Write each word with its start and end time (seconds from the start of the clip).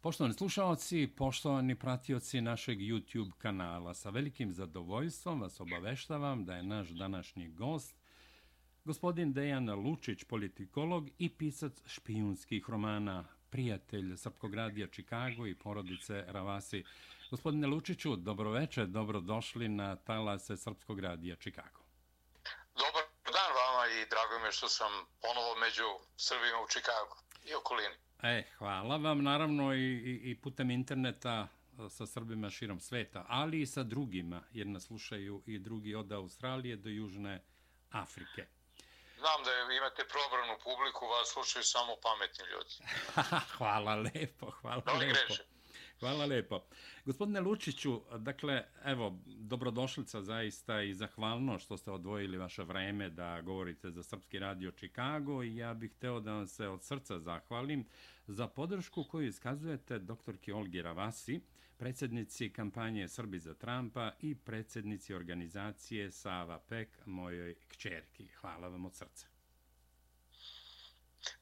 Poštovani 0.00 0.34
slušalci, 0.34 1.06
poštovani 1.16 1.74
pratioci 1.74 2.40
našeg 2.40 2.78
YouTube 2.78 3.32
kanala, 3.38 3.94
sa 3.94 4.10
velikim 4.10 4.52
zadovoljstvom 4.52 5.40
vas 5.40 5.60
obaveštavam 5.60 6.44
da 6.44 6.56
je 6.56 6.62
naš 6.62 6.88
današnji 6.88 7.48
gost 7.48 7.96
gospodin 8.84 9.32
Dejan 9.32 9.70
Lučić, 9.70 10.24
politikolog 10.24 11.08
i 11.18 11.28
pisac 11.28 11.72
špijunskih 11.86 12.70
romana, 12.70 13.24
prijatelj 13.50 14.16
Srpkog 14.16 14.54
radija 14.54 14.86
Čikago 14.86 15.46
i 15.46 15.54
porodice 15.54 16.24
Ravasi. 16.28 16.84
Gospodine 17.30 17.66
Lučiću, 17.66 18.16
dobroveče, 18.16 18.86
dobrodošli 18.86 19.68
na 19.68 19.96
talase 19.96 20.56
Srpskog 20.56 21.00
radija 21.00 21.36
Čikago. 21.36 21.80
Dobar 22.74 23.04
dan 23.24 23.50
vama 23.60 23.86
i 23.86 24.08
drago 24.12 24.46
mi 24.46 24.52
što 24.52 24.68
sam 24.68 24.92
ponovo 25.22 25.54
među 25.60 25.88
Srbima 26.16 26.58
u 26.64 26.68
Čikagu 26.68 27.16
i 27.44 27.54
okolini. 27.54 28.07
E, 28.22 28.42
hvala 28.58 28.96
vam, 28.96 29.22
naravno 29.22 29.74
i, 29.74 29.78
i, 29.78 30.30
i 30.30 30.34
putem 30.34 30.70
interneta 30.70 31.48
sa 31.88 32.06
Srbima 32.06 32.50
širom 32.50 32.80
sveta, 32.80 33.24
ali 33.28 33.60
i 33.60 33.66
sa 33.66 33.82
drugima, 33.82 34.42
jer 34.52 34.66
nas 34.66 34.84
slušaju 34.84 35.42
i 35.46 35.58
drugi 35.58 35.94
od 35.94 36.12
Australije 36.12 36.76
do 36.76 36.88
Južne 36.88 37.42
Afrike. 37.90 38.46
Znam 39.18 39.44
da 39.44 39.74
imate 39.74 40.04
probranu 40.04 40.58
publiku, 40.64 41.06
vas 41.06 41.28
slušaju 41.28 41.62
samo 41.62 41.96
pametni 42.02 42.44
ljudi. 42.52 42.74
hvala 43.56 43.94
lepo, 43.94 44.50
hvala 44.50 44.82
da 44.86 44.92
lepo. 44.92 45.14
Greše? 45.26 45.57
Hvala 46.00 46.26
lepo. 46.26 46.60
Gospodine 47.04 47.40
Lučiću, 47.40 48.00
dakle, 48.18 48.64
evo, 48.84 49.18
dobrodošlica 49.26 50.22
zaista 50.22 50.82
i 50.82 50.94
zahvalno 50.94 51.58
što 51.58 51.76
ste 51.76 51.90
odvojili 51.90 52.38
vaše 52.38 52.62
vreme 52.62 53.10
da 53.10 53.40
govorite 53.40 53.90
za 53.90 54.02
Srpski 54.02 54.38
radio 54.38 54.70
Čikago 54.70 55.42
i 55.42 55.56
ja 55.56 55.74
bih 55.74 55.92
hteo 55.96 56.20
da 56.20 56.32
vam 56.32 56.46
se 56.46 56.68
od 56.68 56.84
srca 56.84 57.18
zahvalim 57.18 57.84
za 58.26 58.48
podršku 58.48 59.04
koju 59.04 59.26
iskazujete 59.26 59.98
doktorki 59.98 60.52
Olgi 60.52 60.82
Ravasi, 60.82 61.40
predsjednici 61.76 62.52
kampanje 62.52 63.08
Srbi 63.08 63.38
za 63.38 63.54
Trampa 63.54 64.12
i 64.20 64.34
predsjednici 64.34 65.14
organizacije 65.14 66.10
Sava 66.10 66.58
Pek, 66.58 67.06
mojoj 67.06 67.54
kćerki. 67.68 68.26
Hvala 68.26 68.68
vam 68.68 68.86
od 68.86 68.94
srca. 68.94 69.37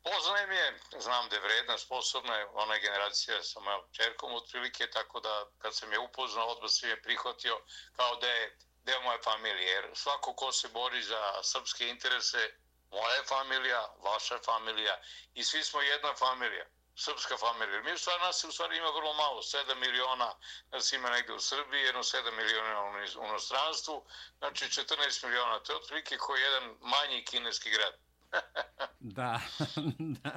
Poznajem 0.03 0.53
je, 0.53 0.81
znam 0.99 1.29
da 1.29 1.37
je 1.37 1.43
vredna, 1.43 1.79
sposobna 1.79 2.37
je, 2.37 2.47
ona 2.53 2.75
je 2.75 2.81
generacija 2.81 3.43
sa 3.43 3.61
mojom 3.61 3.81
čerkom 3.93 4.35
otprilike, 4.35 4.91
tako 4.91 5.21
da 5.21 5.47
kad 5.59 5.75
sam 5.77 5.93
je 5.93 5.99
upoznao, 5.99 6.47
odmah 6.47 6.71
sam 6.71 6.89
je 6.89 7.03
prihvatio 7.03 7.61
kao 7.97 8.17
da 8.17 8.29
je 8.29 8.59
deo 8.85 9.01
moje 9.01 9.19
familije. 9.23 9.71
Jer 9.73 9.91
svako 9.95 10.35
ko 10.35 10.53
se 10.53 10.69
bori 10.69 11.03
za 11.03 11.43
srpske 11.43 11.89
interese, 11.89 12.55
moja 12.91 13.15
je 13.15 13.25
familija, 13.25 13.89
vaša 13.99 14.35
je 14.35 14.43
familija 14.43 15.01
i 15.35 15.45
svi 15.45 15.65
smo 15.65 15.83
jedna 15.83 16.15
familija 16.15 16.67
srpska 16.97 17.37
familija. 17.37 17.83
Mi 17.83 17.93
u 17.93 17.99
stvari, 17.99 18.23
nas 18.23 18.45
u 18.45 18.53
stvari 18.53 18.77
ima 18.77 18.91
vrlo 18.91 19.13
malo, 19.13 19.43
7 19.43 19.75
miliona 19.75 20.35
nas 20.73 20.93
ima 20.93 21.11
negde 21.11 21.33
u 21.33 21.41
Srbiji, 21.41 21.83
jedno 21.83 22.03
7 22.03 22.37
miliona 22.37 22.83
u 22.83 23.25
inostranstvu, 23.27 24.07
znači 24.39 24.65
14 24.65 25.27
miliona, 25.27 25.59
to 25.59 25.73
je 25.73 25.77
otprilike 25.77 26.17
koji 26.17 26.41
je 26.41 26.45
jedan 26.45 26.77
manji 26.81 27.25
kineski 27.25 27.71
grad 27.71 27.95
da, 29.01 29.41
da, 30.23 30.33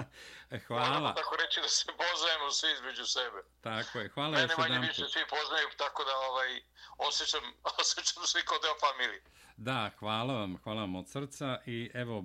hvala. 0.67 0.87
Moramo 0.87 1.13
tako 1.13 1.35
reći 1.35 1.61
da 1.61 1.67
se 1.67 1.85
poznajemo 1.85 2.51
svi 2.51 2.67
između 2.73 3.05
sebe. 3.05 3.39
Tako 3.61 3.99
je, 3.99 4.09
hvala 4.09 4.31
Mene 4.31 4.43
još 4.43 4.57
manje 4.57 4.79
više 4.79 5.05
svi 5.13 5.23
poznaju, 5.29 5.67
tako 5.77 6.03
da 6.03 6.13
ovaj, 6.29 6.61
osjećam, 6.97 7.43
osjećam 7.81 8.23
svi 8.23 8.41
kod 8.45 8.61
deo 8.61 8.75
familije. 8.85 9.21
Da, 9.57 9.91
hvala 9.99 10.33
vam, 10.33 10.57
hvala 10.63 10.81
vam 10.81 10.95
od 10.95 11.09
srca 11.09 11.59
i 11.65 11.91
evo, 11.93 12.23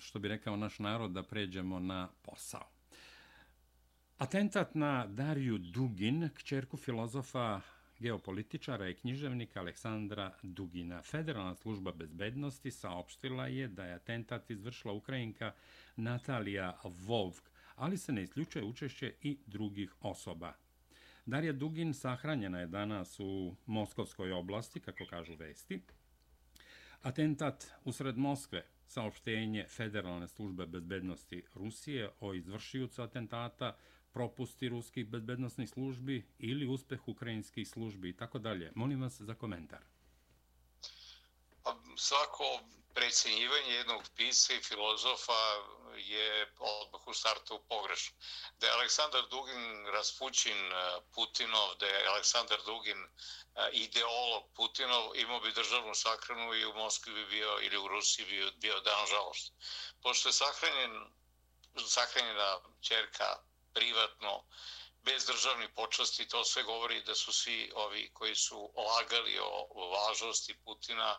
što 0.00 0.18
bi 0.18 0.28
rekao 0.28 0.56
naš 0.56 0.78
narod, 0.78 1.10
da 1.10 1.22
pređemo 1.22 1.78
na 1.78 2.08
posao. 2.22 2.68
Atentat 4.18 4.74
na 4.74 5.06
Dariju 5.06 5.58
Dugin, 5.58 6.30
kćerku 6.34 6.76
filozofa 6.76 7.60
geopolitičara 8.04 8.88
i 8.88 8.94
književnika 8.94 9.60
Aleksandra 9.60 10.32
Dugina. 10.42 11.02
Federalna 11.02 11.54
služba 11.54 11.92
bezbednosti 11.92 12.70
saopštila 12.70 13.46
je 13.46 13.68
da 13.68 13.84
je 13.84 13.94
atentat 13.94 14.50
izvršila 14.50 14.92
Ukrajinka 14.92 15.52
Natalija 15.96 16.78
Vovk, 16.84 17.50
ali 17.76 17.98
se 17.98 18.12
ne 18.12 18.22
isključuje 18.22 18.64
učešće 18.64 19.14
i 19.22 19.38
drugih 19.46 19.94
osoba. 20.00 20.52
Darija 21.26 21.52
Dugin 21.52 21.94
sahranjena 21.94 22.60
je 22.60 22.66
danas 22.66 23.20
u 23.20 23.54
Moskovskoj 23.66 24.32
oblasti, 24.32 24.80
kako 24.80 25.06
kažu 25.10 25.34
vesti. 25.34 25.80
Atentat 27.02 27.66
usred 27.84 28.18
Moskve, 28.18 28.64
saopštenje 28.86 29.64
Federalne 29.68 30.28
službe 30.28 30.66
bezbednosti 30.66 31.42
Rusije 31.54 32.10
o 32.20 32.34
izvršijucu 32.34 33.02
atentata, 33.02 33.76
propusti 34.14 34.68
ruskih 34.68 35.06
bezbednostnih 35.06 35.70
službi 35.70 36.26
ili 36.38 36.66
uspeh 36.66 37.08
ukrajinskih 37.08 37.68
službi 37.68 38.08
i 38.08 38.16
tako 38.16 38.38
dalje. 38.38 38.72
Molim 38.74 39.02
vas 39.02 39.20
za 39.20 39.34
komentar. 39.34 39.82
Pa, 41.62 41.76
svako 41.96 42.60
precenjivanje 42.94 43.72
jednog 43.72 44.02
pisa 44.16 44.54
i 44.54 44.62
filozofa 44.62 45.42
je 45.96 46.52
odmah 46.58 47.06
u 47.06 47.14
startu 47.14 47.60
pogrešno. 47.68 48.16
Da 48.60 48.66
je 48.66 48.72
Aleksandar 48.72 49.22
Dugin 49.30 49.86
raspućin 49.86 50.72
eh, 50.72 51.00
Putinov, 51.14 51.74
da 51.80 51.86
je 51.86 52.06
Aleksandar 52.06 52.58
Dugin 52.66 53.00
eh, 53.04 53.68
ideolog 53.72 54.42
Putinov, 54.56 55.16
imao 55.16 55.40
bi 55.40 55.52
državnu 55.52 55.94
sahranu 55.94 56.54
i 56.54 56.64
u 56.64 56.74
Moskvi 56.74 57.12
bi 57.12 57.26
bio, 57.26 57.58
ili 57.62 57.78
u 57.78 57.88
Rusiji 57.88 58.26
bi 58.26 58.50
bio 58.56 58.80
dan 58.80 59.06
žalost. 59.06 59.52
Pošto 60.02 60.28
je 60.28 60.32
sahranjen, 60.32 60.94
sahranjena 61.86 62.58
čerka 62.80 63.38
privatno, 63.74 64.44
bez 65.04 65.26
državnih 65.26 65.68
počasti, 65.76 66.28
to 66.28 66.44
sve 66.44 66.62
govori 66.62 67.02
da 67.04 67.14
su 67.14 67.32
svi 67.32 67.72
ovi 67.74 68.10
koji 68.12 68.34
su 68.34 68.72
lagali 68.76 69.38
o 69.40 69.90
važnosti 69.90 70.54
Putina 70.64 71.18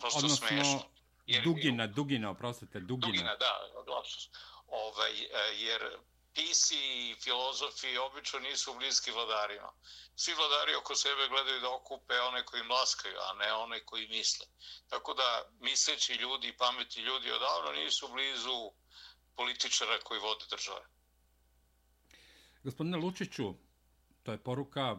prosto 0.00 0.18
Odnosno, 0.18 0.48
smešno. 0.48 0.82
Jer, 1.26 1.44
dugina, 1.44 1.86
dugina, 1.86 2.30
oprostite, 2.30 2.80
dugina. 2.80 3.06
Dugina, 3.06 3.36
da, 3.36 3.70
odlačno. 3.74 4.22
Ovaj, 4.66 5.12
jer 5.52 5.98
pisi 6.34 6.76
i 6.76 7.16
filozofi 7.20 7.98
obično 7.98 8.38
nisu 8.38 8.74
bliski 8.74 9.10
vladarima. 9.10 9.72
Svi 10.16 10.34
vladari 10.34 10.74
oko 10.74 10.94
sebe 10.94 11.28
gledaju 11.28 11.60
da 11.60 11.70
okupe 11.70 12.20
one 12.20 12.44
koji 12.44 12.62
mlaskaju, 12.62 13.16
a 13.18 13.32
ne 13.32 13.52
one 13.52 13.84
koji 13.84 14.08
misle. 14.08 14.46
Tako 14.88 15.14
da 15.14 15.48
misleći 15.60 16.14
ljudi, 16.14 16.56
pametni 16.56 17.02
ljudi 17.02 17.32
odavno 17.32 17.72
nisu 17.72 18.08
blizu 18.08 18.72
političara 19.36 19.98
koji 20.00 20.20
vode 20.20 20.44
države. 20.50 20.86
Gospodine 22.62 22.96
Lučiću, 22.96 23.54
to 24.22 24.32
je 24.32 24.38
poruka 24.38 24.96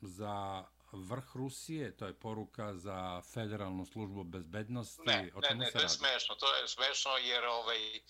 za 0.00 0.64
vrh 0.92 1.36
Rusije, 1.36 1.96
to 1.96 2.06
je 2.06 2.14
poruka 2.14 2.74
za 2.74 3.22
federalnu 3.34 3.86
službu 3.86 4.24
bezbednosti. 4.24 5.02
Ne, 5.06 5.30
o 5.34 5.40
ne, 5.40 5.54
ne, 5.54 5.70
to 5.70 5.80
je 5.80 5.88
smešno. 5.88 6.34
To 6.34 6.54
je 6.54 6.68
smešno 6.68 7.16
jer 7.16 7.44
ovaj, 7.44 8.00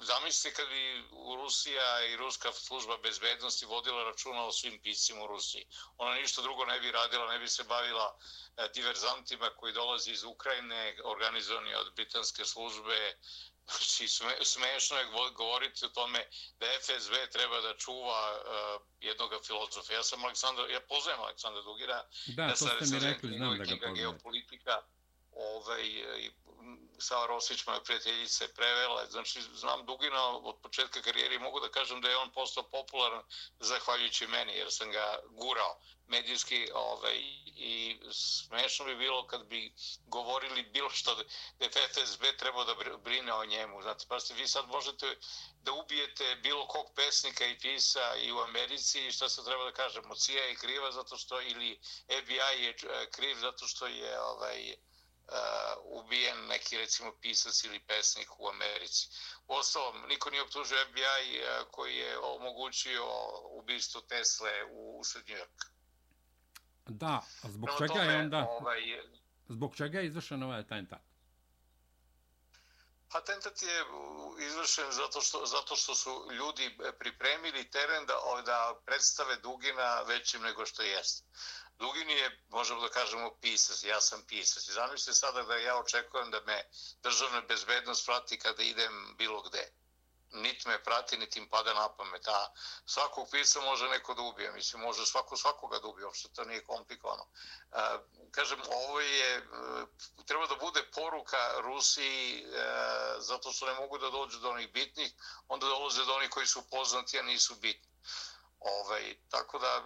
zamislite 0.00 0.56
kad 0.56 0.68
bi 0.68 1.04
Rusija 1.42 2.06
i 2.12 2.16
ruska 2.16 2.52
služba 2.52 2.96
bezbednosti 3.02 3.66
vodila 3.66 4.04
računa 4.04 4.44
o 4.44 4.52
svim 4.52 4.80
piscima 4.82 5.24
u 5.24 5.26
Rusiji. 5.26 5.64
Ona 5.96 6.14
ništa 6.14 6.42
drugo 6.42 6.64
ne 6.64 6.80
bi 6.80 6.92
radila, 6.92 7.32
ne 7.32 7.38
bi 7.38 7.48
se 7.48 7.64
bavila 7.64 8.16
eh, 8.56 8.68
diverzantima 8.74 9.50
koji 9.56 9.72
dolazi 9.72 10.10
iz 10.10 10.24
Ukrajine, 10.24 10.96
organizovani 11.04 11.74
od 11.74 11.94
britanske 11.94 12.44
službe, 12.44 13.14
Znači, 13.66 14.08
smešno 14.44 14.96
je 14.96 15.06
govoriti 15.36 15.84
o 15.84 15.88
tome 15.88 16.26
da 16.58 16.66
FSB 16.80 17.12
treba 17.32 17.60
da 17.60 17.76
čuva 17.76 18.22
uh, 18.32 18.82
jednog 19.00 19.30
filozofa. 19.46 19.92
Ja 19.92 20.02
sam 20.02 20.24
Aleksandar, 20.24 20.70
ja 20.70 20.80
poznajem 20.80 21.20
Aleksandra 21.20 21.62
Dugira. 21.62 22.04
Da, 22.26 22.48
to 22.48 22.56
ste 22.56 22.94
mi 22.94 22.98
rekli, 23.00 23.36
znam 23.36 23.58
da 23.58 23.64
ga 23.64 23.70
poznajem. 23.70 23.94
Geopolitika, 23.94 24.82
ovaj, 25.32 25.84
Sava 27.02 27.26
Rosić, 27.26 27.66
moja 27.66 27.80
prijateljice, 27.80 28.54
prevela. 28.54 29.06
Znači, 29.10 29.42
znam 29.42 29.86
Dugina 29.86 30.28
od 30.28 30.56
početka 30.62 31.02
karijeri 31.02 31.38
mogu 31.38 31.60
da 31.60 31.68
kažem 31.68 32.00
da 32.00 32.08
je 32.08 32.16
on 32.16 32.30
postao 32.30 32.62
popularan 32.62 33.22
zahvaljujući 33.60 34.26
meni, 34.26 34.52
jer 34.52 34.72
sam 34.72 34.90
ga 34.90 35.18
gurao 35.30 35.78
medijski 36.06 36.68
ovaj, 36.74 37.16
i 37.46 38.00
smešno 38.12 38.84
bi 38.84 38.96
bilo 38.96 39.26
kad 39.26 39.46
bi 39.46 39.74
govorili 40.06 40.62
bilo 40.62 40.90
što 40.90 41.14
da 41.58 41.64
je 41.64 41.88
FSB 41.88 42.24
trebao 42.38 42.64
da 42.64 42.74
brine 43.04 43.32
o 43.32 43.44
njemu. 43.44 43.82
Znate, 43.82 44.04
pa 44.08 44.20
ste 44.20 44.34
vi 44.34 44.48
sad 44.48 44.68
možete 44.68 45.16
da 45.62 45.72
ubijete 45.72 46.36
bilo 46.42 46.66
kog 46.66 46.86
pesnika 46.94 47.46
i 47.46 47.58
pisa 47.58 48.16
i 48.16 48.32
u 48.32 48.38
Americi 48.38 49.06
i 49.06 49.12
šta 49.12 49.28
se 49.28 49.44
treba 49.44 49.64
da 49.64 49.72
kažemo, 49.72 50.14
CIA 50.14 50.44
je 50.44 50.54
kriva 50.54 50.92
zato 50.92 51.16
što 51.16 51.40
ili 51.40 51.80
FBI 52.06 52.62
je 52.64 52.70
eh, 52.70 53.10
kriv 53.10 53.36
zato 53.36 53.66
što 53.66 53.86
je 53.86 54.20
ovaj, 54.20 54.76
uh, 55.28 56.02
ubijen 56.04 56.46
neki 56.46 56.78
recimo 56.78 57.12
pisac 57.20 57.64
ili 57.64 57.80
pesnik 57.80 58.28
u 58.38 58.48
Americi. 58.48 59.08
U 59.48 59.52
ostalom, 59.52 60.02
niko 60.08 60.30
nije 60.30 60.42
optužio 60.42 60.84
FBI 60.86 61.40
uh, 61.40 61.70
koji 61.70 61.96
je 61.96 62.18
omogućio 62.18 63.04
ubistvo 63.50 64.00
Tesle 64.00 64.64
u, 64.64 65.00
u 65.00 65.02
New 65.28 65.36
York. 65.36 65.66
Da, 66.86 67.22
a 67.42 67.50
zbog 67.50 67.66
Prvo 67.66 67.78
čega 67.78 68.00
tome, 68.00 68.12
je 68.12 68.18
onda... 68.18 68.46
Ovaj, 68.48 68.82
zbog 69.48 69.76
čega 69.76 69.98
je 70.00 70.06
izvršen 70.06 70.42
ovaj 70.42 70.60
atentat? 70.60 71.00
Atentat 73.12 73.62
je 73.62 73.84
izvršen 74.46 74.92
zato 74.92 75.20
što, 75.20 75.46
zato 75.46 75.76
što 75.76 75.94
su 75.94 76.28
ljudi 76.32 76.78
pripremili 76.98 77.70
teren 77.70 78.06
da, 78.06 78.14
da 78.46 78.80
predstave 78.84 79.36
Dugina 79.36 80.02
većim 80.02 80.42
nego 80.42 80.66
što 80.66 80.82
jeste. 80.82 81.24
Dugin 81.82 82.10
je, 82.10 82.30
možemo 82.48 82.80
da 82.80 82.88
kažemo, 82.88 83.30
pisac, 83.40 83.84
ja 83.84 84.00
sam 84.00 84.24
pisac. 84.28 84.68
I 84.68 84.72
zamislite 84.72 85.18
sada 85.18 85.42
da 85.42 85.56
ja 85.56 85.76
očekujem 85.78 86.30
da 86.30 86.40
me 86.40 86.58
državna 87.02 87.40
bezbednost 87.40 88.06
prati 88.06 88.38
kada 88.38 88.62
idem 88.62 89.14
bilo 89.18 89.42
gde 89.42 89.72
niti 90.32 90.68
me 90.68 90.82
prati, 90.82 91.18
niti 91.18 91.38
im 91.38 91.48
pada 91.48 91.74
na 91.74 91.88
pamet. 91.88 92.28
A 92.28 92.52
svakog 92.86 93.28
pisa 93.30 93.60
može 93.60 93.88
neko 93.88 94.14
da 94.14 94.22
ubije. 94.22 94.52
Mislim, 94.52 94.82
može 94.82 95.06
svako 95.06 95.36
svakoga 95.36 95.78
da 95.78 95.88
ubije. 95.88 96.06
Uopšte 96.06 96.28
to 96.28 96.44
nije 96.44 96.64
komplikovano. 96.64 97.26
A, 97.72 97.98
kažem, 98.30 98.60
ovo 98.70 99.00
je, 99.00 99.36
e, 99.36 99.42
treba 100.26 100.46
da 100.46 100.56
bude 100.56 100.82
poruka 100.94 101.60
Rusiji 101.60 102.46
a, 102.46 103.16
zato 103.20 103.52
što 103.52 103.66
ne 103.66 103.74
mogu 103.74 103.98
da 103.98 104.10
dođu 104.10 104.38
do 104.38 104.50
onih 104.50 104.72
bitnih, 104.72 105.12
onda 105.48 105.66
dolaze 105.66 106.04
do 106.04 106.14
onih 106.14 106.30
koji 106.30 106.46
su 106.46 106.62
poznati, 106.70 107.18
a 107.18 107.22
nisu 107.22 107.54
bitni. 107.54 107.88
Ovaj, 108.60 109.16
tako 109.30 109.58
da, 109.58 109.84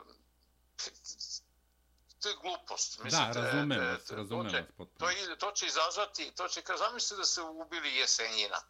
to 2.20 2.28
je 2.28 2.34
glupost. 2.42 2.98
Mislite, 3.04 3.32
da, 3.32 3.40
razumem 3.40 3.78
vas, 3.78 4.10
razumem 4.10 4.52
vas 4.52 4.64
potpuno. 4.76 5.10
To, 5.10 5.36
to 5.36 5.52
će 5.52 5.66
izazvati, 5.66 6.32
to 6.36 6.48
će, 6.48 6.62
zamislite 6.78 7.18
da 7.18 7.24
se 7.24 7.42
ubili 7.42 7.96
jesenjina. 7.96 8.62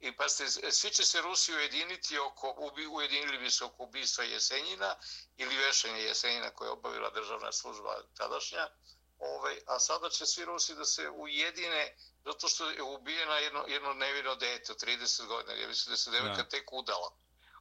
I 0.00 0.16
pa 0.16 0.28
ste, 0.28 0.50
svi 0.72 0.90
će 0.90 1.04
se 1.04 1.20
Rusi 1.20 1.54
ujediniti 1.54 2.18
oko, 2.18 2.54
ubi, 2.58 2.86
ujedinili 2.86 3.38
bi 3.38 3.50
se 3.50 3.64
oko 3.64 3.82
ubistva 3.82 4.24
Jesenjina 4.24 4.96
ili 5.36 5.56
vešanja 5.56 5.96
Jesenjina 5.96 6.50
koje 6.50 6.68
je 6.68 6.72
obavila 6.72 7.10
državna 7.10 7.52
služba 7.52 8.02
tadašnja. 8.16 8.68
Ovaj, 9.18 9.60
a 9.66 9.78
sada 9.78 10.10
će 10.10 10.26
svi 10.26 10.44
Rusi 10.44 10.74
da 10.74 10.84
se 10.84 11.10
ujedine 11.10 11.96
zato 12.24 12.48
što 12.48 12.70
je 12.70 12.82
ubijena 12.82 13.38
jedno, 13.38 13.64
jedno 13.68 13.94
nevino 13.94 14.34
dete 14.34 14.72
od 14.72 14.82
30 14.82 15.26
godina. 15.26 15.54
Ja 15.54 15.68
mislim 15.68 15.92
da 15.92 15.96
se 15.96 16.10
devojka 16.10 16.48
tek 16.48 16.72
udala. 16.72 17.10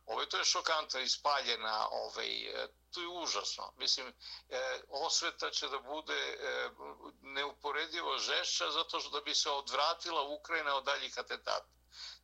Ovaj, 0.10 0.26
to 0.26 0.38
je 0.38 0.46
šokantno 0.46 1.00
ispaljena. 1.00 1.88
Ovaj, 1.92 2.32
e, 2.48 2.68
to 2.92 3.02
je 3.02 3.08
užasno. 3.08 3.74
Mislim, 3.78 4.08
e, 4.50 4.82
osveta 4.90 5.50
će 5.50 5.68
da 5.68 5.80
bude 5.80 6.14
e, 6.14 6.70
neuporedivo 7.22 8.18
žešća 8.18 8.72
zato 8.72 9.00
što 9.00 9.10
da 9.10 9.22
bi 9.22 9.36
se 9.36 9.50
odvratila 9.50 10.22
Ukrajina 10.24 10.76
od 10.76 10.84
daljih 10.84 11.18
atentata. 11.18 11.68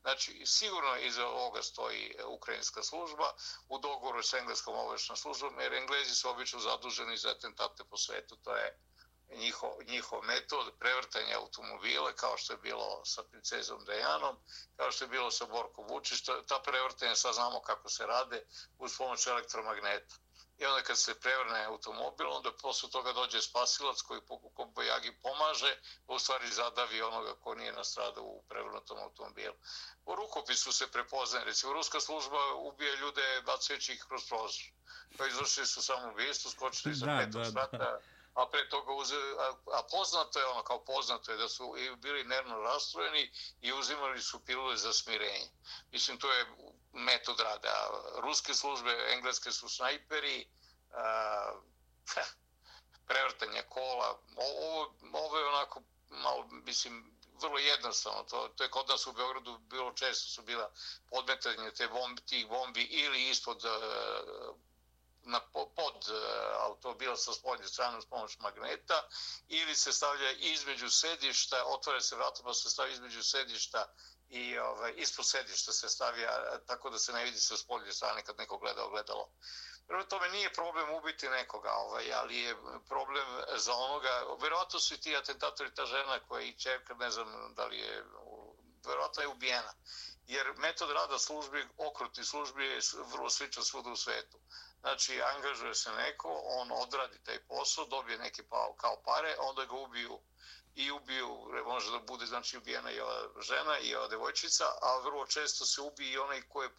Znači, 0.01 0.43
sigurno 0.45 0.97
iza 0.97 1.27
ovoga 1.27 1.61
stoji 1.63 2.15
ukrajinska 2.25 2.83
služba 2.83 3.33
u 3.69 3.77
dogovoru 3.79 4.23
s 4.23 4.33
engleskom 4.33 4.75
obavešnom 4.75 5.17
službom, 5.17 5.59
jer 5.59 5.73
englezi 5.73 6.15
su 6.15 6.29
obično 6.29 6.59
zaduženi 6.59 7.17
za 7.17 7.29
atentate 7.29 7.83
po 7.89 7.97
svetu. 7.97 8.35
To 8.35 8.55
je 8.55 8.79
njihov, 9.29 9.71
njihov 9.87 10.23
metod 10.23 10.73
prevrtanja 10.79 11.37
automobila, 11.37 12.13
kao 12.13 12.37
što 12.37 12.53
je 12.53 12.57
bilo 12.57 13.05
sa 13.05 13.23
princezom 13.23 13.85
Dejanom, 13.85 14.37
kao 14.75 14.91
što 14.91 15.05
je 15.05 15.09
bilo 15.09 15.31
sa 15.31 15.45
Borkom 15.45 15.87
Vučić. 15.87 16.23
Ta 16.47 16.59
prevrtanja 16.59 17.15
sad 17.15 17.33
znamo 17.33 17.61
kako 17.61 17.89
se 17.89 18.05
rade 18.05 18.43
uz 18.77 18.97
pomoć 18.97 19.27
elektromagneta. 19.27 20.15
I 20.57 20.65
onda 20.65 20.81
kad 20.81 20.97
se 20.97 21.19
prevrne 21.19 21.65
automobil, 21.65 22.31
onda 22.31 22.51
posle 22.61 22.89
toga 22.89 23.13
dođe 23.13 23.41
spasilac 23.41 24.01
koji 24.01 24.21
po, 24.55 24.65
bojagi 24.65 25.11
pomaže, 25.21 25.77
u 26.07 26.19
stvari 26.19 26.47
zadavi 26.47 27.01
onoga 27.01 27.35
ko 27.35 27.55
nije 27.55 27.73
nastradao 27.73 28.23
u 28.23 28.43
prevrnutom 28.49 28.97
automobilu. 28.97 29.53
U 30.05 30.15
rukopisu 30.15 30.71
se 30.71 30.91
prepoznaje, 30.91 31.45
recimo, 31.45 31.73
ruska 31.73 31.99
služba 31.99 32.53
ubije 32.53 32.95
ljude 32.95 33.41
bacajući 33.45 33.93
ih 33.93 34.05
kroz 34.07 34.27
prozor. 34.29 34.63
Pa 35.17 35.27
izvršili 35.27 35.65
su 35.65 35.81
samo 35.81 36.11
ubijstvo, 36.11 36.51
skočili 36.51 36.95
sa 36.95 37.05
petog 37.19 37.45
sprata, 37.51 37.99
a 38.35 38.45
pre 38.45 38.69
toga 38.69 38.93
uze, 38.93 39.15
a, 39.15 39.47
a 39.77 39.83
poznato 39.91 40.39
je 40.39 40.45
ono 40.45 40.63
kao 40.63 40.85
poznato 40.85 41.31
je 41.31 41.37
da 41.37 41.49
su 41.49 41.75
i 41.77 41.95
bili 41.95 42.23
nervno 42.23 42.55
rastrojeni 42.55 43.31
i 43.61 43.73
uzimali 43.73 44.21
su 44.21 44.45
pilule 44.45 44.77
za 44.77 44.93
smirenje. 44.93 45.49
Mislim 45.91 46.17
to 46.17 46.31
je 46.33 46.45
metod 46.93 47.39
rada. 47.39 47.89
Ruske 48.15 48.53
službe, 48.53 49.13
engleske 49.13 49.51
su 49.51 49.69
snajperi, 49.69 50.47
a, 50.93 51.51
prevrtanje 53.07 53.63
kola. 53.69 54.19
Ovo, 54.35 54.95
ovo 55.13 55.37
je 55.37 55.47
onako 55.47 55.81
malo, 56.09 56.47
mislim, 56.51 57.15
vrlo 57.41 57.57
jednostavno. 57.57 58.23
To, 58.23 58.47
to 58.47 58.63
je 58.63 58.69
kod 58.69 58.89
nas 58.89 59.07
u 59.07 59.13
Beogradu 59.13 59.57
bilo 59.57 59.91
često 59.93 60.29
su 60.29 60.41
bila 60.41 60.71
podmetanje 61.09 61.71
te 61.71 61.87
bombi, 61.87 62.21
tih 62.21 62.47
bombi 62.47 62.83
ili 62.83 63.29
ispod 63.29 63.65
uh, 63.65 64.55
na 65.25 65.39
pod 65.75 66.07
e, 66.09 66.13
automobila 66.59 67.17
sa 67.17 67.33
spoljne 67.33 67.67
strane 67.67 68.01
s 68.01 68.05
pomoć 68.05 68.37
magneta 68.39 69.03
ili 69.47 69.75
se 69.75 69.93
stavlja 69.93 70.31
između 70.31 70.89
sedišta, 70.89 71.63
otvore 71.65 72.01
se 72.01 72.15
vrata 72.15 72.43
pa 72.43 72.53
se 72.53 72.69
stavlja 72.69 72.93
između 72.93 73.23
sedišta 73.23 73.87
i 74.29 74.57
ovaj, 74.57 74.93
ispod 74.95 75.27
sedišta 75.27 75.71
se 75.71 75.89
stavlja 75.89 76.59
tako 76.67 76.89
da 76.89 76.99
se 76.99 77.13
ne 77.13 77.23
vidi 77.23 77.39
sa 77.39 77.57
spoljne 77.57 77.93
strane 77.93 78.23
kad 78.23 78.37
neko 78.37 78.57
gleda 78.57 78.83
ogledalo. 78.83 79.29
Prvo 79.87 80.03
tome 80.03 80.29
nije 80.29 80.53
problem 80.53 80.93
ubiti 80.93 81.29
nekoga, 81.29 81.71
ovaj, 81.73 82.13
ali 82.13 82.37
je 82.37 82.55
problem 82.87 83.25
za 83.55 83.73
onoga, 83.73 84.23
verovatno 84.41 84.79
su 84.79 84.93
i 84.93 85.01
ti 85.01 85.15
atentatori, 85.15 85.73
ta 85.73 85.85
žena 85.85 86.19
koja 86.19 86.41
je 86.41 86.47
i 86.49 86.59
čevka, 86.59 86.93
ne 86.93 87.11
znam 87.11 87.53
da 87.55 87.65
li 87.65 87.77
je, 87.77 88.05
verovatno 88.87 89.23
je 89.23 89.27
ubijena. 89.27 89.73
Jer 90.27 90.53
metod 90.57 90.89
rada 90.91 91.19
službi, 91.19 91.67
okrutni 91.77 92.23
službi 92.23 92.65
je 92.65 92.79
vrlo 93.11 93.29
sličan 93.29 93.63
svuda 93.63 93.89
u 93.89 93.95
svetu. 93.95 94.37
Znači, 94.79 95.21
angažuje 95.21 95.75
se 95.75 95.91
neko, 95.91 96.41
on 96.45 96.71
odradi 96.71 97.23
taj 97.23 97.39
posao, 97.39 97.85
dobije 97.85 98.17
neke 98.17 98.43
pa, 98.43 98.73
kao 98.77 99.01
pare, 99.05 99.35
onda 99.39 99.65
ga 99.65 99.75
ubiju 99.75 100.19
i 100.75 100.91
ubiju, 100.91 101.37
može 101.65 101.91
da 101.91 101.99
bude 101.99 102.25
znači 102.25 102.57
ubijena 102.57 102.91
i 102.91 102.99
ova 102.99 103.41
žena 103.41 103.79
i 103.79 103.95
ova 103.95 104.07
devojčica, 104.07 104.65
a 104.81 104.99
vrlo 104.99 105.25
često 105.25 105.65
se 105.65 105.81
ubije 105.81 106.11
i 106.11 106.17
onaj 106.17 106.41
ko 106.41 106.63
je, 106.63 106.69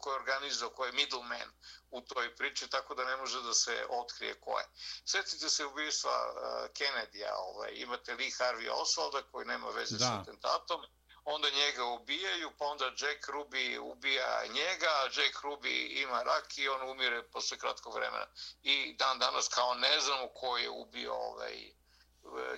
ko 0.00 0.10
je 0.10 0.16
organizao, 0.16 0.70
ko 0.70 0.86
je 0.86 0.92
middleman 0.92 1.50
u 1.90 2.00
toj 2.00 2.36
priči, 2.36 2.68
tako 2.68 2.94
da 2.94 3.04
ne 3.04 3.16
može 3.16 3.42
da 3.42 3.54
se 3.54 3.86
otkrije 3.90 4.40
ko 4.40 4.58
je. 4.58 4.66
Sjetite 5.04 5.48
se 5.48 5.66
ubijstva 5.66 6.10
uh, 6.10 6.70
Kennedy-a, 6.72 7.34
ovaj, 7.36 7.70
imate 7.74 8.14
Lee 8.14 8.30
Harvey 8.30 8.70
Oswalda 8.70 9.22
koji 9.32 9.46
nema 9.46 9.68
veze 9.68 9.96
da. 9.96 10.04
s 10.04 10.08
atentatom, 10.08 10.80
onda 11.24 11.50
njega 11.50 11.84
ubijaju, 11.84 12.50
pa 12.58 12.64
onda 12.64 12.84
Jack 12.84 13.28
Ruby 13.28 13.78
ubija 13.78 14.46
njega, 14.46 14.92
Jack 15.16 15.36
Ruby 15.42 16.02
ima 16.02 16.22
rak 16.22 16.58
i 16.58 16.68
on 16.68 16.90
umire 16.90 17.22
posle 17.22 17.58
kratkog 17.58 17.94
vremena. 17.94 18.26
I 18.62 18.94
dan 18.98 19.18
danas 19.18 19.48
kao 19.48 19.74
ne 19.74 20.00
znamo 20.00 20.28
ko 20.28 20.56
je 20.58 20.70
ubio 20.70 21.14
ovaj, 21.14 21.54
e, 21.54 21.72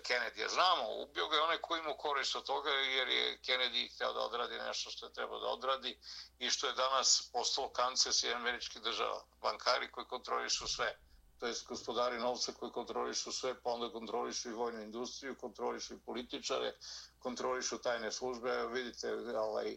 Kennedy. 0.03 0.49
Znamo, 0.49 0.85
ubio 0.89 1.29
ga 1.29 1.37
je 1.37 1.43
onaj 1.43 1.59
koji 1.59 1.83
mu 1.83 1.97
korist 1.97 2.37
od 2.37 2.47
toga 2.47 2.71
jer 2.71 3.09
je 3.09 3.39
Kennedy 3.39 3.95
htio 3.95 4.13
da 4.13 4.21
odradi 4.21 4.59
nešto 4.59 4.91
što 4.91 5.07
je 5.07 5.13
trebao 5.13 5.41
da 5.41 5.47
odradi 5.47 5.99
i 6.39 6.51
što 6.51 6.67
je 6.67 6.73
danas 6.73 7.31
postalo 7.33 7.69
kancer 7.69 8.13
s 8.13 8.25
američkih 8.25 8.83
država. 8.83 9.25
Bankari 9.43 9.91
koji 9.91 10.07
kontrolišu 10.07 10.69
sve 10.69 10.99
to 11.39 11.47
jest 11.47 11.67
gospodari 11.67 12.19
novca 12.19 12.53
koji 12.53 12.73
kontrolišu 12.73 13.33
sve, 13.33 13.55
pa 13.63 13.71
onda 13.71 13.91
kontrolišu 13.93 14.51
i 14.51 14.53
vojnu 14.53 14.83
industriju, 14.83 15.35
kontrolišu 15.41 15.95
i 15.95 15.99
političare, 15.99 16.75
kontrolišu 17.19 17.79
tajne 17.79 18.13
službe. 18.13 18.51
Evo 18.51 18.69
vidite, 18.69 19.13
ovaj, 19.39 19.73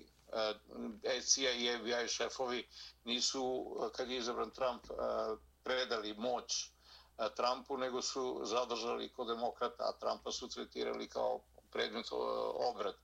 eh, 1.03 1.21
CIA 1.21 1.51
i 1.51 1.77
FBI 1.77 2.07
šefovi 2.07 2.67
nisu, 3.03 3.43
eh, 3.83 3.89
kad 3.95 4.09
je 4.09 4.17
izabran 4.17 4.51
Trump, 4.51 4.83
eh, 4.91 4.95
predali 5.63 6.13
moć 6.13 6.71
Trumpu, 7.35 7.77
nego 7.77 8.01
su 8.01 8.41
zadržali 8.43 9.09
kod 9.13 9.27
demokrata, 9.27 9.83
a 9.83 9.97
Trumpa 9.99 10.31
su 10.31 10.47
tretirali 10.49 11.07
kao 11.07 11.39
predmet 11.71 12.05
obrad. 12.53 12.95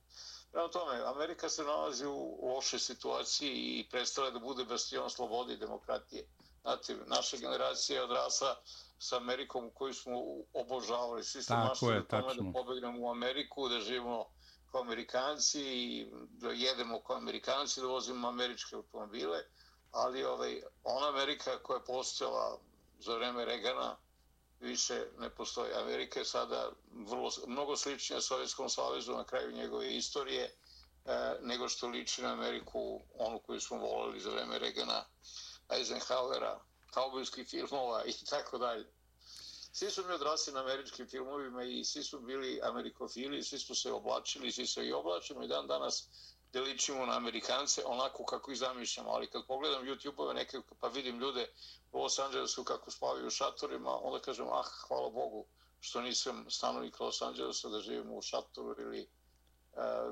Prema 0.51 0.67
tome, 0.67 1.01
Amerika 1.05 1.49
se 1.49 1.63
nalazi 1.63 2.05
u 2.05 2.39
lošoj 2.55 2.79
situaciji 2.79 3.49
i 3.51 3.87
predstavlja 3.91 4.31
da 4.31 4.39
bude 4.39 4.65
bastion 4.65 5.09
slobode 5.09 5.53
i 5.53 5.57
demokratije. 5.57 6.27
Znate, 6.65 6.95
naša 7.07 7.37
generacija 7.37 7.97
je 7.97 8.03
odrasla 8.03 8.55
sa 8.99 9.17
Amerikom 9.17 9.69
koju 9.73 9.93
smo 9.93 10.13
obožavali. 10.53 11.23
Svi 11.23 11.43
smo 11.43 11.55
našli 11.55 11.93
da 11.93 12.03
tome 12.03 12.33
da 12.33 12.51
pobegnemo 12.53 13.07
u 13.07 13.11
Ameriku, 13.11 13.69
da 13.69 13.79
živimo 13.79 14.25
kao 14.71 14.81
Amerikanci 14.81 15.61
i 15.61 16.07
da 16.27 16.51
jedemo 16.51 17.01
kao 17.03 17.15
Amerikanci, 17.15 17.81
da 17.81 17.87
vozimo 17.87 18.27
američke 18.27 18.75
automobile. 18.75 19.43
Ali 19.91 20.23
ovaj, 20.23 20.61
ona 20.83 21.07
Amerika 21.07 21.59
koja 21.63 21.77
je 21.77 21.85
postojala 21.85 22.59
za 22.99 23.15
vreme 23.15 23.45
Regana 23.45 23.97
više 24.59 25.05
ne 25.19 25.29
postoji. 25.29 25.73
Amerika 25.73 26.19
je 26.19 26.25
sada 26.25 26.69
vrlo, 26.91 27.31
mnogo 27.47 27.77
sličnija 27.77 28.21
Sovjetskom 28.21 28.69
savezu 28.69 29.13
na 29.13 29.23
kraju 29.23 29.51
njegove 29.51 29.95
istorije 29.95 30.43
e, 30.43 31.35
nego 31.41 31.69
što 31.69 31.87
liči 31.87 32.21
na 32.21 32.33
Ameriku, 32.33 33.01
onu 33.19 33.39
koju 33.39 33.59
smo 33.59 33.77
volili 33.77 34.19
za 34.19 34.29
vreme 34.29 34.59
Regana 34.59 35.05
Eisenhowera, 35.69 36.59
kaubojskih 36.93 37.47
filmova 37.47 38.03
i 38.05 38.13
tako 38.29 38.57
dalje. 38.57 38.85
Svi 39.71 39.91
su 39.91 40.05
mi 40.07 40.13
odrasli 40.13 40.53
na 40.53 40.59
američkim 40.59 41.07
filmovima 41.07 41.63
i 41.63 41.83
svi 41.85 42.03
su 42.03 42.19
bili 42.19 42.59
amerikofili, 42.63 43.43
svi 43.43 43.59
su 43.59 43.75
se 43.75 43.91
oblačili, 43.91 44.51
svi 44.51 44.67
se 44.67 44.85
i 44.85 44.93
oblačimo 44.93 45.43
i 45.43 45.47
dan 45.47 45.67
danas 45.67 46.07
da 46.53 46.61
ličimo 46.61 47.05
na 47.05 47.15
Amerikance 47.15 47.81
onako 47.85 48.25
kako 48.25 48.51
ih 48.51 48.57
zamišljamo. 48.57 49.09
Ali 49.09 49.29
kad 49.29 49.47
pogledam 49.47 49.85
YouTube-ove 49.85 50.33
neke 50.33 50.61
pa 50.79 50.87
vidim 50.87 51.19
ljude 51.19 51.49
u 51.91 51.99
Los 51.99 52.19
Angelesu 52.19 52.63
kako 52.63 52.91
spavaju 52.91 53.27
u 53.27 53.29
šatorima, 53.29 53.99
onda 54.01 54.19
kažem, 54.19 54.47
ah, 54.47 54.63
hvala 54.87 55.09
Bogu 55.09 55.45
što 55.79 56.01
nisam 56.01 56.45
stanovnik 56.49 56.99
Los 56.99 57.21
Angelesa 57.21 57.69
da 57.69 57.79
živim 57.79 58.11
u 58.11 58.21
šatoru 58.21 58.81
ili 58.81 59.01
e, 59.01 59.07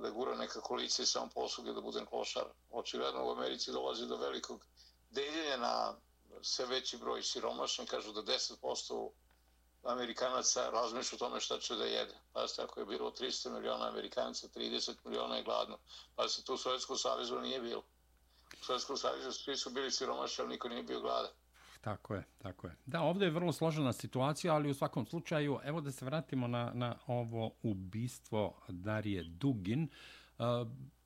da 0.02 0.10
gura 0.10 0.36
neka 0.36 0.62
koalicija 0.62 1.06
samo 1.06 1.30
posluge 1.34 1.74
da 1.74 1.82
budem 1.82 2.06
klošar. 2.06 2.44
Očigledno 2.72 3.26
u 3.28 3.32
Americi 3.32 3.72
dolazi 3.72 4.08
do 4.08 4.18
velikog 4.18 4.66
deljenje 5.14 5.58
na 5.58 5.94
sve 6.42 6.66
veći 6.66 6.98
broj 6.98 7.24
siromašnih, 7.24 7.90
kažu 7.90 8.12
da 8.12 8.22
10% 8.22 9.10
Amerikanaca 9.84 10.70
razmišlja 10.70 11.16
o 11.16 11.20
tome 11.20 11.40
šta 11.40 11.60
će 11.60 11.76
da 11.76 11.84
jede. 11.84 12.14
Pa 12.34 12.48
se 12.48 12.62
ako 12.62 12.80
je 12.80 12.86
bilo 12.86 13.12
300 13.12 13.54
miliona 13.56 13.88
Amerikanaca, 13.88 14.48
30 14.48 14.94
miliona 15.06 15.36
je 15.36 15.44
gladno. 15.44 15.78
Pa 16.16 16.28
se 16.28 16.44
tu 16.44 16.54
u 16.54 16.58
Sovjetskom 16.58 16.98
savjezu 16.98 17.40
nije 17.40 17.62
bilo. 17.62 17.84
U 18.62 18.66
Sovjetskom 18.66 18.98
savjezu 18.98 19.32
svi 19.32 19.58
su 19.58 19.70
bili 19.70 19.92
siromašni, 19.92 20.42
ali 20.42 20.54
niko 20.54 20.70
nije 20.70 20.84
bio 20.84 21.02
gladan. 21.02 21.32
Tako 21.82 22.16
je, 22.16 22.24
tako 22.38 22.68
je. 22.68 22.76
Da, 22.86 23.02
ovdje 23.02 23.26
je 23.26 23.32
vrlo 23.32 23.54
složena 23.54 23.94
situacija, 23.94 24.54
ali 24.54 24.70
u 24.70 24.74
svakom 24.74 25.06
slučaju, 25.06 25.60
evo 25.64 25.82
da 25.82 25.92
se 25.92 26.06
vratimo 26.06 26.48
na, 26.48 26.72
na 26.74 27.00
ovo 27.08 27.52
ubistvo 27.64 28.62
Darije 28.68 29.24
Dugin. 29.24 29.90
Uh, 30.38 30.46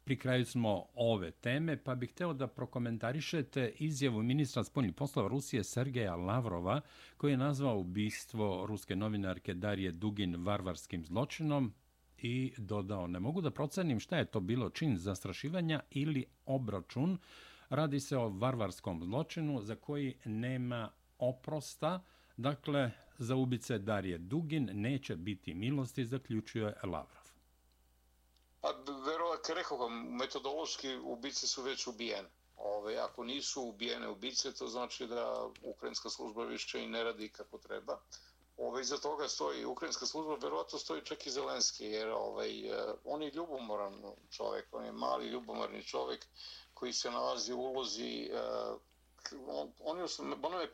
pri 0.08 0.18
kraju 0.20 0.46
smo 0.46 0.86
ove 0.96 1.32
teme, 1.32 1.78
pa 1.78 1.96
bih 1.96 2.12
hteo 2.12 2.34
da 2.34 2.48
prokomentarišete 2.48 3.74
izjavu 3.80 4.24
ministra 4.24 4.64
spoljnih 4.64 4.94
poslova 4.94 5.28
Rusije 5.28 5.64
Sergeja 5.64 6.16
Lavrova, 6.16 6.82
koji 7.18 7.32
je 7.32 7.38
nazvao 7.38 7.80
ubistvo 7.80 8.66
ruske 8.66 8.96
novinarke 8.96 9.54
Darije 9.54 9.92
Dugin 9.92 10.36
varvarskim 10.46 11.06
zločinom 11.06 11.74
i 12.18 12.54
dodao, 12.58 13.08
ne 13.08 13.20
mogu 13.20 13.42
da 13.42 13.52
procenim 13.52 14.00
šta 14.00 14.18
je 14.18 14.26
to 14.26 14.40
bilo 14.40 14.70
čin 14.70 14.98
zastrašivanja 14.98 15.80
ili 15.92 16.26
obračun, 16.46 17.18
Radi 17.70 18.00
se 18.00 18.18
o 18.18 18.30
varvarskom 18.30 19.04
zločinu 19.04 19.62
za 19.62 19.76
koji 19.76 20.16
nema 20.26 20.90
oprosta. 21.20 22.04
Dakle, 22.38 22.92
za 23.18 23.36
ubice 23.36 23.80
Darije 23.80 24.18
Dugin 24.18 24.70
neće 24.74 25.16
biti 25.16 25.54
milosti, 25.54 26.06
zaključio 26.06 26.68
je 26.68 26.76
Lavrov. 26.84 27.28
Pa, 28.62 28.70
verovatno, 29.48 29.54
rekao 29.54 29.78
vam, 29.78 30.16
metodološki 30.16 30.96
ubice 30.96 31.48
su 31.48 31.62
već 31.62 31.88
ubijene. 31.88 32.30
Ove, 32.58 32.98
ako 32.98 33.24
nisu 33.24 33.62
ubijene 33.62 34.10
ubice, 34.10 34.54
to 34.54 34.68
znači 34.68 35.08
da 35.08 35.50
ukrajinska 35.64 36.10
služba 36.10 36.46
više 36.46 36.84
i 36.84 36.88
ne 36.88 37.04
radi 37.04 37.30
kako 37.30 37.58
treba. 37.58 38.00
Ove, 38.58 38.82
iza 38.82 38.98
toga 38.98 39.28
stoji 39.28 39.66
ukrajinska 39.66 40.06
služba, 40.06 40.36
verovatno 40.36 40.80
stoji 40.80 41.06
čak 41.06 41.28
i 41.28 41.32
Zelenski, 41.32 41.86
jer 41.86 42.10
ovaj, 42.10 42.52
on 43.06 43.22
je 43.24 43.32
ljubomoran 43.32 44.02
čovjek, 44.32 44.68
on 44.72 44.86
je 44.86 44.92
mali 44.92 45.28
ljubomorni 45.28 45.84
čovjek 45.84 46.26
koji 46.74 46.94
se 46.94 47.12
nalazi 47.12 47.54
u 47.54 47.60
ulozi 47.60 48.30
uh, 48.32 48.82
on, 49.48 49.72
on, 49.80 49.98
je, 49.98 50.06
ono 50.42 50.60
je 50.60 50.70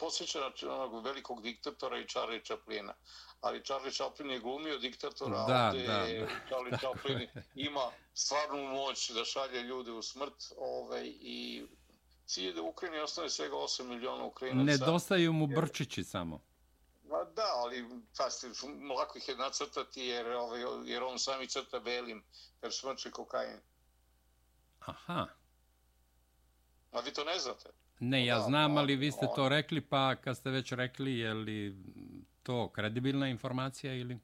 na 0.62 0.74
onog 0.74 1.06
velikog 1.06 1.42
diktatora 1.42 2.00
i 2.00 2.08
Charlie 2.08 2.44
Chaplina. 2.46 2.94
Ali 3.42 3.64
Charlie 3.64 3.92
Chaplin 3.92 4.32
je 4.32 4.40
glumio 4.40 4.78
diktatora, 4.78 5.46
da, 5.46 5.68
ovdje 5.68 5.88
da, 5.88 5.94
da. 5.98 6.28
Charlie 6.48 6.78
Chaplin 6.84 7.28
ima 7.56 7.92
stvarnu 8.14 8.64
moć 8.64 9.10
da 9.10 9.26
šalje 9.26 9.62
ljude 9.62 9.92
u 9.92 10.02
smrt 10.02 10.54
ovaj, 10.58 11.06
i 11.06 11.66
cilje 12.26 12.54
da 12.54 12.62
u 12.62 12.70
Ukrajini 12.70 13.00
ostane 13.00 13.30
svega 13.30 13.56
8 13.56 13.84
miliona 13.84 14.24
Ukrajinaca. 14.24 14.66
Nedostaju 14.66 15.34
mu 15.34 15.48
brčići 15.48 16.04
samo. 16.04 16.40
Ma 17.10 17.24
da, 17.24 17.46
ali 17.56 17.86
pasti, 18.18 18.48
lako 18.98 19.18
ih 19.18 19.30
je 19.30 19.36
nacrtati 19.36 20.02
jer, 20.02 20.28
ovaj, 20.28 20.62
jer 20.86 21.04
on 21.04 21.20
sami 21.20 21.48
crta 21.48 21.80
belim 21.80 22.24
jer 22.62 22.74
smrči 22.74 23.12
kokain. 23.12 23.60
Aha. 24.80 25.28
A 26.92 27.00
vi 27.00 27.14
to 27.14 27.24
ne 27.24 27.40
znate? 27.40 27.70
Ne, 28.00 28.26
ja 28.26 28.36
da, 28.36 28.42
znam, 28.42 28.78
ali 28.78 28.96
vi 28.96 29.12
ste 29.12 29.28
to 29.36 29.50
rekli, 29.50 29.82
pa 29.82 30.16
kad 30.16 30.38
ste 30.38 30.50
već 30.50 30.72
rekli, 30.72 31.20
je 31.20 31.34
li 31.34 31.76
to 32.44 32.70
kredibilna 32.70 33.28
informacija 33.28 33.94
ili? 33.94 34.20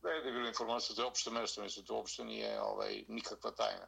Kredibilna 0.00 0.48
informacija, 0.48 0.96
to 0.96 1.02
je 1.02 1.06
opšte 1.06 1.30
mesto, 1.30 1.62
mislim, 1.62 1.86
to 1.86 1.94
uopšte 1.94 2.24
nije 2.24 2.60
ovaj, 2.60 3.04
nikakva 3.08 3.50
tajna. 3.50 3.86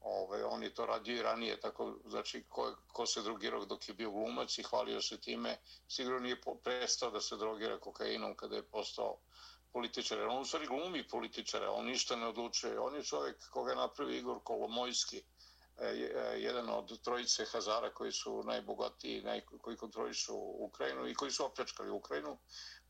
Ove, 0.00 0.44
on 0.44 0.62
je 0.62 0.74
to 0.74 0.86
radio 0.86 1.16
i 1.16 1.22
ranije, 1.22 1.60
tako, 1.60 1.98
znači, 2.04 2.44
ko, 2.48 2.76
ko 2.92 3.06
se 3.06 3.22
drogirao 3.22 3.64
dok 3.64 3.88
je 3.88 3.94
bio 3.94 4.10
glumac 4.10 4.58
i 4.58 4.62
hvalio 4.62 5.02
se 5.02 5.20
time, 5.20 5.56
sigurno 5.88 6.18
nije 6.18 6.40
prestao 6.64 7.10
da 7.10 7.20
se 7.20 7.36
drogira 7.36 7.78
kokainom 7.80 8.36
kada 8.36 8.56
je 8.56 8.62
postao 8.62 9.18
političar. 9.72 10.18
On 10.20 10.40
u 10.40 10.44
stvari 10.44 10.66
glumi 10.66 11.08
političara, 11.08 11.70
on 11.70 11.86
ništa 11.86 12.16
ne 12.16 12.26
odlučuje. 12.26 12.78
On 12.80 12.94
je 12.94 13.04
čovjek 13.04 13.50
koga 13.50 13.70
je 13.70 13.76
napravio 13.76 14.18
Igor 14.18 14.40
Kolomojski, 14.44 15.22
E, 15.80 15.86
e, 15.86 16.40
jedan 16.40 16.68
od 16.68 17.00
trojice 17.02 17.44
Hazara 17.44 17.90
koji 17.90 18.12
su 18.12 18.42
najbogatiji, 18.42 19.22
naj, 19.22 19.40
koji 19.60 19.76
kontrolišu 19.76 20.34
Ukrajinu 20.36 21.08
i 21.08 21.14
koji 21.14 21.30
su 21.30 21.44
opljačkali 21.44 21.90
Ukrajinu. 21.90 22.38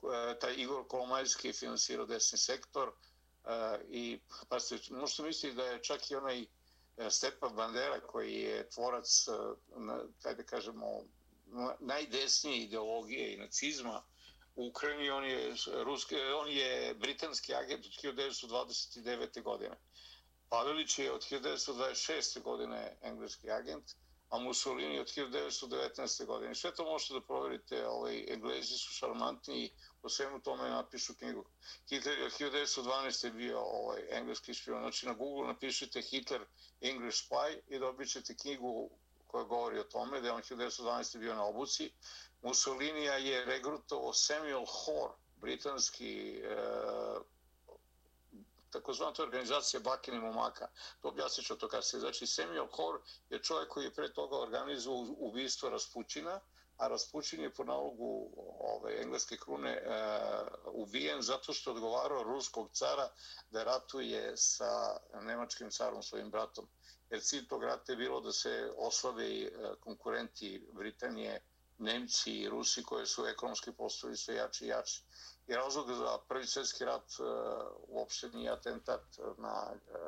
E, 0.02 0.38
taj 0.38 0.54
Igor 0.56 0.86
Kolomajski 0.88 1.48
je 1.48 1.52
finansirao 1.52 2.06
desni 2.06 2.38
sektor 2.38 2.92
i 3.88 4.20
pa 4.48 4.60
ste, 4.60 4.78
možete 4.90 5.22
misliti 5.22 5.56
da 5.56 5.64
je 5.64 5.82
čak 5.82 6.10
i 6.10 6.14
onaj 6.14 6.46
Stepan 7.10 7.54
Bandera 7.56 8.00
koji 8.00 8.34
je 8.34 8.68
tvorac, 8.70 9.26
kaj 10.22 10.34
da 10.34 10.42
kažemo, 10.42 10.86
najdesnije 11.80 12.62
ideologije 12.62 13.34
i 13.34 13.38
nacizma 13.38 14.02
u 14.56 14.66
Ukrajini, 14.66 15.10
on 15.10 15.24
je, 15.24 15.54
ruski, 15.84 16.16
on 16.16 16.48
je 16.48 16.94
britanski 16.94 17.54
agent 17.54 17.86
od 17.86 17.92
1929. 17.92 19.42
godine. 19.42 19.76
Pavelić 20.50 20.98
je 20.98 21.12
od 21.12 21.26
1926. 21.30 22.42
godine 22.42 22.96
engleski 23.02 23.50
agent, 23.50 23.84
a 24.30 24.38
Mussolini 24.38 25.00
od 25.00 25.06
1919. 25.06 26.26
godine. 26.26 26.54
Sve 26.54 26.74
to 26.74 26.84
možete 26.84 27.14
da 27.14 27.20
proverite, 27.20 27.86
ovaj, 27.88 28.24
englezi 28.32 28.78
su 28.78 28.92
šarmantniji, 28.92 29.70
po 30.02 30.08
svemu 30.08 30.40
tome 30.40 30.70
napišu 30.70 31.14
knjigu. 31.14 31.44
Hitler 31.88 32.18
je 32.18 32.24
od 32.24 32.32
1912. 32.32 33.32
bio 33.32 33.60
ovaj, 33.60 34.02
engleski 34.10 34.54
špion. 34.54 34.80
Znači 34.80 35.06
na 35.06 35.12
Google 35.12 35.46
napišite 35.46 36.02
Hitler 36.02 36.44
English 36.80 37.28
Spy 37.28 37.58
i 37.68 37.78
dobit 37.78 38.10
ćete 38.10 38.36
knjigu 38.36 38.90
koja 39.26 39.44
govori 39.44 39.78
o 39.78 39.84
tome 39.84 40.20
da 40.20 40.26
je 40.26 40.32
on 40.32 40.42
1912. 40.42 41.18
bio 41.18 41.34
na 41.34 41.44
obuci. 41.44 41.90
Mussolinija 42.42 43.14
je 43.14 43.44
regrutovao 43.44 44.12
Samuel 44.12 44.64
Hoare, 44.66 45.14
britanski 45.36 46.42
uh, 46.44 47.22
takozvana 48.70 49.12
to 49.12 49.22
organizacija 49.22 49.80
Bakine 49.80 50.20
momaka. 50.20 50.68
To 51.00 51.08
objasnit 51.08 51.46
ću 51.46 51.56
to 51.56 51.68
kad 51.68 51.86
se. 51.86 52.00
Znači, 52.00 52.26
Semio 52.26 52.66
Kor 52.66 53.00
je 53.30 53.42
čovjek 53.42 53.68
koji 53.68 53.84
je 53.84 53.94
pre 53.94 54.12
toga 54.12 54.36
organizuo 54.36 55.06
ubistvo 55.18 55.70
Raspućina, 55.70 56.40
a 56.76 56.88
Raspućin 56.88 57.42
je 57.42 57.54
po 57.54 57.64
nalogu 57.64 58.30
ove, 58.60 59.02
engleske 59.02 59.36
krune 59.36 59.70
e, 59.70 59.82
ubijen 60.66 61.22
zato 61.22 61.52
što 61.52 61.70
odgovarao 61.70 62.22
ruskog 62.22 62.70
cara 62.72 63.08
da 63.50 63.64
ratuje 63.64 64.36
sa 64.36 64.96
nemačkim 65.22 65.70
carom, 65.70 66.02
svojim 66.02 66.30
bratom. 66.30 66.68
Jer 67.10 67.22
cilj 67.22 67.48
tog 67.48 67.64
rata 67.64 67.92
je 67.92 67.96
bilo 67.96 68.20
da 68.20 68.32
se 68.32 68.72
oslave 68.76 69.26
e, 69.26 69.50
konkurenti 69.80 70.68
Britanije, 70.72 71.40
Nemci 71.78 72.32
i 72.32 72.48
Rusi 72.48 72.82
koje 72.82 73.06
su 73.06 73.26
ekonomski 73.26 73.72
postavili 73.72 74.16
sve 74.16 74.34
jači 74.34 74.64
i 74.64 74.68
jači 74.68 75.02
i 75.50 75.54
razlog 75.54 75.92
za 75.92 76.18
prvi 76.28 76.46
svjetski 76.46 76.84
rat 76.84 77.02
e, 77.02 77.22
uopšte 77.88 78.28
nije 78.28 78.50
atentat 78.50 79.02
na 79.38 79.66
e, 79.72 79.98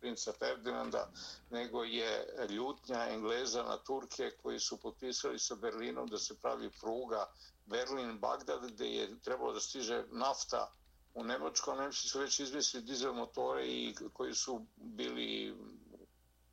princa 0.00 0.32
Ferdinanda, 0.32 1.10
nego 1.50 1.84
je 1.84 2.46
ljutnja 2.48 3.08
Engleza 3.08 3.62
na 3.62 3.76
Turke 3.76 4.30
koji 4.42 4.60
su 4.60 4.76
potpisali 4.76 5.38
sa 5.38 5.54
Berlinom 5.54 6.06
da 6.08 6.18
se 6.18 6.40
pravi 6.40 6.70
pruga 6.80 7.26
Berlin-Bagdad 7.66 8.70
gdje 8.70 8.84
je 8.84 9.20
trebalo 9.20 9.52
da 9.52 9.60
stiže 9.60 10.04
nafta 10.10 10.72
u 11.14 11.24
Nemačku, 11.24 11.70
a 11.70 11.74
Nemci 11.74 12.08
su 12.08 12.18
već 12.18 12.40
izmislili 12.40 12.86
dizel 12.86 13.12
motore 13.12 13.66
i 13.66 13.94
koji 14.12 14.34
su 14.34 14.66
bili 14.76 15.56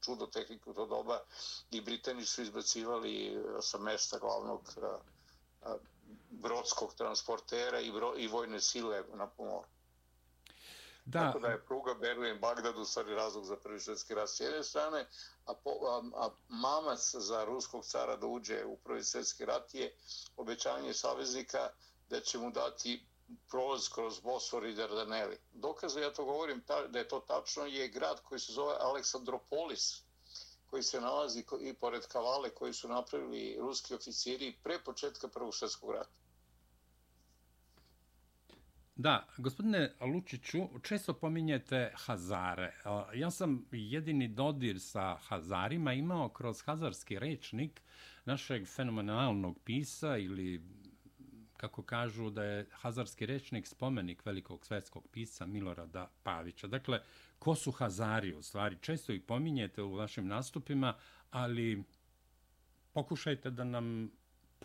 čudo 0.01 0.25
tehniku 0.25 0.73
to 0.73 0.85
doba 0.85 1.19
i 1.71 1.81
Britani 1.81 2.25
su 2.25 2.41
izbacivali 2.41 3.43
sa 3.61 3.77
mesta 3.77 4.19
glavnog 4.19 4.61
e, 4.77 4.85
e, 5.69 5.94
brodskog 6.41 6.93
transportera 6.93 7.79
i, 7.79 7.91
bro, 7.91 8.13
i 8.17 8.27
vojne 8.27 8.61
sile 8.61 9.03
na 9.13 9.27
pomoru. 9.27 9.67
Da. 11.05 11.19
Tako 11.19 11.39
da 11.39 11.47
je 11.47 11.65
pruga 11.65 11.93
Berlin-Bagdad 11.93 12.77
u 12.77 12.85
stvari 12.85 13.15
razlog 13.15 13.45
za 13.45 13.55
prvi 13.55 13.79
svjetski 13.79 14.15
rat 14.15 14.29
s 14.29 14.39
jedne 14.39 14.63
strane, 14.63 15.07
a, 15.45 15.53
po, 15.53 15.69
a, 15.69 16.01
a 16.15 16.29
mamac 16.49 17.15
za 17.15 17.43
ruskog 17.45 17.85
cara 17.85 18.15
da 18.15 18.27
uđe 18.27 18.65
u 18.65 18.77
prvi 18.77 19.03
svjetski 19.03 19.45
rat 19.45 19.73
je 19.73 19.95
obećanje 20.37 20.93
saveznika 20.93 21.69
da 22.09 22.21
će 22.21 22.37
mu 22.37 22.51
dati 22.51 23.05
prolaz 23.49 23.89
kroz 23.89 24.19
Bosfor 24.19 24.65
i 24.65 24.75
Dardaneli. 24.75 25.37
Dokaz 25.53 25.95
ja 25.95 26.13
to 26.13 26.25
govorim 26.25 26.61
ta, 26.61 26.87
da 26.87 26.99
je 26.99 27.07
to 27.07 27.19
tačno 27.19 27.65
je 27.65 27.87
grad 27.87 28.21
koji 28.21 28.39
se 28.39 28.53
zove 28.53 28.75
Aleksandropolis, 28.79 30.01
koji 30.69 30.83
se 30.83 31.01
nalazi 31.01 31.43
i 31.61 31.73
pored 31.73 32.07
kavale 32.07 32.49
koji 32.49 32.73
su 32.73 32.87
napravili 32.87 33.57
ruski 33.59 33.95
oficiri 33.95 34.57
pre 34.63 34.79
početka 34.79 35.27
Prvog 35.27 35.55
svjetskog 35.55 35.91
rata. 35.91 36.24
Da, 38.97 39.27
gospodine 39.37 39.91
Lučiću, 40.01 40.67
često 40.83 41.13
pominjete 41.13 41.91
Hazare. 41.95 42.73
Ja 43.15 43.31
sam 43.31 43.65
jedini 43.71 44.27
dodir 44.27 44.79
sa 44.79 45.15
Hazarima 45.15 45.93
imao 45.93 46.29
kroz 46.29 46.61
hazarski 46.61 47.19
rečnik 47.19 47.81
našeg 48.25 48.67
fenomenalnog 48.67 49.59
pisa 49.63 50.17
ili 50.17 50.61
kako 51.57 51.83
kažu 51.83 52.29
da 52.29 52.43
je 52.43 52.67
Hazarski 52.71 53.25
rečnik 53.25 53.67
spomenik 53.67 54.25
velikog 54.25 54.65
svetskog 54.65 55.07
pisa 55.11 55.45
Milorada 55.45 56.09
Pavića. 56.23 56.67
Dakle, 56.67 57.01
ko 57.39 57.55
su 57.55 57.71
Hazari 57.71 58.33
u 58.33 58.41
stvari? 58.41 58.77
Često 58.81 59.13
ih 59.13 59.21
pominjete 59.21 59.81
u 59.81 59.95
vašim 59.95 60.27
nastupima, 60.27 60.93
ali 61.31 61.83
pokušajte 62.93 63.51
da 63.51 63.63
nam 63.63 64.11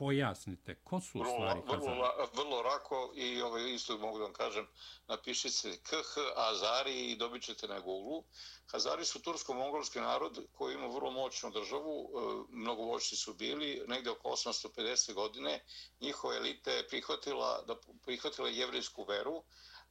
pojasnite 0.00 0.74
ko 0.74 1.00
su 1.00 1.20
u 1.20 1.24
stvari 1.24 1.60
vrlo, 1.60 1.76
Hazari. 1.76 1.94
Vrlo, 1.94 2.28
vrlo 2.34 2.62
rako 2.62 3.12
i 3.14 3.42
ovaj, 3.42 3.74
isto 3.74 3.98
mogu 3.98 4.18
da 4.18 4.24
vam 4.24 4.32
kažem, 4.32 4.66
napišite 5.08 5.76
KH 5.82 6.14
Hazari 6.36 7.10
i 7.10 7.16
dobit 7.16 7.42
ćete 7.42 7.68
na 7.68 7.80
Google. 7.80 8.22
Hazari 8.66 9.04
su 9.04 9.22
tursko-mongolski 9.22 10.00
narod 10.00 10.38
koji 10.52 10.74
ima 10.74 10.86
vrlo 10.86 11.10
moćnu 11.10 11.50
državu, 11.50 11.94
e, 12.00 12.44
mnogo 12.50 12.84
moćni 12.84 13.16
su 13.16 13.34
bili, 13.34 13.82
negde 13.86 14.10
oko 14.10 14.28
850. 14.28 15.14
godine 15.14 15.64
njihova 16.00 16.36
elita 16.36 16.70
je 16.70 16.88
prihvatila, 16.88 17.62
da 17.66 17.76
prihvatila 18.04 18.48
jevrijsku 18.48 19.04
veru, 19.04 19.42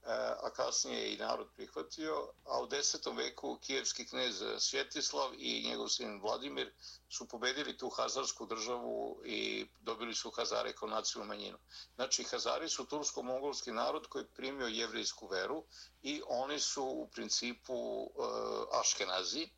E, 0.05 0.11
a 0.41 0.49
kasnije 0.49 1.13
i 1.13 1.17
narod 1.17 1.47
prihvatio, 1.55 2.27
a 2.45 2.61
u 2.61 2.67
desetom 2.67 3.17
veku 3.17 3.57
kijevski 3.61 4.05
knez 4.07 4.43
Svjetislav 4.59 5.33
i 5.37 5.63
njegov 5.67 5.87
sin 5.87 6.21
Vladimir 6.21 6.71
su 7.09 7.27
pobedili 7.27 7.77
tu 7.77 7.89
hazarsku 7.89 8.45
državu 8.45 9.21
i 9.25 9.67
dobili 9.81 10.15
su 10.15 10.31
Hazare 10.31 10.73
kao 10.73 10.89
nacionalnu 10.89 11.33
manjinu. 11.33 11.57
Znači, 11.95 12.23
Hazari 12.23 12.69
su 12.69 12.85
tursko-mongolski 12.85 13.71
narod 13.71 14.07
koji 14.07 14.25
primio 14.25 14.67
jevrijsku 14.67 15.27
veru 15.27 15.63
i 16.01 16.21
oni 16.27 16.59
su 16.59 16.83
u 16.83 17.07
principu 17.07 17.73
uh, 17.73 18.79
aškenazi. 18.81 19.49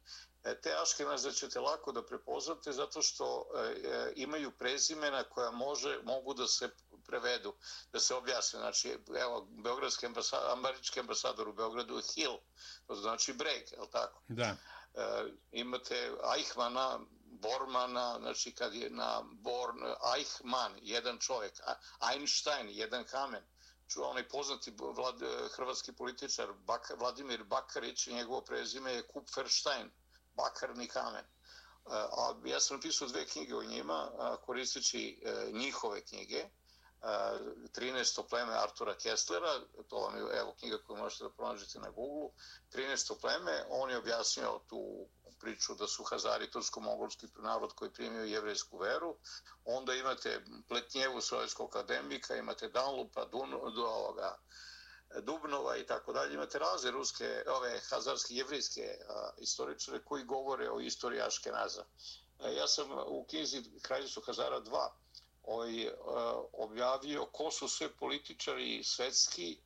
E, 0.44 0.62
te 0.62 0.74
aškenaze 0.82 1.32
ćete 1.32 1.60
lako 1.60 1.92
da 1.92 2.06
prepoznate 2.06 2.72
zato 2.72 3.02
što 3.02 3.46
e, 3.56 3.60
e 3.60 4.14
imaju 4.16 4.52
prezimena 4.52 5.24
koja 5.24 5.52
može, 5.52 6.00
mogu 6.04 6.34
da 6.34 6.48
se 6.48 6.70
prevedu, 7.12 7.54
da 7.94 8.00
se 8.00 8.16
objasne. 8.16 8.60
Znači, 8.60 8.98
evo, 9.22 9.48
Beogradski 9.64 10.06
ambasador, 10.06 10.52
američki 10.52 11.00
ambasador 11.00 11.48
u 11.48 11.54
Beogradu 11.54 11.98
je 11.98 12.04
Hill, 12.16 12.38
to 12.88 12.96
znači 12.96 13.34
breg, 13.34 13.72
je 13.72 13.82
li 13.82 13.92
tako? 13.92 14.22
Da. 14.28 14.56
E, 14.94 15.24
imate 15.52 16.12
Eichmana, 16.38 17.00
Bormana, 17.42 18.18
znači 18.20 18.52
kad 18.52 18.74
je 18.74 18.90
na 18.90 19.22
Born, 19.32 19.80
Eichmann, 20.18 20.80
jedan 20.82 21.20
čovjek, 21.20 21.54
Einstein, 22.12 22.70
jedan 22.70 23.04
kamen, 23.06 23.44
čuo 23.88 24.08
onaj 24.08 24.28
poznati 24.28 24.74
vlad, 24.96 25.16
hrvatski 25.56 25.94
političar 25.94 26.54
Bak, 26.54 26.92
Vladimir 27.00 27.44
Bakarić 27.44 28.08
njegovo 28.08 28.42
prezime 28.42 28.94
je 28.94 29.08
Kupferstein, 29.08 29.92
bakarni 30.36 30.88
kamen. 30.88 31.26
E, 31.26 31.28
a 31.92 32.34
ja 32.46 32.60
sam 32.60 32.78
napisao 32.78 33.08
dve 33.08 33.26
knjige 33.26 33.56
o 33.56 33.64
njima, 33.64 34.12
koristeći 34.46 35.22
e, 35.26 35.52
njihove 35.52 36.02
knjige. 36.06 36.46
13. 37.02 38.24
pleme 38.30 38.54
Artura 38.54 38.96
Kesslera, 38.96 39.60
to 39.90 40.00
vam 40.00 40.16
je 40.16 40.40
evo, 40.40 40.56
knjiga 40.60 40.78
koju 40.88 40.98
možete 40.98 41.24
da 41.24 41.30
pronađete 41.30 41.80
na 41.80 41.90
Google, 41.90 42.30
13. 42.74 43.22
pleme, 43.22 43.66
on 43.70 43.90
je 43.90 43.98
objasnio 43.98 44.60
tu 44.68 45.08
priču 45.40 45.76
da 45.76 45.88
su 45.88 46.04
Hazari 46.04 46.52
tursko-mongolski 46.52 47.28
narod 47.36 47.74
koji 47.76 47.92
primio 47.92 48.24
jevrejsku 48.24 48.78
veru. 48.78 49.16
Onda 49.66 49.94
imate 49.94 50.42
Pletnjevu 50.68 51.22
sovjetskog 51.22 51.70
akademika, 51.70 52.36
imate 52.36 52.70
Danlupa, 52.70 53.26
Dun, 53.26 53.50
do 53.76 53.86
ovoga, 53.86 54.38
Dubnova 55.22 55.78
i 55.78 55.86
tako 55.86 56.14
dalje. 56.14 56.34
Imate 56.34 56.60
razne 56.60 56.92
ruske, 56.92 57.44
ove 57.48 57.80
hazarske, 57.90 58.34
jevrijske 58.34 58.98
istoričare 59.38 60.04
koji 60.04 60.24
govore 60.24 60.70
o 60.70 60.80
istoriji 60.80 61.22
Aškenaza. 61.22 61.86
E, 62.40 62.54
ja 62.54 62.68
sam 62.68 62.92
u 62.92 63.26
knjizi 63.30 63.64
Kraljevstvo 63.82 64.24
Hazara 64.26 64.62
2 64.62 64.90
ovaj, 65.44 65.84
e, 65.84 65.92
objavio 66.54 67.26
ko 67.26 67.52
su 67.52 67.68
sve 67.68 67.90
političari 67.90 68.84
svetski, 68.84 69.52
e, 69.52 69.58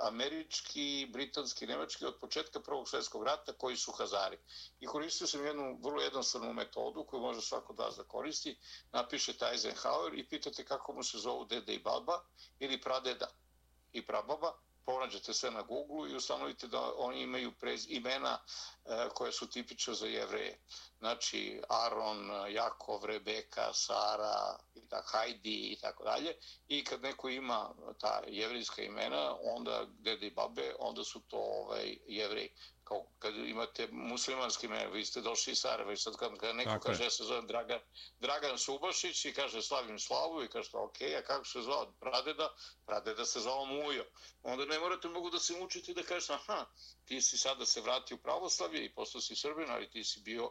američki, 0.00 1.08
britanski, 1.12 1.66
nemački 1.66 2.04
od 2.06 2.18
početka 2.20 2.60
Prvog 2.60 2.88
svjetskog 2.88 3.24
rata 3.24 3.52
koji 3.52 3.76
su 3.76 3.92
Hazari. 3.92 4.38
I 4.80 4.86
koristio 4.86 5.26
sam 5.26 5.46
jednu 5.46 5.78
vrlo 5.82 6.02
jednostavnu 6.02 6.52
metodu 6.52 7.04
koju 7.04 7.22
može 7.22 7.40
svako 7.40 7.72
da 7.72 7.90
da 7.96 8.04
koristi. 8.04 8.56
Napišete 8.92 9.44
Eisenhower 9.44 10.14
i 10.14 10.28
pitate 10.28 10.64
kako 10.64 10.92
mu 10.92 11.02
se 11.02 11.18
zovu 11.18 11.44
dede 11.44 11.74
i 11.74 11.82
baba 11.82 12.20
ili 12.58 12.80
pradeda 12.80 13.28
i 13.92 14.06
prababa 14.06 14.67
pronađete 14.88 15.34
sve 15.34 15.50
na 15.50 15.62
Google 15.62 16.10
i 16.10 16.16
ustanovite 16.16 16.66
da 16.66 16.92
oni 16.96 17.20
imaju 17.20 17.52
prez, 17.52 17.86
imena 17.88 18.38
e, 18.38 19.08
koje 19.14 19.32
su 19.32 19.50
tipična 19.50 19.94
za 19.94 20.06
jevreje. 20.06 20.58
Znači, 20.98 21.62
Aron, 21.68 22.30
Jakov, 22.50 23.04
Rebeka, 23.04 23.72
Sara, 23.72 24.58
i 24.74 24.88
tako, 24.88 25.18
Heidi 25.18 25.72
i 25.72 25.78
tako 25.80 26.04
dalje. 26.04 26.34
I 26.68 26.84
kad 26.84 27.02
neko 27.02 27.28
ima 27.28 27.70
ta 28.00 28.22
jevrijska 28.26 28.82
imena, 28.82 29.36
onda 29.42 29.84
dede 29.88 30.26
i 30.26 30.30
babe, 30.30 30.74
onda 30.78 31.04
su 31.04 31.20
to 31.20 31.38
ovaj, 31.38 31.96
jevreji 32.06 32.50
kao 32.88 33.06
kad 33.18 33.36
imate 33.36 33.88
muslimanski 33.90 34.66
ime, 34.66 34.88
vi 34.92 35.04
ste 35.04 35.20
došli 35.20 35.52
iz 35.52 35.58
Sarajeva 35.58 35.92
i 35.92 35.96
sad 35.96 36.16
kad, 36.16 36.38
kad 36.38 36.56
neko 36.56 36.70
Tako 36.70 36.86
kaže 36.86 37.04
ja 37.04 37.10
se 37.10 37.24
zovem 37.24 37.46
Dragan, 37.46 37.80
Dragan 38.20 38.58
Subašić 38.58 39.24
i 39.24 39.32
kaže 39.32 39.62
slavim 39.62 39.98
slavu 39.98 40.44
i 40.44 40.48
kaže 40.48 40.70
ok, 40.72 41.00
a 41.18 41.22
kako 41.22 41.44
se 41.44 41.62
zvao 41.62 41.92
pradeda? 42.00 42.48
Pradeda 42.86 43.24
se 43.24 43.40
zvao 43.40 43.64
Mujo. 43.64 44.04
Onda 44.42 44.64
ne 44.64 44.78
morate 44.78 45.08
mogu 45.08 45.30
da 45.30 45.38
se 45.38 45.60
mučite 45.60 45.94
da 45.94 46.02
kažete 46.02 46.32
aha, 46.32 46.66
ti 47.04 47.22
si 47.22 47.38
sada 47.38 47.66
se 47.66 47.80
vratio 47.80 48.16
u 48.16 48.20
pravoslavlje 48.20 48.84
i 48.84 48.94
postao 48.94 49.20
si 49.20 49.36
srbin, 49.36 49.70
ali 49.70 49.90
ti 49.90 50.04
si 50.04 50.20
bio 50.20 50.50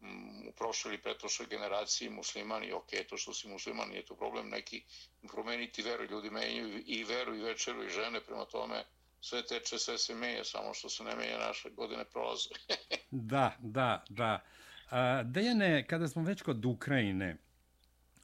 mm, 0.00 0.48
u 0.48 0.52
prošloj 0.52 0.94
ili 0.94 1.02
pretprošloj 1.02 1.48
generaciji 1.48 2.10
muslimani, 2.10 2.72
ok, 2.72 2.90
to 3.08 3.16
što 3.16 3.34
si 3.34 3.48
musliman 3.48 3.88
nije 3.88 4.04
to 4.04 4.16
problem, 4.16 4.48
neki 4.48 4.84
promeniti 5.28 5.82
veru, 5.82 6.04
ljudi 6.04 6.30
menjaju 6.30 6.82
i 6.86 7.04
veru 7.04 7.34
i 7.34 7.42
večeru 7.42 7.84
i 7.84 7.90
žene, 7.90 8.20
prema 8.20 8.44
tome, 8.44 8.84
sve 9.20 9.46
teče, 9.46 9.78
sve 9.78 9.98
se 9.98 10.14
menja, 10.14 10.44
samo 10.44 10.74
što 10.74 10.88
se 10.88 11.04
ne 11.04 11.16
menja 11.16 11.38
naše 11.38 11.70
godine 11.70 12.04
prolaze. 12.04 12.48
da, 13.10 13.56
da, 13.58 14.04
da. 14.08 14.44
A, 14.90 15.22
Dejane, 15.22 15.86
kada 15.86 16.08
smo 16.08 16.22
već 16.22 16.42
kod 16.42 16.64
Ukrajine, 16.64 17.36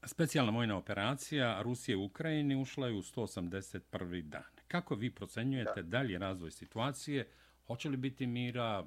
specijalna 0.07 0.53
vojna 0.53 0.77
operacija 0.77 1.63
Rusije 1.63 1.97
u 1.97 2.05
Ukrajini 2.05 2.63
ušla 2.63 2.87
je 2.87 2.93
u 2.93 3.03
181. 3.03 4.23
dan. 4.23 4.43
Kako 4.69 4.95
vi 4.95 5.15
procenjujete 5.15 5.83
da. 5.83 5.99
dalje 5.99 6.19
razvoj 6.19 6.51
situacije? 6.51 7.29
Hoće 7.67 7.89
li 7.89 7.97
biti 7.97 8.27
mira? 8.27 8.85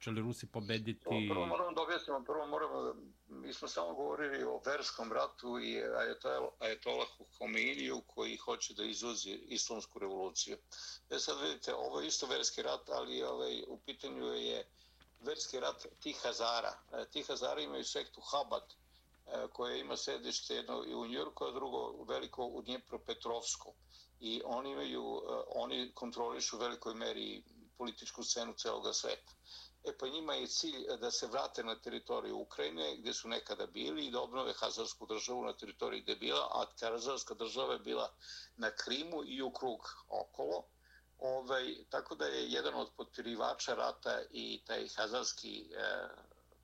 Hoće 0.00 0.10
li 0.10 0.20
Rusi 0.20 0.46
pobediti? 0.46 1.04
Prvo 1.04 1.46
moramo 1.46 1.72
da 1.72 1.82
objasnimo, 1.82 2.24
prvo 2.24 2.46
moramo, 2.46 2.94
mi 3.28 3.52
smo 3.52 3.68
samo 3.68 3.94
govorili 3.94 4.44
o 4.44 4.60
verskom 4.66 5.12
ratu 5.12 5.58
i 5.58 5.82
Ajatolahu 6.58 7.24
Hominiju 7.38 8.02
koji 8.06 8.36
hoće 8.36 8.74
da 8.74 8.84
izuzi 8.84 9.30
islamsku 9.30 9.98
revoluciju. 9.98 10.56
E 11.10 11.18
sad 11.18 11.40
vidite, 11.40 11.74
ovo 11.74 12.00
je 12.00 12.06
isto 12.06 12.26
verski 12.26 12.62
rat, 12.62 12.88
ali 12.88 13.22
ovaj, 13.22 13.62
u 13.68 13.78
pitanju 13.78 14.24
je 14.24 14.66
verski 15.20 15.60
rat 15.60 15.86
tih 16.02 16.20
Hazara. 16.22 16.72
E, 16.92 17.04
tih 17.10 17.26
Hazara 17.26 17.60
imaju 17.60 17.84
sektu 17.84 18.20
Habat, 18.20 18.72
e, 18.72 19.48
koja 19.52 19.76
ima 19.76 19.96
sedište 19.96 20.54
jedno 20.54 20.84
i 20.86 20.94
u 20.94 21.06
Njurku, 21.06 21.44
a 21.44 21.52
drugo 21.52 22.04
veliko 22.08 22.44
u 22.44 22.62
Dnjepropetrovsku. 22.62 23.74
I 24.20 24.42
oni, 24.44 24.70
imaju, 24.70 25.22
e, 25.30 25.42
oni 25.54 25.92
kontrolišu 25.94 26.56
u 26.56 26.60
velikoj 26.60 26.94
meri 26.94 27.42
političku 27.78 28.22
scenu 28.22 28.52
celoga 28.52 28.92
sveta. 28.92 29.32
E 29.84 29.92
pa 29.98 30.08
njima 30.08 30.34
je 30.34 30.46
cilj 30.46 30.84
e, 30.88 30.96
da 30.96 31.10
se 31.10 31.26
vrate 31.26 31.64
na 31.64 31.74
teritoriju 31.74 32.38
Ukrajine 32.38 32.96
gdje 32.96 33.14
su 33.14 33.28
nekada 33.28 33.66
bili 33.66 34.06
i 34.06 34.10
da 34.10 34.20
obnove 34.20 34.52
Hazarsku 34.52 35.06
državu 35.06 35.44
na 35.44 35.52
teritoriji 35.52 36.00
gdje 36.00 36.12
je 36.12 36.16
bila, 36.16 36.48
a 36.52 36.66
Hazarska 36.80 37.34
država 37.34 37.72
je 37.72 37.78
bila 37.78 38.12
na 38.56 38.70
Krimu 38.70 39.24
i 39.24 39.42
u 39.42 39.50
krug 39.50 39.80
okolo. 40.08 40.64
Ovaj, 41.18 41.74
tako 41.90 42.14
da 42.14 42.26
je 42.26 42.50
jedan 42.50 42.74
od 42.74 42.90
potpirivača 42.96 43.74
rata 43.74 44.22
i 44.30 44.62
taj 44.66 44.88
Hazarski, 44.96 45.70
e, 45.76 46.08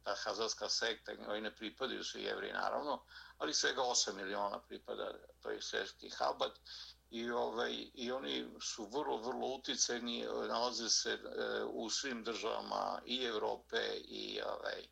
ta 0.04 0.14
Hazarska 0.14 0.68
sekta, 0.68 1.12
oni 1.28 1.40
ne 1.40 1.54
pripadaju 1.54 2.04
su 2.04 2.18
jevri 2.18 2.52
naravno, 2.52 3.02
ali 3.38 3.54
svega 3.54 3.82
8 3.82 4.14
miliona 4.14 4.60
pripada, 4.60 5.10
to 5.42 5.50
je 5.50 5.62
svjetski 5.62 6.10
Habad 6.10 6.52
i 7.10 7.30
ovaj 7.30 7.86
i 7.94 8.12
oni 8.12 8.48
su 8.60 8.86
vrlo 8.86 9.16
vrlo 9.16 9.46
uticajni 9.46 10.26
nalaze 10.48 10.90
se 10.90 11.10
e, 11.12 11.18
u 11.64 11.90
svim 11.90 12.24
državama 12.24 13.00
i 13.06 13.24
Evrope 13.24 13.78
i 14.08 14.40
ovaj 14.42 14.82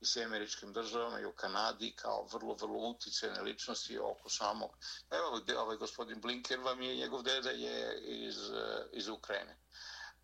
i 0.00 0.04
sve 0.06 0.24
američkim 0.24 0.72
državama 0.72 1.20
i 1.20 1.24
u 1.24 1.32
Kanadi 1.32 1.92
kao 1.96 2.28
vrlo 2.32 2.54
vrlo 2.54 2.78
uticajne 2.78 3.42
ličnosti 3.42 3.98
oko 3.98 4.28
samog. 4.28 4.70
Evo 5.10 5.40
ovaj 5.58 5.76
gospodin 5.76 6.20
Blinken 6.20 6.62
vam 6.62 6.82
je 6.82 6.96
njegov 6.96 7.22
deda 7.22 7.50
je 7.50 8.00
iz 8.00 8.50
e, 8.50 8.86
iz 8.92 9.08
Ukrajine. 9.08 9.56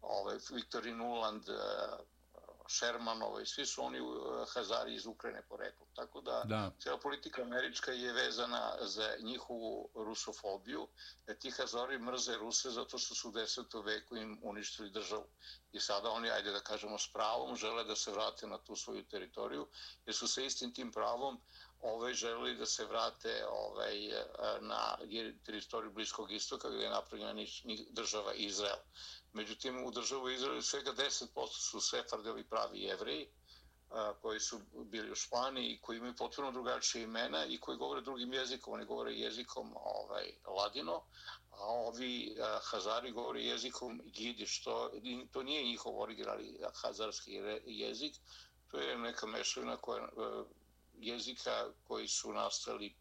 Ovaj 0.02 0.37
Viktorin 0.50 0.96
Nuland 0.96 1.48
e, 1.48 1.52
Shermanova 2.68 3.42
i 3.42 3.46
svi 3.46 3.66
su 3.66 3.85
oni 3.85 4.01
uh, 4.01 4.14
Hazari 4.55 4.94
iz 4.94 5.07
Ukrajine 5.07 5.42
poreklom. 5.42 5.88
Tako 5.94 6.20
da, 6.20 6.42
da. 6.44 6.70
cijela 6.79 6.98
politika 6.98 7.42
američka 7.42 7.92
je 7.92 8.12
vezana 8.12 8.77
za 8.81 9.16
njihovu 9.20 9.90
rusofobiju. 9.94 10.88
Jer 11.27 11.38
ti 11.38 11.51
Hazari 11.51 11.98
mrze 11.98 12.37
Ruse 12.37 12.70
zato 12.70 12.98
što 12.98 13.14
su 13.14 13.29
u 13.29 13.33
desetu 13.33 13.83
veku 13.83 14.16
im 14.16 14.38
uništili 14.42 14.90
državu. 14.90 15.27
I 15.72 15.81
sada 15.81 16.11
oni, 16.11 16.31
ajde 16.31 16.51
da 16.53 16.61
kažemo, 16.61 16.98
s 16.98 17.12
pravom 17.12 17.57
žele 17.57 17.85
da 17.85 17.96
se 17.96 18.11
vrate 18.11 18.46
na 18.46 18.59
tu 18.59 18.77
svoju 18.77 19.05
teritoriju. 19.05 19.68
Jer 20.07 20.14
su 20.14 20.29
se 20.29 20.46
istim 20.46 20.75
tim 20.75 20.92
pravom 20.92 21.40
ovaj 21.83 22.14
želeli 22.14 22.57
da 22.57 22.66
se 22.66 22.85
vrate 22.85 23.44
ovaj 23.51 24.09
na 24.61 24.96
teritoriju 25.44 25.92
Bliskog 25.92 26.33
istoka 26.33 26.68
gdje 26.68 26.85
je 26.85 26.90
napravljena 26.90 27.42
država 27.90 28.33
Izrael. 28.35 28.79
Međutim, 29.33 29.85
u 29.85 29.90
državu 29.90 30.31
Izrael 30.31 30.62
svega 30.62 30.92
10% 30.92 31.27
su 31.49 31.81
sefardovi 31.81 32.45
pravi 32.45 32.81
jevreji, 32.81 33.29
koji 34.23 34.40
su 34.40 34.61
bili 34.85 35.11
u 35.11 35.14
Španiji 35.14 35.66
i 35.66 35.81
koji 35.81 35.97
imaju 35.97 36.14
potpuno 36.16 36.53
drugačije 36.53 37.05
imena 37.05 37.45
i 37.45 37.59
koji 37.61 37.79
govore 37.79 38.01
drugim 38.01 38.33
jezikom. 38.33 38.75
Oni 38.75 38.85
govore 38.85 39.12
jezikom 39.12 39.77
ovaj, 39.77 40.35
ladino, 40.57 41.03
a 41.51 41.64
ovi 41.64 42.37
a, 42.40 42.59
Hazari 42.62 43.12
govore 43.12 43.40
jezikom 43.40 44.01
gidiš, 44.05 44.61
što 44.61 44.90
to 45.33 45.42
nije 45.42 45.62
njihov 45.62 46.01
originalni 46.01 46.59
hazarski 46.75 47.40
jezik, 47.66 48.14
to 48.71 48.79
je 48.79 48.99
neka 48.99 49.27
mešavina 49.27 49.77
koja, 49.77 50.05
e, 50.05 50.09
jezika 50.99 51.68
koji 51.88 52.09
su 52.09 52.33
nastali 52.33 52.95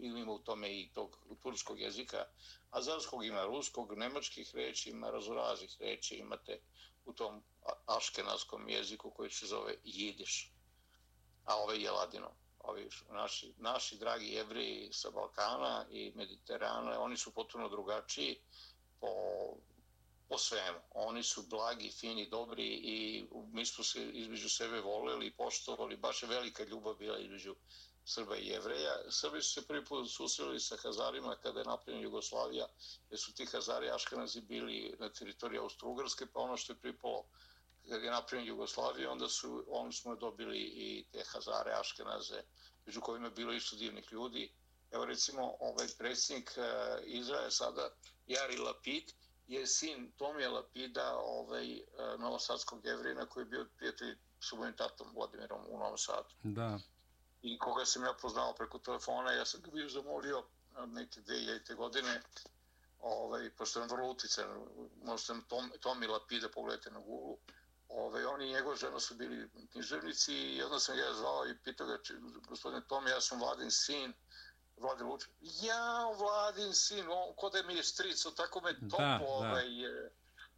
ima 0.00 0.32
u 0.32 0.38
tome 0.38 0.80
i 0.80 0.90
tog 0.94 1.18
turskog 1.42 1.80
jezika, 1.80 2.24
azarskog 2.70 3.24
ima 3.24 3.42
ruskog, 3.42 3.98
nemačkih 3.98 4.54
reči, 4.54 4.90
ima 4.90 5.10
razorazih 5.10 5.76
reči, 5.80 6.14
imate 6.14 6.60
u 7.04 7.12
tom 7.12 7.42
aškenaskom 7.86 8.68
jeziku 8.68 9.10
koji 9.10 9.30
se 9.30 9.46
zove 9.46 9.74
jidiš, 9.84 10.52
a 11.44 11.56
ove 11.56 11.80
je 11.80 11.90
ladino. 11.90 12.30
Ovi 12.58 12.88
naši, 13.10 13.54
naši 13.58 13.96
dragi 13.96 14.26
jevreji 14.26 14.92
sa 14.92 15.10
Balkana 15.10 15.86
i 15.90 16.12
Mediterana, 16.14 17.00
oni 17.00 17.16
su 17.16 17.34
potpuno 17.34 17.68
drugačiji 17.68 18.36
po, 19.00 19.08
po 20.28 20.38
svemu. 20.38 20.78
Oni 20.94 21.22
su 21.22 21.42
blagi, 21.42 21.90
fini, 21.90 22.28
dobri 22.28 22.66
i 22.66 23.24
mi 23.52 23.66
smo 23.66 23.84
se 23.84 24.10
između 24.12 24.48
sebe 24.48 24.80
voleli 24.80 25.26
i 25.26 25.32
poštovali. 25.32 25.96
Baš 25.96 26.22
je 26.22 26.28
velika 26.28 26.64
ljubav 26.64 26.94
bila 26.94 27.18
između 27.18 27.54
Srba 28.08 28.36
i 28.36 28.46
Jevreja. 28.46 28.92
Srbi 29.10 29.42
su 29.42 29.52
se 29.52 29.66
prvi 29.66 29.84
put 29.84 30.10
susreli 30.10 30.60
sa 30.60 30.76
Hazarima 30.82 31.36
kada 31.42 31.60
je 31.60 31.64
napravljena 31.64 32.04
Jugoslavija, 32.04 32.66
jer 33.10 33.20
su 33.20 33.34
ti 33.34 33.46
Hazari 33.46 33.90
Aškenazi 33.90 34.40
bili 34.40 34.96
na 34.98 35.08
teritoriji 35.12 35.60
Austro-Ugrske, 35.60 36.26
pa 36.32 36.40
ono 36.40 36.56
što 36.56 36.72
je 36.72 36.78
pripalo 36.78 37.24
kada 37.88 38.04
je 38.04 38.10
napravljena 38.10 38.48
Jugoslavija, 38.48 39.10
onda 39.10 39.28
su, 39.28 39.64
oni 39.68 39.92
smo 39.92 40.16
dobili 40.16 40.58
i 40.58 41.04
te 41.12 41.24
Hazare 41.32 41.72
Aškenaze, 41.80 42.42
među 42.86 43.00
kojima 43.00 43.26
je 43.26 43.36
bilo 43.36 43.52
isto 43.52 43.76
divnih 43.76 44.12
ljudi. 44.12 44.52
Evo 44.90 45.04
recimo, 45.04 45.56
ovaj 45.60 45.88
predsjednik 45.98 46.52
uh, 46.56 46.64
Izraela 47.04 47.50
sada, 47.50 47.90
Jari 48.26 48.56
Lapid, 48.56 49.12
je 49.46 49.66
sin 49.66 50.12
Tomija 50.16 50.50
Lapida, 50.50 51.16
ovaj, 51.16 51.72
uh, 51.72 52.20
novosadskog 52.20 52.84
jevrina, 52.84 53.26
koji 53.26 53.42
je 53.42 53.48
bio 53.48 53.66
prijatelj 53.76 54.16
s 54.40 54.52
mojim 54.52 54.76
tatom 54.76 55.06
Vladimirom 55.14 55.60
u 55.68 55.78
Novom 55.78 55.98
Sadu. 55.98 56.34
Da 56.42 56.78
i 57.42 57.58
koga 57.58 57.84
sam 57.84 58.04
ja 58.04 58.14
poznao 58.22 58.54
preko 58.54 58.78
telefona, 58.78 59.32
ja 59.32 59.44
sam 59.44 59.60
ga 59.60 59.70
bio 59.70 59.88
zamolio 59.88 60.44
neke 60.86 61.20
2000. 61.20 61.74
godine, 61.74 62.20
ovaj, 63.00 63.50
pošto 63.50 63.80
je 63.80 63.86
vrlo 63.86 64.10
utican, 64.10 64.46
možda 65.02 65.26
sam 65.26 65.44
Tom, 65.48 65.72
Tomi 65.80 66.06
Lapide, 66.06 66.48
pogledajte 66.48 66.90
na 66.90 67.00
Google, 67.00 67.36
ovaj, 67.88 68.24
oni 68.24 68.46
i 68.46 68.52
njegova 68.52 68.76
žena 68.76 69.00
su 69.00 69.14
bili 69.14 69.50
književnici 69.72 70.34
i 70.34 70.62
onda 70.62 70.80
sam 70.80 70.96
ga 70.96 71.14
zvao 71.14 71.46
i 71.46 71.58
pitao 71.64 71.86
ga, 71.86 71.98
gospodine 72.48 72.82
Tomi, 72.88 73.10
ja 73.10 73.20
sam 73.20 73.40
Vladin 73.40 73.70
sin, 73.70 74.12
Vladin 74.76 75.06
Lučin, 75.06 75.32
ja, 75.40 76.10
Vladin 76.18 76.74
sin, 76.74 77.06
on, 77.10 77.34
kod 77.36 77.54
je 77.54 77.62
mi 77.62 77.74
je 77.74 77.82
stric, 77.82 78.26
tako 78.36 78.60
me 78.60 78.74
topo, 78.80 79.02
da, 79.02 79.20
ovaj, 79.22 79.66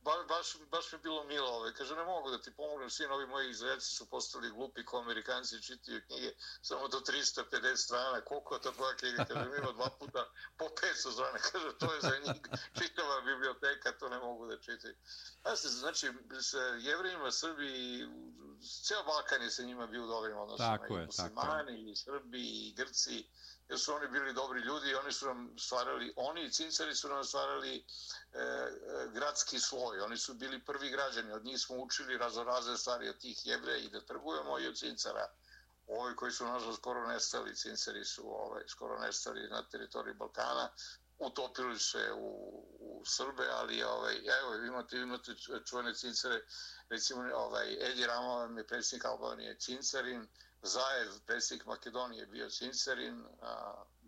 ba, 0.05 0.13
baš, 0.29 0.57
baš 0.71 0.93
mi 0.93 0.99
bilo 0.99 1.25
milo. 1.25 1.49
Ovaj. 1.49 1.73
Kaže, 1.73 1.97
ne 1.97 2.05
mogu 2.05 2.31
da 2.31 2.39
ti 2.39 2.51
pomognem, 2.57 2.91
svi 2.91 3.07
novi 3.07 3.27
moji 3.27 3.51
izraelci 3.51 3.91
su 3.91 4.07
postali 4.07 4.51
glupi 4.51 4.85
ko 4.85 4.99
amerikanci, 4.99 5.63
čitaju 5.63 6.01
knjige 6.07 6.33
samo 6.63 6.89
do 6.89 7.01
350 7.01 7.77
strana, 7.77 8.21
koliko 8.21 8.55
je 8.55 8.61
to 8.61 8.71
tvoja 8.71 8.97
knjiga? 8.97 9.25
Kaže, 9.25 9.49
mi 9.51 9.57
ima 9.57 9.73
dva 9.73 9.91
puta 9.99 10.31
po 10.57 10.65
500 10.65 11.13
strana. 11.13 11.39
Kaže, 11.53 11.79
to 11.79 11.95
je 11.95 12.01
za 12.01 12.19
njih 12.25 12.43
čitava 12.79 13.21
biblioteka, 13.21 13.93
to 13.93 14.09
ne 14.09 14.19
mogu 14.19 14.47
da 14.47 14.59
čitaju. 14.59 14.95
Znači, 15.43 15.69
znači, 15.69 16.13
sa 16.41 16.59
jevrejima, 16.59 17.33
Srbi, 17.33 18.09
ceo 18.85 19.03
Balkan 19.05 19.43
je 19.43 19.51
sa 19.51 19.63
njima 19.63 19.87
bio 19.87 20.05
u 20.05 20.07
dobrim 20.07 20.39
odnosima. 20.39 20.79
Tako 20.79 20.97
je, 20.97 21.03
I 21.03 21.07
muslimani, 21.07 21.91
i 21.91 21.97
Srbi, 21.97 22.41
i 22.41 22.75
Grci, 22.77 23.27
jer 23.71 23.79
su 23.79 23.95
oni 23.95 24.09
bili 24.09 24.33
dobri 24.33 24.61
ljudi 24.61 24.91
i 24.91 24.95
oni 24.95 25.13
su 25.13 25.27
nam 25.27 25.55
stvarali, 25.59 26.13
oni 26.17 26.45
i 26.45 26.51
cincari 26.51 26.95
su 26.95 27.09
nam 27.09 27.25
stvarali 27.25 27.77
e, 27.77 28.39
e, 28.39 29.09
gradski 29.13 29.61
sloj, 29.61 30.01
oni 30.01 30.17
su 30.17 30.35
bili 30.35 30.65
prvi 30.65 30.91
građani, 30.91 31.33
od 31.33 31.45
njih 31.45 31.61
smo 31.61 31.77
učili 31.77 32.19
razorazne 32.19 32.77
stvari 32.77 33.09
od 33.09 33.19
tih 33.19 33.47
jevre 33.47 33.79
i 33.81 33.91
da 33.91 34.01
trgujemo 34.01 34.59
i 34.59 34.67
od 34.67 34.79
cincara. 34.79 35.29
Ovi 35.89 36.17
koji 36.17 36.33
su 36.33 36.45
nažal 36.45 36.75
skoro 36.75 37.07
nestali, 37.07 37.57
cincari 37.57 38.05
su 38.05 38.23
ovaj, 38.27 38.63
skoro 38.69 38.99
nestali 38.99 39.49
na 39.49 39.63
teritoriji 39.63 40.15
Balkana, 40.15 40.69
utopili 41.19 41.79
se 41.79 42.13
u, 42.13 42.65
u 42.81 43.03
Srbe, 43.07 43.49
ali 43.53 43.83
ovaj, 43.83 44.15
evo, 44.41 44.55
imate, 44.55 44.97
imate 44.97 45.35
čuvene 45.65 45.95
cincare, 45.95 46.41
recimo 46.89 47.23
ovaj, 47.35 47.91
Edi 47.91 48.07
Ramo 48.07 48.59
je 48.59 48.67
predsjednik 48.67 49.05
Albanije 49.05 49.57
cincarin, 49.59 50.29
Zajev, 50.63 51.09
predsjednik 51.27 51.67
Makedonije, 51.67 52.27
bio 52.27 52.51
Cincerin, 52.51 53.25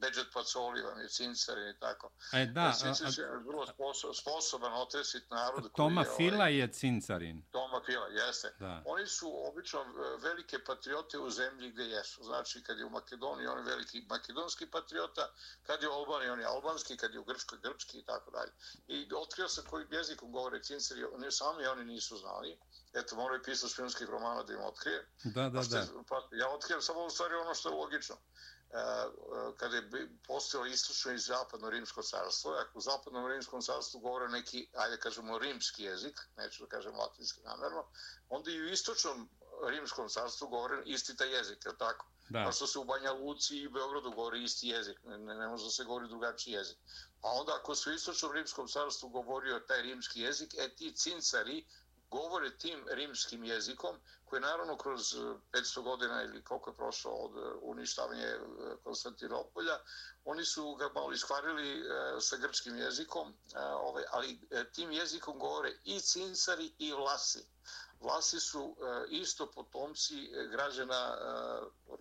Beđet 0.02 0.32
Pacoli 0.32 0.82
vam 0.82 0.98
je 1.00 1.08
Cincerin 1.08 1.68
i 1.68 1.78
tako. 1.78 2.10
E, 2.32 2.46
da. 2.46 2.72
Cincerin 2.72 3.30
je 3.30 3.38
vrlo 3.38 3.66
sposoban 4.14 4.72
otresit 4.72 5.30
narod. 5.30 5.70
Toma 5.76 6.00
je, 6.00 6.08
Fila 6.16 6.36
ovaj, 6.36 6.58
je 6.58 6.72
Cincerin. 6.72 7.42
Toma 7.50 7.80
Fila, 7.86 8.06
jeste. 8.06 8.54
Da. 8.58 8.82
Oni 8.86 9.06
su 9.06 9.46
obično 9.48 9.80
e, 9.80 9.84
velike 10.22 10.64
patriote 10.64 11.18
u 11.18 11.30
zemlji 11.30 11.70
gdje 11.70 11.82
jesu. 11.82 12.24
Znači, 12.24 12.62
kad 12.62 12.78
je 12.78 12.84
u 12.84 12.90
Makedoniji, 12.90 13.46
on 13.46 13.58
je 13.58 13.64
veliki 13.64 14.06
makedonski 14.08 14.66
patriota, 14.66 15.28
kad 15.62 15.82
je 15.82 15.88
u 15.88 15.92
Albaniji, 15.92 16.30
on 16.30 16.40
je 16.40 16.46
albanski, 16.46 16.96
kad 16.96 17.14
je 17.14 17.20
u 17.20 17.24
Grčkoj, 17.24 17.58
grčki 17.62 17.98
i 17.98 18.04
tako 18.04 18.30
dalje. 18.30 18.52
I 18.86 19.08
otkrio 19.14 19.48
sam 19.48 19.64
koji 19.70 19.86
jezikom 19.90 20.32
govore 20.32 20.62
Cinceri, 20.62 21.04
oni 21.04 21.32
sami 21.32 21.66
oni 21.66 21.84
nisu 21.84 22.16
znali 22.16 22.58
eto, 22.92 23.16
moraju 23.16 23.42
pisati 23.42 23.74
filmskih 23.74 24.08
romana 24.08 24.42
da 24.42 24.52
im 24.52 24.64
otkrije. 24.64 25.06
Da, 25.24 25.48
da, 25.48 25.62
da. 25.62 25.86
Pa, 26.08 26.28
ja 26.32 26.48
otkrijem 26.48 26.82
samo 26.82 27.04
u 27.04 27.10
stvari 27.10 27.34
ono 27.34 27.54
što 27.54 27.68
je 27.68 27.74
logično. 27.74 28.16
E, 28.16 28.78
e 28.78 29.08
kada 29.56 29.76
je 29.76 30.08
postojalo 30.26 30.66
istočno 30.66 31.12
i 31.12 31.18
zapadno 31.18 31.70
rimsko 31.70 32.02
carstvo, 32.02 32.52
ako 32.52 32.78
u 32.78 32.80
zapadnom 32.80 33.26
rimskom 33.26 33.62
carstvu 33.62 34.00
govore 34.00 34.28
neki, 34.28 34.68
ajde 34.76 34.96
kažemo, 34.96 35.38
rimski 35.38 35.82
jezik, 35.82 36.20
neću 36.36 36.62
da 36.62 36.68
kažem 36.68 36.96
latinski 36.96 37.40
namjerno, 37.40 37.84
onda 38.28 38.50
i 38.50 38.60
u 38.60 38.68
istočnom 38.68 39.28
rimskom 39.68 40.08
carstvu 40.08 40.48
govore 40.48 40.82
isti 40.84 41.16
taj 41.16 41.36
jezik, 41.36 41.58
je 41.64 41.76
tako? 41.78 42.06
Da. 42.28 42.44
Pa 42.44 42.52
što 42.52 42.66
se 42.66 42.78
u 42.78 42.84
Banja 42.84 43.12
Luci 43.12 43.56
i 43.56 43.68
Beogradu 43.68 44.10
govori 44.10 44.44
isti 44.44 44.68
jezik, 44.68 44.98
ne, 45.04 45.18
ne, 45.18 45.34
ne 45.34 45.48
može 45.48 45.64
da 45.64 45.70
se 45.70 45.84
govori 45.84 46.08
drugačiji 46.08 46.52
jezik. 46.52 46.78
A 47.22 47.30
onda 47.30 47.54
ako 47.54 47.74
su 47.74 47.90
u 47.90 47.92
istočnom 47.92 48.32
rimskom 48.32 48.68
carstvu 48.68 49.08
govorio 49.08 49.60
taj 49.60 49.82
rimski 49.82 50.20
jezik, 50.20 50.54
e 50.58 50.68
ti 50.68 50.92
cincari 50.96 51.66
govore 52.12 52.50
tim 52.58 52.84
rimskim 52.90 53.44
jezikom, 53.44 53.96
koji 54.24 54.42
naravno 54.42 54.76
kroz 54.76 55.14
eh, 55.14 55.18
500 55.52 55.82
godina 55.82 56.22
ili 56.22 56.44
koliko 56.44 56.70
je 56.70 56.76
prošlo 56.76 57.10
od 57.10 57.36
eh, 57.36 57.52
uništavanja 57.62 58.26
eh, 58.26 58.40
Konstantinopolja, 58.84 59.78
oni 60.24 60.44
su 60.44 60.74
ga 60.74 60.88
malo 60.94 61.12
iskvarili 61.12 61.84
sa 62.20 62.36
grčkim 62.36 62.76
jezikom, 62.76 63.34
ovaj, 63.56 64.04
ali 64.10 64.38
tim 64.72 64.92
jezikom 64.92 65.38
govore 65.38 65.72
i 65.84 66.00
cincari 66.00 66.72
i 66.78 66.92
vlasi. 66.92 67.46
Vlasi 68.00 68.40
su 68.40 68.76
isto 69.08 69.50
potomci 69.50 70.30
građana 70.50 71.16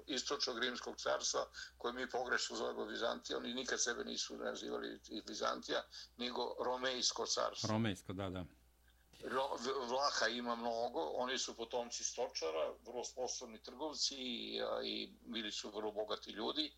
istočnog 0.07 0.59
rimskog 0.59 0.97
carstva, 0.97 1.45
koje 1.77 1.93
mi 1.93 2.09
pogrešno 2.09 2.55
zovemo 2.55 2.85
Vizantija. 2.85 3.37
Oni 3.37 3.53
nikad 3.53 3.81
sebe 3.81 4.03
nisu 4.03 4.37
nazivali 4.37 4.99
Vizantija, 5.27 5.81
nego 6.17 6.55
Romejsko 6.65 7.25
carstvo. 7.25 7.69
Romejsko, 7.69 8.13
da, 8.13 8.29
da. 8.29 8.45
Vlaha 9.89 10.27
ima 10.27 10.55
mnogo, 10.55 10.99
oni 10.99 11.37
su 11.37 11.55
potomci 11.55 12.03
stočara, 12.03 12.73
vrlo 12.85 13.03
sposobni 13.03 13.63
trgovci 13.63 14.15
i, 14.15 14.61
i 14.83 15.13
bili 15.25 15.51
su 15.51 15.71
vrlo 15.75 15.91
bogati 15.91 16.31
ljudi, 16.31 16.71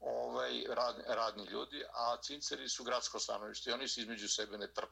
ovaj, 0.00 0.64
radni, 0.68 1.02
radni 1.08 1.44
ljudi, 1.44 1.82
a 1.94 2.16
cinceri 2.22 2.68
su 2.68 2.84
gradsko 2.84 3.18
stanovište 3.18 3.70
i 3.70 3.72
oni 3.72 3.88
su 3.88 4.00
između 4.00 4.28
sebe 4.28 4.58
ne 4.58 4.66
trp. 4.72 4.90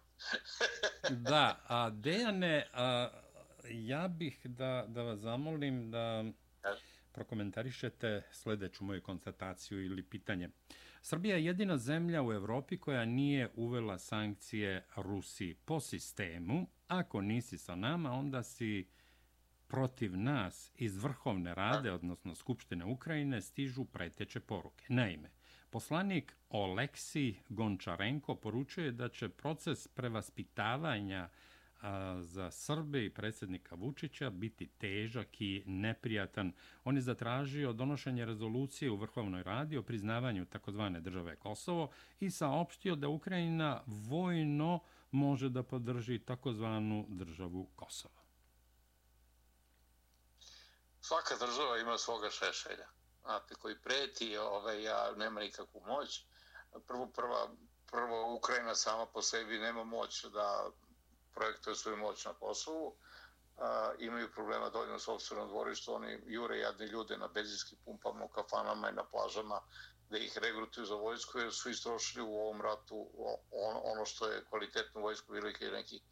da, 1.30 1.60
a 1.68 1.90
Dejane, 1.90 2.70
a, 2.72 3.08
ja 3.64 4.08
bih 4.08 4.40
da, 4.44 4.84
da 4.88 5.02
vas 5.02 5.18
zamolim 5.18 5.90
da 5.90 6.24
prokomentarišete 7.12 8.22
sljedeću 8.32 8.84
moju 8.84 9.02
konstataciju 9.02 9.84
ili 9.84 10.02
pitanje. 10.02 10.48
Srbija 11.02 11.36
je 11.36 11.44
jedina 11.44 11.76
zemlja 11.76 12.22
u 12.22 12.32
Evropi 12.32 12.80
koja 12.80 13.04
nije 13.04 13.50
uvela 13.54 13.98
sankcije 13.98 14.86
Rusiji 14.96 15.54
po 15.54 15.80
sistemu 15.80 16.66
ako 16.88 17.20
nisi 17.20 17.58
sa 17.58 17.74
nama, 17.74 18.12
onda 18.12 18.42
si 18.42 18.88
protiv 19.66 20.16
nas 20.16 20.72
iz 20.74 20.96
Vrhovne 20.96 21.54
rade, 21.54 21.92
odnosno 21.92 22.34
Skupštine 22.34 22.84
Ukrajine, 22.84 23.40
stižu 23.40 23.84
preteče 23.84 24.40
poruke. 24.40 24.84
Naime, 24.88 25.30
poslanik 25.70 26.36
Oleksi 26.48 27.34
Gončarenko 27.48 28.34
poručuje 28.34 28.92
da 28.92 29.08
će 29.08 29.28
proces 29.28 29.88
prevaspitavanja 29.88 31.28
za 32.20 32.50
Srbe 32.50 33.04
i 33.04 33.10
predsjednika 33.10 33.74
Vučića 33.74 34.30
biti 34.30 34.66
težak 34.66 35.40
i 35.40 35.62
neprijatan. 35.66 36.52
On 36.84 36.96
je 36.96 37.02
zatražio 37.02 37.72
donošenje 37.72 38.24
rezolucije 38.24 38.90
u 38.90 38.96
Vrhovnoj 38.96 39.42
radi 39.42 39.76
o 39.76 39.82
priznavanju 39.82 40.44
takozvane 40.44 41.00
države 41.00 41.36
Kosovo 41.36 41.90
i 42.20 42.30
saopštio 42.30 42.96
da 42.96 43.08
Ukrajina 43.08 43.82
vojno 43.86 44.80
može 45.10 45.48
da 45.48 45.62
podrži 45.62 46.18
takozvanu 46.18 47.06
državu 47.08 47.70
Kosovo. 47.76 48.14
Svaka 51.00 51.36
država 51.36 51.78
ima 51.78 51.98
svoga 51.98 52.30
šešelja. 52.30 52.88
Znate, 53.22 53.54
koji 53.54 53.78
preti, 53.78 54.36
ovaj, 54.36 54.82
ja 54.82 55.12
nema 55.16 55.40
nikakvu 55.40 55.82
moć. 55.86 56.24
Prvo, 56.86 57.06
prva, 57.06 57.48
prvo, 57.86 58.34
Ukrajina 58.34 58.74
sama 58.74 59.06
po 59.06 59.22
sebi 59.22 59.58
nema 59.58 59.84
moć 59.84 60.24
da 60.24 60.70
projektuje 61.34 61.76
svoju 61.76 61.96
moć 61.96 62.24
na 62.24 62.32
Kosovu, 62.34 62.96
a, 63.56 63.92
imaju 63.98 64.32
problema 64.32 64.70
dovoljno 64.70 64.92
na 64.92 64.98
sobstvenom 64.98 65.48
dvorištu, 65.48 65.94
oni 65.94 66.20
jure 66.26 66.58
jadni 66.58 66.86
ljude 66.86 67.16
na 67.16 67.28
benzinskim 67.28 67.78
pumpama, 67.84 68.24
u 68.24 68.28
kafanama 68.28 68.90
i 68.90 68.92
na 68.92 69.04
plažama, 69.04 69.60
da 70.10 70.18
ih 70.18 70.38
regrutuju 70.38 70.86
za 70.86 70.94
vojsku, 70.94 71.38
jer 71.38 71.54
su 71.54 71.70
istrošili 71.70 72.24
u 72.24 72.34
ovom 72.34 72.62
ratu 72.62 73.08
ono, 73.50 73.80
ono 73.80 74.04
što 74.04 74.26
je 74.26 74.44
kvalitetno 74.44 75.00
vojsko, 75.00 75.32
bilo 75.32 75.48
ih 75.48 75.60
je 75.60 75.70
nekih 75.70 76.02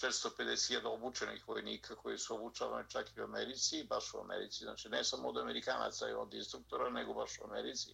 450.000 0.00 0.86
obučenih 0.86 1.48
vojnika 1.48 1.94
koji 1.94 2.18
su 2.18 2.34
obučavani 2.34 2.90
čak 2.90 3.16
i 3.16 3.20
u 3.20 3.24
Americi, 3.24 3.84
baš 3.88 4.14
u 4.14 4.20
Americi, 4.20 4.64
znači 4.64 4.88
ne 4.88 5.04
samo 5.04 5.28
od 5.28 5.38
Amerikanaca 5.38 6.08
i 6.08 6.12
od 6.12 6.34
instruktora, 6.34 6.90
nego 6.90 7.14
baš 7.14 7.38
u 7.38 7.44
Americi. 7.44 7.90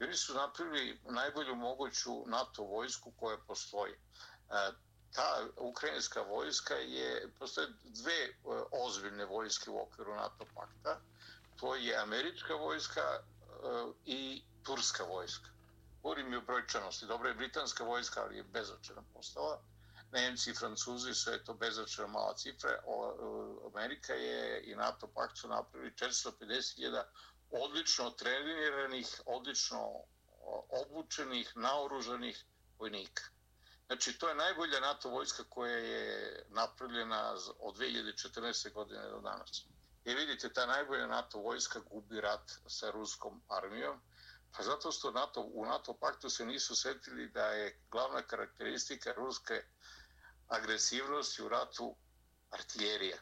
I 0.00 0.04
oni 0.04 0.16
su 0.16 0.34
napravili 0.34 1.00
najbolju 1.10 1.54
moguću 1.54 2.26
NATO 2.26 2.62
vojsku 2.62 3.12
koja 3.20 3.38
postoji. 3.46 3.92
E, 3.92 3.96
ta 5.12 5.46
ukrajinska 5.56 6.22
vojska 6.22 6.74
je, 6.74 7.28
postoje 7.38 7.68
dve 7.84 8.24
e, 8.24 8.34
ozbiljne 8.72 9.24
vojske 9.24 9.70
u 9.70 9.82
okviru 9.82 10.14
NATO 10.14 10.44
pakta. 10.54 11.00
To 11.56 11.74
je 11.74 11.96
američka 11.96 12.54
vojska 12.54 13.00
e, 13.00 13.22
i 14.04 14.42
turska 14.66 15.04
vojska. 15.04 15.48
Govorim 16.02 16.32
i 16.32 16.36
o 16.36 16.40
brojčanosti. 16.40 17.06
Dobro 17.06 17.28
je 17.28 17.34
britanska 17.34 17.84
vojska, 17.84 18.22
ali 18.22 18.36
je 18.36 18.42
bezočena 18.42 19.02
postala. 19.14 19.62
Nemci 20.12 20.50
i 20.50 20.54
Francuzi 20.54 21.14
su 21.14 21.30
je 21.30 21.44
to 21.44 21.54
bezočena 21.54 22.06
mala 22.06 22.34
cifra. 22.34 22.70
Amerika 23.74 24.12
je 24.12 24.62
i 24.64 24.74
NATO 24.74 25.06
pakt 25.06 25.36
su 25.36 25.48
napravili 25.48 25.92
450.000 25.92 27.02
odlično 27.50 28.10
treniranih, 28.10 29.20
odlično 29.26 29.90
obučenih, 30.68 31.52
naoružanih 31.56 32.44
vojnika. 32.78 33.22
Znači, 33.86 34.18
to 34.18 34.28
je 34.28 34.34
najbolja 34.34 34.80
NATO 34.80 35.08
vojska 35.08 35.44
koja 35.48 35.76
je 35.76 36.46
napravljena 36.48 37.34
od 37.58 37.76
2014. 37.76 38.72
godine 38.72 39.08
do 39.10 39.20
danas. 39.20 39.64
I 40.04 40.14
vidite, 40.14 40.52
ta 40.52 40.66
najbolja 40.66 41.06
NATO 41.06 41.38
vojska 41.38 41.80
gubi 41.80 42.20
rat 42.20 42.52
sa 42.66 42.90
ruskom 42.90 43.42
armijom, 43.48 44.00
pa 44.56 44.62
zato 44.62 44.92
što 44.92 45.10
NATO, 45.10 45.40
u 45.40 45.64
NATO 45.64 45.94
paktu 45.94 46.30
se 46.30 46.44
nisu 46.44 46.76
setili 46.76 47.28
da 47.28 47.46
je 47.46 47.80
glavna 47.90 48.22
karakteristika 48.22 49.12
ruske 49.12 49.64
agresivnosti 50.48 51.42
u 51.42 51.48
ratu 51.48 51.96
artiljerija. 52.50 53.16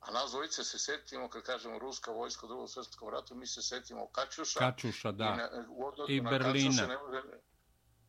A 0.00 0.10
nas 0.10 0.30
dvojice 0.30 0.64
se 0.64 0.78
setimo, 0.78 1.28
kad 1.28 1.42
kažemo 1.42 1.78
ruska 1.78 2.10
vojska 2.10 2.46
u 2.46 2.48
drugom 2.48 2.68
svjetskom 2.68 3.08
ratu, 3.08 3.34
mi 3.34 3.46
se 3.46 3.62
setimo 3.62 4.08
Kačuša. 4.08 4.58
Kačuša, 4.58 5.12
da. 5.12 5.24
I, 5.24 5.36
na, 5.36 5.48
I 6.08 6.20
Berlina. 6.20 6.70
Kačuša 6.70 6.86
ne 6.86 6.98
može, 6.98 7.22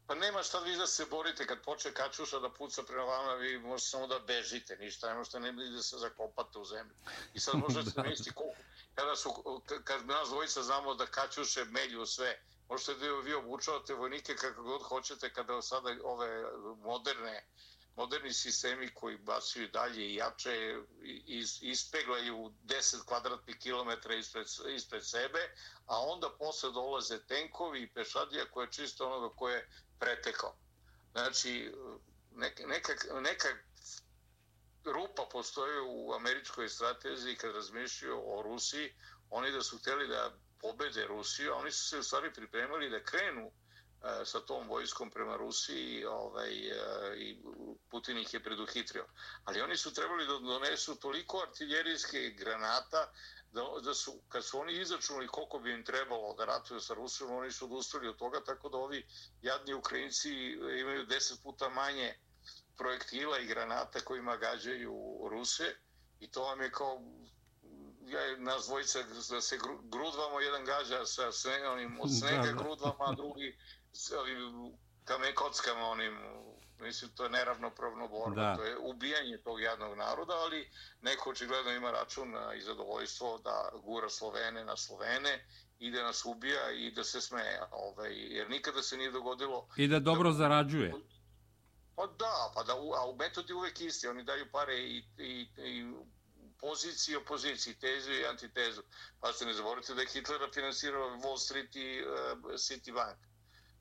Pa 0.07 0.15
nema 0.15 0.43
šta 0.43 0.59
vi 0.59 0.75
da 0.77 0.87
se 0.87 1.05
borite 1.05 1.47
kad 1.47 1.61
počne 1.61 1.91
kačuša 1.91 2.39
da 2.39 2.49
puca 2.49 2.83
prema 2.83 3.03
vama, 3.03 3.33
vi 3.33 3.59
možete 3.59 3.89
samo 3.89 4.07
da 4.07 4.19
bežite, 4.19 4.77
ništa, 4.77 5.09
nema 5.09 5.23
šta 5.23 5.39
ne 5.39 5.51
da 5.51 5.83
se 5.83 5.97
zakopate 5.97 6.59
u 6.59 6.65
zemlju. 6.65 6.95
I 7.33 7.39
sad 7.39 7.55
možete 7.67 7.89
da 7.95 8.03
misli 8.03 8.31
koliko, 8.33 8.55
kada 8.95 9.15
su, 9.15 9.61
kad 9.83 10.05
nas 10.05 10.29
dvojica 10.29 10.63
znamo 10.63 10.95
da 10.95 11.05
kačuše 11.05 11.65
melju 11.65 12.05
sve, 12.05 12.39
možete 12.69 12.93
da 12.93 13.19
vi 13.19 13.33
obučavate 13.33 13.93
vojnike 13.93 14.35
kako 14.35 14.63
god 14.63 14.81
hoćete 14.83 15.33
kada 15.33 15.61
sada 15.61 15.89
ove 16.03 16.43
moderne 16.83 17.43
moderni 17.95 18.33
sistemi 18.33 18.93
koji 18.93 19.17
bacaju 19.17 19.67
dalje 19.67 20.05
i 20.05 20.15
jače 20.15 20.77
is, 21.25 21.61
ispeglaju 21.61 22.53
10 22.63 23.05
kvadratnih 23.05 23.57
kilometra 23.57 24.15
ispred, 24.15 24.47
ispred 24.75 25.05
sebe, 25.05 25.55
a 25.85 25.99
onda 25.99 26.29
posle 26.39 26.71
dolaze 26.71 27.25
tenkovi 27.27 27.81
i 27.81 27.89
pešadija 27.93 28.45
koje 28.51 28.65
je 28.65 28.71
čisto 28.71 29.05
onoga 29.05 29.35
koje 29.35 29.55
je 29.55 29.69
pretekao. 29.99 30.55
Znači, 31.11 31.71
neka, 32.31 32.67
neka, 32.67 32.93
neka 33.21 33.47
rupa 34.83 35.25
postoje 35.31 35.81
u 35.81 36.13
američkoj 36.13 36.69
strategiji 36.69 37.35
kad 37.35 37.55
razmišljaju 37.55 38.21
o 38.25 38.41
Rusiji, 38.41 38.93
oni 39.29 39.51
da 39.51 39.63
su 39.63 39.77
hteli 39.77 40.07
da 40.07 40.37
pobede 40.65 41.07
Rusiju, 41.07 41.53
a 41.53 41.57
oni 41.57 41.71
su 41.71 41.83
se 41.89 41.99
u 41.99 42.03
stvari 42.03 42.33
pripremali 42.33 42.89
da 42.89 43.03
krenu 43.03 43.51
E, 44.05 44.25
sa 44.25 44.39
tom 44.39 44.67
vojskom 44.67 45.09
prema 45.09 45.35
Rusiji 45.37 46.05
ovaj, 46.05 46.67
e, 46.67 46.75
i 47.17 47.37
Putin 47.89 48.17
ih 48.17 48.33
je 48.33 48.43
preduhitrio. 48.43 49.05
Ali 49.43 49.61
oni 49.61 49.77
su 49.77 49.93
trebali 49.93 50.27
da 50.27 50.39
donesu 50.39 50.95
toliko 50.95 51.41
artiljerijske 51.41 52.29
granata 52.29 53.11
da, 53.51 53.63
da 53.83 53.93
su, 53.93 54.21
kad 54.29 54.45
su 54.45 54.59
oni 54.59 54.73
izračunali 54.73 55.27
koliko 55.27 55.59
bi 55.59 55.73
im 55.73 55.83
trebalo 55.85 56.33
da 56.33 56.45
ratuju 56.45 56.79
sa 56.79 56.93
Rusijom, 56.93 57.31
oni 57.31 57.51
su 57.51 57.65
odustali 57.65 58.07
od 58.07 58.17
toga, 58.17 58.43
tako 58.43 58.69
da 58.69 58.77
ovi 58.77 59.07
jadni 59.41 59.73
Ukrajinci 59.73 60.31
imaju 60.79 61.05
deset 61.05 61.43
puta 61.43 61.69
manje 61.69 62.15
projektila 62.77 63.39
i 63.39 63.47
granata 63.47 63.99
kojima 63.99 64.37
gađaju 64.37 65.27
Ruse 65.31 65.75
i 66.19 66.31
to 66.31 66.43
vam 66.43 66.61
je 66.61 66.71
kao 66.71 67.01
ja, 68.07 68.37
nas 68.37 68.65
dvojica 68.65 68.99
da 69.29 69.41
se 69.41 69.57
grudvamo, 69.83 70.39
jedan 70.39 70.65
gađa 70.65 71.05
sa 71.05 71.31
sve, 71.31 71.69
onim, 71.69 71.99
od 72.01 72.09
snega 72.19 72.51
grudvama, 72.51 73.05
a 73.05 73.15
drugi 73.15 73.57
s 73.93 74.11
ovim 74.11 74.77
kamen 75.05 75.35
kockama 75.35 75.81
onim 75.81 76.17
mislim 76.79 77.11
to 77.15 77.23
je 77.23 77.29
neravnopravno 77.29 78.07
borba 78.07 78.41
da. 78.41 78.55
to 78.55 78.63
je 78.63 78.77
ubijanje 78.77 79.37
tog 79.37 79.61
jednog 79.61 79.97
naroda 79.97 80.33
ali 80.33 80.69
neko 81.01 81.29
očigledno 81.29 81.71
ima 81.71 81.91
račun 81.91 82.35
i 82.57 82.61
zadovoljstvo 82.61 83.37
da 83.37 83.69
gura 83.83 84.09
Slovene 84.09 84.65
na 84.65 84.77
Slovene 84.77 85.45
i 85.79 85.91
da 85.91 86.03
nas 86.03 86.25
ubija 86.25 86.71
i 86.71 86.91
da 86.91 87.03
se 87.03 87.21
smeje 87.21 87.61
ovaj, 87.71 88.13
jer 88.13 88.49
nikada 88.49 88.81
se 88.81 88.97
nije 88.97 89.11
dogodilo 89.11 89.67
i 89.77 89.87
da 89.87 89.99
dobro 89.99 90.29
da, 90.29 90.37
zarađuje 90.37 90.93
pa 91.95 92.07
da, 92.07 92.51
pa 92.55 92.63
da 92.63 92.73
a 92.73 93.09
u 93.09 93.15
metodi 93.15 93.53
uvek 93.53 93.81
isti 93.81 94.07
oni 94.07 94.23
daju 94.23 94.45
pare 94.51 94.77
i, 94.77 95.03
i, 95.17 95.47
i 95.57 95.93
poziciji 96.59 97.13
i 97.13 97.17
opoziciji, 97.17 97.75
tezu 97.79 98.11
i 98.11 98.25
antitezu. 98.25 98.81
Pa 99.21 99.33
ste 99.33 99.45
ne 99.45 99.53
zaboravite 99.53 99.93
da 99.93 100.01
je 100.01 100.07
Hitlera 100.07 100.51
finansirao 100.53 101.09
Wall 101.09 101.37
Street 101.37 101.75
i 101.75 102.03
uh, 102.03 102.53
City 102.53 102.93
Bank 102.93 103.17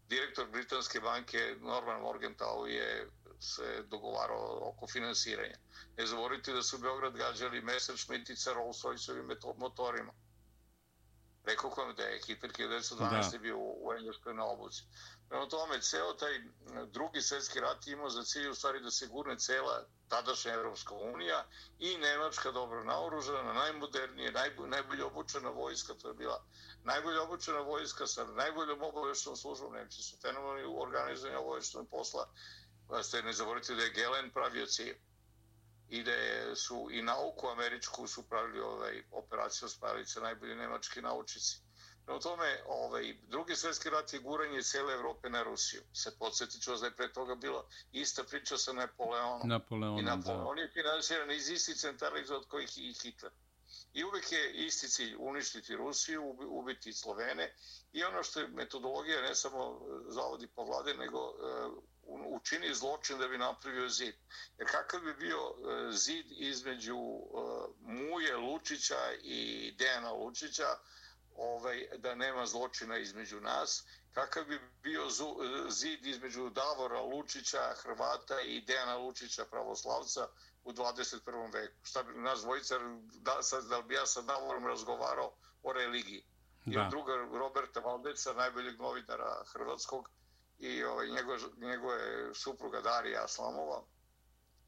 direktor 0.08 0.46
Britanske 0.50 1.00
banke 1.00 1.56
Norman 1.60 2.00
Morgenthau 2.00 2.66
je 2.66 3.08
se 3.40 3.82
dogovarao 3.88 4.58
oko 4.68 4.86
finansiranja. 4.86 5.56
Ne 5.96 6.06
zavorite 6.06 6.52
da 6.52 6.62
su 6.62 6.78
Beograd 6.78 7.16
gađali 7.16 7.62
Messerschmitt 7.62 8.30
i 8.30 8.34
Rolls-Royceovim 8.34 9.36
motorima. 9.58 10.12
Rekao 11.46 11.70
kom 11.70 11.94
da 11.94 12.02
je 12.02 12.20
Hitler 12.26 12.52
1912. 12.52 13.32
Da. 13.32 13.38
bio 13.38 13.58
u 13.58 13.92
Engleskoj 13.98 14.34
na 14.34 14.44
obuci. 14.44 14.82
Prema 15.28 15.48
tome, 15.48 15.80
ceo 15.80 16.12
taj 16.12 16.40
drugi 16.86 17.22
svjetski 17.22 17.60
rat 17.60 17.86
imao 17.86 18.10
za 18.10 18.22
cilj 18.22 18.48
u 18.48 18.54
stvari 18.54 18.80
da 18.80 18.90
se 18.90 19.06
gurne 19.06 19.38
cela 19.38 19.86
tadašnja 20.08 20.52
Evropska 20.52 20.94
unija 20.94 21.46
i 21.78 21.96
Nemačka 21.98 22.52
dobro 22.52 22.84
naoružena, 22.84 23.52
najmodernije, 23.52 24.32
najbolje, 24.32 24.70
najbolje 24.70 25.04
obučena 25.04 25.48
vojska, 25.48 25.94
to 25.94 26.08
je 26.08 26.14
bila 26.14 26.44
najbolje 26.84 27.20
obučena 27.20 27.60
vojska 27.60 28.06
sa 28.06 28.24
najboljom 28.24 28.82
obaveštenom 28.82 29.36
službom. 29.36 29.72
Nemci 29.72 30.02
su 30.02 30.16
fenomenalni 30.22 30.64
u 30.64 30.80
organizovanju 30.82 31.40
obaveštenog 31.40 31.88
posla. 31.90 32.28
Pa 32.88 33.02
ste 33.02 33.22
ne 33.22 33.32
zavorite 33.32 33.74
da 33.74 33.82
je 33.82 33.90
Gelen 33.90 34.30
pravio 34.30 34.66
cilj 34.66 34.96
i 35.88 36.02
da 36.02 36.56
su 36.56 36.88
i 36.90 37.02
nauku 37.02 37.48
američku 37.48 38.06
su 38.06 38.22
pravili 38.22 38.60
ovaj, 38.60 39.02
operaciju 39.10 39.68
spalice 39.68 40.20
najbolji 40.20 40.54
nemački 40.54 41.02
naučici. 41.02 41.64
Na 42.06 42.18
tome, 42.18 42.62
ovaj, 42.66 43.16
drugi 43.28 43.56
svjetski 43.56 43.90
rat 43.90 44.12
je 44.12 44.18
guranje 44.18 44.62
cijele 44.62 44.94
Evrope 44.94 45.30
na 45.30 45.42
Rusiju. 45.42 45.82
Se 45.92 46.18
podsjetit 46.18 46.62
ću 46.62 46.76
da 46.76 46.86
je 46.86 46.96
pre 46.96 47.12
toga 47.12 47.34
bila 47.34 47.66
ista 47.92 48.24
priča 48.24 48.56
sa 48.56 48.72
Napoleonom. 48.72 49.48
Napoleonom, 49.48 49.98
I 49.98 50.02
Napoleon, 50.02 50.56
da. 50.56 50.62
Je 50.62 50.70
financiran 50.70 51.30
iz 51.30 51.48
istih 51.48 51.76
centara 51.76 52.18
iz 52.18 52.30
od 52.30 52.48
kojih 52.48 52.78
i 52.78 52.92
Hitler. 53.02 53.32
I 53.92 54.04
uvek 54.04 54.32
je 54.32 54.52
isti 54.52 54.88
cilj 54.88 55.16
uništiti 55.18 55.76
Rusiju, 55.76 56.36
ubiti 56.48 56.92
Slovene 56.92 57.54
i 57.92 58.04
ono 58.04 58.22
što 58.22 58.40
je 58.40 58.48
metodologija 58.48 59.22
ne 59.22 59.34
samo 59.34 59.80
zavodi 60.08 60.46
po 60.46 60.64
vlade, 60.64 60.94
nego 60.94 61.18
uh, 61.18 61.72
učini 62.06 62.74
zločin 62.74 63.18
da 63.18 63.28
bi 63.28 63.38
napravio 63.38 63.88
zid. 63.88 64.14
Jer 64.58 64.68
kakav 64.70 65.00
bi 65.00 65.14
bio 65.14 65.50
uh, 65.50 65.56
zid 65.90 66.26
između 66.30 66.96
uh, 66.96 67.70
Muje 67.80 68.36
Lučića 68.36 69.12
i 69.22 69.72
Dejana 69.78 70.12
Lučića, 70.12 70.68
ovaj, 71.36 71.88
da 71.98 72.14
nema 72.14 72.46
zločina 72.46 72.98
između 72.98 73.40
nas, 73.40 73.84
kakav 74.12 74.44
bi 74.44 74.60
bio 74.82 75.02
zid 75.68 76.06
između 76.06 76.50
Davora 76.50 77.00
Lučića, 77.00 77.74
Hrvata 77.82 78.40
i 78.40 78.60
Dejana 78.60 78.96
Lučića, 78.96 79.44
pravoslavca, 79.44 80.28
u 80.64 80.72
21. 80.72 81.52
veku. 81.52 81.74
Šta 81.82 82.02
bi 82.02 82.12
nas 82.14 82.40
dvojica, 82.40 82.78
da, 83.14 83.42
sad, 83.42 83.64
da 83.64 83.82
bi 83.82 83.94
ja 83.94 84.06
sa 84.06 84.22
Davorom 84.22 84.66
razgovarao 84.66 85.32
o 85.62 85.72
religiji. 85.72 86.24
Da. 86.66 86.86
I 86.86 86.90
druga 86.90 87.16
Roberta 87.16 87.80
Valdeca, 87.80 88.32
najboljeg 88.32 88.80
novinara 88.80 89.44
hrvatskog, 89.52 90.10
i 90.58 90.84
ovaj, 90.84 91.08
njegove, 91.08 91.38
njegove 91.56 92.34
supruga 92.34 92.80
Darija 92.80 93.24
Aslamova. 93.24 93.82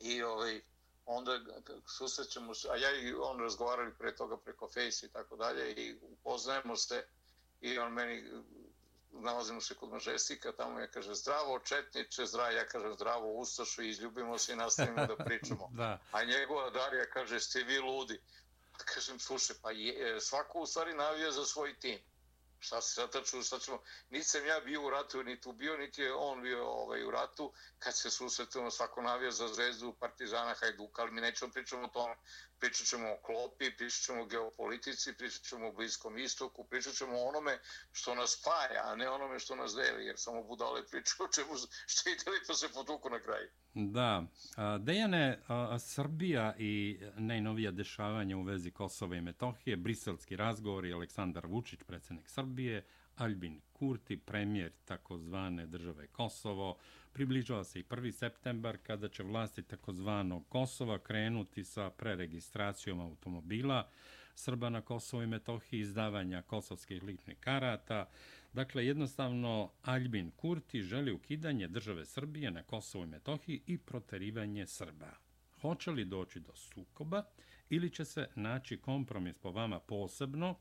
I 0.01 0.23
ovaj, 0.23 0.61
onda 1.07 1.41
susrećemo 1.87 2.55
se, 2.55 2.69
a 2.71 2.77
ja 2.77 2.97
i 2.97 3.15
on 3.15 3.41
razgovarali 3.41 3.95
pre 3.99 4.17
toga 4.17 4.37
preko 4.37 4.69
Face 4.69 5.07
i 5.07 5.09
tako 5.09 5.37
dalje 5.37 5.73
i 5.73 5.99
upoznajemo 6.03 6.77
se 6.77 7.07
i 7.61 7.79
on 7.79 7.93
meni 7.93 8.25
nalazimo 9.13 9.61
se 9.61 9.75
kod 9.75 9.91
Mažestika, 9.91 10.53
tamo 10.53 10.81
je 10.81 10.91
kaže 10.91 11.15
zdravo 11.15 11.59
Četniče, 11.59 12.27
zdravo, 12.27 12.51
ja 12.51 12.67
kažem 12.69 12.93
zdravo 12.95 13.33
Ustašu 13.33 13.83
i 13.83 13.89
izljubimo 13.89 14.39
se 14.39 14.53
i 14.53 14.57
nastavimo 14.57 15.07
da 15.07 15.17
pričamo. 15.27 15.71
da. 15.73 15.99
A 16.13 16.25
njegova 16.25 16.71
Darija 16.71 17.11
kaže 17.11 17.41
ste 17.41 17.63
vi 17.63 17.79
ludi. 17.79 18.21
Kažem, 18.77 19.19
slušaj, 19.19 19.57
pa 19.63 19.71
je, 19.71 20.21
svako 20.21 20.61
u 20.61 20.67
stvari 20.67 20.95
navija 20.95 21.33
za 21.33 21.45
svoj 21.45 21.79
tim 21.79 21.99
šta 22.67 22.83
se 22.83 22.95
sad 22.95 23.13
tačno, 23.13 23.43
šta 23.43 23.59
ćemo, 23.59 23.83
nisam 24.11 24.47
ja 24.47 24.61
bio 24.61 24.87
u 24.87 24.91
ratu, 24.91 25.23
ni 25.23 25.41
tu 25.41 25.53
bio, 25.53 25.77
niti 25.77 26.03
je 26.03 26.15
on 26.15 26.43
bio 26.43 26.69
ovaj, 26.69 27.05
u 27.05 27.11
ratu, 27.11 27.53
kad 27.79 27.97
se 27.97 28.11
susretimo 28.11 28.71
svako 28.71 29.03
navija 29.03 29.31
za 29.31 29.49
zvezdu, 29.49 29.95
partizana, 30.01 30.55
hajduka, 30.55 31.03
ali 31.03 31.13
mi 31.13 31.21
nećemo 31.21 31.53
pričamo 31.53 31.85
o 31.85 31.89
tome, 31.89 32.15
pričat 32.61 32.87
ćemo 32.87 33.13
o 33.13 33.17
klopi, 33.23 33.77
pričat 33.77 34.01
ćemo 34.01 34.23
o 34.23 34.27
geopolitici, 34.27 35.17
pričat 35.19 35.43
ćemo 35.43 35.69
o 35.69 35.73
Bliskom 35.73 36.19
istoku, 36.19 36.65
pričat 36.65 36.95
ćemo 36.95 37.13
o 37.13 37.29
onome 37.29 37.59
što 37.93 38.15
nas 38.15 38.39
spaja, 38.41 38.83
a 38.85 38.97
ne 38.97 39.09
onome 39.09 39.39
što 39.39 39.57
nas 39.57 39.75
deli, 39.75 40.07
jer 40.07 40.15
samo 40.19 40.43
budale 40.43 40.87
pričaju 40.87 41.29
o 41.29 41.33
čemu 41.33 41.51
što 41.87 42.11
ideli 42.11 42.39
pa 42.47 42.55
se 42.55 42.69
potuku 42.75 43.11
na 43.11 43.21
kraju. 43.21 43.49
Da. 43.75 44.25
Dejane, 44.81 45.43
Srbija 45.79 46.55
i 46.59 47.01
najnovija 47.17 47.71
dešavanja 47.71 48.37
u 48.37 48.43
vezi 48.43 48.71
Kosova 48.71 49.17
i 49.17 49.21
Metohije, 49.21 49.77
briselski 49.77 50.37
razgovor 50.37 50.85
i 50.85 50.93
Aleksandar 50.93 51.47
Vučić, 51.47 51.81
predsjednik 51.87 52.29
Srbije, 52.29 52.85
Albin 53.17 53.61
Kurti, 53.73 54.17
premijer 54.17 54.73
takozvane 54.85 55.67
države 55.67 56.07
Kosovo, 56.07 56.77
približava 57.13 57.65
se 57.65 57.81
i 57.81 57.85
1. 57.85 58.13
septembar 58.13 58.79
kada 58.83 59.09
će 59.09 59.23
vlasti 59.23 59.63
takozvanog 59.63 60.49
Kosova 60.49 60.99
krenuti 60.99 61.65
sa 61.65 61.91
preregistracijom 61.91 63.01
automobila 63.01 63.89
Srba 64.35 64.71
na 64.71 64.81
Kosovo 64.81 65.23
i 65.23 65.27
Metohiji, 65.27 65.81
izdavanja 65.81 66.43
kosovskih 66.43 67.03
ličnih 67.03 67.37
karata, 67.41 68.07
Dakle, 68.57 68.87
jednostavno, 68.87 69.71
Albin 69.83 70.31
Kurti 70.31 70.83
želi 70.83 71.13
ukidanje 71.13 71.69
države 71.69 72.05
Srbije 72.05 72.51
na 72.51 72.63
Kosovo 72.63 73.05
i 73.05 73.07
Metohiji 73.07 73.63
i 73.67 73.79
proterivanje 73.79 74.67
Srba. 74.67 75.11
Hoće 75.61 75.91
li 75.91 76.05
doći 76.05 76.41
do 76.41 76.55
sukoba 76.55 77.23
ili 77.71 77.91
će 77.91 78.05
se 78.05 78.29
naći 78.35 78.77
kompromis 78.77 79.37
po 79.39 79.51
vama 79.51 79.81
posebno 79.81 80.55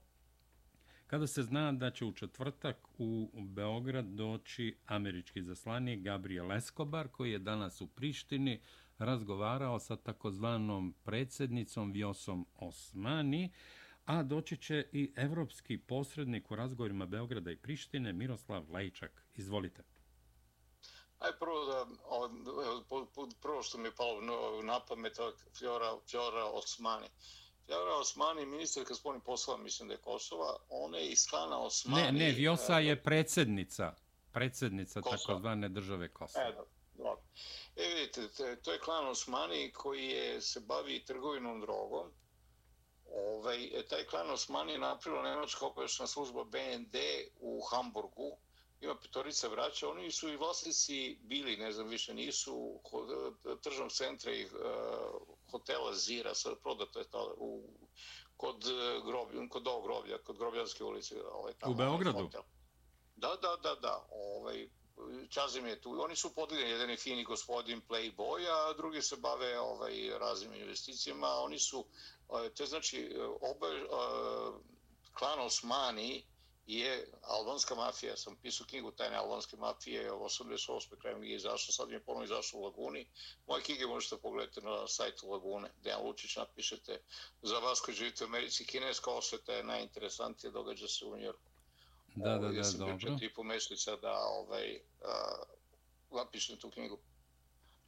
kada 1.15 1.27
se 1.27 1.43
zna 1.43 1.71
da 1.71 1.91
će 1.91 2.05
u 2.05 2.11
četvrtak 2.11 2.77
u 2.97 3.29
Beograd 3.33 4.05
doći 4.05 4.77
američki 4.85 5.41
zaslanik 5.41 5.99
Gabriel 5.99 6.51
Escobar 6.51 7.07
koji 7.07 7.31
je 7.31 7.39
danas 7.39 7.81
u 7.81 7.87
Prištini 7.87 8.61
razgovarao 8.97 9.79
sa 9.79 9.95
takozvanom 9.95 10.95
predsjednicom 11.03 11.91
Vjosom 11.91 12.45
Osmani, 12.55 13.51
a 14.05 14.23
doći 14.23 14.57
će 14.57 14.87
i 14.91 15.11
evropski 15.15 15.77
posrednik 15.77 16.51
u 16.51 16.55
razgovorima 16.55 17.05
Beograda 17.05 17.51
i 17.51 17.57
Prištine, 17.57 18.13
Miroslav 18.13 18.71
Lajčak. 18.71 19.25
Izvolite. 19.35 19.83
Aj 21.19 21.31
prvo 21.39 21.65
da 21.65 21.85
prvo 23.41 23.63
što 23.63 23.77
mi 23.77 23.87
je 23.87 23.95
palo 23.95 24.21
na 24.63 24.79
pamet 24.87 25.17
Fjora 25.57 25.97
Fjora 26.09 26.45
Osmani. 26.45 27.07
Fjora 27.65 27.95
Osmani 27.95 28.45
ministar 28.45 28.83
kad 28.83 28.97
spomni 28.97 29.21
poslova, 29.25 29.63
mislim 29.63 29.87
da 29.87 29.93
je 29.93 30.01
Kosova, 30.01 30.57
ona 30.69 30.97
je 30.97 31.09
iz 31.09 31.27
klana 31.29 31.59
Osmani. 31.59 32.01
Ne, 32.03 32.11
ne, 32.11 32.31
Vjosa 32.31 32.79
je 32.79 33.03
predsjednica, 33.03 33.93
predsjednica 34.31 35.01
takozvane 35.01 35.69
države 35.69 36.13
Kosova. 36.13 36.45
E, 36.45 36.53
dobro. 36.97 37.21
E, 37.75 37.87
vidite, 37.95 38.55
to 38.55 38.71
je 38.71 38.79
klan 38.79 39.07
Osmani 39.07 39.71
koji 39.71 40.05
je 40.05 40.41
se 40.41 40.59
bavi 40.59 41.05
trgovinom 41.05 41.61
drogom 41.61 42.11
Ovaj, 43.13 43.69
taj 43.89 44.03
klan 44.03 44.29
Osmani 44.29 44.71
je 44.71 44.79
napravila 44.79 45.23
nemačka 45.23 45.65
operačna 45.65 46.07
služba 46.07 46.43
BND 46.43 46.95
u 47.39 47.61
Hamburgu. 47.61 48.37
Ima 48.81 48.95
petorica 48.95 49.47
vraća. 49.47 49.89
Oni 49.89 50.11
su 50.11 50.29
i 50.29 50.37
vlasnici 50.37 51.17
bili, 51.21 51.57
ne 51.57 51.71
znam 51.71 51.87
više, 51.87 52.13
nisu 52.13 52.79
tržnog 53.63 53.91
centra 53.91 54.31
i 54.31 54.45
uh, 54.45 54.51
hotela 55.55 55.93
Zira, 55.93 56.35
sad 56.35 56.59
prodato 56.63 56.99
je 56.99 57.09
to 57.09 57.35
u, 57.37 57.63
kod, 58.37 58.63
groblja, 59.05 59.49
kod 59.49 59.67
ovog 59.67 59.83
groblja, 59.83 60.17
kod 60.17 60.37
grobljanske 60.37 60.83
ulice. 60.83 61.15
Ovaj, 61.31 61.53
tamo, 61.53 61.71
u 61.71 61.75
Beogradu? 61.75 62.19
Hotel. 62.19 62.41
Da, 63.15 63.35
da, 63.41 63.55
da, 63.63 63.75
da. 63.75 64.07
Ovaj, 64.11 64.69
Čazim 65.29 65.65
je 65.67 65.81
tu. 65.81 66.01
Oni 66.01 66.15
su 66.15 66.35
podijeljeni, 66.35 66.71
jedan 66.71 66.89
je 66.89 66.97
fini 66.97 67.23
gospodin 67.23 67.81
Playboy, 67.89 68.47
a 68.49 68.73
drugi 68.73 69.01
se 69.01 69.15
bave 69.15 69.59
ovaj, 69.59 70.09
raznim 70.19 70.53
investicijama. 70.53 71.27
Oni 71.27 71.59
su 71.59 71.85
To 72.53 72.65
znači, 72.65 73.15
oba, 73.41 73.67
klan 75.13 75.39
Osmani 75.39 76.23
je 76.65 77.07
albanska 77.21 77.75
mafija. 77.75 78.17
Sam 78.17 78.35
pisao 78.35 78.67
knjigu 78.69 78.91
Tajne 78.91 79.15
albanske 79.15 79.57
mafije, 79.57 80.11
88. 80.11 80.97
krajem 80.99 81.23
je 81.23 81.35
izašao, 81.35 81.73
sad 81.73 81.89
mi 81.89 81.95
je 81.95 81.99
ponovno 81.99 82.25
izašao 82.25 82.59
u 82.59 82.63
Laguni. 82.63 83.07
Moje 83.47 83.63
knjige 83.63 83.85
možete 83.85 84.17
pogledati 84.17 84.61
na 84.61 84.87
sajtu 84.87 85.31
Lagune. 85.31 85.69
Dejan 85.83 86.01
Lučić 86.01 86.35
napišete 86.35 87.01
za 87.41 87.59
vas 87.59 87.79
koji 87.79 87.95
živite 87.95 88.23
u 88.23 88.27
Americi. 88.27 88.65
Kineska 88.65 89.11
osveta 89.11 89.53
je 89.53 89.63
najinteresantija, 89.63 90.51
događa 90.51 90.87
se 90.87 91.05
u 91.05 91.17
Njorku. 91.17 91.49
Da, 92.15 92.29
da, 92.29 92.37
da, 92.37 92.47
da, 92.47 92.71
dobro. 92.77 92.93
Ja 92.93 92.99
sam 92.99 93.19
tipu 93.19 93.43
meslica 93.43 93.95
da 93.95 94.19
ovaj, 94.19 94.75
uh, 95.01 96.17
napišem 96.17 96.57
tu 96.57 96.71
knjigu. 96.71 96.97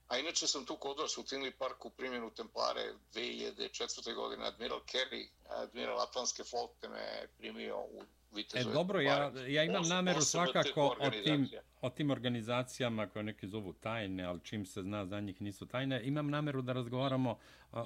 A 0.07 0.17
inače 0.17 0.47
sam 0.47 0.65
tu 0.65 0.75
kod 0.75 0.99
vas 0.99 1.17
u 1.17 1.23
Tinley 1.23 1.51
Parku 1.57 1.89
primjenu 1.89 2.31
Templare 2.31 2.93
2004. 3.13 4.15
godine. 4.15 4.45
Admiral 4.45 4.79
Kerry, 4.79 5.27
Admiral 5.49 5.99
Atlantske 6.01 6.43
flote 6.43 6.89
me 6.89 7.27
primio 7.37 7.79
u 7.79 8.03
Vitezove. 8.31 8.71
E, 8.71 8.73
dobro, 8.73 9.01
ja, 9.01 9.31
ja 9.47 9.63
imam 9.63 9.81
Os, 9.81 9.89
nameru 9.89 10.21
svakako 10.21 10.95
o 10.99 11.09
tim, 11.23 11.49
o 11.81 11.89
tim 11.89 12.11
organizacijama 12.11 13.07
koje 13.09 13.23
neki 13.23 13.47
zovu 13.47 13.73
tajne, 13.73 14.23
ali 14.23 14.39
čim 14.43 14.65
se 14.65 14.81
zna 14.81 15.05
za 15.05 15.19
njih 15.19 15.41
nisu 15.41 15.65
tajne, 15.65 16.01
imam 16.03 16.29
nameru 16.29 16.61
da 16.61 16.73
razgovaramo 16.73 17.39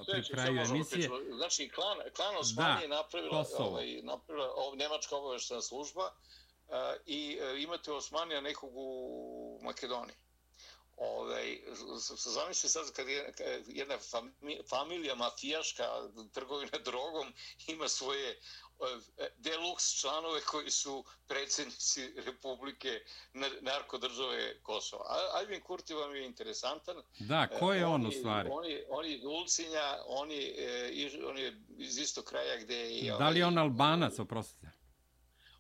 Sve, 0.05 0.21
pri 0.21 0.33
kraju 0.33 0.61
emisije. 0.61 1.09
Priču. 1.09 1.35
Znači, 1.35 1.69
klan, 1.69 1.97
klan 2.15 2.35
Osmani 2.39 2.81
je 2.81 2.87
napravila, 2.87 3.45
ovaj, 3.57 4.01
napravila 4.03 4.53
ovaj, 4.55 4.77
Nemačka 4.77 5.15
obaveštena 5.15 5.61
služba 5.61 6.03
uh, 6.05 6.75
i 7.05 7.39
uh, 7.39 7.61
imate 7.61 7.91
Osmanija 7.91 8.41
nekog 8.41 8.69
u 8.73 9.59
Makedoniji. 9.63 10.15
Ovaj, 10.97 11.59
zamisli 12.25 12.69
sad 12.69 12.91
kad 12.91 13.05
jedna 13.67 13.97
familija 14.69 15.15
mafijaška 15.15 15.83
trgovina 16.33 16.77
drogom 16.89 17.33
ima 17.67 17.87
svoje 17.87 18.39
deluxe 19.37 19.99
članove 19.99 20.41
koji 20.41 20.71
su 20.71 21.03
predsjednici 21.27 22.13
Republike 22.25 23.01
narkodržave 23.61 24.61
Kosova. 24.61 25.05
Albin 25.33 25.61
Kurti 25.61 25.93
vam 25.93 26.15
je 26.15 26.25
interesantan. 26.25 26.95
Da, 27.19 27.47
ko 27.59 27.73
je 27.73 27.85
on, 27.85 28.07
u 28.07 28.11
stvari? 28.11 28.49
On 28.51 28.65
je, 28.65 28.85
on 28.89 29.05
je 29.05 29.27
Ulcinja, 29.27 29.97
on 30.07 30.31
je, 30.31 30.55
e, 31.05 31.25
on 31.29 31.37
je 31.37 31.61
iz 31.77 31.97
istog 31.97 32.23
kraja 32.25 32.57
gdje 32.57 32.75
je... 32.75 33.17
Da 33.17 33.29
li 33.29 33.39
je 33.39 33.45
on 33.45 33.57
ovaj, 33.57 33.69
Albanac, 33.69 34.19
oprostite? 34.19 34.71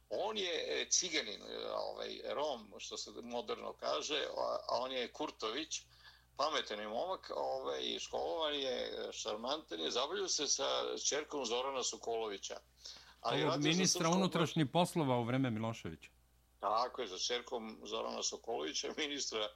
On 0.09 0.37
je 0.37 0.81
e, 0.81 0.85
ciganin, 0.89 1.41
e, 1.41 1.71
ovaj, 1.71 2.21
Rom, 2.33 2.73
što 2.77 2.97
se 2.97 3.11
moderno 3.23 3.73
kaže, 3.73 4.25
a 4.67 4.77
on 4.79 4.91
je 4.91 5.11
Kurtović, 5.11 5.81
pametan 6.37 6.79
je 6.79 6.87
momak, 6.87 7.31
ovaj, 7.35 7.99
školovan 7.99 8.53
je, 8.53 8.91
šarmantan 9.11 9.79
je, 9.79 9.91
zabavljaju 9.91 10.29
se 10.29 10.47
sa 10.47 10.97
čerkom 11.05 11.45
Zorana 11.45 11.83
Sokolovića. 11.83 12.57
Ali 13.21 13.43
Ovo 13.43 13.57
ministra 13.57 14.09
unutrašnjih 14.09 14.67
poslova 14.73 15.17
u 15.17 15.23
vreme 15.23 15.49
Miloševića. 15.49 16.09
Tako 16.59 17.01
je, 17.01 17.07
za 17.07 17.17
čerkom 17.17 17.79
Zorana 17.83 18.23
Sokolovića, 18.23 18.87
ministra 19.07 19.47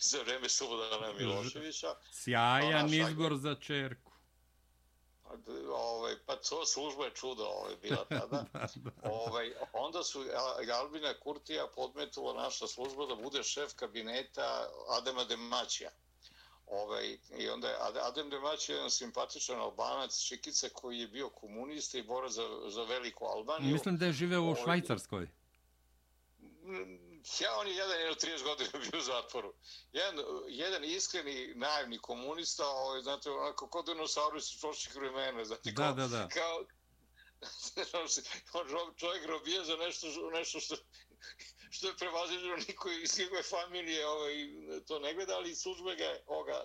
za 0.00 0.18
vreme 0.22 0.48
Slobodana 0.48 1.12
Miloševića. 1.12 1.94
Sjajan 2.12 2.94
izbor 2.94 3.36
za 3.36 3.54
čerku 3.54 4.08
ovaj, 5.72 6.14
pa 6.26 6.36
to 6.36 6.66
služba 6.66 7.04
je 7.04 7.14
čudo 7.14 7.44
ovaj, 7.44 7.76
bila 7.82 8.04
tada. 8.20 8.44
ovaj, 9.02 9.52
onda 9.72 10.02
su 10.02 10.24
Albina 10.80 11.14
Kurtija 11.20 11.66
podmetula 11.74 12.42
naša 12.42 12.66
služba 12.66 13.06
da 13.06 13.14
bude 13.14 13.42
šef 13.42 13.74
kabineta 13.76 14.68
Adema 14.88 15.24
Demaćija. 15.24 15.90
Ovaj, 16.70 17.18
I 17.38 17.48
onda 17.48 17.68
je 17.68 17.76
Adem 18.02 18.30
Demać 18.30 18.68
je 18.68 18.74
jedan 18.74 18.90
simpatičan 18.90 19.60
albanac, 19.60 20.18
Čikica 20.18 20.68
koji 20.72 20.98
je 20.98 21.08
bio 21.08 21.28
komunista 21.28 21.98
i 21.98 22.02
bora 22.02 22.28
za, 22.28 22.42
za 22.68 22.82
veliku 22.82 23.24
Albaniju. 23.24 23.72
Mislim 23.72 23.96
da 23.96 24.06
je 24.06 24.12
živeo 24.12 24.40
u 24.40 24.44
ovaj, 24.44 24.62
Švajcarskoj. 24.62 25.28
Ja, 27.40 27.56
on 27.60 27.66
je 27.66 27.74
jedan 27.74 27.98
jedno 28.00 28.14
30 28.14 28.42
godina 28.42 28.70
bio 28.90 29.00
u 29.00 29.02
zatvoru. 29.02 29.54
Jedan, 29.92 30.24
jedan 30.48 30.84
iskreni, 30.84 31.52
naivni 31.54 31.98
komunista, 31.98 32.66
ovaj, 32.66 33.02
znate, 33.02 33.30
onako, 33.30 33.68
kod 33.68 33.86
dinosaurus 33.86 34.54
iz 34.54 34.60
prošlih 34.60 34.96
vremena, 34.96 35.44
znate, 35.44 35.70
da, 35.70 35.82
kao, 35.82 35.92
da, 35.92 36.08
da. 36.08 36.28
kao, 36.28 36.64
on 38.84 38.94
čovjek 38.96 39.26
robije 39.26 39.64
za 39.64 39.76
nešto, 39.76 40.06
nešto 40.32 40.60
što, 40.60 40.76
što 41.70 41.86
je 41.86 41.96
prevaziđeno 41.96 42.56
niko 42.68 42.90
iz 42.90 43.18
njegove 43.18 43.42
familije, 43.42 44.08
ovaj, 44.08 44.34
to 44.86 44.98
ne 44.98 45.14
gleda, 45.14 45.36
ali 45.36 45.54
službe 45.54 45.96
ga, 45.96 46.16
ovoga, 46.26 46.64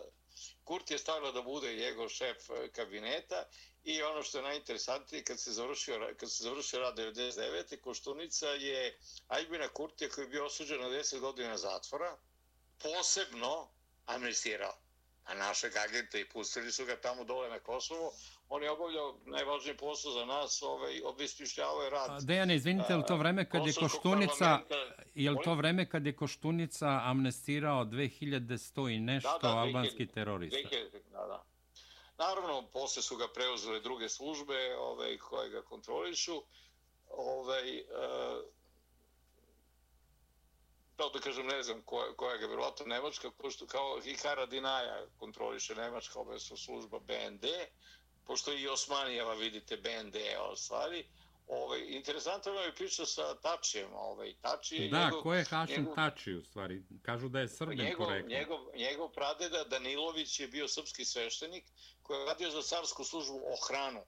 Kurt 0.64 0.92
je 0.92 0.98
stavila 0.98 1.32
da 1.32 1.42
bude 1.42 1.76
njegov 1.76 2.10
šef 2.10 2.50
eh, 2.50 2.70
kabineta 2.72 3.46
i 3.84 4.02
ono 4.02 4.24
što 4.24 4.38
je 4.38 4.44
najinteresantnije, 4.44 5.24
kad 5.24 5.40
se 5.40 5.52
završio, 5.52 6.14
kad 6.18 6.32
se 6.32 6.44
završio 6.44 6.80
rad 6.80 6.98
99. 6.98 7.82
Koštunica 7.82 8.48
je 8.48 9.00
Ajbina 9.28 9.68
Kurtija 9.68 10.10
koji 10.10 10.26
je 10.26 10.30
bio 10.30 10.46
osuđen 10.46 10.82
na 10.82 10.88
10 10.90 11.20
godina 11.20 11.58
zatvora, 11.58 12.18
posebno 12.80 13.70
amnestirao. 14.06 14.83
A 15.26 15.34
našeg 15.34 15.72
agenta 15.78 16.18
i 16.18 16.30
pustili 16.30 16.72
su 16.72 16.86
ga 16.86 16.96
tamo 16.96 17.24
dole 17.24 17.50
na 17.50 17.60
Kosovo, 17.60 18.12
on 18.50 18.64
je 18.64 18.72
obavljao 18.72 19.18
najvažniji 19.26 19.78
posao 19.78 20.12
za 20.12 20.26
nas, 20.26 20.62
ovaj, 20.62 21.02
obismišljavao 21.02 21.82
je 21.82 21.90
rad. 21.90 22.24
Dejane, 22.24 22.56
izvinite, 22.56 22.94
je 22.94 22.98
li 22.98 23.04
to 23.08 23.16
vreme 23.16 23.50
kad 23.50 23.68
je 23.68 23.74
Koštunica, 23.74 24.60
je 25.16 25.32
li 25.32 25.38
to 25.44 25.54
vreme 25.56 25.90
kad 25.90 26.06
je 26.06 26.16
Koštunica 26.16 27.02
amnestirao 27.04 27.86
2100 27.86 28.96
i 28.96 29.00
nešto 29.00 29.40
da, 29.42 29.48
da, 29.48 29.58
albanskih 29.58 30.12
terorista? 30.12 30.58
2000, 30.58 30.92
da, 31.12 31.28
da. 31.28 31.44
Naravno, 32.18 32.68
posle 32.74 33.02
su 33.02 33.16
ga 33.16 33.28
preuzele 33.34 33.80
druge 33.80 34.10
službe 34.10 34.76
ovaj, 34.78 35.18
koje 35.18 35.50
ga 35.50 35.62
kontrolišu. 35.62 36.44
Ovaj, 37.10 37.80
uh, 37.80 37.86
da 40.98 41.20
kažem, 41.20 41.48
ne 41.48 41.64
znam 41.64 41.82
koja, 41.82 42.14
koja 42.16 42.38
ga 42.38 42.46
vjerovatno 42.46 42.86
Nemačka, 42.86 43.32
pošto 43.32 43.68
kao 43.68 44.02
Hikara 44.02 44.46
Dinaja 44.46 45.06
kontroliše 45.20 45.76
Nemačka 45.76 46.20
objesna 46.20 46.58
služba 46.58 47.00
BND, 47.00 47.46
pošto 48.26 48.54
i 48.54 48.68
Osmanijeva 48.68 49.34
vidite 49.34 49.78
BND 49.78 50.16
o 50.40 50.56
stvari. 50.56 51.06
Ovaj, 51.48 51.80
interesantno 51.88 52.52
je 52.52 52.76
priča 52.76 53.06
sa 53.06 53.36
Tačijem. 53.36 53.94
Ovaj, 53.94 54.34
Tači 54.42 54.76
je 54.76 54.90
da, 54.90 55.06
njegov, 55.06 55.22
ko 55.22 55.34
je 55.34 55.44
Hašim 55.44 55.76
njegov, 55.78 55.96
Tači 55.96 56.34
u 56.34 56.44
stvari? 56.44 56.84
Kažu 57.02 57.30
da 57.30 57.40
je 57.40 57.48
srbin 57.48 57.78
njegov, 57.78 58.08
porekla. 58.08 58.30
Njegov, 58.30 58.60
njegov 58.76 59.10
pradeda 59.10 59.64
Danilović 59.64 60.40
je 60.40 60.48
bio 60.48 60.68
srpski 60.68 61.06
sveštenik 61.06 61.66
koji 62.02 62.20
je 62.20 62.26
radio 62.26 62.52
za 62.52 62.62
carsku 62.62 63.04
službu 63.04 63.42
ohranu. 63.54 64.06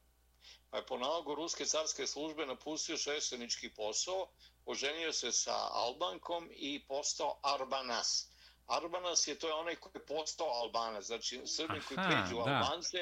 Pa 0.69 0.77
je 0.77 0.85
po 0.85 0.97
nalogu 0.97 1.35
Ruske 1.35 1.65
carske 1.65 2.07
službe 2.07 2.45
napustio 2.45 2.97
sveštenički 2.97 3.69
posao, 3.69 4.27
oženio 4.65 5.13
se 5.13 5.31
sa 5.31 5.55
Albankom 5.71 6.49
i 6.51 6.85
postao 6.87 7.39
Arbanas. 7.43 8.29
Arbanas 8.67 9.27
je 9.27 9.39
to 9.39 9.47
je 9.47 9.53
onaj 9.53 9.75
koji 9.75 9.93
je 9.95 10.05
postao 10.05 10.47
Albanac, 10.47 11.03
znači 11.03 11.41
Srbi 11.45 11.81
koji 11.87 11.97
pređu 12.07 12.35
da. 12.35 12.51
Albance, 12.51 12.97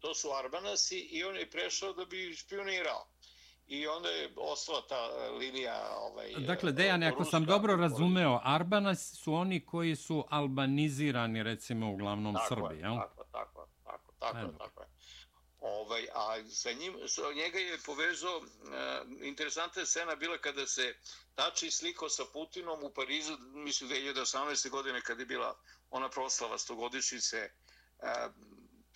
to 0.00 0.14
su 0.14 0.28
Arbanasi 0.32 0.98
i 0.98 1.24
on 1.24 1.36
je 1.36 1.50
prešao 1.50 1.92
da 1.92 2.04
bi 2.04 2.34
špionirao. 2.34 3.06
I 3.66 3.86
onda 3.86 4.08
je 4.08 4.32
ostala 4.36 4.82
ta 4.88 5.06
linija... 5.38 5.96
Ovaj, 5.98 6.32
dakle, 6.38 6.72
Dejane, 6.72 7.08
ako 7.08 7.24
sam 7.24 7.44
dobro 7.44 7.76
razumeo, 7.76 8.40
Arbanas 8.44 9.14
su 9.16 9.34
oni 9.34 9.66
koji 9.66 9.96
su 9.96 10.24
albanizirani, 10.30 11.42
recimo, 11.42 11.92
uglavnom 11.92 12.34
tako 12.34 12.48
Srbi, 12.48 12.80
jel? 12.80 12.96
Tako, 12.96 13.24
tako, 13.32 13.66
tako, 13.84 14.12
tako, 14.18 14.38
Ajde. 14.38 14.58
tako 14.58 14.82
je. 14.82 14.95
Ovaj, 15.66 16.08
a 16.14 16.48
sa 16.50 16.72
njim, 16.72 16.96
sa 17.08 17.32
njega 17.34 17.58
je 17.58 17.78
povezao, 17.86 18.36
uh, 18.36 18.44
interesantna 19.22 19.82
je 19.82 19.86
scena 19.86 20.14
bila 20.16 20.38
kada 20.38 20.66
se 20.66 20.94
Tači 21.34 21.70
slikao 21.70 22.08
sa 22.08 22.24
Putinom 22.32 22.84
u 22.84 22.90
Parizu, 22.90 23.38
mislim 23.40 23.90
2018. 23.90 24.70
godine 24.70 25.02
kada 25.02 25.22
je 25.22 25.26
bila 25.26 25.58
ona 25.90 26.08
proslava 26.08 26.58
stogodišnjice 26.58 27.50
uh, 27.98 28.06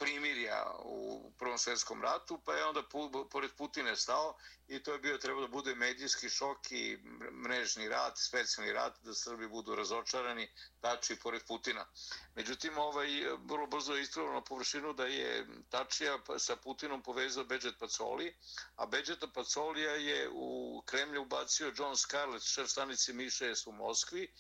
primirja 0.01 0.67
u 0.85 1.33
Prvom 1.39 1.59
svjetskom 1.59 2.03
ratu, 2.03 2.41
pa 2.45 2.55
je 2.55 2.65
onda 2.65 2.83
pored 3.31 3.51
Putine 3.59 3.97
stao 3.97 4.37
i 4.69 4.83
to 4.83 4.93
je 4.93 4.99
bio 4.99 5.19
trebalo 5.19 5.47
da 5.47 5.53
bude 5.53 5.75
medijski 5.75 6.29
šok 6.29 6.73
i 6.73 6.99
mrežni 7.45 7.89
rat, 7.89 8.19
specijalni 8.19 8.73
rat, 8.73 8.99
da 9.03 9.15
Srbi 9.15 9.49
budu 9.49 9.75
razočarani, 9.75 10.49
tači 10.81 11.17
pored 11.17 11.43
Putina. 11.49 11.87
Međutim, 12.35 12.79
ovaj, 12.79 13.09
vrlo 13.45 13.67
brzo 13.67 13.95
je 13.95 14.03
ispravno 14.03 14.33
na 14.33 14.41
površinu 14.41 14.93
da 14.93 15.07
je 15.07 15.47
Tačija 15.71 16.19
pa, 16.27 16.39
sa 16.39 16.57
Putinom 16.57 17.03
povezao 17.03 17.45
Beđet 17.45 17.79
Pacoli, 17.79 18.37
a 18.77 18.87
Beđeta 18.87 19.27
Pacolija 19.35 19.93
je 19.93 20.29
u 20.33 20.83
Kremlju 20.87 21.23
ubacio 21.23 21.73
John 21.77 21.97
Scarlett, 21.97 22.45
šef 22.45 22.69
stanice 22.71 23.13
Mi-6 23.13 23.69
u 23.69 23.73
Moskvi, 23.73 24.33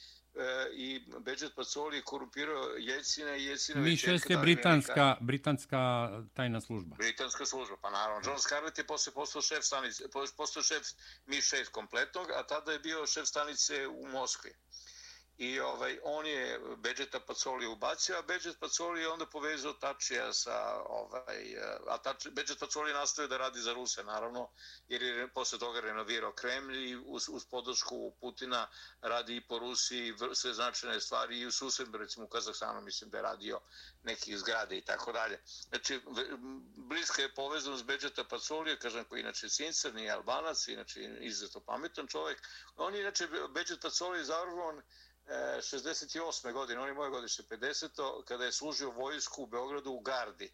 i 0.72 1.04
Beđet 1.18 1.54
Pacoli 1.54 1.96
je 1.96 2.02
korumpirao 2.02 2.62
Jecina 2.78 3.36
i 3.36 3.44
Jecina 3.44 3.80
Mi 3.80 3.96
šest 3.96 4.30
je 4.30 4.36
britanska, 4.36 5.16
britanska 5.20 6.08
tajna 6.34 6.60
služba. 6.60 6.96
Britanska 6.96 7.46
služba, 7.46 7.76
pa 7.82 7.90
naravno. 7.90 8.30
John 8.30 8.38
Scarlett 8.38 8.78
je 8.78 8.86
posle 8.86 9.12
postao 9.12 9.42
šef 9.42 9.64
stanice, 9.64 10.04
postao 10.36 10.62
šef 10.62 10.82
Mi 11.26 11.40
šest 11.40 11.72
kompletnog, 11.72 12.30
a 12.30 12.42
tada 12.42 12.72
je 12.72 12.78
bio 12.78 13.06
šef 13.06 13.26
stanice 13.26 13.86
u 13.86 14.06
Moskvi 14.06 14.50
i 15.40 15.60
ovaj 15.60 15.98
on 16.02 16.26
je 16.26 16.60
Beđeta 16.76 17.20
Pacoli 17.20 17.66
ubacio, 17.66 18.18
a 18.18 18.22
Beđet 18.22 18.58
Pacoli 18.60 19.00
je 19.00 19.08
onda 19.08 19.26
povezao 19.26 19.72
Tačija 19.72 20.32
sa 20.32 20.82
ovaj 20.88 21.56
a 21.88 21.98
Tač 21.98 22.26
Beđet 22.28 22.58
Pacoli 22.58 22.92
nastavio 22.92 23.28
da 23.28 23.36
radi 23.36 23.60
za 23.60 23.72
Ruse 23.72 24.04
naravno 24.04 24.48
jer 24.88 25.02
je 25.02 25.28
posle 25.28 25.58
toga 25.58 25.80
renovirao 25.80 26.32
Kremlj 26.32 26.90
i 26.90 26.96
uz, 27.06 27.28
uz 27.28 27.44
podršku 27.44 28.12
Putina 28.20 28.68
radi 29.00 29.36
i 29.36 29.40
po 29.40 29.58
Rusiji 29.58 30.14
sve 30.34 30.52
značajne 30.52 31.00
stvari 31.00 31.38
i 31.38 31.46
u 31.46 31.52
susednom 31.52 32.00
recimo 32.00 32.26
u 32.26 32.28
Kazahstanu 32.28 32.80
mislim 32.80 33.10
da 33.10 33.18
je 33.18 33.22
radio 33.22 33.60
nekih 34.02 34.38
zgrade 34.38 34.76
i 34.76 34.80
tako 34.80 35.12
dalje. 35.12 35.40
Znači 35.68 36.00
bliska 36.76 37.22
je 37.22 37.34
povezanost 37.34 37.84
Beđeta 37.84 38.24
Pacolija, 38.24 38.76
kažem 38.76 39.04
koji 39.04 39.20
inače 39.20 39.48
Sincer, 39.48 39.94
nije 39.94 40.10
Albanac, 40.10 40.68
inače 40.68 41.00
izuzetno 41.20 41.60
pametan 41.60 42.06
čovjek. 42.06 42.42
On 42.76 42.94
je 42.94 43.00
inače 43.00 43.28
Beđet 43.54 43.80
Pacoli 43.80 44.24
zavrvovan 44.24 44.82
E, 45.26 45.60
68. 45.60 46.52
godine, 46.52 46.80
on 46.80 46.88
je 46.88 46.94
moje 46.94 47.10
godište 47.10 47.42
50. 47.42 48.24
kada 48.24 48.44
je 48.44 48.52
služio 48.52 48.90
vojsku 48.90 49.42
u 49.42 49.46
Beogradu 49.46 49.90
u 49.90 50.00
Gardi. 50.00 50.52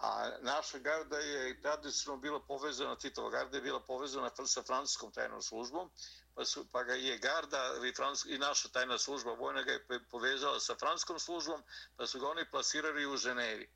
A 0.00 0.30
naša 0.40 0.78
garda 0.78 1.18
je 1.18 1.60
tradicionalno 1.60 2.20
bila 2.20 2.40
povezana, 2.46 2.96
Titova 2.96 3.30
garda 3.30 3.56
je 3.56 3.62
bila 3.62 3.80
povezana 3.80 4.30
sa 4.46 4.62
francuskom 4.62 5.12
tajnom 5.12 5.42
službom, 5.42 5.90
pa, 6.34 6.44
su, 6.44 6.66
pa 6.72 6.82
ga 6.82 6.94
je 6.94 7.18
garda 7.18 7.74
i, 7.88 7.94
Francuska, 7.94 8.30
i 8.30 8.38
naša 8.38 8.68
tajna 8.68 8.98
služba 8.98 9.32
vojna 9.32 9.62
ga 9.62 9.72
je 9.72 10.04
povezala 10.10 10.60
sa 10.60 10.74
francuskom 10.74 11.18
službom, 11.18 11.62
pa 11.96 12.06
su 12.06 12.20
ga 12.20 12.28
oni 12.28 12.50
plasirali 12.50 13.06
u 13.06 13.16
Ženevi 13.16 13.70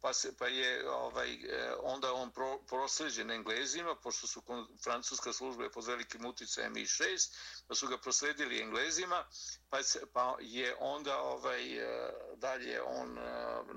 pa, 0.00 0.12
se, 0.12 0.36
pa 0.36 0.46
je 0.46 0.90
ovaj, 0.90 1.32
e, 1.32 1.74
onda 1.82 2.12
on 2.12 2.30
pro, 2.30 2.58
prosleđen 2.58 3.30
Englezima, 3.30 3.94
pošto 3.94 4.26
su 4.26 4.42
francuska 4.84 5.32
služba 5.32 5.64
je 5.64 5.72
pod 5.72 5.86
velikim 5.86 6.26
uticajem 6.26 6.74
i6, 6.74 7.36
pa 7.66 7.74
su 7.74 7.88
ga 7.88 7.98
prosledili 7.98 8.60
Englezima, 8.60 9.24
pa, 9.70 9.82
se, 9.82 10.00
pa 10.12 10.36
je 10.40 10.76
onda 10.80 11.18
ovaj, 11.18 11.76
e, 11.76 12.12
dalje 12.36 12.82
on 12.82 13.18
e, 13.18 13.22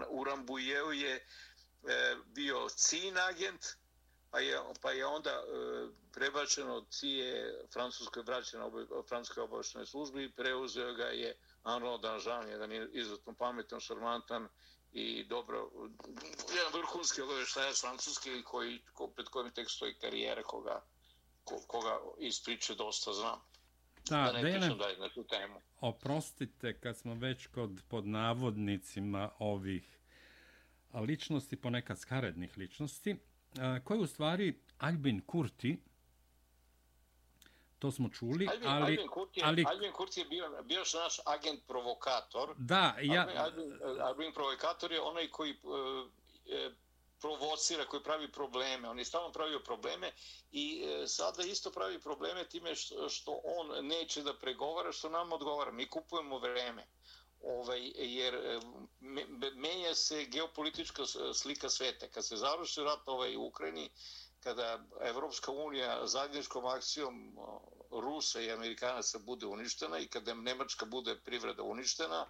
u 0.09 0.23
Rambujeu 0.23 0.91
je 0.93 1.27
bio 2.25 2.69
CIN 2.69 3.17
agent, 3.17 3.65
pa 4.29 4.39
je, 4.39 4.59
pa 4.81 4.91
je 4.91 5.05
onda 5.05 5.43
prebačen 6.13 6.69
od 6.69 6.89
CIE 6.89 7.65
francuskoj 7.73 8.23
vraćena 8.23 8.65
oba, 8.65 9.03
francuskoj 9.09 9.43
obaveštene 9.43 9.85
službi 9.85 10.23
i 10.23 10.31
preuzeo 10.31 10.93
ga 10.93 11.05
je 11.05 11.37
Arnaud 11.63 12.01
Danjean, 12.01 12.49
jedan 12.49 12.71
izuzetno 12.93 13.33
pametan, 13.33 13.79
šarmantan 13.79 14.47
i 14.93 15.23
dobro, 15.23 15.71
jedan 16.55 16.73
vrhunski 16.73 17.21
obaveštajac 17.21 17.81
francuski 17.81 18.29
koji, 18.43 18.79
ko, 18.93 19.07
pred 19.07 19.27
kojim 19.27 19.51
tek 19.51 19.69
stoji 19.69 19.93
karijera 19.93 20.43
koga, 20.43 20.83
ko, 21.43 21.55
koga 21.67 21.99
iz 22.19 22.43
priče 22.43 22.75
dosta 22.75 23.13
znam. 23.13 23.39
Da, 24.09 24.17
da 24.17 24.31
ne 24.31 24.41
pričam 24.41 24.77
dalje 24.77 24.97
na 24.97 25.09
tu 25.09 25.23
temu. 25.23 25.61
Oprostite, 25.79 26.79
kad 26.79 26.97
smo 26.97 27.13
već 27.15 27.47
kod 27.47 27.81
pod 27.87 28.07
navodnicima 28.07 29.29
ovih 29.39 29.97
ličnosti, 30.93 31.55
ponekad 31.55 31.99
skarednih 31.99 32.57
ličnosti, 32.57 33.15
koji 33.83 33.99
u 33.99 34.07
stvari 34.07 34.59
Albin 34.77 35.21
Kurti, 35.25 35.77
to 37.81 37.91
smo 37.91 38.09
čuli, 38.09 38.47
Albin, 38.47 38.67
ali... 38.67 38.91
Albin 38.91 39.07
Kurti 39.07 39.39
je, 39.39 39.45
ali... 39.45 39.65
Albin 39.67 39.91
Kurti 39.91 40.19
je 40.19 40.25
bio, 40.25 40.61
bio 40.63 40.83
naš 40.93 41.19
agent 41.25 41.67
provokator. 41.67 42.53
Da, 42.57 42.95
ja... 43.01 43.21
Albin, 43.21 43.37
Albin, 43.37 44.01
Albin 44.01 44.33
provokator 44.33 44.91
je 44.91 45.01
onaj 45.01 45.27
koji 45.27 45.51
uh, 45.51 46.07
provocira, 47.21 47.85
koji 47.85 48.03
pravi 48.03 48.31
probleme. 48.31 48.89
On 48.89 48.99
je 48.99 49.05
stalno 49.05 49.31
pravio 49.31 49.59
probleme 49.59 50.11
i 50.51 50.83
uh, 50.83 51.07
sada 51.07 51.43
isto 51.43 51.71
pravi 51.71 51.99
probleme 51.99 52.49
time 52.49 52.75
što, 52.75 53.09
što 53.09 53.41
on 53.43 53.85
neće 53.85 54.21
da 54.21 54.33
pregovara, 54.33 54.91
što 54.91 55.09
nam 55.09 55.33
odgovara. 55.33 55.71
Mi 55.71 55.89
kupujemo 55.89 56.39
vreme. 56.39 56.87
Ovaj, 57.43 57.91
jer 57.95 58.59
menja 59.55 59.95
se 59.95 60.25
geopolitička 60.25 61.03
slika 61.33 61.69
sveta. 61.69 62.07
Kad 62.07 62.25
se 62.25 62.35
završi 62.35 62.81
rat 62.81 63.07
ovaj, 63.07 63.35
u 63.35 63.45
Ukrajini, 63.45 63.89
kada 64.43 64.79
Evropska 65.01 65.51
unija 65.51 66.07
zajedničkom 66.07 66.65
akcijom 66.65 67.37
Rusa 67.91 68.41
i 68.41 68.51
Amerikanaca 68.51 69.19
bude 69.19 69.45
uništena 69.45 69.99
i 69.99 70.07
kada 70.07 70.33
Nemačka 70.33 70.85
bude 70.85 71.15
privreda 71.25 71.63
uništena, 71.63 72.25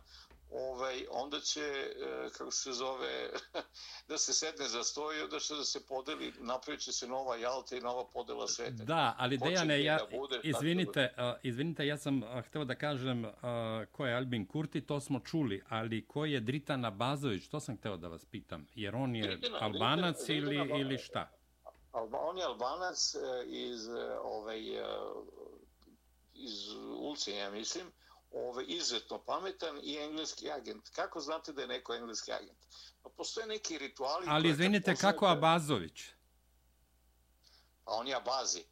ovaj, 0.52 1.06
onda 1.12 1.40
će, 1.40 1.62
e, 1.62 2.30
kako 2.38 2.52
se 2.52 2.72
zove, 2.72 3.30
da 4.10 4.18
se 4.18 4.34
sedne 4.34 4.68
za 4.68 4.84
stoju, 4.84 5.28
da 5.28 5.40
će 5.40 5.56
da 5.56 5.64
se 5.64 5.88
podeli, 5.88 6.34
napravit 6.40 6.82
će 6.82 6.92
se 6.92 7.08
nova 7.08 7.36
Jalta 7.36 7.76
i 7.76 7.80
nova 7.82 8.06
podela 8.14 8.48
sveta. 8.48 8.84
Da, 8.84 9.16
ali 9.18 9.38
Dejane, 9.38 9.84
ja, 9.84 9.98
da 9.98 10.18
bude, 10.18 10.40
izvinite, 10.44 11.14
da... 11.18 11.30
uh, 11.30 11.40
izvinite, 11.44 11.88
ja 11.88 11.98
sam 11.98 12.24
uh, 12.24 12.46
hteo 12.46 12.66
da 12.66 12.76
kažem 12.76 13.26
uh, 13.26 13.32
ko 13.92 14.06
je 14.06 14.16
Albin 14.16 14.46
Kurti, 14.46 14.82
to 14.82 15.00
smo 15.00 15.20
čuli, 15.20 15.62
ali 15.70 16.06
ko 16.06 16.26
je 16.26 16.40
Dritana 16.40 16.92
Bazović, 16.92 17.48
to 17.48 17.60
sam 17.60 17.78
hteo 17.78 17.98
da 17.98 18.08
vas 18.08 18.26
pitam, 18.26 18.68
jer 18.76 18.96
on 18.96 19.16
je 19.16 19.38
Dritana, 19.38 19.58
Albanac 19.62 20.18
Dritana, 20.18 20.38
ili, 20.38 20.58
Dritana, 20.58 20.80
ili 20.80 20.98
šta? 20.98 21.41
Alba, 21.92 22.18
on 22.20 22.38
je 22.38 22.44
Albanac 22.44 23.16
iz, 23.46 23.88
ovaj, 24.22 24.62
iz 26.34 26.70
Ulcinja, 27.00 27.52
mislim, 27.52 27.92
ovaj, 28.32 28.66
izuzetno 28.68 29.24
pametan 29.26 29.80
i 29.84 29.98
engleski 29.98 30.52
agent. 30.52 30.90
Kako 30.90 31.20
znate 31.20 31.54
da 31.54 31.62
je 31.62 31.68
neko 31.68 31.94
engleski 31.94 32.32
agent? 32.32 32.66
Pa 33.04 33.10
postoje 33.10 33.48
neki 33.48 33.78
rituali... 33.78 34.26
Ali 34.30 34.50
izvinite, 34.50 34.96
kako 34.96 35.26
Abazović? 35.26 36.02
Pa 37.86 37.92
on 37.92 38.08
je 38.08 38.16
Abazi. 38.16 38.64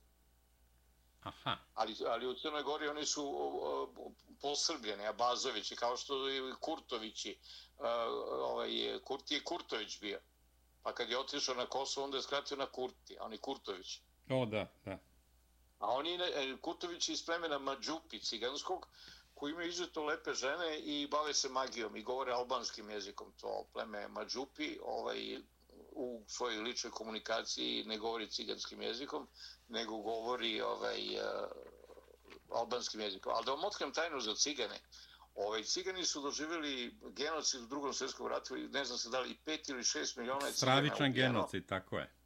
Aha. 1.21 1.57
Ali, 1.73 1.95
ali 2.07 2.27
u 2.27 2.33
Crnoj 2.33 2.63
Gori 2.63 2.87
oni 2.87 3.05
su 3.05 3.23
uh, 3.25 4.13
posrbljeni, 4.41 5.07
Abazovići, 5.07 5.75
kao 5.75 5.97
što 5.97 6.29
i 6.29 6.53
Kurtovići. 6.59 7.39
Uh, 7.77 7.85
ovaj, 8.29 8.69
Kurti 9.03 9.33
je 9.33 9.43
Kurtović 9.43 9.99
bio. 9.99 10.19
Pa 10.83 10.93
kad 10.93 11.09
je 11.09 11.19
otišao 11.19 11.55
na 11.55 11.65
Kosovo, 11.65 12.05
onda 12.05 12.17
je 12.17 12.23
skratio 12.23 12.57
na 12.57 12.65
Kurti, 12.65 13.17
a 13.19 13.23
on 13.23 13.31
je 13.31 13.37
Kurtović. 13.37 13.99
O, 14.29 14.45
da, 14.45 14.67
da. 14.85 14.97
A 15.79 15.87
oni, 15.87 16.13
e, 16.13 16.57
Kurtović 16.61 17.09
iz 17.09 17.25
plemena 17.25 17.59
Mađupi, 17.59 18.19
ciganskog, 18.19 18.87
koji 19.33 19.51
imaju 19.51 19.69
izuzetno 19.69 20.05
lepe 20.05 20.33
žene 20.33 20.79
i 20.79 21.07
bave 21.07 21.33
se 21.33 21.49
magijom 21.49 21.95
i 21.95 22.03
govore 22.03 22.31
albanskim 22.31 22.89
jezikom, 22.89 23.31
to 23.41 23.65
pleme 23.73 24.07
Mađupi, 24.07 24.77
ovaj, 24.83 25.37
u 25.91 26.23
svojoj 26.27 26.61
ličnoj 26.61 26.91
komunikaciji 26.91 27.83
ne 27.83 27.97
govori 27.97 28.31
ciganskim 28.31 28.81
jezikom, 28.81 29.27
nego 29.67 29.97
govori 29.97 30.61
ovaj, 30.61 31.17
uh, 31.17 31.49
albanskim 32.49 33.01
jezikom. 33.01 33.33
Ali 33.35 33.45
da 33.45 33.51
vam 33.51 33.63
otkrijem 33.63 33.93
tajnu 33.93 34.19
za 34.19 34.35
cigane, 34.35 34.79
ovaj, 35.45 35.63
cigani 35.63 36.05
su 36.05 36.21
doživjeli 36.21 36.97
genocid 37.15 37.61
u 37.61 37.67
drugom 37.67 37.93
svjetskom 37.93 38.27
ratu, 38.27 38.55
ne 38.55 38.85
znam 38.85 38.97
se 38.97 39.09
da 39.09 39.19
li 39.19 39.37
5 39.45 39.69
ili 39.69 39.83
6 39.83 40.17
miliona 40.17 40.39
cigana. 40.39 40.53
Stravičan 40.53 41.13
genocid, 41.13 41.65
tako 41.65 41.97
je 41.97 42.19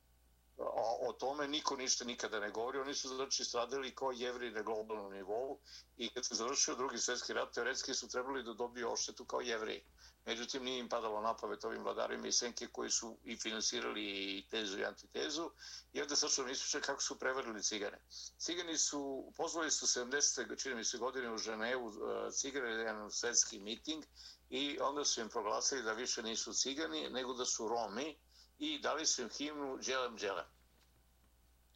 o, 0.57 1.09
o 1.09 1.13
tome 1.13 1.47
niko 1.47 1.75
ništa 1.75 2.05
nikada 2.05 2.39
ne 2.39 2.51
govori. 2.51 2.79
Oni 2.79 2.93
su 2.93 3.07
znači 3.07 3.43
stradili 3.43 3.95
kao 3.95 4.11
jevri 4.11 4.51
na 4.51 4.61
globalnom 4.61 5.13
nivou 5.13 5.59
i 5.97 6.09
kad 6.09 6.25
se 6.25 6.35
završio 6.35 6.75
drugi 6.75 6.97
svjetski 6.97 7.33
rat, 7.33 7.53
teoretski 7.53 7.93
su 7.93 8.07
trebali 8.09 8.43
da 8.43 8.53
dobiju 8.53 8.91
oštetu 8.91 9.25
kao 9.25 9.41
jevri. 9.41 9.83
Međutim, 10.25 10.63
nije 10.63 10.79
im 10.79 10.89
padalo 10.89 11.21
na 11.21 11.37
pamet 11.37 11.65
ovim 11.65 11.83
vladarima 11.83 12.27
i 12.27 12.31
senke 12.31 12.67
koji 12.67 12.89
su 12.89 13.17
i 13.23 13.37
finansirali 13.37 14.03
i 14.03 14.47
tezu 14.49 14.79
i 14.79 14.85
antitezu. 14.85 15.49
I 15.93 16.01
onda 16.01 16.15
sad 16.15 16.31
što 16.31 16.43
misliče 16.43 16.81
kako 16.81 17.01
su 17.01 17.19
prevarili 17.19 17.63
cigane. 17.63 17.99
Cigani 18.37 18.77
su, 18.77 19.31
pozvali 19.37 19.71
su 19.71 19.85
70. 19.85 20.61
čini 20.61 20.75
mi 20.75 20.83
se 20.83 20.97
godine 20.97 21.33
u 21.33 21.37
Ženevu 21.37 21.89
e, 21.89 22.31
cigane 22.31 22.75
na 22.75 22.81
jedan 22.81 23.11
svjetski 23.11 23.59
miting 23.59 24.03
i 24.49 24.79
onda 24.79 25.05
su 25.05 25.21
im 25.21 25.29
proglasili 25.29 25.83
da 25.83 25.93
više 25.93 26.23
nisu 26.23 26.53
cigani, 26.53 27.09
nego 27.09 27.33
da 27.33 27.45
su 27.45 27.67
Romi 27.67 28.17
i 28.57 28.79
dali 28.79 29.05
su 29.05 29.21
im 29.21 29.29
himnu 29.29 29.77
Đelem 29.77 30.17
Đelem. 30.17 30.52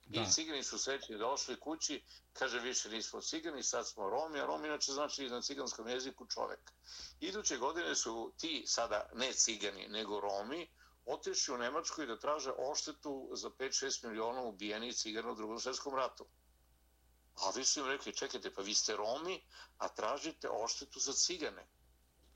Da. 0.09 0.21
I 0.21 0.31
cigani 0.31 0.63
su 0.63 0.77
srećni 0.77 1.17
došli 1.17 1.59
kući, 1.59 2.03
kaže 2.33 2.59
više 2.59 2.89
nismo 2.89 3.21
cigani, 3.21 3.63
sad 3.63 3.87
smo 3.87 4.09
Romi, 4.09 4.39
a 4.39 4.45
Romi 4.45 4.67
inače 4.67 4.91
znači 4.91 5.29
na 5.29 5.41
ciganskom 5.41 5.87
jeziku 5.87 6.27
čovek. 6.27 6.71
Iduće 7.19 7.57
godine 7.57 7.95
su 7.95 8.33
ti 8.37 8.63
sada 8.67 9.09
ne 9.13 9.33
cigani, 9.33 9.87
nego 9.87 10.19
Romi, 10.19 10.69
otišli 11.05 11.53
u 11.53 11.57
Nemačku 11.57 12.01
i 12.01 12.07
da 12.07 12.19
traže 12.19 12.51
oštetu 12.57 13.29
za 13.33 13.49
5-6 13.49 14.07
miliona 14.07 14.41
ubijenih 14.41 14.95
cigana 14.95 15.31
u 15.31 15.35
drugom 15.35 15.59
svjetskom 15.59 15.95
ratu. 15.95 16.25
A 17.35 17.49
vi 17.55 17.65
su 17.65 17.79
im 17.79 17.85
rekli, 17.85 18.15
čekajte, 18.15 18.53
pa 18.53 18.61
vi 18.61 18.73
ste 18.73 18.95
Romi, 18.95 19.43
a 19.77 19.87
tražite 19.89 20.49
oštetu 20.49 20.99
za 20.99 21.13
cigane. 21.13 21.67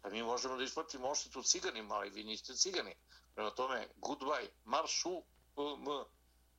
Pa 0.01 0.09
mi 0.09 0.24
možemo 0.24 0.57
da 0.57 0.63
isplatimo 0.63 1.09
oštetu 1.09 1.43
ciganima, 1.43 1.95
ali 1.95 2.09
vi 2.09 2.24
niste 2.24 2.55
cigani. 2.55 2.95
Prema 3.36 3.49
tome, 3.51 3.88
goodbye, 3.97 4.47
maršu, 4.65 5.24
m, 5.57 6.05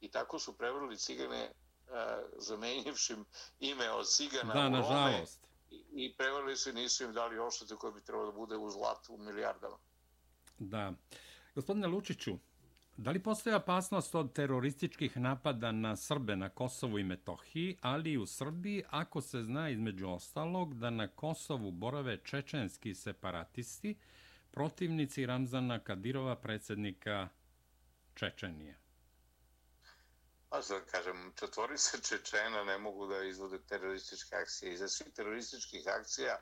i 0.03 0.09
tako 0.09 0.39
su 0.39 0.53
prevrli 0.53 0.97
cigane 0.97 1.51
uh, 1.51 1.95
zamenjivšim 2.39 3.25
ime 3.61 3.91
od 3.91 4.09
cigana 4.09 4.55
da, 4.55 4.79
u 4.79 4.83
Rome 4.83 5.25
i, 5.71 5.85
i 5.93 6.15
prevrli 6.19 6.57
su 6.57 6.71
i 6.71 6.73
nisu 6.73 7.05
im 7.05 7.13
dali 7.13 7.39
oštete 7.39 7.77
koje 7.77 7.93
bi 7.93 8.01
trebalo 8.01 8.31
da 8.31 8.39
bude 8.39 8.57
u 8.57 8.71
zlatu 8.71 9.15
u 9.15 9.19
milijardama. 9.19 9.77
Da. 10.59 10.93
Gospodine 11.55 11.87
Lučiću, 11.87 12.39
da 12.97 13.11
li 13.11 13.23
postoje 13.23 13.57
opasnost 13.57 14.15
od 14.15 14.33
terorističkih 14.33 15.17
napada 15.17 15.73
na 15.73 15.97
Srbe 15.97 16.37
na 16.37 16.49
Kosovu 16.49 16.99
i 16.99 17.05
Metohiji, 17.05 17.77
ali 17.81 18.13
i 18.13 18.19
u 18.19 18.27
Srbiji, 18.27 18.85
ako 18.91 19.21
se 19.21 19.43
zna 19.43 19.69
između 19.69 20.09
ostalog 20.09 20.75
da 20.75 20.91
na 20.91 21.09
Kosovu 21.09 21.71
borave 21.71 22.17
čečenski 22.25 22.95
separatisti, 22.95 23.95
protivnici 24.51 25.27
Ramzana 25.27 25.79
Kadirova, 25.79 26.37
predsjednika 26.37 27.29
Čečenije? 28.15 28.82
Pa 30.53 30.63
sad 30.63 30.85
kažem, 30.91 31.33
četvorica 31.37 31.99
Čečena 32.09 32.65
ne 32.65 32.79
mogu 32.79 33.07
da 33.07 33.23
izvode 33.25 33.59
terorističke 33.69 34.37
akcije. 34.37 34.73
Iza 34.73 34.89
svih 34.89 35.13
terorističkih 35.15 35.87
akcija, 35.89 36.41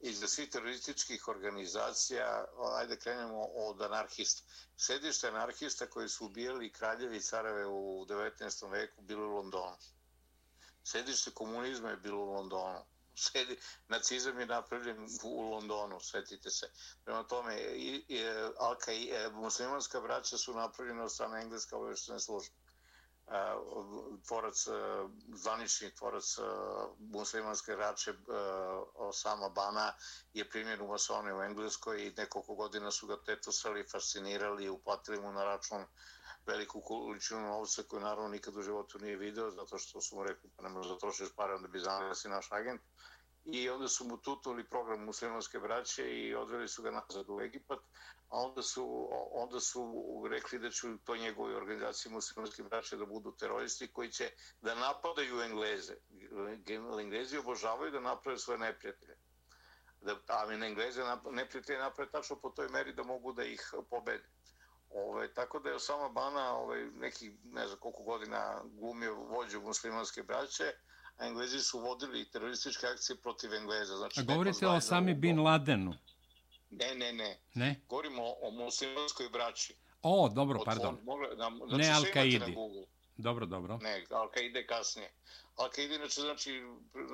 iza 0.00 0.28
svih 0.28 0.50
terorističkih 0.50 1.28
organizacija, 1.28 2.44
ajde 2.76 2.96
krenemo 2.96 3.44
od 3.44 3.82
anarhista. 3.82 4.42
Sedište 4.76 5.28
anarhista 5.28 5.86
koji 5.86 6.08
su 6.08 6.26
ubijali 6.26 6.72
kraljevi 6.72 7.16
i 7.16 7.20
careve 7.20 7.66
u 7.66 8.06
19. 8.08 8.70
veku 8.70 9.02
bilo 9.02 9.28
u 9.28 9.34
Londonu. 9.36 9.76
Sedište 10.84 11.30
komunizma 11.30 11.90
je 11.90 11.96
bilo 11.96 12.18
u 12.18 12.32
Londonu. 12.32 12.84
Sedi, 13.14 13.58
nacizam 13.88 14.40
je 14.40 14.46
napravljen 14.46 15.08
u 15.24 15.50
Londonu, 15.50 16.00
svetite 16.00 16.50
se. 16.50 16.70
Prema 17.04 17.22
tome, 17.22 17.60
i, 17.60 18.04
i, 18.08 18.24
Alka 18.58 18.92
i 18.92 19.10
e, 19.12 19.30
muslimanska 19.30 20.00
braća 20.00 20.38
su 20.38 20.54
napravljena 20.54 21.04
od 21.04 21.12
strane 21.12 21.42
engleska 21.42 21.76
obještene 21.76 22.20
službe 22.20 22.65
Eh, 23.26 23.54
tvorac, 24.26 24.66
eh, 24.66 24.72
zvanični 25.34 25.94
tvorac 25.94 26.38
eh, 26.38 26.42
muslimanske 26.98 27.76
rače 27.76 28.14
Osama 28.94 29.48
Bana 29.48 29.94
je 30.32 30.50
primjen 30.50 30.80
u 30.80 30.86
masone 30.86 31.34
u 31.34 31.42
Engleskoj 31.42 32.02
i 32.02 32.12
nekoliko 32.16 32.54
godina 32.54 32.90
su 32.90 33.06
ga 33.06 33.16
tetosali, 33.26 33.88
fascinirali 33.88 34.64
i 34.64 34.68
uplatili 34.68 35.20
mu 35.20 35.32
na 35.32 35.44
račun 35.44 35.84
veliku 36.46 36.80
količinu 36.80 37.40
novca 37.40 37.82
koju 37.82 38.00
naravno 38.00 38.28
nikad 38.28 38.56
u 38.56 38.62
životu 38.62 38.98
nije 38.98 39.16
video 39.16 39.50
zato 39.50 39.78
što 39.78 40.00
su 40.00 40.16
mu 40.16 40.24
rekli 40.24 40.50
pa 40.56 40.62
ne 40.62 40.68
možeš 40.68 40.92
da 40.92 40.98
trošiš 40.98 41.28
pare 41.36 41.54
onda 41.54 41.68
bi 41.68 41.78
znali 41.78 42.08
da 42.08 42.14
si 42.14 42.28
naš 42.28 42.52
agent 42.52 42.80
i 43.46 43.70
onda 43.70 43.88
su 43.88 44.04
mu 44.04 44.16
tutuli 44.16 44.64
program 44.64 45.04
muslimanske 45.04 45.58
braće 45.58 46.10
i 46.10 46.34
odveli 46.34 46.68
su 46.68 46.82
ga 46.82 46.90
nazad 46.90 47.30
u 47.30 47.40
Egipat, 47.40 47.78
a 48.28 48.38
onda 48.38 48.62
su, 48.62 49.08
onda 49.32 49.60
su 49.60 49.82
rekli 50.30 50.58
da 50.58 50.70
će 50.70 50.86
to 51.04 51.16
njegove 51.16 51.56
organizacije 51.56 52.12
muslimanske 52.12 52.62
braće 52.62 52.96
da 52.96 53.06
budu 53.06 53.32
teroristi 53.32 53.92
koji 53.92 54.10
će 54.10 54.30
da 54.60 54.74
napadaju 54.74 55.40
Engleze. 55.40 55.94
Englezi 57.00 57.38
obožavaju 57.38 57.90
da 57.90 58.00
naprave 58.00 58.38
svoje 58.38 58.58
neprijatelje. 58.58 59.16
Da, 60.00 60.16
a 60.26 60.56
na 60.56 60.66
Engleze 60.66 61.02
neprijatelje 61.30 61.78
naprave 61.78 62.10
tačno 62.10 62.36
po 62.36 62.50
toj 62.50 62.68
meri 62.68 62.92
da 62.92 63.02
mogu 63.02 63.32
da 63.32 63.44
ih 63.44 63.72
pobede. 63.90 64.28
Ove, 64.90 65.34
tako 65.34 65.58
da 65.58 65.68
je 65.68 65.76
Osama 65.76 66.08
Bana 66.08 66.56
ove, 66.56 66.86
neki, 66.86 67.32
ne 67.44 67.66
znam 67.66 67.78
koliko 67.78 68.02
godina 68.02 68.62
glumio 68.64 69.14
vođu 69.14 69.60
muslimanske 69.60 70.22
braće, 70.22 70.72
Englezi 71.20 71.60
su 71.60 71.78
vodili 71.80 72.30
terorističke 72.30 72.86
akcije 72.86 73.16
protiv 73.16 73.54
Engleza. 73.54 73.96
Znači, 73.96 74.20
a 74.20 74.22
govorite 74.22 74.66
o 74.66 74.80
sami 74.80 75.14
Bin 75.14 75.40
Ladenu? 75.40 75.94
Ne, 76.70 76.94
ne, 76.94 77.12
ne. 77.12 77.40
Ne? 77.54 77.80
Govorimo 77.88 78.22
o 78.42 78.50
muslimanskoj 78.50 79.28
braći. 79.28 79.74
O, 80.02 80.28
dobro, 80.28 80.60
pardon. 80.64 80.98
Znači, 81.68 81.76
ne 81.76 81.94
Al-Qaidi. 81.94 82.86
Dobro, 83.16 83.46
dobro. 83.46 83.78
Ne, 83.82 84.04
Al-Qaidi 84.10 84.66
kasnije. 84.66 85.12
Al-Qaidi 85.56 85.94
inače 85.94 86.20
znači 86.20 86.62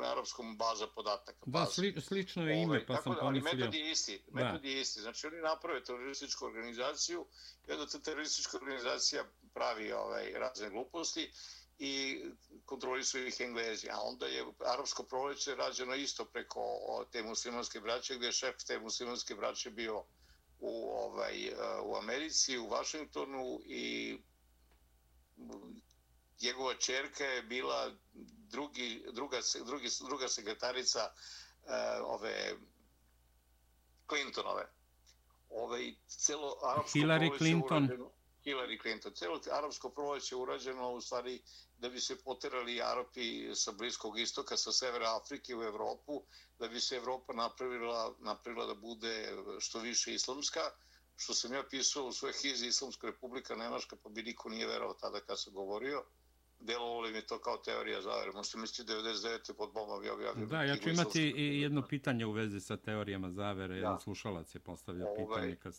na 0.01 0.13
arapskom 0.13 0.57
baza 0.57 0.87
podataka. 0.87 1.47
Baza. 1.47 1.65
Da, 1.65 1.71
sli, 1.71 2.01
slično 2.01 2.49
je 2.49 2.63
ime, 2.63 2.77
Ove, 2.77 2.87
pa 2.87 2.97
sam 3.03 3.15
pomislio. 3.21 3.51
Ali 3.51 3.59
metod 3.59 3.75
je 3.75 3.91
isti. 3.91 4.23
Metod 4.33 4.65
je 4.65 4.81
isti. 4.81 5.01
Znači 5.01 5.27
oni 5.27 5.37
naprave 5.37 5.85
terorističku 5.85 6.45
organizaciju 6.45 7.27
i 7.69 7.73
onda 7.73 7.87
ta 7.87 7.99
teroristička 7.99 8.57
organizacija 8.57 9.25
pravi 9.55 9.93
ovaj, 9.93 10.33
razne 10.33 10.71
gluposti 10.71 11.33
i 11.79 12.23
kontroli 12.65 13.05
su 13.05 13.19
ih 13.19 13.41
Englezi. 13.41 13.89
A 13.91 14.01
onda 14.01 14.27
je 14.27 14.45
arapsko 14.67 15.03
proleće 15.03 15.55
rađeno 15.55 15.95
isto 15.95 16.25
preko 16.25 16.61
te 17.13 17.23
muslimanske 17.23 17.81
braće, 17.81 18.17
gdje 18.17 18.27
je 18.27 18.33
šef 18.33 18.57
te 18.67 18.79
muslimanske 18.79 19.35
braće 19.35 19.71
bio 19.71 20.05
u, 20.59 20.91
ovaj, 20.91 21.47
e, 21.47 21.55
u 21.83 21.97
Americi, 21.97 22.59
u 22.59 22.69
Vašingtonu 22.69 23.61
i 23.65 24.19
njegova 26.43 26.75
čerka 26.75 27.25
je 27.25 27.43
bila 27.43 27.91
drugi, 28.51 29.05
druga, 29.13 29.39
drugi, 29.67 29.89
druga 30.09 30.29
sekretarica 30.29 31.09
uh, 31.63 31.71
ove 32.05 32.55
Clintonove. 34.09 34.73
Ove, 35.51 35.95
celo 36.07 36.57
arapsko 36.65 36.99
Hillary 36.99 37.39
Clinton. 37.39 37.85
Urađeno, 37.85 38.11
Hillary 38.45 38.83
Clinton. 38.83 39.13
Celo 39.15 39.41
arapsko 39.53 39.91
proleće 39.91 40.37
urađeno 40.37 40.91
u 40.91 41.01
stvari 41.01 41.41
da 41.79 41.89
bi 41.89 42.01
se 42.01 42.23
poterali 42.25 42.83
Arapi 42.83 43.55
sa 43.55 43.73
Bliskog 43.73 44.19
istoka, 44.19 44.57
sa 44.57 44.73
severa 44.73 45.17
Afrike 45.17 45.57
u 45.57 45.63
Evropu, 45.63 46.23
da 46.59 46.69
bi 46.69 46.81
se 46.81 46.97
Evropa 46.97 47.33
napravila, 47.33 48.15
napravila 48.21 48.67
da 48.67 48.75
bude 48.75 49.33
što 49.59 49.79
više 49.79 50.15
islamska, 50.15 50.61
što 51.17 51.35
sam 51.35 51.53
ja 51.53 51.63
pisao 51.71 52.07
u 52.07 52.13
svojoj 52.13 52.35
hizi 52.43 52.67
Islamska 52.67 53.07
republika 53.07 53.57
Nemačka, 53.57 53.97
pa 54.03 54.09
bi 54.09 54.23
niko 54.23 54.49
nije 54.49 54.67
verao 54.67 54.95
tada 54.95 55.21
kad 55.21 55.41
sam 55.41 55.53
govorio. 55.55 56.05
Delovali 56.61 57.13
mi 57.13 57.27
to 57.27 57.39
kao 57.39 57.57
teorija 57.57 58.03
zavere. 58.03 58.33
Možete 58.33 58.59
misliti 58.59 58.93
99. 58.93 59.53
pod 59.57 59.73
bombom 59.73 60.05
ja 60.05 60.15
objavio. 60.15 60.47
Da, 60.47 60.63
ja 60.63 60.77
ću 60.77 60.89
imati 60.89 61.23
i 61.37 61.61
jedno 61.61 61.83
pitanje 61.89 62.27
u 62.27 62.33
vezi 62.33 62.61
sa 62.61 62.77
teorijama 62.77 63.31
zavere. 63.31 63.75
Da. 63.75 63.81
Jedan 63.81 64.01
slušalac 64.01 64.55
je 64.55 64.61
postavio 64.61 65.07
ovaj, 65.07 65.27
pitanje. 65.27 65.57
Kad... 65.57 65.75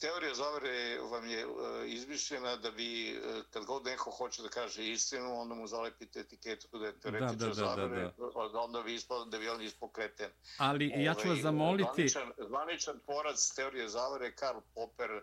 Teorija 0.00 0.34
zavere 0.34 0.98
vam 1.00 1.26
je 1.26 1.46
uh, 1.46 1.54
izmišljena 1.86 2.56
da 2.56 2.70
bi, 2.70 3.18
uh, 3.18 3.44
kad 3.50 3.64
god 3.64 3.84
neko 3.84 4.10
hoće 4.10 4.42
da 4.42 4.48
kaže 4.48 4.88
istinu, 4.88 5.40
onda 5.40 5.54
mu 5.54 5.66
zalepite 5.66 6.20
etiketu 6.20 6.78
da 6.78 6.86
je 6.86 7.00
teoretičar 7.00 7.36
da, 7.36 7.46
da, 7.46 7.54
zavere, 7.54 8.00
da, 8.00 8.12
da, 8.18 8.48
da. 8.52 8.60
onda 8.60 8.82
bi 8.82 8.94
ispao 8.94 9.24
da 9.24 9.38
bi 9.38 9.48
on 9.48 9.62
ispokreten. 9.62 10.30
Ali 10.58 10.92
Ove, 10.94 11.04
ja 11.04 11.14
ću 11.14 11.20
vas 11.20 11.26
ovaj, 11.26 11.42
zamoliti... 11.42 12.08
Zvaničan, 12.08 12.32
zvaničan 12.38 13.00
porac 13.06 13.50
teorije 13.54 13.88
zavere 13.88 14.32
Karl 14.32 14.58
Popper, 14.74 15.20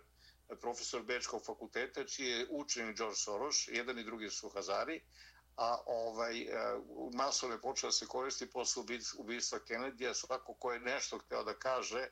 profesor 0.61 1.03
Bečkog 1.03 1.45
fakulteta, 1.45 2.03
čiji 2.03 2.27
je 2.27 2.47
učenik 2.49 2.97
George 2.97 3.15
Soros, 3.15 3.67
jedan 3.67 3.99
i 3.99 4.03
drugi 4.03 4.29
su 4.29 4.49
Hazari, 4.49 5.01
a 5.55 5.77
ovaj, 5.85 6.41
uh, 6.41 6.83
masovno 7.13 7.55
je 7.55 7.61
počeo 7.61 7.87
da 7.87 7.91
se 7.91 8.05
koristi 8.05 8.49
posle 8.49 8.83
ubistva 9.17 9.59
Kennedy-a, 9.59 10.13
svako 10.13 10.53
ko 10.53 10.73
je 10.73 10.79
nešto 10.79 11.17
hteo 11.17 11.43
da 11.43 11.53
kaže, 11.53 12.07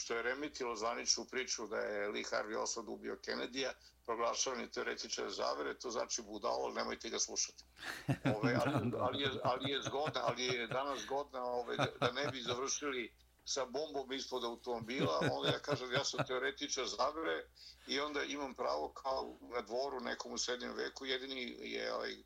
što 0.00 0.14
je 0.16 0.22
remitilo 0.22 0.76
zvaničnu 0.76 1.24
priču 1.30 1.66
da 1.66 1.76
je 1.76 2.08
Lee 2.08 2.24
Harvey 2.24 2.56
Oswald 2.56 2.88
ubio 2.88 3.18
Kennedy-a, 3.26 3.72
proglašavanje 4.06 4.68
teoretične 4.68 5.30
zavere, 5.30 5.78
to 5.78 5.90
znači 5.90 6.22
budalo, 6.22 6.72
nemojte 6.72 7.10
ga 7.10 7.18
slušati. 7.18 7.64
Ove, 8.36 8.58
ali, 8.64 8.92
ali, 8.98 9.22
je, 9.22 9.30
ali 9.42 9.70
je 9.70 9.82
zgodna, 9.82 10.20
ali 10.24 10.44
je 10.44 10.66
danas 10.66 11.00
zgodna 11.00 11.44
ove, 11.44 11.76
da 11.76 12.12
ne 12.12 12.26
bi 12.32 12.42
završili 12.42 13.12
sa 13.44 13.64
bombom 13.64 14.12
ispod 14.12 14.44
automobila, 14.44 15.20
onda 15.32 15.48
ja 15.48 15.58
kažem 15.58 15.92
ja 15.92 16.04
sam 16.04 16.26
teoretičar 16.26 16.86
zavere 16.86 17.44
i 17.86 18.00
onda 18.00 18.22
imam 18.22 18.54
pravo 18.54 18.92
kao 18.92 19.36
na 19.40 19.60
dvoru 19.60 20.00
nekom 20.00 20.32
u 20.32 20.38
srednjem 20.38 20.72
veku, 20.72 21.06
jedini 21.06 21.56
je 21.60 21.94
ovaj, 21.94 22.16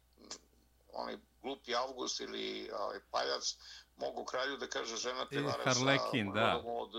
onaj 0.92 1.16
glupi 1.42 1.74
August 1.74 2.20
ili 2.20 2.70
ovaj, 2.72 2.98
pajac 3.10 3.56
mogu 3.96 4.24
kralju 4.24 4.56
da 4.56 4.66
kaže 4.66 4.96
žena 4.96 5.26
te 5.30 5.40
vara 5.40 5.64
Harlekin, 5.64 6.32
sa, 6.34 6.40
da. 6.40 6.62
od, 6.64 6.94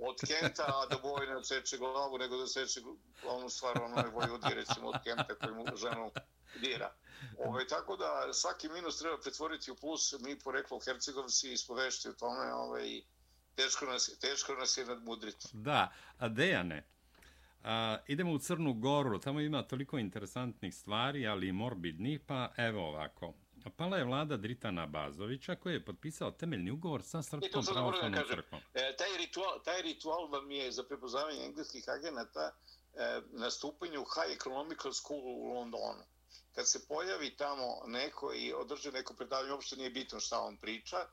od 0.00 0.16
Kenta, 0.26 0.64
a 0.66 0.86
da 0.90 0.98
boj 1.02 1.26
ne 1.26 1.44
seče 1.44 1.76
glavu, 1.76 2.18
nego 2.18 2.36
da 2.36 2.46
seče 2.46 2.80
glavnu 3.22 3.48
stvar 3.48 3.82
ono 3.82 3.98
je 3.98 4.10
vojudi, 4.10 4.54
recimo 4.54 4.88
od 4.88 5.02
Kenta 5.04 5.34
koji 5.34 5.54
mu 5.54 5.76
ženu 5.76 6.10
dira. 6.60 6.92
Ove, 7.38 7.48
ovaj, 7.48 7.66
tako 7.66 7.96
da 7.96 8.32
svaki 8.32 8.68
minus 8.68 8.98
treba 8.98 9.18
pretvoriti 9.18 9.70
u 9.70 9.74
plus, 9.74 10.14
mi 10.20 10.38
poreklo 10.38 10.80
Hercegovci 10.84 11.52
ispovešti 11.52 12.08
o 12.08 12.12
tome, 12.12 12.54
ovaj, 12.54 13.02
teško, 13.54 13.86
nas, 13.86 14.18
teško 14.20 14.54
nas 14.54 14.76
je 14.76 14.84
nadmudriti. 14.84 15.48
Da, 15.52 15.92
a 16.18 16.28
Dejane, 16.28 16.86
a, 17.64 17.96
idemo 18.06 18.32
u 18.32 18.38
Crnu 18.38 18.72
Goru, 18.72 19.18
tamo 19.18 19.40
ima 19.40 19.62
toliko 19.62 19.98
interesantnih 19.98 20.74
stvari, 20.74 21.26
ali 21.26 21.48
i 21.48 21.52
morbidnih, 21.52 22.20
pa 22.26 22.52
evo 22.56 22.88
ovako. 22.88 23.34
Pala 23.68 23.96
je 23.96 24.04
vlada 24.04 24.36
Dritana 24.36 24.86
Bazovića 24.86 25.54
koji 25.54 25.72
je 25.72 25.84
potpisao 25.84 26.30
temeljni 26.30 26.70
ugovor 26.70 27.02
sa 27.02 27.22
Srpskom 27.22 27.64
pravoslavnom 27.64 28.24
crkvom. 28.28 28.60
E, 28.74 28.96
taj, 28.96 29.18
ritual, 29.18 29.62
taj 29.64 29.82
ritual 29.82 30.30
vam 30.30 30.50
je 30.50 30.72
za 30.72 30.82
prepoznavanje 30.82 31.44
engleskih 31.44 31.84
agenata 31.88 32.52
e, 32.94 33.20
na 33.32 33.50
stupanju 33.50 34.04
High 34.04 34.36
Economical 34.36 34.92
School 34.92 35.20
u 35.20 35.52
Londonu. 35.54 36.02
Kad 36.54 36.68
se 36.68 36.88
pojavi 36.88 37.36
tamo 37.36 37.82
neko 37.86 38.32
i 38.34 38.52
održe 38.52 38.92
neko 38.92 39.14
predavanje, 39.14 39.52
uopšte 39.52 39.76
nije 39.76 39.90
bitno 39.90 40.20
šta 40.20 40.40
on 40.40 40.56
priča, 40.56 40.96
e, 40.96 41.08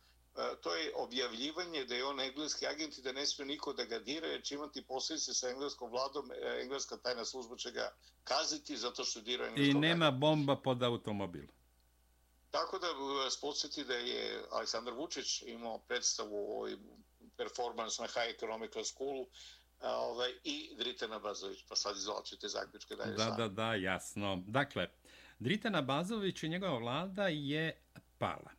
to 0.62 0.76
je 0.76 0.94
objavljivanje 0.96 1.86
da 1.86 1.96
je 1.96 2.06
on 2.06 2.20
engleski 2.20 2.68
agent 2.68 2.98
i 2.98 3.02
da 3.02 3.12
ne 3.12 3.26
smije 3.26 3.48
niko 3.48 3.74
da 3.74 3.86
ga 3.86 4.00
dira, 4.00 4.28
jer 4.28 4.44
će 4.44 4.56
imati 4.56 4.82
posljedice 4.82 5.34
sa 5.34 5.50
engleskom 5.50 5.92
vladom, 5.92 6.32
e, 6.32 6.62
engleska 6.62 6.98
tajna 6.98 7.26
služba 7.26 7.58
će 7.58 7.72
ga 7.72 7.92
kaziti 8.24 8.78
zato 8.78 9.04
što 9.04 9.22
dira 9.22 9.48
engleskog 9.48 9.76
I 9.76 9.88
nema 9.88 10.06
agenta. 10.06 10.20
bomba 10.20 10.56
pod 10.56 10.84
automobilom. 10.84 11.58
Tako 12.58 12.80
da 12.80 12.88
vas 13.24 13.42
podsjeti 13.42 13.84
da 13.84 13.94
je 13.94 14.44
Aleksandar 14.52 14.94
Vučić 14.94 15.42
imao 15.42 15.80
predstavu 15.80 16.36
o 16.36 16.54
ovoj 16.54 16.78
performans 17.38 18.00
na 18.00 18.08
High 18.08 18.36
Economical 18.36 18.84
Schoolu 18.84 19.28
ovaj, 19.82 20.30
i 20.44 20.76
Dritana 20.78 21.20
Bazović, 21.20 21.66
pa 21.70 21.76
sad 21.76 21.98
izvlačite 21.98 22.48
zaključke 22.48 22.96
da 22.96 23.06
Da, 23.06 23.36
da, 23.38 23.48
da, 23.48 23.76
jasno. 23.76 24.44
Dakle, 24.48 24.88
Dritana 25.40 25.82
Bazović 25.82 26.44
i 26.44 26.50
njegova 26.50 26.78
vlada 26.78 27.28
je 27.28 27.82
pala. 28.18 28.52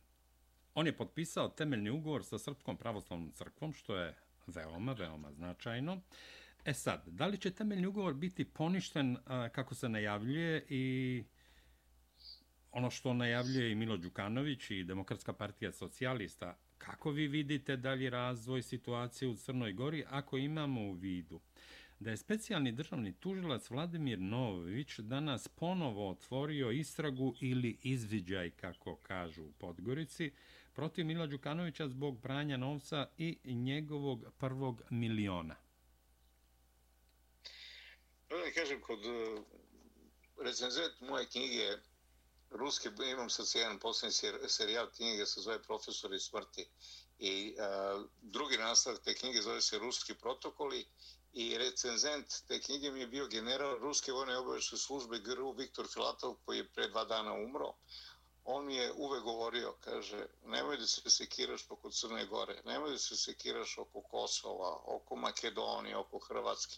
On 0.73 0.87
je 0.87 0.97
potpisao 0.97 1.47
temeljni 1.47 1.89
ugovor 1.89 2.25
sa 2.25 2.37
Srpskom 2.37 2.77
pravoslavnom 2.77 3.31
crkvom, 3.31 3.73
što 3.73 3.95
je 3.95 4.17
veoma, 4.47 4.93
veoma 4.93 5.31
značajno. 5.31 6.01
E 6.65 6.73
sad, 6.73 7.03
da 7.07 7.25
li 7.25 7.37
će 7.37 7.51
temeljni 7.51 7.87
ugovor 7.87 8.13
biti 8.13 8.45
poništen 8.45 9.17
kako 9.51 9.75
se 9.75 9.89
najavljuje 9.89 10.65
i 10.69 11.23
ono 12.71 12.89
što 12.89 13.13
najavljuje 13.13 13.71
i 13.71 13.75
Milo 13.75 13.97
Đukanović 13.97 14.71
i 14.71 14.83
Demokratska 14.83 15.33
partija 15.33 15.71
socijalista, 15.71 16.57
kako 16.77 17.11
vi 17.11 17.27
vidite 17.27 17.77
dalji 17.77 18.09
razvoj 18.09 18.61
situacije 18.61 19.29
u 19.29 19.35
Crnoj 19.35 19.73
Gori 19.73 20.05
ako 20.09 20.37
imamo 20.37 20.81
u 20.81 20.93
vidu 20.93 21.39
da 21.99 22.09
je 22.09 22.17
specijalni 22.17 22.71
državni 22.71 23.13
tužilac 23.13 23.69
Vladimir 23.69 24.19
Novović 24.19 24.99
danas 24.99 25.47
ponovo 25.47 26.09
otvorio 26.09 26.71
istragu 26.71 27.35
ili 27.41 27.77
izviđaj, 27.83 28.49
kako 28.49 28.95
kažu 28.95 29.43
u 29.43 29.51
Podgorici, 29.51 30.31
protiv 30.73 31.05
Mila 31.05 31.27
Đukanovića 31.27 31.87
zbog 31.87 32.21
pranja 32.21 32.57
novca 32.57 33.07
i 33.17 33.37
njegovog 33.45 34.25
prvog 34.37 34.81
miliona? 34.89 35.55
Da 38.29 38.51
kažem, 38.55 38.81
kod 38.81 38.99
eh, 38.99 39.41
recenzent 40.43 41.01
moje 41.01 41.25
knjige 41.25 41.88
ruski, 42.49 42.89
imam 43.11 43.29
sad 43.29 43.45
jedan 43.53 43.79
posljednji 43.79 44.13
serijal 44.47 44.87
knjige 44.95 45.25
se 45.25 45.41
zove 45.41 45.63
Profesori 45.63 46.19
smrti 46.19 46.69
i 47.19 47.55
uh, 47.57 48.05
drugi 48.21 48.57
nastavak 48.57 48.99
te 49.03 49.15
knjige 49.15 49.41
zove 49.41 49.61
se 49.61 49.79
Ruski 49.79 50.13
protokoli 50.13 50.85
i 51.33 51.57
recenzent 51.57 52.27
te 52.47 52.61
knjige 52.61 52.91
mi 52.91 52.99
je 52.99 53.07
bio 53.07 53.27
general 53.27 53.77
Ruske 53.77 54.11
vojne 54.11 54.37
obavešće 54.37 54.77
službe 54.77 55.19
GRU 55.19 55.51
Viktor 55.51 55.87
Filatov 55.93 56.35
koji 56.45 56.57
je 56.57 56.69
pre 56.69 56.87
dva 56.87 57.05
dana 57.05 57.33
umro. 57.33 57.73
On 58.51 58.65
mi 58.65 58.75
je 58.75 58.91
uvek 58.97 59.23
govorio, 59.23 59.73
kaže, 59.83 60.25
nemoj 60.45 60.77
da 60.77 60.87
se 60.87 61.09
sekiraš 61.09 61.65
oko 61.69 61.91
Crne 61.91 62.25
Gore, 62.25 62.61
nemoj 62.65 62.91
da 62.91 62.97
se 62.97 63.17
sekiraš 63.17 63.77
oko 63.77 64.01
Kosova, 64.01 64.71
oko 64.85 65.15
Makedonije, 65.15 65.97
oko 65.97 66.19
Hrvatske 66.19 66.77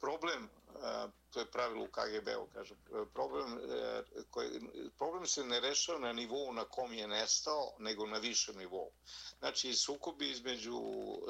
problem, 0.00 0.44
e, 0.44 1.08
to 1.30 1.40
je 1.40 1.50
pravilo 1.50 1.84
u 1.84 1.88
KGB-u, 1.88 2.46
kaže, 2.54 2.74
e, 2.74 3.04
problem, 3.14 3.58
e, 3.58 4.02
koji, 4.30 4.60
problem 4.98 5.26
se 5.26 5.44
ne 5.44 5.60
rešava 5.60 5.98
na 5.98 6.12
nivou 6.12 6.52
na 6.52 6.64
kom 6.64 6.92
je 6.92 7.08
nestao, 7.08 7.72
nego 7.78 8.06
na 8.06 8.18
višem 8.18 8.56
nivou. 8.56 8.90
Znači, 9.38 9.74
sukobi 9.74 10.30
između 10.30 10.80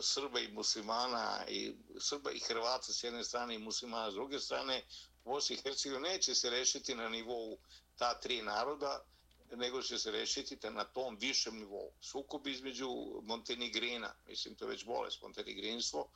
Srba 0.03 0.41
i 0.41 0.53
muslimana, 0.53 1.45
i 1.49 1.74
Srba 2.01 2.30
i 2.30 2.39
Hrvata 2.39 2.93
s 2.93 3.05
jedne 3.05 3.24
strane 3.24 3.55
i 3.55 3.59
muslimana 3.59 4.11
s 4.11 4.14
druge 4.14 4.41
strane, 4.41 4.82
u 5.24 5.30
Bosni 5.30 5.57
i 5.57 5.61
Hercegovini 5.62 6.09
neće 6.09 6.34
se 6.34 6.51
rešiti 6.51 6.95
na 6.95 7.09
nivou 7.09 7.59
ta 7.97 8.20
tri 8.20 8.43
naroda, 8.43 9.05
nego 9.53 9.83
će 9.83 9.99
se 9.99 10.11
rešiti 10.11 10.59
na 10.71 10.85
tom 10.85 11.17
višem 11.21 11.59
nivou. 11.59 11.93
Sukob 12.01 12.47
između 12.47 12.89
Montenegrina, 13.23 14.15
mislim, 14.29 14.55
to 14.55 14.65
je 14.65 14.69
već 14.69 14.85
bolest, 14.85 15.23
Montenegrinstvo, 15.23 16.09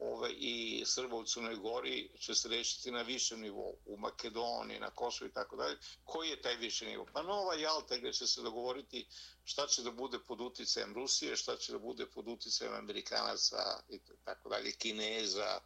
ove, 0.00 0.32
i 0.32 0.84
Srba 0.86 1.16
u 1.16 1.24
Crnoj 1.24 1.56
Gori 1.56 2.10
će 2.18 2.34
se 2.34 2.48
rešiti 2.48 2.90
na 2.90 3.02
višem 3.02 3.40
nivou, 3.40 3.76
u 3.86 3.96
Makedoniji, 3.96 4.80
na 4.80 4.90
Kosovo 4.90 5.28
i 5.28 5.32
tako 5.32 5.56
dalje. 5.56 5.78
Koji 6.04 6.28
je 6.28 6.42
taj 6.42 6.56
više 6.56 6.86
nivo? 6.86 7.06
Pa 7.12 7.22
nova 7.22 7.54
Jalta 7.54 7.96
gdje 7.96 8.12
će 8.12 8.26
se 8.26 8.42
dogovoriti 8.42 9.06
šta 9.44 9.66
će 9.66 9.82
da 9.82 9.90
bude 9.90 10.18
pod 10.18 10.40
uticajem 10.40 10.94
Rusije, 10.94 11.36
šta 11.36 11.56
će 11.56 11.72
da 11.72 11.78
bude 11.78 12.06
pod 12.06 12.28
uticajem 12.28 12.74
Amerikanaca 12.74 13.80
i 13.88 13.98
tako 14.24 14.48
dalje, 14.48 14.72
Kineza 14.72 15.60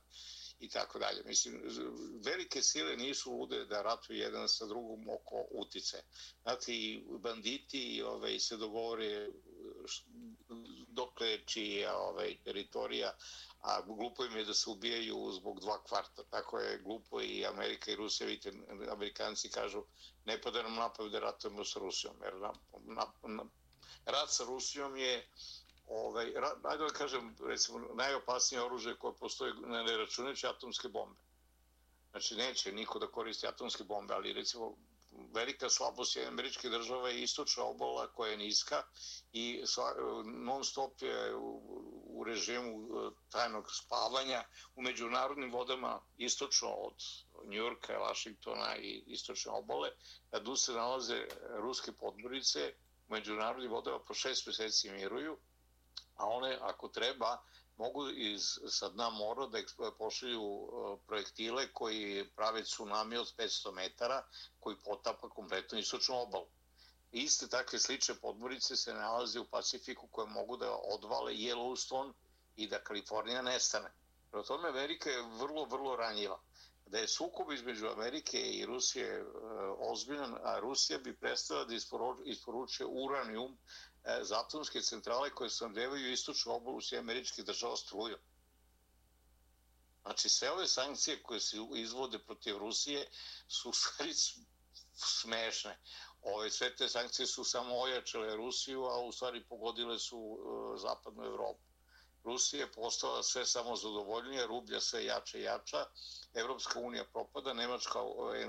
i 0.61 0.69
tako 0.69 0.99
dalje. 0.99 1.23
Mislim, 1.25 1.63
velike 2.25 2.63
sile 2.63 2.97
nisu 2.97 3.33
lude 3.33 3.65
da 3.65 3.83
ratuju 3.83 4.19
jedan 4.19 4.49
sa 4.49 4.67
drugom 4.67 5.09
oko 5.09 5.45
utice. 5.51 6.03
Znate, 6.43 6.73
i 6.73 7.03
banditi 7.09 8.03
ovaj, 8.03 8.39
se 8.39 8.57
dogovore 8.57 9.07
e, 9.07 9.29
dokle 10.89 11.39
čija 11.47 11.97
ovaj, 11.97 12.37
teritorija, 12.45 13.13
a 13.61 13.81
glupo 13.83 14.25
im 14.25 14.37
je 14.37 14.45
da 14.45 14.55
se 14.55 14.71
ubijaju 14.71 15.33
zbog 15.33 15.61
dva 15.61 15.83
kvarta. 15.83 16.23
Tako 16.31 16.59
je 16.59 16.79
glupo 16.79 17.21
i 17.21 17.47
Amerika 17.47 17.91
i 17.91 17.97
Rusija, 17.97 18.27
vidite, 18.27 18.53
Amerikanci 18.91 19.51
kažu 19.51 19.85
ne 20.25 20.41
pa 20.41 20.51
da 20.51 20.63
nam 20.63 20.75
napaju 20.75 21.11
da 21.11 21.21
ratujemo 21.21 21.65
sa 21.65 21.81
Rusijom, 21.81 22.17
jer 22.23 22.35
na, 22.35 22.53
na, 22.87 23.07
na, 23.23 23.45
rat 24.05 24.31
sa 24.31 24.45
Rusijom 24.45 24.97
je 24.97 25.29
ovaj, 25.89 26.33
ajde 26.63 26.85
da 26.85 26.93
kažem, 26.93 27.37
recimo, 27.47 27.79
najopasnije 27.95 28.63
oružje 28.63 28.97
koje 28.97 29.15
postoji 29.15 29.53
na 29.67 29.83
neračunajući 29.83 30.47
atomske 30.47 30.89
bombe. 30.89 31.21
Znači, 32.11 32.35
neće 32.35 32.73
niko 32.73 32.99
da 32.99 33.07
koristi 33.07 33.47
atomske 33.47 33.85
bombe, 33.85 34.15
ali 34.15 34.33
recimo, 34.33 34.77
velika 35.35 35.71
slabost 35.71 36.17
je 36.17 36.27
američke 36.27 36.69
države 36.69 37.15
je 37.15 37.23
istočna 37.23 37.65
obala 37.65 38.07
koja 38.07 38.31
je 38.31 38.37
niska 38.37 38.83
i 39.33 39.63
non 40.25 40.65
stop 40.65 41.03
je 41.03 41.35
u 42.05 42.25
režimu 42.27 42.71
e, 42.71 43.11
tajnog 43.31 43.71
spavanja 43.73 44.45
u 44.77 44.83
međunarodnim 44.83 45.53
vodama 45.53 46.01
istočno 46.17 46.69
od 46.69 46.95
Njurka, 47.45 47.99
Vašingtona 47.99 48.77
i 48.77 49.03
istočne 49.07 49.53
obale, 49.53 49.91
kad 50.31 50.43
se 50.57 50.73
nalaze 50.73 51.27
ruske 51.57 51.93
podmorice 51.93 52.75
u 53.09 53.13
međunarodnim 53.13 53.71
vodama 53.71 53.99
po 53.99 54.15
šest 54.15 54.47
meseci 54.47 54.91
miruju, 54.91 55.39
a 56.19 56.27
one 56.27 56.59
ako 56.61 56.89
treba 56.89 57.39
mogu 57.77 58.09
iz 58.11 58.59
sa 58.69 58.89
dna 58.89 59.11
mora 59.11 59.47
da 59.47 59.59
pošalju 59.99 60.43
e, 60.43 60.97
projektile 61.07 61.73
koji 61.73 62.29
prave 62.37 62.63
tsunami 62.65 63.17
od 63.17 63.35
500 63.37 63.73
metara 63.73 64.23
koji 64.61 64.77
potapa 64.85 65.29
kompletno 65.29 65.79
istočnu 65.79 66.21
obalu. 66.23 66.47
Iste 67.13 67.49
takve 67.49 67.79
slične 67.79 68.15
podmorice 68.15 68.77
se 68.77 68.95
nalaze 68.95 69.41
u 69.41 69.45
Pacifiku 69.45 70.07
koje 70.07 70.27
mogu 70.29 70.57
da 70.57 70.77
odvale 70.95 71.33
Yellowstone 71.33 72.13
i 72.57 72.69
da 72.69 72.85
Kalifornija 72.85 73.43
nestane. 73.43 73.93
Pro 74.31 74.43
tome 74.43 74.69
Amerika 74.69 75.11
je 75.11 75.23
vrlo, 75.23 75.65
vrlo 75.65 75.97
ranjiva. 75.97 76.39
Da 76.91 76.99
je 76.99 77.09
sukob 77.09 77.53
između 77.53 77.87
Amerike 77.87 78.41
i 78.41 78.67
Rusije 78.67 79.07
e, 79.07 79.25
ozbiljan, 79.79 80.35
a 80.43 80.59
Rusija 80.61 80.99
bi 80.99 81.17
prestala 81.17 81.65
da 81.65 81.75
isporučuje 82.25 82.87
uranijum 82.87 83.59
e, 84.05 84.19
za 84.23 84.41
atomske 84.41 84.81
centrale 84.81 85.31
koje 85.31 85.51
se 85.51 85.69
nadevaju 85.69 86.13
istočnu 86.13 86.53
obalu 86.53 86.81
sve 86.81 86.99
američkih 86.99 87.45
država 87.45 87.77
struju. 87.77 88.17
Znači, 90.03 90.29
sve 90.29 90.51
ove 90.51 90.67
sankcije 90.67 91.23
koje 91.23 91.41
se 91.41 91.57
izvode 91.77 92.19
protiv 92.19 92.59
Rusije 92.59 93.07
su 93.49 93.73
stvari 93.73 94.15
smešne. 94.95 95.79
Ove, 96.23 96.51
sve 96.51 96.77
te 96.77 96.89
sankcije 96.89 97.27
su 97.27 97.45
samo 97.45 97.81
ojačale 97.81 98.37
Rusiju, 98.37 98.85
a 98.85 99.01
u 99.01 99.13
stvari 99.13 99.45
pogodile 99.45 99.99
su 99.99 100.39
e, 100.39 100.79
zapadnu 100.79 101.25
Evropu. 101.25 101.68
Rusija 102.25 102.61
je 102.61 102.73
postala 102.73 103.23
sve 103.23 103.47
samo 103.47 103.77
zadovoljnije, 103.77 104.47
rublja 104.47 104.81
sve 104.81 105.05
jače 105.05 105.39
i 105.39 105.43
jača, 105.43 105.87
Evropska 106.35 106.81
unija 106.81 107.05
propada, 107.05 107.53
Nemačka 107.53 107.99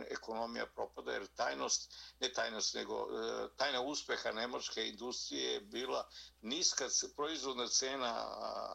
ekonomija 0.10 0.66
propada, 0.66 1.12
jer 1.14 1.28
tajnost, 1.28 1.92
ne 2.20 2.30
tajnost, 2.34 2.74
nego 2.74 2.96
e, 2.96 3.48
tajna 3.58 3.82
uspeha 3.82 4.32
Nemačke 4.32 4.88
industrije 4.88 5.54
je 5.54 5.62
bila 5.62 6.08
niska 6.42 6.86
proizvodna 7.16 7.68
cena 7.68 8.26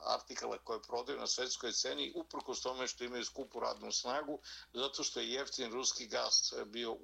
artikala 0.04 0.58
koje 0.58 0.82
prodaju 0.82 1.20
na 1.20 1.26
svetskoj 1.26 1.72
ceni, 1.72 2.12
uprko 2.14 2.54
s 2.54 2.62
tome 2.62 2.86
što 2.86 3.04
imaju 3.04 3.24
skupu 3.24 3.60
radnu 3.60 3.92
snagu, 3.92 4.38
zato 4.72 5.02
što 5.04 5.20
je 5.20 5.32
jeftin 5.32 5.72
ruski 5.72 6.06
gas 6.06 6.54
bio 6.66 6.96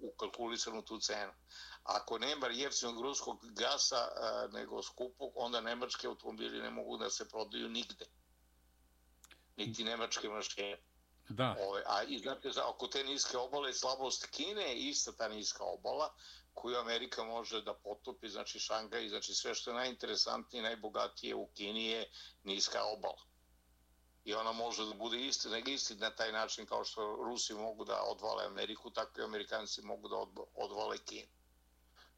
ukalkulisan 0.00 0.78
u 0.78 0.82
tu 0.82 0.98
cenu. 1.00 1.32
Ako 1.86 2.18
nema 2.18 2.46
jeftinog 2.46 3.00
ruskog 3.00 3.38
gasa 3.42 4.08
nego 4.52 4.82
skupog, 4.82 5.32
onda 5.34 5.60
nemački 5.60 6.06
automobili 6.06 6.62
ne 6.62 6.70
mogu 6.70 6.96
da 6.96 7.10
se 7.10 7.28
prodaju 7.28 7.68
nigde. 7.68 8.06
Niti 9.56 9.84
nemačke 9.84 10.28
mašine. 10.28 10.78
Da. 11.28 11.56
Ove, 11.60 11.82
a 11.86 12.02
i 12.02 12.18
znate, 12.18 12.50
oko 12.66 12.86
te 12.86 13.04
niske 13.04 13.38
obale 13.38 13.72
slabost 13.72 14.26
Kine 14.26 14.62
je 14.62 14.76
ista 14.76 15.12
ta 15.12 15.28
niska 15.28 15.64
obala 15.64 16.14
koju 16.54 16.76
Amerika 16.76 17.24
može 17.24 17.62
da 17.62 17.74
potopi, 17.74 18.28
znači 18.28 18.58
Šangaj, 18.58 19.08
znači 19.08 19.34
sve 19.34 19.54
što 19.54 19.70
je 19.70 19.74
najinteresantnije, 19.74 20.62
najbogatije 20.62 21.34
u 21.34 21.46
Kini 21.54 21.86
je 21.86 22.10
niska 22.44 22.84
obala. 22.84 23.22
I 24.24 24.34
ona 24.34 24.52
može 24.52 24.84
da 24.84 24.94
bude 24.94 25.20
isti, 25.20 25.48
nego 25.48 25.70
isti 25.70 25.94
na 25.94 26.10
taj 26.10 26.32
način 26.32 26.66
kao 26.66 26.84
što 26.84 27.16
Rusi 27.26 27.54
mogu 27.54 27.84
da 27.84 28.02
odvale 28.02 28.46
Ameriku, 28.46 28.90
tako 28.90 29.20
i 29.20 29.24
Amerikanci 29.24 29.82
mogu 29.82 30.08
da 30.08 30.16
odvale 30.54 30.98
Kinu. 30.98 31.35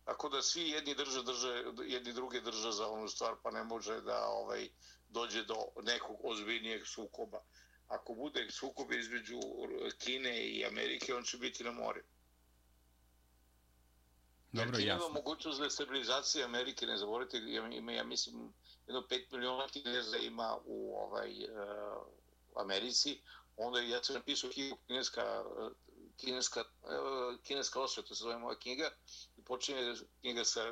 Tako 0.09 0.29
da 0.29 0.43
svi 0.43 0.69
jedni 0.69 0.95
drže, 0.95 1.23
drže, 1.23 1.65
jedni 1.87 2.13
druge 2.13 2.41
drže 2.41 2.73
za 2.73 2.89
onu 2.89 3.09
stvar, 3.09 3.35
pa 3.43 3.51
ne 3.51 3.65
može 3.65 4.01
da 4.01 4.27
ovaj 4.27 4.69
dođe 5.09 5.45
do 5.45 5.55
nekog 5.83 6.17
ozbiljnijeg 6.25 6.87
sukoba. 6.87 7.43
Ako 7.89 8.15
bude 8.15 8.51
sukob 8.51 8.93
između 8.93 9.41
Kine 9.99 10.47
i 10.47 10.65
Amerike, 10.67 11.15
on 11.15 11.25
će 11.25 11.39
biti 11.39 11.65
na 11.65 11.73
more. 11.73 12.03
Dobro, 14.53 14.79
Jer 14.79 14.89
jasno. 14.89 15.07
Ima 15.07 15.15
mogućnost 15.15 15.61
destabilizacije 15.61 16.45
Amerike, 16.45 16.87
ne 16.87 16.97
zaboravite, 16.97 17.39
ima, 17.39 17.93
ja 17.93 18.05
mislim, 18.05 18.53
jedno 18.87 19.03
5 19.11 19.33
miliona 19.33 19.69
kineza 19.69 20.17
ima 20.17 20.57
u 20.65 20.97
ovaj, 20.97 21.31
uh, 21.31 22.07
Americi, 22.57 23.21
onda 23.57 23.81
ja 23.81 24.03
sam 24.03 24.15
napisao 24.15 24.51
kineska, 24.87 25.45
kineska, 26.17 26.61
uh, 26.61 27.41
kineska 27.43 27.81
osveta, 27.81 28.15
se 28.15 28.23
zove 28.23 28.39
moja 28.39 28.59
knjiga, 28.59 28.91
počinje 29.49 29.95
knjiga 30.21 30.45
sa, 30.45 30.65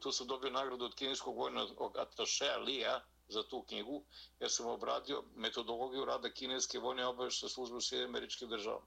tu 0.00 0.12
sam 0.12 0.26
dobio 0.26 0.50
nagradu 0.50 0.84
od 0.84 0.94
kineskog 0.94 1.36
vojnog 1.36 1.96
atašeja 1.96 2.58
Lija, 2.58 3.00
za 3.28 3.42
tu 3.42 3.62
knjigu, 3.68 4.04
ja 4.40 4.48
sam 4.48 4.66
obradio 4.66 5.22
metodologiju 5.36 6.04
rada 6.04 6.30
kineske 6.30 6.78
vojne 6.78 7.06
obavešte 7.06 7.48
službe 7.48 7.76
u 7.76 7.80
Sjede 7.80 8.04
američke 8.04 8.46
države. 8.46 8.80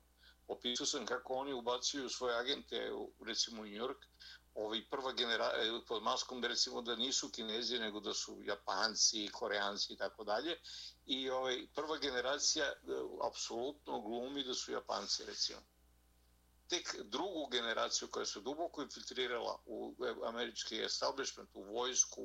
Opisao 0.48 0.86
sam 0.86 1.06
kako 1.06 1.34
oni 1.34 1.54
ubacuju 1.54 2.10
svoje 2.10 2.38
agente, 2.40 2.92
recimo 3.26 3.62
u 3.62 3.66
New 3.66 3.74
York, 3.74 4.06
ovaj 4.56 4.86
prva 4.90 5.14
generacija, 5.14 5.78
e, 5.78 5.86
pod 5.88 6.04
maskom 6.04 6.42
da 6.42 6.48
recimo 6.48 6.82
da 6.82 6.96
nisu 6.96 7.30
kinezi, 7.30 7.80
nego 7.80 8.00
da 8.00 8.14
su 8.14 8.38
japanci, 8.44 9.30
koreanci 9.32 9.94
i 9.94 9.98
tako 9.98 10.24
dalje. 10.24 10.60
I 11.06 11.30
ovaj, 11.30 11.68
prva 11.76 11.98
generacija 11.98 12.66
e, 12.66 12.76
apsolutno 13.28 14.02
glumi 14.02 14.44
da 14.44 14.54
su 14.54 14.72
japanci, 14.72 15.26
recimo 15.26 15.60
tek 16.68 16.96
drugu 17.04 17.48
generaciju 17.52 18.08
koja 18.12 18.26
se 18.26 18.42
duboko 18.42 18.82
infiltrirala 18.82 19.60
u 19.66 19.96
američki 20.26 20.82
establishment, 20.84 21.50
u 21.54 21.64
vojsku, 21.64 22.22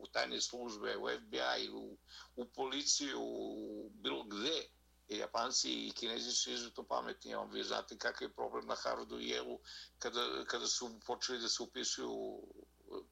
u 0.00 0.06
tajne 0.12 0.40
službe, 0.40 0.96
u 0.96 1.08
FBI, 1.08 1.70
u, 1.72 1.96
u 2.36 2.44
policiju, 2.44 3.20
u 3.20 3.90
bilo 3.94 4.24
gde, 4.24 4.62
i 5.08 5.18
Japanci 5.18 5.86
i 5.86 5.90
Kinezi 5.90 6.32
su 6.32 6.50
izuzetno 6.50 6.84
pametni. 6.84 7.34
On, 7.34 7.50
vi 7.50 7.62
znate 7.64 7.98
kakav 7.98 8.28
je 8.28 8.34
problem 8.34 8.66
na 8.66 8.74
Harvardu 8.74 9.20
i 9.20 9.28
Jelu 9.28 9.58
kada, 9.98 10.44
kada 10.44 10.66
su 10.66 11.00
počeli 11.06 11.38
da 11.38 11.48
se 11.48 11.62
upisuju 11.62 12.42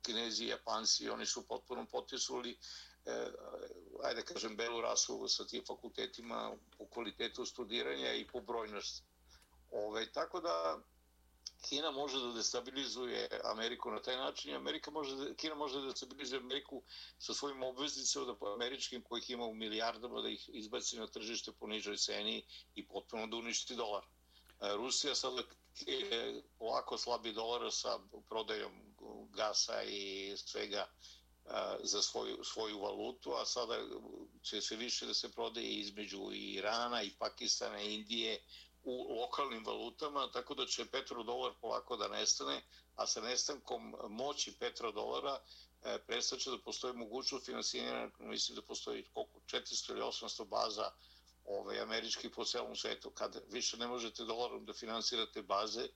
Kinezi 0.02 0.44
i 0.44 0.48
Japanci, 0.48 1.08
oni 1.08 1.26
su 1.26 1.48
potpuno 1.48 1.86
potisuli 1.86 2.58
eh, 3.06 3.32
ajde 4.02 4.22
kažem, 4.22 4.56
belu 4.56 4.80
rasu 4.80 5.28
sa 5.28 5.46
tim 5.46 5.64
fakultetima 5.66 6.56
po 6.78 6.86
kvalitetu 6.86 7.46
studiranja 7.46 8.12
i 8.12 8.26
po 8.26 8.40
brojnosti. 8.40 9.02
Ove, 9.74 10.12
tako 10.12 10.40
da 10.40 10.78
Kina 11.68 11.90
može 11.90 12.18
da 12.20 12.32
destabilizuje 12.32 13.28
Ameriku 13.44 13.90
na 13.90 14.02
taj 14.02 14.16
način 14.16 14.50
i 14.50 14.56
Amerika 14.56 14.90
može 14.90 15.16
da, 15.16 15.34
Kina 15.34 15.54
može 15.54 15.80
da 15.80 15.86
destabilizuje 15.86 16.40
Ameriku 16.40 16.82
sa 17.18 17.34
svojim 17.34 17.62
obveznicama 17.62 18.26
da 18.26 18.34
po 18.34 18.46
američkim 18.46 19.02
kojih 19.02 19.30
ima 19.30 19.44
u 19.44 19.54
milijardama 19.54 20.20
da 20.20 20.28
ih 20.28 20.50
izbaci 20.52 20.98
na 20.98 21.06
tržište 21.06 21.52
po 21.52 21.66
nižoj 21.66 21.96
ceni 21.96 22.44
i 22.74 22.86
potpuno 22.88 23.26
da 23.26 23.36
uništi 23.36 23.76
dolar. 23.76 24.04
E, 24.04 24.76
Rusija 24.76 25.14
sada 25.14 25.42
je 25.86 26.42
polako 26.58 26.98
slabi 26.98 27.32
dolara 27.32 27.70
sa 27.70 27.98
prodajom 28.28 28.72
gasa 29.30 29.82
i 29.82 30.34
svega 30.36 30.86
e, 30.86 30.88
za 31.82 32.02
svoju, 32.02 32.44
svoju 32.44 32.80
valutu, 32.80 33.32
a 33.32 33.46
sada 33.46 33.80
će 34.42 34.60
se 34.60 34.76
više 34.76 35.06
da 35.06 35.14
se 35.14 35.32
prodaje 35.32 35.66
između 35.66 36.30
Irana 36.32 37.02
i 37.02 37.16
Pakistana 37.18 37.80
i 37.80 37.94
Indije 37.94 38.38
u 38.84 39.20
lokalnim 39.20 39.66
valutama, 39.66 40.30
tako 40.32 40.54
da 40.54 40.66
će 40.66 40.84
petrodolar 40.84 41.52
polako 41.60 41.96
da 41.96 42.08
nestane, 42.08 42.62
a 42.96 43.06
sa 43.06 43.20
nestankom 43.20 43.96
moći 44.08 44.52
petrodolara 44.58 45.38
e, 45.82 45.98
prestaće 46.06 46.50
da 46.50 46.58
postoji 46.58 46.94
mogućnost 46.94 47.46
finansiranja, 47.46 48.10
mislim 48.18 48.56
da 48.56 48.62
postoji 48.62 49.04
koliko, 49.14 49.40
400 49.40 49.90
ili 49.90 50.00
800 50.00 50.44
baza 50.44 50.90
ovaj, 51.44 51.80
američkih 51.80 52.30
po 52.30 52.44
celom 52.44 52.76
svetu. 52.76 53.10
Kad 53.10 53.42
više 53.50 53.76
ne 53.76 53.86
možete 53.86 54.24
dolarom 54.24 54.64
da 54.64 54.72
finansirate 54.72 55.42
baze, 55.42 55.82
e, 55.82 55.88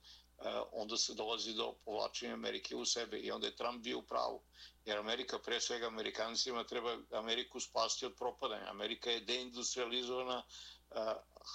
onda 0.72 0.96
se 0.96 1.14
dolazi 1.14 1.54
do 1.54 1.74
povlačenja 1.84 2.34
Amerike 2.34 2.76
u 2.76 2.84
sebe 2.84 3.18
i 3.18 3.30
onda 3.30 3.46
je 3.46 3.56
Trump 3.56 3.82
bio 3.82 3.98
u 3.98 4.02
pravu. 4.02 4.42
Jer 4.84 4.98
Amerika, 4.98 5.38
pre 5.38 5.60
svega 5.60 5.86
Amerikancima, 5.86 6.64
treba 6.64 6.96
Ameriku 7.12 7.60
spasti 7.60 8.06
od 8.06 8.14
propadanja. 8.14 8.70
Amerika 8.70 9.10
je 9.10 9.20
deindustrializovana, 9.20 10.42
e, 10.90 11.14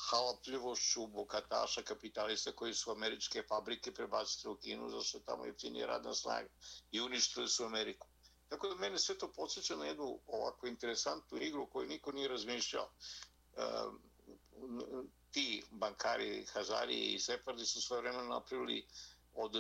halapljivošću 0.09 1.07
bogataša 1.07 1.81
kapitalista 1.81 2.51
koji 2.51 2.73
su 2.73 2.91
američke 2.91 3.43
fabrike 3.47 3.93
prebacili 3.93 4.53
u 4.53 4.57
Kinu 4.57 4.89
za 4.89 5.01
što 5.01 5.19
tamo 5.19 5.45
jeftinije 5.45 5.87
radna 5.87 6.13
snaga 6.13 6.49
i 6.91 7.01
uništili 7.01 7.47
su 7.47 7.65
Ameriku. 7.65 8.07
Tako 8.49 8.67
da 8.67 8.75
mene 8.75 8.99
sve 8.99 9.17
to 9.17 9.31
podsjeća 9.31 9.75
na 9.75 9.85
jednu 9.85 10.19
ovako 10.27 10.67
interesantnu 10.67 11.37
igru 11.41 11.65
koju 11.65 11.87
niko 11.87 12.11
nije 12.11 12.27
razmišljao. 12.27 12.89
E, 13.57 13.61
ti 15.31 15.63
bankari, 15.71 16.45
Hazari 16.45 17.13
i 17.13 17.19
Separdi 17.19 17.65
su 17.65 17.81
svoje 17.81 18.01
vremena 18.01 18.23
napravili 18.23 18.87
od 19.33 19.51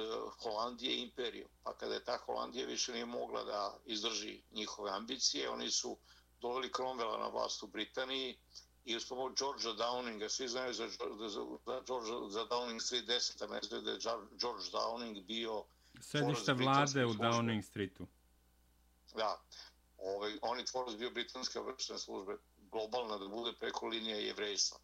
Holandije 0.41 1.01
imperiju. 1.01 1.47
Pa 1.63 1.77
kada 1.77 1.93
je 1.93 2.03
ta 2.03 2.17
Holandija 2.17 2.65
više 2.67 2.93
nije 2.93 3.05
mogla 3.05 3.43
da 3.43 3.77
izdrži 3.85 4.41
njihove 4.51 4.91
ambicije, 4.91 5.49
oni 5.49 5.71
su 5.71 5.97
doveli 6.41 6.69
Cromwella 6.69 7.19
na 7.19 7.27
vlast 7.27 7.63
u 7.63 7.67
Britaniji 7.67 8.37
i 8.85 8.95
uz 8.95 9.05
pomoć 9.05 9.39
Georgea 9.39 9.73
Downinga, 9.73 10.29
svi 10.29 10.47
znaju 10.47 10.73
za, 10.73 10.87
za, 10.89 11.29
za, 11.29 11.41
George, 11.87 12.29
za 12.29 12.45
Downing 12.45 12.79
Street 12.79 13.05
10, 13.05 13.43
a 13.43 13.47
ne 13.47 13.59
znaju 13.61 13.83
da 13.83 13.91
je 13.91 13.99
George 14.39 14.63
Downing 14.71 15.23
bio 15.25 15.63
Sedište 16.01 16.53
vlade 16.53 17.05
u 17.05 17.13
Downing 17.13 17.61
Streetu. 17.61 18.07
Da. 19.15 19.41
Ovaj, 19.97 20.37
on 20.41 20.59
je 20.59 20.65
tvorac 20.65 20.95
bio 20.95 21.11
britanske 21.11 21.59
obrčne 21.59 21.97
službe, 21.97 22.37
globalna 22.71 23.17
da 23.17 23.27
bude 23.27 23.53
preko 23.59 23.87
linije 23.87 24.25
jevrejstva. 24.25 24.77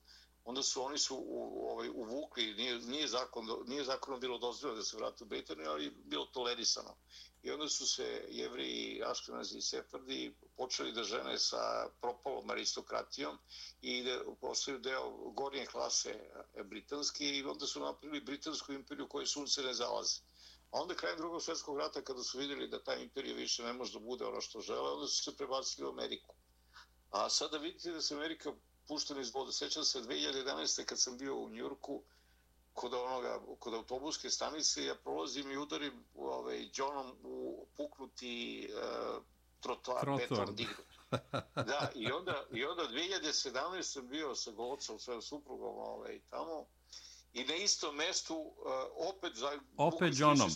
Onda 0.46 0.64
su 0.64 0.84
oni 0.84 0.98
su 0.98 1.16
u, 1.16 1.70
ovaj, 1.72 1.90
uvukli, 1.90 2.54
nije, 2.54 2.80
nije, 2.80 3.08
zakon, 3.08 3.48
nije 3.68 3.84
zakonom 3.84 4.20
bilo 4.20 4.38
dozvoljeno 4.38 4.78
da 4.78 4.86
se 4.86 4.98
vrate 4.98 5.24
u 5.24 5.28
Britaniju, 5.28 5.70
ali 5.70 5.90
bilo 5.90 6.26
tolerisano. 6.26 6.96
I 7.44 7.52
onda 7.52 7.70
su 7.70 7.88
se 7.88 8.26
jevri, 8.30 9.02
aškenazi 9.06 9.58
i 9.58 9.62
sefardi 9.62 10.36
počeli 10.58 10.92
da 10.92 11.04
žene 11.04 11.40
sa 11.40 11.90
propalom 12.02 12.50
aristokratijom 12.50 13.38
i 13.82 14.04
da 14.04 14.20
postaju 14.42 14.80
deo 14.80 15.12
gornje 15.12 15.66
klase 15.66 16.20
britanske 16.64 17.26
i 17.26 17.44
onda 17.44 17.68
su 17.68 17.80
napravili 17.80 18.22
britansku 18.22 18.74
imperiju 18.74 19.08
koje 19.08 19.26
sunce 19.26 19.62
ne 19.62 19.74
zalaze. 19.74 20.20
A 20.72 20.82
onda 20.82 20.96
krajem 20.96 21.18
drugog 21.18 21.42
svjetskog 21.44 21.78
rata, 21.78 22.02
kada 22.02 22.24
su 22.24 22.38
vidjeli 22.38 22.68
da 22.68 22.84
ta 22.84 22.96
imperija 22.96 23.36
više 23.36 23.64
ne 23.64 23.74
može 23.74 23.94
da 23.94 24.00
bude 24.00 24.26
ono 24.26 24.42
što 24.42 24.62
žele, 24.62 24.92
onda 24.92 25.08
su 25.08 25.24
se 25.24 25.38
prebacili 25.38 25.88
u 25.88 25.92
Ameriku. 25.92 26.36
A 27.10 27.30
sada 27.30 27.58
vidite 27.58 27.92
da 27.92 28.02
se 28.02 28.16
Amerika 28.16 28.54
puštena 28.90 29.22
iz 29.22 29.34
vode. 29.34 29.52
Sećam 29.52 29.84
se 29.84 30.02
2011. 30.02 30.86
kad 30.86 31.00
sam 31.00 31.18
bio 31.18 31.36
u 31.36 31.50
Njurku, 31.50 32.02
kod 32.74 32.94
onoga 32.94 33.40
kod 33.60 33.74
autobuske 33.74 34.30
stanice 34.30 34.84
ja 34.84 34.96
prolazim 34.96 35.52
i 35.52 35.58
udarim 35.58 36.04
ovaj 36.16 36.70
džonom 36.72 37.16
u 37.24 37.68
puknuti 37.78 38.68
uh, 38.74 39.24
trotoar, 39.60 40.02
trotoar. 40.02 40.54
dignu. 40.54 40.84
da, 41.70 41.92
i 41.96 42.12
onda, 42.12 42.46
i 42.54 42.66
onda 42.66 42.84
2017. 42.84 43.84
sam 43.84 44.08
bio 44.08 44.36
sa 44.36 44.52
Golcom, 44.52 45.00
svojom 45.00 45.22
suprugom 45.22 45.78
ovaj, 45.78 46.20
tamo 46.30 46.66
i 47.34 47.44
na 47.44 47.56
istom 47.56 47.96
mestu 47.96 48.36
uh, 48.36 48.54
opet 49.16 49.34
za 49.36 49.60
opet 49.78 50.14
džonom 50.14 50.50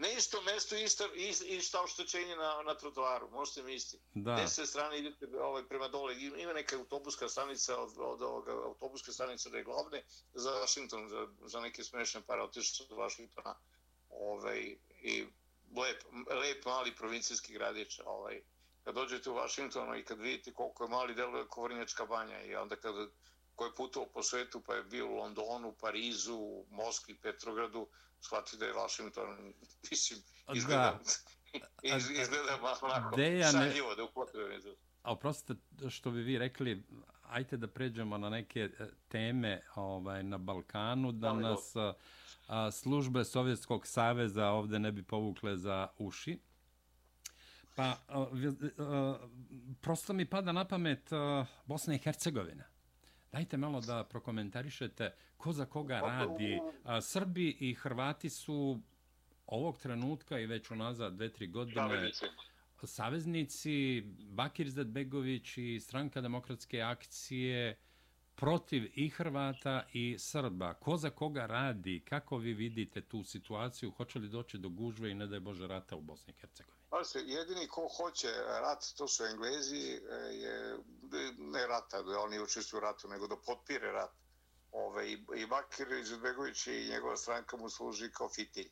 na 0.00 0.08
istom 0.08 0.44
mestu 0.44 0.76
isto 0.76 1.04
i 1.46 1.60
šta 1.60 1.82
oštećenje 1.82 2.36
na 2.36 2.62
na 2.62 2.74
trotoaru 2.74 3.30
možete 3.30 3.62
misliti. 3.62 4.04
Da. 4.14 4.34
Desne 4.34 4.66
strane 4.66 4.98
idete 4.98 5.26
ovaj 5.40 5.64
prema 5.68 5.88
dole 5.88 6.14
ima 6.22 6.52
neka 6.52 6.76
autobuska 6.76 7.28
stanica 7.28 7.78
od 7.78 7.92
od 7.98 8.22
ovog 8.22 8.48
autobuske 8.48 9.12
stanice 9.12 9.50
da 9.50 9.58
je 9.58 9.64
glavne 9.64 10.02
za 10.34 10.50
Washington 10.50 11.08
za, 11.08 11.28
za 11.46 11.60
neke 11.60 11.84
smešne 11.84 12.20
pare 12.20 12.42
otišli 12.42 12.86
do 12.88 12.96
Washingtona 12.96 13.54
ovaj 14.10 14.76
i 15.02 15.26
lep 15.76 16.04
lep 16.40 16.64
mali 16.64 16.96
provincijski 16.96 17.52
gradić 17.52 18.00
ovaj. 18.04 18.42
Kad 18.84 18.94
dođete 18.94 19.30
u 19.30 19.34
Washington 19.34 19.98
i 19.98 20.04
kad 20.04 20.20
vidite 20.20 20.52
koliko 20.52 20.84
je 20.84 20.90
mali 20.90 21.14
delo 21.14 21.46
Kovrnjačka 21.48 22.06
banja 22.06 22.42
i 22.42 22.54
onda 22.54 22.76
kad 22.76 22.94
ko 23.56 23.64
je 23.64 23.74
putovao 23.74 24.08
po 24.08 24.22
svetu, 24.22 24.60
pa 24.60 24.74
je 24.74 24.82
bio 24.82 25.06
u 25.06 25.16
Londonu, 25.16 25.72
Parizu, 25.80 26.64
Moskvi, 26.70 27.14
Petrogradu, 27.14 27.88
shvatite 28.20 28.56
da 28.56 28.66
je 28.66 28.72
Washington, 28.72 29.52
mislim, 29.90 30.18
izgleda, 30.54 30.98
iz, 31.96 32.10
izgleda 32.10 32.58
malo 32.62 32.76
onako 32.82 33.16
šaljivo 33.52 33.94
da 33.94 34.04
upotrebuje. 34.04 34.60
A 35.02 35.12
oprostite 35.12 35.60
što 35.90 36.10
bi 36.10 36.22
vi 36.22 36.38
rekli, 36.38 36.82
ajte 37.22 37.56
da 37.56 37.68
pređemo 37.68 38.18
na 38.18 38.30
neke 38.30 38.60
e, 38.60 38.86
teme 39.08 39.62
ovaj 39.74 40.22
na 40.22 40.38
Balkanu, 40.38 41.12
da 41.12 41.28
Ali, 41.28 41.42
nas 41.42 41.76
a, 42.46 42.70
službe 42.70 43.24
Sovjetskog 43.24 43.86
saveza 43.86 44.46
ovde 44.46 44.78
ne 44.78 44.92
bi 44.92 45.02
povukle 45.02 45.56
za 45.56 45.88
uši. 45.98 46.40
Pa, 47.74 47.84
a, 47.84 48.26
a, 48.78 49.18
prosto 49.80 50.12
mi 50.12 50.24
pada 50.24 50.52
na 50.52 50.64
pamet 50.64 51.12
a, 51.12 51.46
Bosna 51.66 51.94
i 51.94 51.98
Hercegovina. 51.98 52.64
Dajte 53.32 53.56
malo 53.56 53.80
da 53.80 54.04
prokomentarišete 54.04 55.14
ko 55.36 55.52
za 55.52 55.66
koga 55.66 56.00
radi. 56.00 56.60
A, 56.84 57.00
Srbi 57.00 57.56
i 57.60 57.74
Hrvati 57.74 58.30
su 58.30 58.80
ovog 59.46 59.78
trenutka 59.78 60.38
i 60.38 60.46
već 60.46 60.70
unazad 60.70 61.14
dve, 61.14 61.32
tri 61.32 61.46
godine 61.46 61.74
saveznici. 61.74 62.24
saveznici 62.84 64.02
Bakir 64.28 64.68
Zadbegović 64.68 65.58
i 65.58 65.80
stranka 65.80 66.20
demokratske 66.20 66.82
akcije 66.82 67.76
protiv 68.34 68.92
i 68.94 69.08
Hrvata 69.08 69.86
i 69.92 70.16
Srba. 70.18 70.74
Ko 70.74 70.96
za 70.96 71.10
koga 71.10 71.46
radi? 71.46 72.00
Kako 72.00 72.36
vi 72.36 72.54
vidite 72.54 73.00
tu 73.00 73.24
situaciju? 73.24 73.90
Hoće 73.90 74.18
li 74.18 74.28
doći 74.28 74.58
do 74.58 74.68
gužve 74.68 75.10
i 75.10 75.14
ne 75.14 75.26
da 75.26 75.36
je 75.36 75.40
Bože 75.40 75.66
rata 75.66 75.96
u 75.96 76.00
Bosni 76.00 76.32
i 76.32 76.40
Hercegovini? 76.40 76.79
Pa 76.90 77.04
se, 77.04 77.18
jedini 77.26 77.68
ko 77.68 77.88
hoće 77.88 78.32
rat, 78.46 78.84
to 78.96 79.08
su 79.08 79.24
Englezi, 79.24 79.94
e, 79.94 80.14
je, 80.14 80.78
ne 81.38 81.66
rata, 81.66 82.02
da 82.02 82.20
oni 82.20 82.40
učestvuju 82.40 82.78
u 82.78 82.80
ratu, 82.80 83.08
nego 83.08 83.26
da 83.26 83.36
potpire 83.36 83.92
rat. 83.92 84.10
Ove, 84.72 85.12
I, 85.12 85.24
i 85.36 85.46
Bakir 85.46 85.92
Izetbegović 85.92 86.66
i 86.66 86.88
njegova 86.90 87.16
stranka 87.16 87.56
mu 87.56 87.70
služi 87.70 88.10
kao 88.12 88.28
fitilj. 88.28 88.70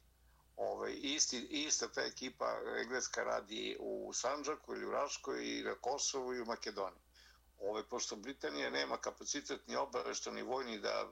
Ove, 0.56 0.92
isti, 0.94 1.38
ista 1.50 1.88
ta 1.88 2.02
ekipa 2.02 2.60
engleska 2.82 3.24
radi 3.24 3.76
u 3.80 4.12
Sanđaku 4.12 4.74
ili 4.74 4.86
u 4.86 4.90
Raškoj 4.90 5.58
i 5.58 5.62
na 5.62 5.74
Kosovu 5.74 6.34
i 6.34 6.40
u 6.40 6.44
Makedoniji. 6.44 7.02
Ove, 7.60 7.88
pošto 7.88 8.16
Britanija 8.16 8.70
nema 8.70 8.96
kapacitet 8.96 9.66
ni 9.66 9.76
obavešta 9.76 10.30
ni 10.30 10.42
vojni 10.42 10.78
da 10.78 11.08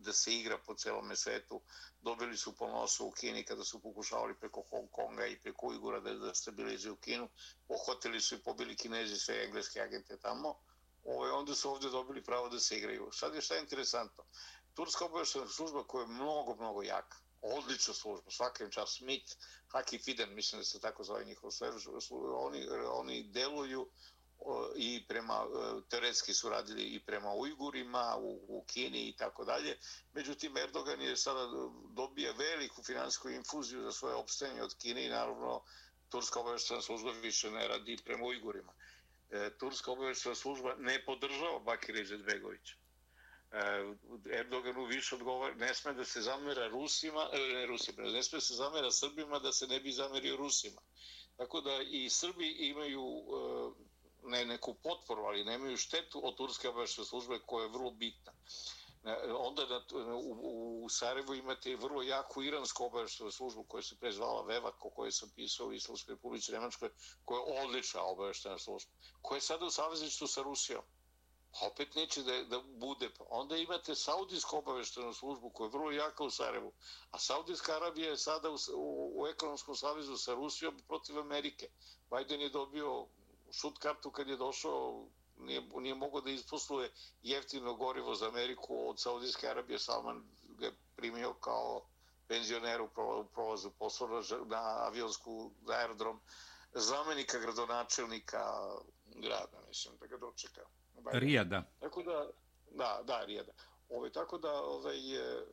da 0.00 0.12
se 0.12 0.34
igra 0.34 0.58
po 0.58 0.74
celom 0.74 1.16
svetu. 1.16 1.60
Dobili 2.00 2.36
su 2.36 2.56
po 2.56 2.68
nosu 2.68 3.06
u 3.06 3.10
Kini 3.10 3.44
kada 3.44 3.64
su 3.64 3.80
pokušavali 3.82 4.34
preko 4.34 4.62
Hong 4.70 4.90
Konga 4.90 5.26
i 5.26 5.38
preko 5.40 5.66
Ujgura 5.66 6.00
da, 6.00 6.14
da 6.14 6.34
stabilizuju 6.34 6.96
Kinu. 6.96 7.28
Pohotili 7.68 8.20
su 8.20 8.34
i 8.34 8.42
pobili 8.42 8.76
kinezi 8.76 9.18
sve 9.18 9.44
engleske 9.44 9.80
agente 9.80 10.18
tamo. 10.18 10.54
Ove, 11.04 11.32
onda 11.32 11.54
su 11.54 11.70
ovdje 11.70 11.90
dobili 11.90 12.24
pravo 12.24 12.48
da 12.48 12.60
se 12.60 12.76
igraju. 12.76 13.10
Sad 13.12 13.34
je 13.34 13.40
šta 13.40 13.54
je 13.54 13.60
interesantno. 13.60 14.24
Turska 14.74 15.04
obavešena 15.04 15.48
služba 15.48 15.84
koja 15.84 16.02
je 16.02 16.08
mnogo, 16.08 16.54
mnogo 16.54 16.82
jaka. 16.82 17.18
Odlična 17.42 17.94
služba, 17.94 18.30
svakim 18.30 18.70
čas. 18.70 18.96
Smith, 18.96 19.32
Haki 19.68 19.98
Fiden, 19.98 20.34
mislim 20.34 20.60
da 20.60 20.64
se 20.64 20.80
tako 20.80 21.04
zove 21.04 21.24
njihov 21.24 21.50
služba, 21.50 22.36
oni, 22.36 22.68
oni 22.92 23.22
deluju 23.22 23.90
i 24.76 25.04
prema 25.08 25.34
e, 25.34 25.80
teretski 25.88 26.34
su 26.34 26.48
radili 26.48 26.82
i 26.82 27.00
prema 27.00 27.34
Ujgurima 27.34 28.16
u, 28.18 28.40
u 28.48 28.64
Kini 28.66 29.08
i 29.08 29.16
tako 29.16 29.44
dalje. 29.44 29.76
Međutim, 30.12 30.56
Erdogan 30.56 31.00
je 31.00 31.16
sada 31.16 31.48
dobio 31.90 32.34
veliku 32.38 32.82
finansijsku 32.82 33.30
infuziju 33.30 33.82
za 33.82 33.92
svoje 33.92 34.14
opstajanje 34.14 34.62
od 34.62 34.76
Kine 34.76 35.06
i 35.06 35.08
naravno 35.08 35.62
Turska 36.08 36.40
obaveštena 36.40 36.82
služba 36.82 37.10
više 37.10 37.50
ne 37.50 37.68
radi 37.68 37.98
prema 38.04 38.24
Ujgurima. 38.26 38.72
E, 39.30 39.50
Turska 39.58 39.92
obaveštena 39.92 40.34
služba 40.34 40.74
ne 40.78 41.04
podržava 41.04 41.58
Bakir 41.58 41.96
Izetbegovića. 41.96 42.76
E, 43.52 43.94
Erdoganu 44.32 44.84
više 44.84 45.14
odgovara, 45.14 45.54
ne 45.54 45.74
sme 45.74 45.92
da 45.92 46.04
se 46.04 46.20
zamera 46.20 46.68
Rusima, 46.68 47.28
e, 47.32 47.38
ne 47.38 47.66
Rusima, 47.66 48.02
ne 48.02 48.22
sme 48.22 48.36
da 48.36 48.40
se 48.40 48.54
zamera 48.54 48.90
Srbima 48.90 49.38
da 49.38 49.52
se 49.52 49.66
ne 49.66 49.80
bi 49.80 49.92
zamerio 49.92 50.36
Rusima. 50.36 50.80
Tako 51.36 51.60
da 51.60 51.82
i 51.90 52.10
Srbi 52.10 52.50
imaju 52.50 53.02
ne 54.24 54.44
neku 54.44 54.74
potporu, 54.74 55.22
ali 55.22 55.44
nemaju 55.44 55.76
štetu 55.76 56.20
od 56.26 56.36
turske 56.36 56.68
obavešće 56.68 57.04
službe 57.04 57.38
koja 57.46 57.62
je 57.62 57.68
vrlo 57.68 57.90
bitna. 57.90 58.32
Onda 59.38 59.66
da, 59.66 59.80
u, 60.14 60.84
u 60.84 60.88
Sarajevu 60.88 61.34
imate 61.34 61.76
vrlo 61.76 62.02
jaku 62.02 62.42
iransku 62.42 62.84
obaveštenu 62.84 63.30
službu 63.30 63.64
koja 63.64 63.82
se 63.82 63.96
prezvala 64.00 64.42
Vevak, 64.42 64.84
o 64.84 64.90
kojoj 64.90 65.12
sam 65.12 65.30
pisao 65.36 65.66
u 65.66 65.72
Islamskoj 65.72 66.14
republici 66.14 66.52
Nemačkoj, 66.52 66.90
koja 67.24 67.38
je 67.38 67.64
odlična 67.64 68.02
obaveštena 68.02 68.58
služba, 68.58 68.92
koja 69.22 69.36
je 69.36 69.40
sada 69.40 69.66
u 69.66 69.70
savezništvu 69.70 70.26
sa 70.26 70.42
Rusijom. 70.42 70.82
Pa 71.52 71.66
opet 71.66 71.94
neće 71.94 72.22
da, 72.22 72.44
da 72.44 72.60
bude. 72.60 73.10
Pa 73.18 73.24
onda 73.28 73.56
imate 73.56 73.94
Saudijsku 73.94 74.56
obaveštenu 74.56 75.12
službu 75.12 75.50
koja 75.50 75.66
je 75.66 75.70
vrlo 75.70 75.90
jaka 75.90 76.24
u 76.24 76.30
Sarajevu. 76.30 76.72
A 77.10 77.18
Saudijska 77.18 77.76
Arabija 77.76 78.10
je 78.10 78.16
sada 78.16 78.50
u, 78.50 78.56
u, 78.74 79.22
u 79.22 79.26
ekonomskom 79.26 79.76
savezu 79.76 80.16
sa 80.16 80.34
Rusijom 80.34 80.82
protiv 80.88 81.18
Amerike. 81.20 81.68
Biden 82.10 82.40
je 82.40 82.48
dobio 82.48 83.06
šut 83.52 83.78
kartu 83.78 84.10
kad 84.10 84.28
je 84.28 84.36
došao 84.36 85.06
nije, 85.38 85.62
nije 85.80 85.94
mogao 85.94 86.20
da 86.20 86.30
isposluje 86.30 86.90
jeftino 87.22 87.74
gorivo 87.74 88.14
za 88.14 88.28
Ameriku 88.28 88.88
od 88.88 89.00
Saudijske 89.00 89.48
Arabije 89.48 89.78
Salman 89.78 90.24
ga 90.58 90.66
je 90.66 90.72
primio 90.96 91.34
kao 91.34 91.82
penzioner 92.28 92.80
u 92.80 92.88
prolazu 93.34 93.70
poslova 93.70 94.22
na 94.46 94.86
avionsku 94.86 95.50
na 95.60 95.74
aerodrom 95.74 96.20
zamenika 96.74 97.38
gradonačelnika 97.38 98.44
grada, 99.14 99.60
mislim, 99.68 99.94
da 100.00 100.06
ga 100.06 100.16
dočeka. 100.16 100.60
Rijada. 101.12 101.62
Tako 101.80 102.02
da, 102.02 102.30
da, 102.70 103.00
da, 103.04 103.24
Rijada. 103.24 103.52
Ove, 103.88 104.12
tako 104.12 104.38
da, 104.38 104.52
ovaj, 104.62 104.98
je, 104.98 105.46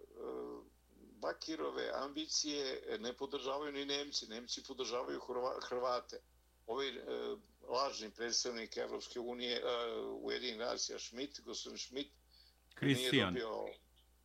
Bakirove 1.22 1.92
ambicije 1.94 2.98
ne 3.00 3.14
podržavaju 3.14 3.72
ni 3.72 3.86
Nemci. 3.86 4.28
Nemci 4.28 4.64
podržavaju 4.64 5.22
Hrvate. 5.70 6.22
Ovi 6.68 6.88
e, 6.88 7.36
lažni 7.68 8.10
predstavnik 8.10 8.78
Evropske 8.78 9.20
unije, 9.20 9.56
e, 9.56 9.64
Ujedinjeg 10.22 10.58
nacija 10.58 11.00
Schmidt, 11.00 11.42
gospodin 11.42 11.78
Schmidt, 11.78 12.12
Kristijan. 12.74 13.36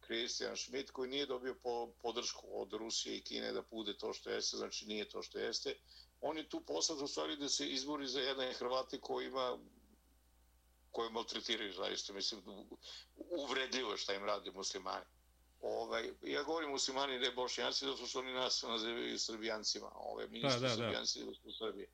Kristijan 0.00 0.56
Schmidt, 0.56 0.90
koji 0.90 1.10
nije 1.10 1.26
dobio 1.26 1.54
po, 1.62 1.92
podršku 2.02 2.46
od 2.52 2.72
Rusije 2.72 3.16
i 3.16 3.20
Kine 3.20 3.52
da 3.52 3.62
bude 3.70 3.98
to 3.98 4.12
što 4.12 4.30
jeste, 4.30 4.56
znači 4.56 4.86
nije 4.86 5.08
to 5.08 5.22
što 5.22 5.38
jeste. 5.38 5.74
On 6.20 6.38
je 6.38 6.48
tu 6.48 6.60
poslat 6.60 7.00
u 7.00 7.06
stvari 7.06 7.36
da 7.36 7.48
se 7.48 7.68
izbori 7.68 8.06
za 8.06 8.20
jedan 8.20 8.52
Hrvati 8.52 9.00
koji 9.00 9.26
ima 9.26 9.58
koje 10.90 11.10
maltretiraju 11.10 11.72
zaista, 11.72 12.12
mislim, 12.12 12.42
uvredljivo 13.16 13.96
šta 13.96 14.14
im 14.14 14.24
radi 14.24 14.50
muslimani. 14.50 15.04
Ovaj, 15.60 16.10
ja 16.22 16.42
govorim 16.42 16.70
muslimani, 16.70 17.18
ne 17.18 17.30
bošnjaci, 17.30 17.84
zato 17.84 18.06
što 18.06 18.18
oni 18.18 18.32
nas 18.32 18.62
nazivaju 18.62 19.18
srbijancima. 19.18 19.90
Ove, 19.94 20.28
mi 20.28 20.38
nismo 20.38 20.68
srbijanci, 20.68 21.24
da 21.24 21.34
smo 21.34 21.52
Srbije. 21.52 21.88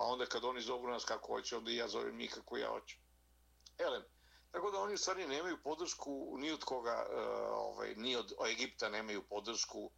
Pa 0.00 0.06
onda 0.06 0.26
kad 0.26 0.44
oni 0.44 0.60
zovu 0.60 0.88
nas 0.88 1.04
kako 1.04 1.26
hoće, 1.26 1.56
onda 1.56 1.70
ja 1.70 1.88
zovem 1.88 2.16
mi 2.16 2.28
kako 2.28 2.56
ja 2.56 2.68
hoću. 2.68 2.96
Elem, 3.78 4.02
tako 4.50 4.70
da 4.70 4.78
oni 4.78 4.94
u 4.94 4.98
stvari 4.98 5.26
nemaju 5.26 5.58
podršku 5.62 6.36
ni 6.38 6.52
od 6.52 6.64
koga, 6.64 7.06
uh, 7.10 7.16
ovaj, 7.52 7.94
ni 7.94 8.16
od 8.16 8.32
Egipta 8.50 8.88
nemaju 8.88 9.22
podršku. 9.22 9.90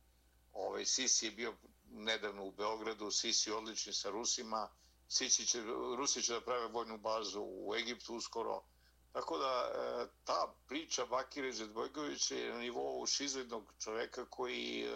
Ovaj, 0.53 0.85
Sisi 0.85 1.27
je 1.27 1.33
bio 1.33 1.55
nedavno 1.91 2.45
u 2.45 2.53
Beogradu, 2.53 3.11
Sisi 3.11 3.51
je 3.51 3.57
odlični 3.57 3.93
sa 3.93 4.11
Rusima, 4.11 4.69
Sisi 5.09 5.47
će, 5.47 5.63
Rusi 5.97 6.23
će 6.23 6.33
da 6.33 6.41
prave 6.41 6.69
vojnu 6.69 6.99
bazu 6.99 7.43
u 7.43 7.75
Egiptu 7.75 8.15
uskoro. 8.15 8.63
Tako 9.13 9.39
da 9.39 9.71
e, 9.75 10.07
ta 10.25 10.55
priča 10.69 11.07
Bakire 11.07 11.53
Zedbojgovića 11.53 12.35
je 12.35 12.53
na 12.53 12.59
nivou 12.59 13.07
šizlednog 13.07 13.75
čoveka 13.79 14.27
koji 14.31 14.85
e, 14.85 14.91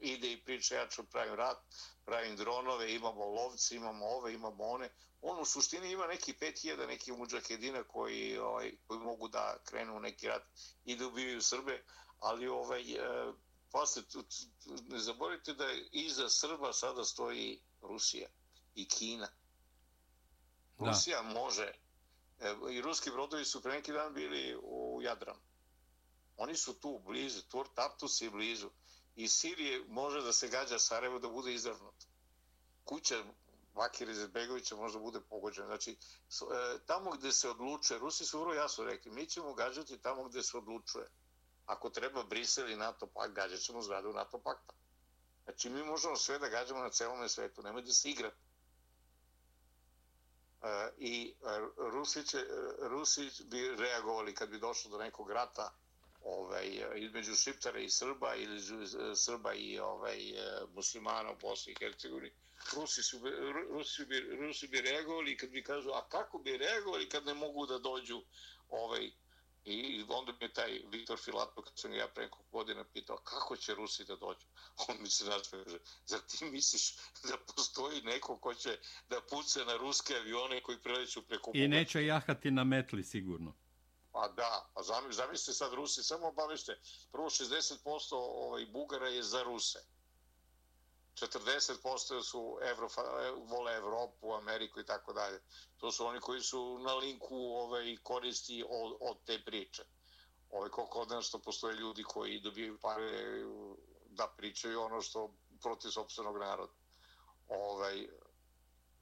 ide 0.00 0.32
i 0.32 0.44
priča 0.44 0.74
ja 0.74 0.88
ću 0.88 1.04
pravim 1.04 1.34
rat, 1.34 1.58
pravim 2.04 2.36
dronove, 2.36 2.94
imamo 2.94 3.24
lovci, 3.24 3.76
imamo 3.76 4.06
ove, 4.06 4.34
imamo 4.34 4.64
one. 4.64 4.90
On 5.20 5.40
u 5.40 5.44
suštini 5.44 5.92
ima 5.92 6.06
neki 6.06 6.32
5000 6.32 6.86
neki 6.86 7.12
muđakedina 7.12 7.84
koji, 7.84 8.38
ovaj, 8.38 8.72
koji 8.86 9.00
mogu 9.00 9.28
da 9.28 9.58
krenu 9.64 9.96
u 9.96 10.00
neki 10.00 10.28
rat 10.28 10.42
i 10.84 10.96
da 10.96 11.06
ubijaju 11.06 11.42
Srbe, 11.42 11.84
ali 12.18 12.48
ovaj, 12.48 12.92
e, 12.92 13.32
posle, 13.72 14.02
ne 14.88 14.98
zaboravite 14.98 15.54
da 15.54 15.64
iza 15.92 16.28
Srba 16.28 16.72
sada 16.72 17.04
stoji 17.04 17.60
Rusija 17.80 18.28
i 18.74 18.88
Kina. 18.88 19.28
Da. 20.78 20.86
Rusija 20.86 21.22
može, 21.22 21.72
i 22.70 22.80
ruski 22.80 23.10
brodovi 23.10 23.44
su 23.44 23.62
pre 23.62 23.72
neki 23.72 23.92
dan 23.92 24.14
bili 24.14 24.56
u 24.62 25.00
Jadranu. 25.02 25.40
Oni 26.36 26.56
su 26.56 26.80
tu 26.80 27.00
blizu, 27.04 27.42
Tur, 27.42 27.68
Tartus 27.74 28.20
je 28.20 28.30
blizu. 28.30 28.70
I 29.20 29.28
Sirije 29.28 29.84
može 29.88 30.22
da 30.22 30.32
se 30.32 30.48
gađa 30.48 30.78
Sarajevo 30.78 31.18
da 31.18 31.28
bude 31.28 31.54
izravnut. 31.54 31.94
Kuća 32.84 33.24
Vakir 33.74 34.08
Izetbegovića 34.08 34.76
možda 34.76 34.98
bude 34.98 35.20
pogođena. 35.20 35.66
Znači, 35.66 35.90
e, 35.90 36.78
tamo 36.86 37.10
gde 37.10 37.32
se 37.32 37.50
odlučuje, 37.50 37.98
Rusi 37.98 38.24
su 38.24 38.40
vrlo 38.40 38.54
jasno 38.54 38.84
rekli, 38.84 39.10
mi 39.10 39.26
ćemo 39.26 39.54
gađati 39.54 39.98
tamo 39.98 40.24
gde 40.24 40.42
se 40.42 40.56
odlučuje. 40.56 41.10
Ako 41.66 41.90
treba 41.90 42.24
Brisel 42.24 42.70
i 42.70 42.76
NATO 42.76 43.06
pakt, 43.06 43.32
gađat 43.32 43.60
ćemo 43.60 43.82
zgradu 43.82 44.12
NATO 44.12 44.38
pakta. 44.38 44.74
Znači, 45.44 45.70
mi 45.70 45.84
možemo 45.84 46.16
sve 46.16 46.38
da 46.38 46.48
gađamo 46.48 46.80
na 46.80 46.90
celom 46.90 47.28
svetu, 47.28 47.62
nemoj 47.62 47.82
da 47.82 47.92
se 47.92 48.10
igrati. 48.10 48.36
E, 50.62 50.90
i 50.98 51.34
e, 51.42 51.58
Rusi, 51.76 52.26
će, 52.26 52.38
e, 52.38 52.44
Rusi 52.88 53.30
bi 53.44 53.76
reagovali 53.76 54.34
kad 54.34 54.48
bi 54.48 54.58
došlo 54.58 54.90
do 54.90 54.98
nekog 54.98 55.30
rata 55.30 55.72
ovaj, 56.24 56.82
između 56.96 57.34
Šiptara 57.34 57.78
i 57.78 57.90
Srba 57.90 58.34
ili 58.34 58.60
Srba 59.16 59.54
i 59.54 59.78
ovaj, 59.78 60.18
muslimana 60.74 61.30
u 61.30 61.36
Bosni 61.40 61.72
i 61.72 61.76
Hercegovini. 61.84 62.30
Rusi, 62.76 63.02
su, 63.02 63.20
Rusi, 63.70 64.04
bi, 64.04 64.20
Rusi 64.20 64.68
bi 64.68 64.80
reagovali 64.80 65.36
kad 65.36 65.50
bi 65.50 65.62
kažu, 65.62 65.90
a 65.90 66.08
kako 66.08 66.38
bi 66.38 66.56
reagovali 66.56 67.08
kad 67.08 67.26
ne 67.26 67.34
mogu 67.34 67.66
da 67.66 67.78
dođu 67.78 68.22
ovaj, 68.68 69.10
I 69.64 70.04
onda 70.08 70.32
mi 70.32 70.46
je 70.46 70.52
taj 70.52 70.80
Viktor 70.92 71.18
Filatov, 71.18 71.64
kad 71.64 71.78
sam 71.78 71.92
ja 71.94 72.08
pre 72.08 72.22
nekog 72.22 72.44
godina 72.52 72.84
pitao, 72.84 73.16
kako 73.16 73.56
će 73.56 73.74
Rusi 73.74 74.04
da 74.04 74.16
dođu? 74.16 74.46
On 74.88 74.96
mi 75.02 75.10
se 75.10 75.24
nasme, 75.24 75.64
kaže, 75.64 75.78
zar 76.06 76.20
ti 76.20 76.44
misliš 76.44 76.94
da 77.28 77.36
postoji 77.54 78.02
neko 78.02 78.38
ko 78.38 78.54
će 78.54 78.78
da 79.08 79.20
puce 79.30 79.64
na 79.64 79.76
ruske 79.76 80.14
avione 80.14 80.62
koji 80.62 80.78
preleću 80.78 81.22
preko 81.22 81.50
Bugarske? 81.50 81.64
I 81.64 81.68
neće 81.68 82.06
jahati 82.06 82.50
na 82.50 82.64
metli, 82.64 83.04
sigurno. 83.04 83.54
Pa 84.12 84.28
da, 84.28 84.70
pa 84.74 84.82
zamislite 85.10 85.52
sad 85.52 85.72
Rusi, 85.72 86.02
samo 86.02 86.28
obavište, 86.28 86.80
prvo 87.12 87.30
60% 87.30 88.14
ovaj, 88.14 88.66
Bugara 88.66 89.08
je 89.08 89.22
za 89.22 89.42
Ruse. 89.42 89.84
40% 91.14 92.22
su 92.22 92.58
Evro, 92.62 92.88
vole 93.46 93.76
Evropu, 93.76 94.32
Ameriku 94.32 94.80
i 94.80 94.86
tako 94.86 95.12
dalje. 95.12 95.40
To 95.76 95.92
su 95.92 96.06
oni 96.06 96.20
koji 96.20 96.40
su 96.40 96.78
na 96.78 96.94
linku 96.94 97.36
ovaj, 97.36 97.96
koristi 98.02 98.64
od, 98.68 98.96
od 99.00 99.16
te 99.24 99.44
priče. 99.44 99.84
Ovaj, 100.50 100.70
koliko 100.70 101.00
od 101.00 101.10
nas 101.10 101.26
što 101.26 101.38
postoje 101.38 101.74
ljudi 101.74 102.02
koji 102.02 102.40
dobijaju 102.40 102.78
pare 102.80 103.44
da 104.06 104.34
pričaju 104.36 104.82
ono 104.82 105.00
što 105.02 105.34
protiv 105.62 105.88
sobstvenog 105.88 106.38
naroda. 106.38 106.72
Ovaj, 107.48 108.08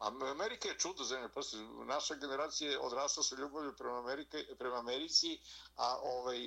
Amerika 0.01 0.69
je 0.69 0.79
čudo 0.79 1.05
zemlja, 1.05 1.29
pa 1.29 1.41
naša 1.85 2.15
generacija 2.15 2.71
je 2.71 2.79
odrasla 2.79 3.23
sa 3.23 3.37
ljubavlju 3.37 3.73
prema, 3.79 3.99
Amerike, 3.99 4.45
prema 4.59 4.79
Americi, 4.79 5.39
a 5.77 5.97
ovaj, 6.03 6.39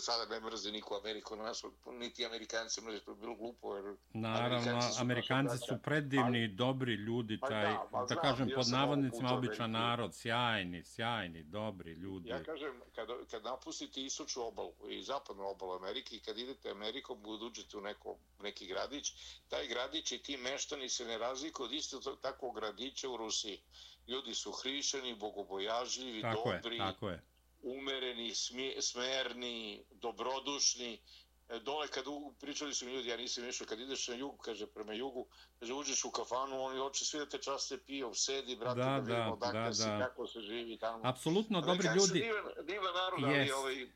sada 0.00 0.34
ne 0.34 0.40
mrze 0.40 0.72
niko 0.72 0.96
Ameriku, 0.96 1.36
na 1.36 1.42
nas, 1.42 1.64
niti 1.86 2.26
Amerikanci 2.26 2.80
mrze, 2.80 3.00
to 3.00 3.10
je 3.10 3.16
bilo 3.16 3.34
glupo. 3.34 3.76
Jer 3.76 3.96
Naravno, 4.12 4.56
Amerikanci 4.56 4.94
su, 4.94 5.00
Amerikanci 5.00 5.58
su 5.58 5.74
predivni, 5.84 6.38
ali, 6.38 6.48
dobri 6.48 6.94
ljudi, 6.94 7.38
pa 7.40 7.48
taj, 7.48 7.72
da, 7.72 7.88
pa, 7.92 8.00
da 8.00 8.06
znam, 8.06 8.18
kažem, 8.22 8.50
pod 8.54 8.68
navodnicima 8.68 9.34
običan 9.34 9.70
narod, 9.70 10.14
sjajni, 10.14 10.84
sjajni, 10.84 11.42
dobri 11.42 11.92
ljudi. 11.92 12.28
Ja 12.28 12.42
kažem, 12.42 12.80
kad, 12.94 13.08
kad 13.30 13.44
napustite 13.44 14.02
istočnu 14.02 14.42
obalu 14.42 14.72
i 14.88 15.02
zapadnu 15.02 15.48
obalu 15.48 15.72
Amerike 15.72 16.16
i 16.16 16.20
kad 16.20 16.38
idete 16.38 16.70
Amerikom, 16.70 17.26
uđete 17.26 17.76
u 17.76 17.80
neko, 17.80 18.16
neki 18.42 18.66
gradić, 18.66 19.12
taj 19.48 19.66
gradić 19.66 20.12
i 20.12 20.18
ti 20.18 20.36
meštani 20.36 20.88
se 20.88 21.04
ne 21.04 21.18
razliku 21.18 21.62
od 21.62 21.72
isto 21.72 22.16
takvog 22.22 22.54
gradića 22.54 22.87
biće 22.88 23.08
u 23.08 23.16
Rusiji. 23.16 23.60
Ljudi 24.06 24.34
su 24.34 24.52
hrišćani, 24.52 25.14
bogobojažljivi, 25.14 26.22
tako 26.22 26.52
dobri, 26.52 26.76
je, 26.76 26.78
tako 26.78 27.08
je. 27.08 27.22
umereni, 27.62 28.34
smerni, 28.80 29.84
dobrodušni. 29.90 31.00
E, 31.48 31.58
dole 31.58 31.88
kad 31.88 32.06
u, 32.06 32.34
pričali 32.40 32.74
su 32.74 32.86
mi 32.86 32.92
ljudi, 32.92 33.08
ja 33.08 33.16
nisam 33.16 33.48
išao, 33.48 33.66
kad 33.66 33.80
ideš 33.80 34.08
na 34.08 34.14
jugu, 34.14 34.36
kaže, 34.36 34.66
prema 34.66 34.92
jugu, 34.92 35.26
kaže, 35.58 35.72
uđeš 35.74 36.04
u 36.04 36.10
kafanu, 36.10 36.62
oni 36.62 36.78
hoće 36.78 37.04
svi 37.04 37.18
da 37.18 37.28
te 37.28 37.38
časte 37.38 37.78
pio, 37.78 38.14
sedi, 38.14 38.56
brate, 38.56 38.80
da, 38.80 38.84
da 38.84 38.98
vidimo, 38.98 39.36
da, 39.36 39.46
dakle, 39.46 39.60
da, 39.60 39.74
si, 39.74 39.82
da. 39.82 39.98
kako 39.98 40.26
se 40.26 40.40
živi 40.40 40.78
tamo. 40.78 41.00
Apsolutno, 41.04 41.60
dobri 41.60 41.88
ljudi. 41.96 42.20
Divan, 42.20 42.44
divan 42.66 42.94
narod, 42.94 43.20
yes. 43.20 43.40
ali 43.40 43.52
ovaj, 43.52 43.86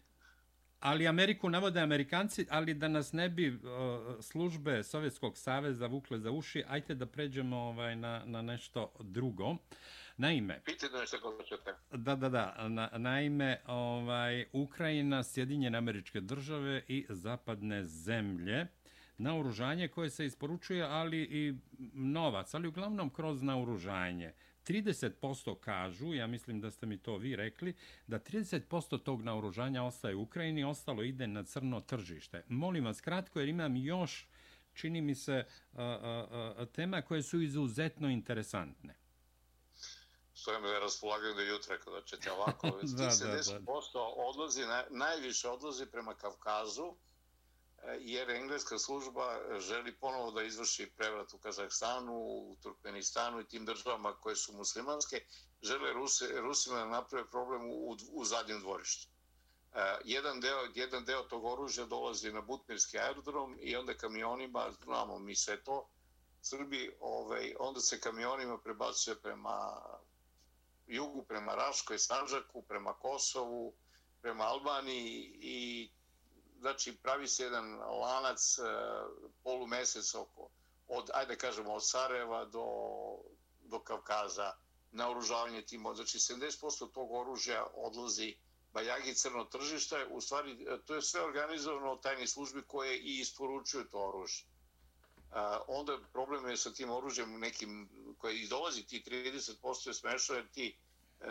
ali 0.82 1.08
Ameriku 1.08 1.50
navode 1.50 1.80
Amerikanci, 1.80 2.46
ali 2.50 2.74
da 2.74 2.88
nas 2.88 3.12
ne 3.12 3.28
bi 3.28 3.48
uh, 3.48 3.60
službe 4.20 4.82
Sovjetskog 4.82 5.38
saveza 5.38 5.86
vukle 5.86 6.18
za 6.18 6.30
uši, 6.30 6.64
ajte 6.68 6.94
da 6.94 7.06
pređemo 7.06 7.56
ovaj, 7.56 7.96
na, 7.96 8.22
na 8.24 8.42
nešto 8.42 8.92
drugo. 9.00 9.56
Naime, 10.16 10.60
da, 11.92 12.16
da, 12.16 12.28
da, 12.28 12.68
na, 12.68 12.90
naime, 12.96 13.60
ovaj, 13.66 14.46
Ukrajina, 14.52 15.22
Sjedinjene 15.22 15.78
američke 15.78 16.20
države 16.20 16.82
i 16.88 17.06
zapadne 17.08 17.84
zemlje, 17.84 18.66
naoružanje 19.18 19.88
koje 19.88 20.10
se 20.10 20.26
isporučuje, 20.26 20.82
ali 20.82 21.22
i 21.22 21.54
novac, 21.94 22.54
ali 22.54 22.68
uglavnom 22.68 23.10
kroz 23.10 23.42
naoružanje. 23.42 24.32
30% 24.64 25.60
kažu, 25.60 26.14
ja 26.14 26.26
mislim 26.26 26.60
da 26.60 26.70
ste 26.70 26.86
mi 26.86 26.98
to 26.98 27.16
vi 27.16 27.36
rekli, 27.36 27.74
da 28.06 28.18
30% 28.18 29.02
tog 29.02 29.22
naoružanja 29.22 29.82
ostaje 29.82 30.14
u 30.14 30.22
Ukrajini, 30.22 30.64
ostalo 30.64 31.02
ide 31.02 31.26
na 31.26 31.44
crno 31.44 31.80
tržište. 31.80 32.44
Molim 32.48 32.84
vas 32.84 33.00
kratko, 33.00 33.40
jer 33.40 33.48
imam 33.48 33.76
još, 33.76 34.26
čini 34.74 35.00
mi 35.00 35.14
se, 35.14 35.46
a, 35.72 35.82
a, 35.82 36.54
a, 36.58 36.66
tema 36.66 37.02
koje 37.02 37.22
su 37.22 37.40
izuzetno 37.40 38.10
interesantne. 38.10 38.94
Stojim 40.34 40.62
da 40.62 40.78
raspolagam 40.78 41.36
do 41.36 41.42
jutra 41.42 41.78
kada 41.78 42.02
ćete 42.02 42.32
ovako. 42.32 42.66
da, 42.96 43.04
da, 43.04 43.04
da. 43.04 43.38
10% 43.38 43.58
odlazi, 44.16 44.62
najviše 44.90 45.48
odlazi 45.48 45.86
prema 45.86 46.14
Kavkazu, 46.14 46.94
jer 48.00 48.30
engleska 48.30 48.78
služba 48.78 49.40
želi 49.58 49.96
ponovo 49.96 50.30
da 50.30 50.42
izvrši 50.42 50.90
prevrat 50.96 51.34
u 51.34 51.38
Kazahstanu, 51.38 52.12
u 52.14 52.56
Turkmenistanu 52.62 53.40
i 53.40 53.48
tim 53.48 53.64
državama 53.64 54.12
koje 54.12 54.36
su 54.36 54.52
muslimanske, 54.52 55.24
žele 55.62 55.92
Ruse, 55.92 56.40
Rusima 56.40 56.76
da 56.76 56.84
naprave 56.84 57.30
problem 57.30 57.70
u, 57.70 57.96
u 58.12 58.24
zadnjem 58.24 58.60
dvorištu. 58.60 59.08
Uh, 59.72 59.78
jedan, 60.04 60.40
deo, 60.40 60.68
jedan 60.74 61.04
deo 61.04 61.22
tog 61.22 61.44
oružja 61.44 61.86
dolazi 61.86 62.32
na 62.32 62.40
Butmirski 62.40 62.98
aerodrom 62.98 63.56
i 63.60 63.76
onda 63.76 63.94
kamionima, 63.94 64.72
znamo 64.84 65.18
mi 65.18 65.36
sve 65.36 65.64
to, 65.64 65.88
Srbi, 66.42 66.96
ovaj, 67.00 67.54
onda 67.58 67.80
se 67.80 68.00
kamionima 68.00 68.58
prebacuje 68.58 69.16
prema 69.16 69.82
jugu, 70.86 71.22
prema 71.22 71.54
Raškoj, 71.54 71.98
Sanžaku, 71.98 72.62
prema 72.62 72.92
Kosovu, 72.92 73.72
prema 74.22 74.44
Albaniji 74.44 75.30
i 75.34 75.90
znači 76.62 76.96
pravi 77.02 77.28
se 77.28 77.44
jedan 77.44 77.74
lanac 77.74 78.56
polu 78.56 79.58
polumesec 79.58 80.14
oko 80.14 80.48
od 80.88 81.10
ajde 81.14 81.36
kažemo 81.36 81.72
od 81.72 81.86
Sarajeva 81.86 82.44
do 82.44 82.66
do 83.60 83.80
Kavkaza 83.80 84.52
na 84.90 85.10
oružavanje 85.10 85.62
tim 85.62 85.84
znači 85.94 86.18
70% 86.18 86.92
tog 86.92 87.12
oružja 87.12 87.66
odlazi 87.74 88.36
Bajagi 88.72 89.14
crno 89.14 89.44
tržište, 89.44 90.06
u 90.10 90.20
stvari 90.20 90.52
e, 90.52 90.78
to 90.84 90.94
je 90.94 91.02
sve 91.02 91.24
organizovano 91.24 91.92
od 91.92 92.02
tajnih 92.02 92.30
službi 92.30 92.62
koje 92.66 92.98
i 92.98 93.18
isporučuju 93.20 93.84
to 93.84 94.08
oružje. 94.08 94.44
E, 94.44 94.48
onda 95.68 95.98
problem 96.12 96.48
je 96.48 96.56
sa 96.56 96.72
tim 96.72 96.90
oružjem 96.90 97.40
nekim 97.40 97.88
koji 98.18 98.46
dolazi 98.46 98.82
ti 98.82 99.04
30% 99.06 99.88
je 99.88 99.94
smešao 99.94 100.36
jer 100.36 100.48
ti 100.50 100.78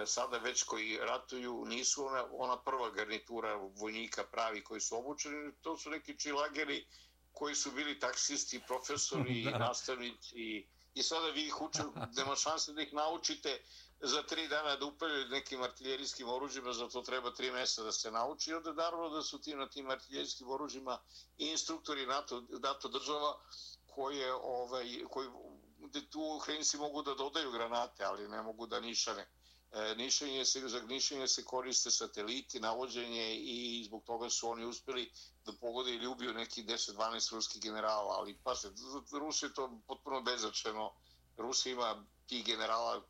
sada 0.06 0.38
već 0.38 0.64
koji 0.64 0.98
ratuju 0.98 1.66
nisu 1.66 2.06
ona, 2.06 2.26
ona 2.32 2.58
prva 2.58 2.90
garnitura 2.90 3.56
vojnika 3.56 4.24
pravi 4.24 4.64
koji 4.64 4.82
su 4.82 4.98
obučeni, 4.98 5.54
to 5.62 5.78
su 5.78 5.90
neki 5.90 6.20
čilageri 6.20 6.88
koji 7.34 7.56
su 7.56 7.72
bili 7.72 8.00
taksisti, 8.00 8.62
profesori, 8.68 9.44
nastavnici 9.68 10.36
i, 10.36 10.68
i 10.94 11.04
sada 11.04 11.28
vi 11.28 11.48
ih 11.48 11.62
uču, 11.62 11.84
nema 12.18 12.36
šanse 12.36 12.74
da 12.74 12.82
ih 12.82 12.94
naučite 12.94 13.60
za 14.02 14.24
tri 14.24 14.48
dana 14.48 14.76
da 14.76 14.86
upeljaju 14.86 15.28
nekim 15.28 15.62
artiljerijskim 15.62 16.30
oružjima, 16.30 16.74
za 16.74 16.88
to 16.90 17.02
treba 17.02 17.34
tri 17.34 17.52
mjeseca 17.52 17.84
da 17.84 17.92
se 17.92 18.12
nauči. 18.12 18.50
I 18.50 18.54
onda 18.54 18.74
naravno 18.74 19.10
da 19.10 19.22
su 19.22 19.42
ti 19.42 19.56
na 19.56 19.70
tim 19.70 19.90
artiljerijskim 19.90 20.50
oružjima 20.50 20.98
i 21.38 21.46
instruktori 21.46 22.06
NATO, 22.06 22.44
NATO 22.50 22.88
država 22.88 23.40
koje, 23.86 24.34
ovaj, 24.34 24.86
koji, 25.10 25.30
gde 25.78 26.10
tu 26.10 26.22
Ukrajinci 26.22 26.78
mogu 26.78 27.02
da 27.02 27.14
dodaju 27.14 27.52
granate, 27.52 28.04
ali 28.04 28.28
ne 28.28 28.42
mogu 28.42 28.68
da 28.68 28.80
nišane. 28.80 29.28
E, 29.74 29.96
nišanje 29.96 30.46
se, 30.46 30.68
za 30.68 30.82
nišanje 30.82 31.28
se 31.28 31.44
koriste 31.44 31.92
sateliti, 31.92 32.60
navođenje 32.60 33.36
i 33.36 33.84
zbog 33.86 34.04
toga 34.04 34.30
su 34.30 34.50
oni 34.50 34.66
uspjeli 34.66 35.12
da 35.46 35.54
pogode 35.54 35.94
ili 35.94 36.08
ubiju 36.08 36.34
neki 36.34 36.64
10-12 36.64 37.34
ruskih 37.34 37.62
generala, 37.62 38.16
ali 38.18 38.38
pa 38.44 38.56
se, 38.56 38.72
Rusi 39.12 39.46
je 39.46 39.54
to 39.54 39.82
potpuno 39.88 40.22
bezačeno. 40.22 40.94
Rusi 41.38 41.72
ima 41.72 42.06
ti 42.26 42.44
generala 42.44 43.04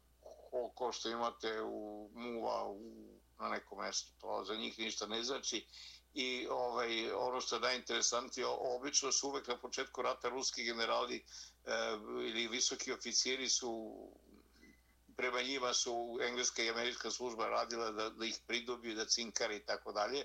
ko, 0.51 0.72
ko 0.76 0.91
što 0.91 1.09
imate 1.09 1.62
u 1.62 2.09
Muva 2.14 2.68
u, 2.68 2.80
na 3.39 3.49
nekom 3.49 3.80
mjestu. 3.82 4.12
To 4.20 4.43
za 4.47 4.55
njih 4.55 4.80
ništa 4.80 5.07
ne 5.07 5.24
znači. 5.24 5.66
I 6.14 6.47
ovaj, 6.47 7.12
ono 7.12 7.41
što 7.41 7.55
je 7.55 7.62
najinteresantnije, 7.62 8.47
obično 8.47 9.12
su 9.12 9.28
uvek 9.28 9.47
na 9.47 9.57
početku 9.57 10.01
rata 10.01 10.30
ruski 10.30 10.64
generali 10.64 11.16
e, 11.16 11.72
ili 12.28 12.47
visoki 12.47 12.91
oficiri 12.91 13.49
su 13.49 13.95
prema 15.22 15.41
njima 15.41 15.74
su 15.74 16.19
engleska 16.28 16.63
i 16.63 16.69
američka 16.69 17.11
služba 17.11 17.47
radila 17.47 17.91
da, 17.91 18.09
da 18.09 18.26
ih 18.26 18.39
pridobiju, 18.47 18.95
da 18.95 19.05
cinkari 19.05 19.55
i 19.57 19.65
tako 19.65 19.91
dalje. 19.91 20.24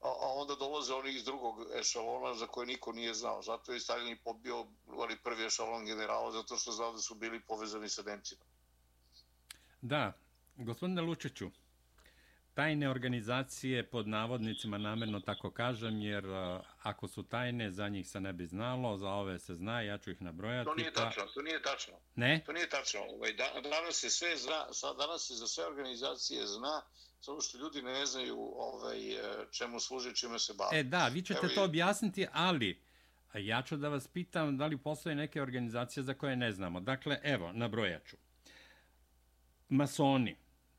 A, 0.00 0.08
onda 0.20 0.54
dolaze 0.54 0.94
oni 0.94 1.14
iz 1.14 1.24
drugog 1.24 1.54
ešalona 1.80 2.34
za 2.34 2.46
koje 2.46 2.66
niko 2.66 2.92
nije 2.92 3.14
znao. 3.14 3.42
Zato 3.42 3.72
je 3.72 3.80
Stalin 3.80 4.12
i 4.12 4.18
pobio 4.24 4.66
ali 4.98 5.16
prvi 5.24 5.46
ešalon 5.46 5.86
generala, 5.86 6.32
zato 6.32 6.56
što 6.56 6.72
znao 6.72 6.92
da 6.92 6.98
su 6.98 7.14
bili 7.14 7.40
povezani 7.40 7.88
sa 7.88 8.02
Nemcima. 8.02 8.44
Da, 9.80 10.12
gospodine 10.56 11.02
Lučiću, 11.02 11.50
tajne 12.56 12.90
organizacije 12.90 13.82
pod 13.90 14.08
navodnicima 14.08 14.78
namjerno 14.78 15.20
tako 15.20 15.50
kažem, 15.50 16.00
jer 16.00 16.26
uh, 16.26 16.60
ako 16.82 17.08
su 17.08 17.22
tajne, 17.22 17.70
za 17.70 17.88
njih 17.88 18.08
se 18.08 18.20
ne 18.20 18.32
bi 18.32 18.46
znalo, 18.46 18.96
za 18.96 19.08
ove 19.08 19.38
se 19.38 19.54
zna, 19.54 19.80
ja 19.80 19.98
ću 19.98 20.10
ih 20.10 20.22
nabrojati. 20.22 20.64
To 20.64 20.74
nije 20.74 20.92
pa... 20.92 21.00
tačno, 21.00 21.22
to 21.34 21.42
nije 21.42 21.62
tačno. 21.62 21.94
Ne? 22.14 22.42
To 22.46 22.52
nije 22.52 22.68
tačno. 22.68 23.00
Ovaj, 23.00 23.32
danas 23.62 23.96
se 23.96 24.10
sve 24.10 24.36
zna, 24.36 24.66
danas 24.98 25.26
se 25.26 25.34
za 25.34 25.46
sve 25.46 25.66
organizacije 25.66 26.46
zna, 26.46 26.82
samo 27.20 27.40
što 27.40 27.58
ljudi 27.58 27.82
ne 27.82 28.06
znaju 28.06 28.38
ovaj, 28.56 28.98
čemu 29.50 29.80
služi, 29.80 30.14
čime 30.14 30.38
se 30.38 30.54
bavi. 30.54 30.78
E 30.78 30.82
da, 30.82 31.08
vi 31.08 31.22
ćete 31.22 31.46
Evo, 31.46 31.54
to 31.54 31.64
objasniti, 31.64 32.26
ali 32.32 32.82
ja 33.34 33.62
ću 33.62 33.76
da 33.76 33.88
vas 33.88 34.06
pitam 34.08 34.56
da 34.58 34.66
li 34.66 34.78
postoje 34.78 35.14
neke 35.14 35.42
organizacije 35.42 36.02
za 36.02 36.14
koje 36.14 36.36
ne 36.36 36.52
znamo. 36.52 36.80
Dakle, 36.80 37.20
evo, 37.22 37.52
nabrojaću 37.52 38.16
masoni, 39.68 40.36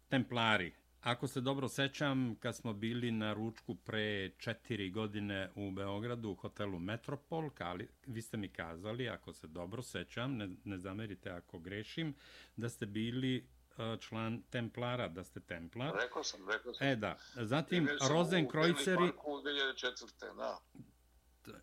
templari. 0.09 0.76
Ako 1.01 1.27
se 1.27 1.41
dobro 1.41 1.69
sećam, 1.69 2.35
kad 2.39 2.55
smo 2.55 2.73
bili 2.73 3.11
na 3.11 3.33
ručku 3.33 3.75
pre 3.75 4.29
četiri 4.29 4.89
godine 4.89 5.51
u 5.55 5.71
Beogradu 5.71 6.29
u 6.29 6.35
hotelu 6.35 6.79
Metropol, 6.79 7.49
kali, 7.49 7.89
vi 8.05 8.21
ste 8.21 8.37
mi 8.37 8.49
kazali, 8.49 9.09
ako 9.09 9.33
se 9.33 9.47
dobro 9.47 9.83
sećam, 9.83 10.37
ne, 10.37 10.49
ne 10.63 10.77
zamerite 10.77 11.29
ako 11.29 11.59
grešim, 11.59 12.15
da 12.55 12.69
ste 12.69 12.85
bili 12.85 13.47
uh, 13.77 13.99
član 13.99 14.43
Templara, 14.49 15.07
da 15.07 15.23
ste 15.23 15.39
Templar. 15.39 15.95
Rekao 16.01 16.23
sam, 16.23 16.49
rekao 16.49 16.73
sam. 16.73 16.87
E 16.87 16.95
da, 16.95 17.17
zatim 17.35 17.89
Rosenkreutzeri... 18.09 19.03
U 19.03 19.07
Parku 19.07 19.31
2004. 19.31 20.35
da. 20.37 20.59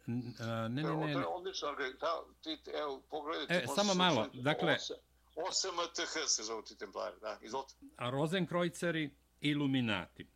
Ne, 0.07 0.69
ne, 0.69 0.83
ne. 0.83 1.13
To 1.13 1.21
je 1.21 1.27
odlično, 1.27 1.69
da, 2.01 2.23
ti, 2.43 2.59
evo, 2.75 3.03
pogledajte. 3.11 3.55
E, 3.55 3.67
samo 3.75 3.95
malo, 3.95 4.29
dakle, 4.33 4.77
OSMTH 5.37 6.27
se 6.27 6.43
zove 6.43 6.65
ti 6.65 6.79
templari, 6.79 7.17
da, 7.21 7.39
izvolite. 7.43 7.75
A 7.97 8.11
Rosenkreuzeri, 8.11 9.11
Illuminati. 9.45 10.27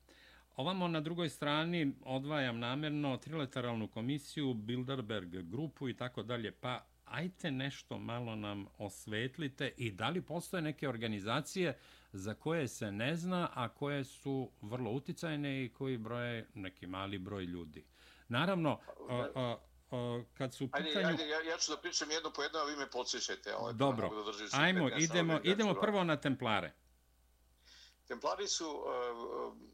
Ovamo 0.57 0.89
na 0.89 1.01
drugoj 1.01 1.29
strani 1.29 1.93
odvajam 2.05 2.59
namjerno 2.59 3.17
trilateralnu 3.17 3.89
komisiju, 3.89 4.55
Bilderberg 4.55 5.29
grupu 5.29 5.89
i 5.89 5.97
tako 5.97 6.23
dalje. 6.23 6.53
Pa 6.53 6.85
ajte 7.05 7.51
nešto 7.51 7.99
malo 7.99 8.37
nam 8.37 8.67
osvetlite 8.79 9.73
i 9.77 9.91
da 9.91 10.09
li 10.09 10.23
postoje 10.23 10.63
neke 10.63 10.89
organizacije 10.89 11.79
za 12.13 12.35
koje 12.35 12.69
se 12.69 12.93
ne 12.93 13.17
zna, 13.17 13.51
a 13.55 13.69
koje 13.69 14.05
su 14.05 14.51
vrlo 14.63 14.91
uticajne 14.91 15.65
i 15.65 15.69
koji 15.69 15.99
broje 15.99 16.47
neki 16.55 16.87
mali 16.87 17.19
broj 17.19 17.45
ljudi. 17.45 17.85
Naravno, 18.29 18.81
a, 19.09 19.57
a, 19.91 20.23
kad 20.35 20.55
su 20.55 20.65
u 20.65 20.69
pitanju... 20.69 20.99
Ajde, 20.99 21.09
ajde, 21.09 21.29
ja, 21.29 21.43
ja 21.51 21.59
ću 21.59 21.73
da 21.73 21.81
pričam 21.81 22.11
jedno 22.11 22.31
po 22.31 22.43
jedno, 22.43 22.59
a 22.59 22.65
vi 22.65 22.77
me 22.77 22.91
podsjećajte. 22.91 23.55
Ovaj, 23.55 23.75
Dobro, 23.75 24.11
da 24.53 24.59
ajmo, 24.59 24.91
idemo, 24.99 25.41
idemo 25.45 25.75
prvo 25.75 26.05
na 26.05 26.17
Templare. 26.17 26.73
Templari 28.09 28.49
su, 28.49 28.65
eh, 28.65 29.69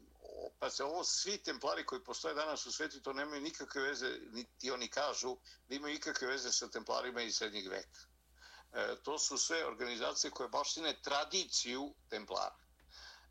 pa 0.59 0.69
se 0.69 0.83
ovo 0.83 1.03
svi 1.03 1.37
Templari 1.37 1.85
koji 1.85 2.03
postoje 2.03 2.35
danas 2.35 2.65
u 2.65 2.71
svetu, 2.71 3.01
to 3.01 3.13
nemaju 3.13 3.41
nikakve 3.41 3.81
veze, 3.81 4.19
niti 4.31 4.71
oni 4.71 4.87
kažu, 4.87 5.37
da 5.67 5.75
imaju 5.75 5.95
ikakve 5.95 6.27
veze 6.27 6.51
sa 6.51 6.67
Templarima 6.67 7.21
iz 7.21 7.35
srednjeg 7.35 7.67
veka. 7.67 7.99
Eh, 8.73 8.95
to 9.03 9.19
su 9.19 9.37
sve 9.37 9.65
organizacije 9.65 10.31
koje 10.31 10.49
baštine 10.49 10.95
tradiciju 11.01 11.93
Templara. 12.09 12.55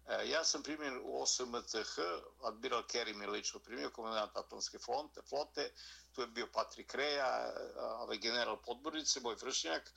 Eh, 0.07 0.29
ja 0.29 0.45
sam 0.45 0.63
primjen 0.63 1.01
u 1.05 1.23
OSMTH, 1.23 1.99
admiral 2.43 2.87
Kerim 2.87 3.23
je 3.23 3.29
lično 3.29 3.61
primio, 3.61 3.91
komandant 3.91 4.37
Atlantske 4.37 4.79
flote, 4.79 5.23
flote, 5.29 5.73
tu 6.13 6.21
je 6.21 6.27
bio 6.27 6.49
Patrik 6.53 6.95
Reja, 6.95 7.53
ovaj 7.77 8.19
general 8.19 8.63
Podbornice, 8.63 9.21
moj 9.21 9.35
vršnjak, 9.35 9.93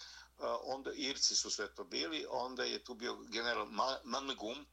onda 0.63 0.91
Irci 0.93 1.35
su 1.35 1.51
sve 1.51 1.75
to 1.75 1.83
bili, 1.83 2.25
onda 2.29 2.63
je 2.63 2.83
tu 2.83 2.93
bio 2.93 3.15
general 3.15 3.67
Mangum, 4.03 4.65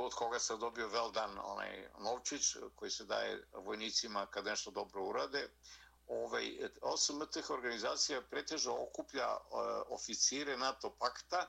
od 0.00 0.14
koga 0.14 0.38
sam 0.38 0.60
dobio 0.60 0.88
Veldan, 0.88 1.38
onaj 1.44 1.88
Novčić, 1.98 2.56
koji 2.74 2.90
se 2.90 3.04
daje 3.04 3.44
vojnicima 3.52 4.26
kad 4.26 4.44
nešto 4.44 4.70
dobro 4.70 5.04
urade. 5.04 5.48
Ovaj, 6.08 6.70
OSMTH 6.80 7.50
organizacija 7.50 8.22
pretežno 8.30 8.82
okuplja 8.82 9.26
e, 9.26 9.38
oficire 9.88 10.56
NATO 10.56 10.90
pakta, 10.98 11.46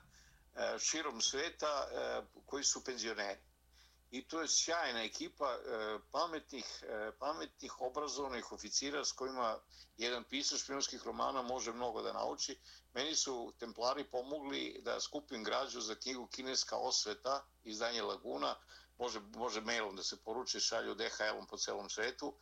E, 0.56 0.80
širom 0.80 1.22
sveta 1.22 1.88
e, 1.92 2.22
koji 2.46 2.64
su 2.64 2.84
penzioneri. 2.84 3.40
I 4.14 4.22
to 4.28 4.42
je 4.42 4.48
sjajna 4.48 5.04
ekipa 5.04 5.48
e, 5.54 6.00
pametnih, 6.12 6.66
e, 6.84 7.12
pametnih 7.20 7.82
obrazovnih 7.82 8.52
oficira 8.52 9.06
s 9.06 9.12
kojima 9.12 9.60
jedan 9.98 10.24
pisač 10.24 10.62
špionskih 10.62 11.06
romana 11.06 11.42
može 11.42 11.74
mnogo 11.74 12.02
da 12.02 12.14
nauči. 12.14 12.58
Meni 12.94 13.16
su 13.16 13.54
templari 13.60 14.04
pomogli 14.04 14.82
da 14.86 15.00
skupim 15.02 15.44
građu 15.44 15.82
za 15.82 15.96
knjigu 15.96 16.28
Kineska 16.28 16.78
osveta, 16.78 17.46
izdanje 17.64 18.02
Laguna, 18.02 18.56
može, 19.00 19.20
može 19.20 19.62
mailom 19.62 19.96
da 19.96 20.04
se 20.04 20.24
poruči, 20.24 20.60
šalju 20.60 20.96
DHL-om 20.96 21.48
po 21.48 21.58
celom 21.58 21.90
svetu. 21.90 22.34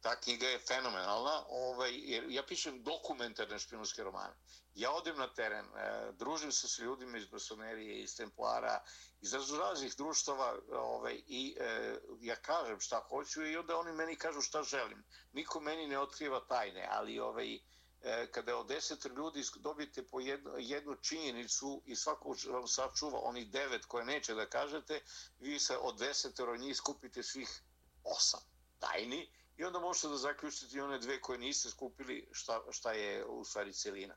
Ta 0.00 0.20
knjiga 0.20 0.46
je 0.46 0.58
fenomenalna, 0.68 1.44
ovaj, 1.48 1.92
jer 1.94 2.30
ja 2.30 2.46
pišem 2.46 2.82
dokumentarne 2.82 3.58
špionske 3.58 4.02
romane 4.02 4.34
ja 4.76 4.90
odem 4.92 5.16
na 5.16 5.26
teren, 5.34 5.64
e, 5.64 6.12
družim 6.12 6.52
se 6.52 6.68
s 6.68 6.78
ljudima 6.78 7.18
iz 7.18 7.32
masonerije, 7.32 8.02
iz 8.02 8.16
templara, 8.16 8.82
iz 9.20 9.32
raznih 9.32 9.94
društava 9.96 10.58
ovaj, 10.72 11.22
i 11.26 11.56
e, 11.60 11.98
ja 12.20 12.36
kažem 12.36 12.80
šta 12.80 13.00
hoću 13.08 13.46
i 13.46 13.56
onda 13.56 13.78
oni 13.78 13.92
meni 13.92 14.16
kažu 14.16 14.40
šta 14.40 14.62
želim. 14.62 15.04
Niko 15.32 15.60
meni 15.60 15.86
ne 15.86 15.98
otkriva 15.98 16.40
tajne, 16.48 16.88
ali 16.90 17.18
ovaj, 17.20 17.54
e, 17.54 18.26
kada 18.30 18.56
od 18.56 18.66
deset 18.66 19.04
ljudi 19.04 19.42
dobijete 19.56 20.06
po 20.06 20.20
jednu, 20.20 20.52
jednu 20.58 20.96
činjenicu 20.96 21.82
i 21.86 21.96
svako 21.96 22.36
vam 22.48 22.68
sačuva 22.68 23.20
oni 23.22 23.44
devet 23.44 23.84
koje 23.84 24.04
neće 24.04 24.34
da 24.34 24.46
kažete, 24.46 25.00
vi 25.38 25.58
se 25.58 25.78
od 25.78 25.98
desetero 25.98 26.56
njih 26.56 26.76
skupite 26.76 27.22
svih 27.22 27.62
osam 28.04 28.40
tajni 28.78 29.28
i 29.56 29.64
onda 29.64 29.78
možete 29.78 30.08
da 30.08 30.16
zaključite 30.16 30.76
i 30.76 30.80
one 30.80 30.98
dve 30.98 31.20
koje 31.20 31.38
niste 31.38 31.70
skupili 31.70 32.28
šta, 32.32 32.62
šta 32.70 32.92
je 32.92 33.24
u 33.24 33.44
stvari 33.44 33.72
celina. 33.72 34.16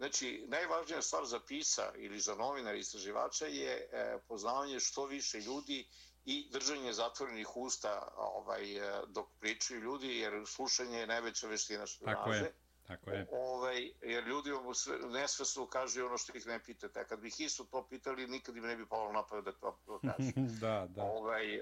Znači, 0.00 0.44
najvažnija 0.48 1.02
stvar 1.02 1.24
za 1.24 1.40
pisa 1.40 1.92
ili 1.96 2.20
za 2.20 2.34
novinar 2.34 2.76
istraživača 2.76 3.46
je 3.46 3.88
e, 3.92 4.18
poznavanje 4.28 4.80
što 4.80 5.04
više 5.06 5.40
ljudi 5.40 5.86
i 6.24 6.48
držanje 6.52 6.92
zatvorenih 6.92 7.56
usta 7.56 8.08
ovaj, 8.16 8.62
dok 9.06 9.26
pričaju 9.40 9.80
ljudi, 9.80 10.16
jer 10.18 10.42
slušanje 10.46 10.98
je 10.98 11.06
najveća 11.06 11.46
veština 11.46 11.86
što 11.86 12.04
Tako 12.04 12.32
je. 12.32 12.52
Tako 12.86 13.10
je. 13.10 13.26
Ovaj, 13.30 13.92
jer 14.02 14.24
ljudi 14.24 14.50
vam 14.50 14.74
sve, 14.74 14.98
nesvesno 14.98 15.66
kažu 15.66 16.06
ono 16.06 16.18
što 16.18 16.36
ih 16.36 16.46
ne 16.46 16.64
pitate. 16.64 17.00
A 17.00 17.04
kad 17.04 17.20
bih 17.20 17.40
isto 17.40 17.64
to 17.64 17.86
pitali, 17.88 18.26
nikad 18.26 18.56
im 18.56 18.64
ne 18.64 18.76
bi 18.76 18.86
palo 18.88 19.12
napad 19.12 19.44
da 19.44 19.52
to, 19.52 19.78
to 19.86 20.00
kažu. 20.16 20.32
da, 20.60 20.86
da. 20.88 21.02
Ovaj, 21.02 21.60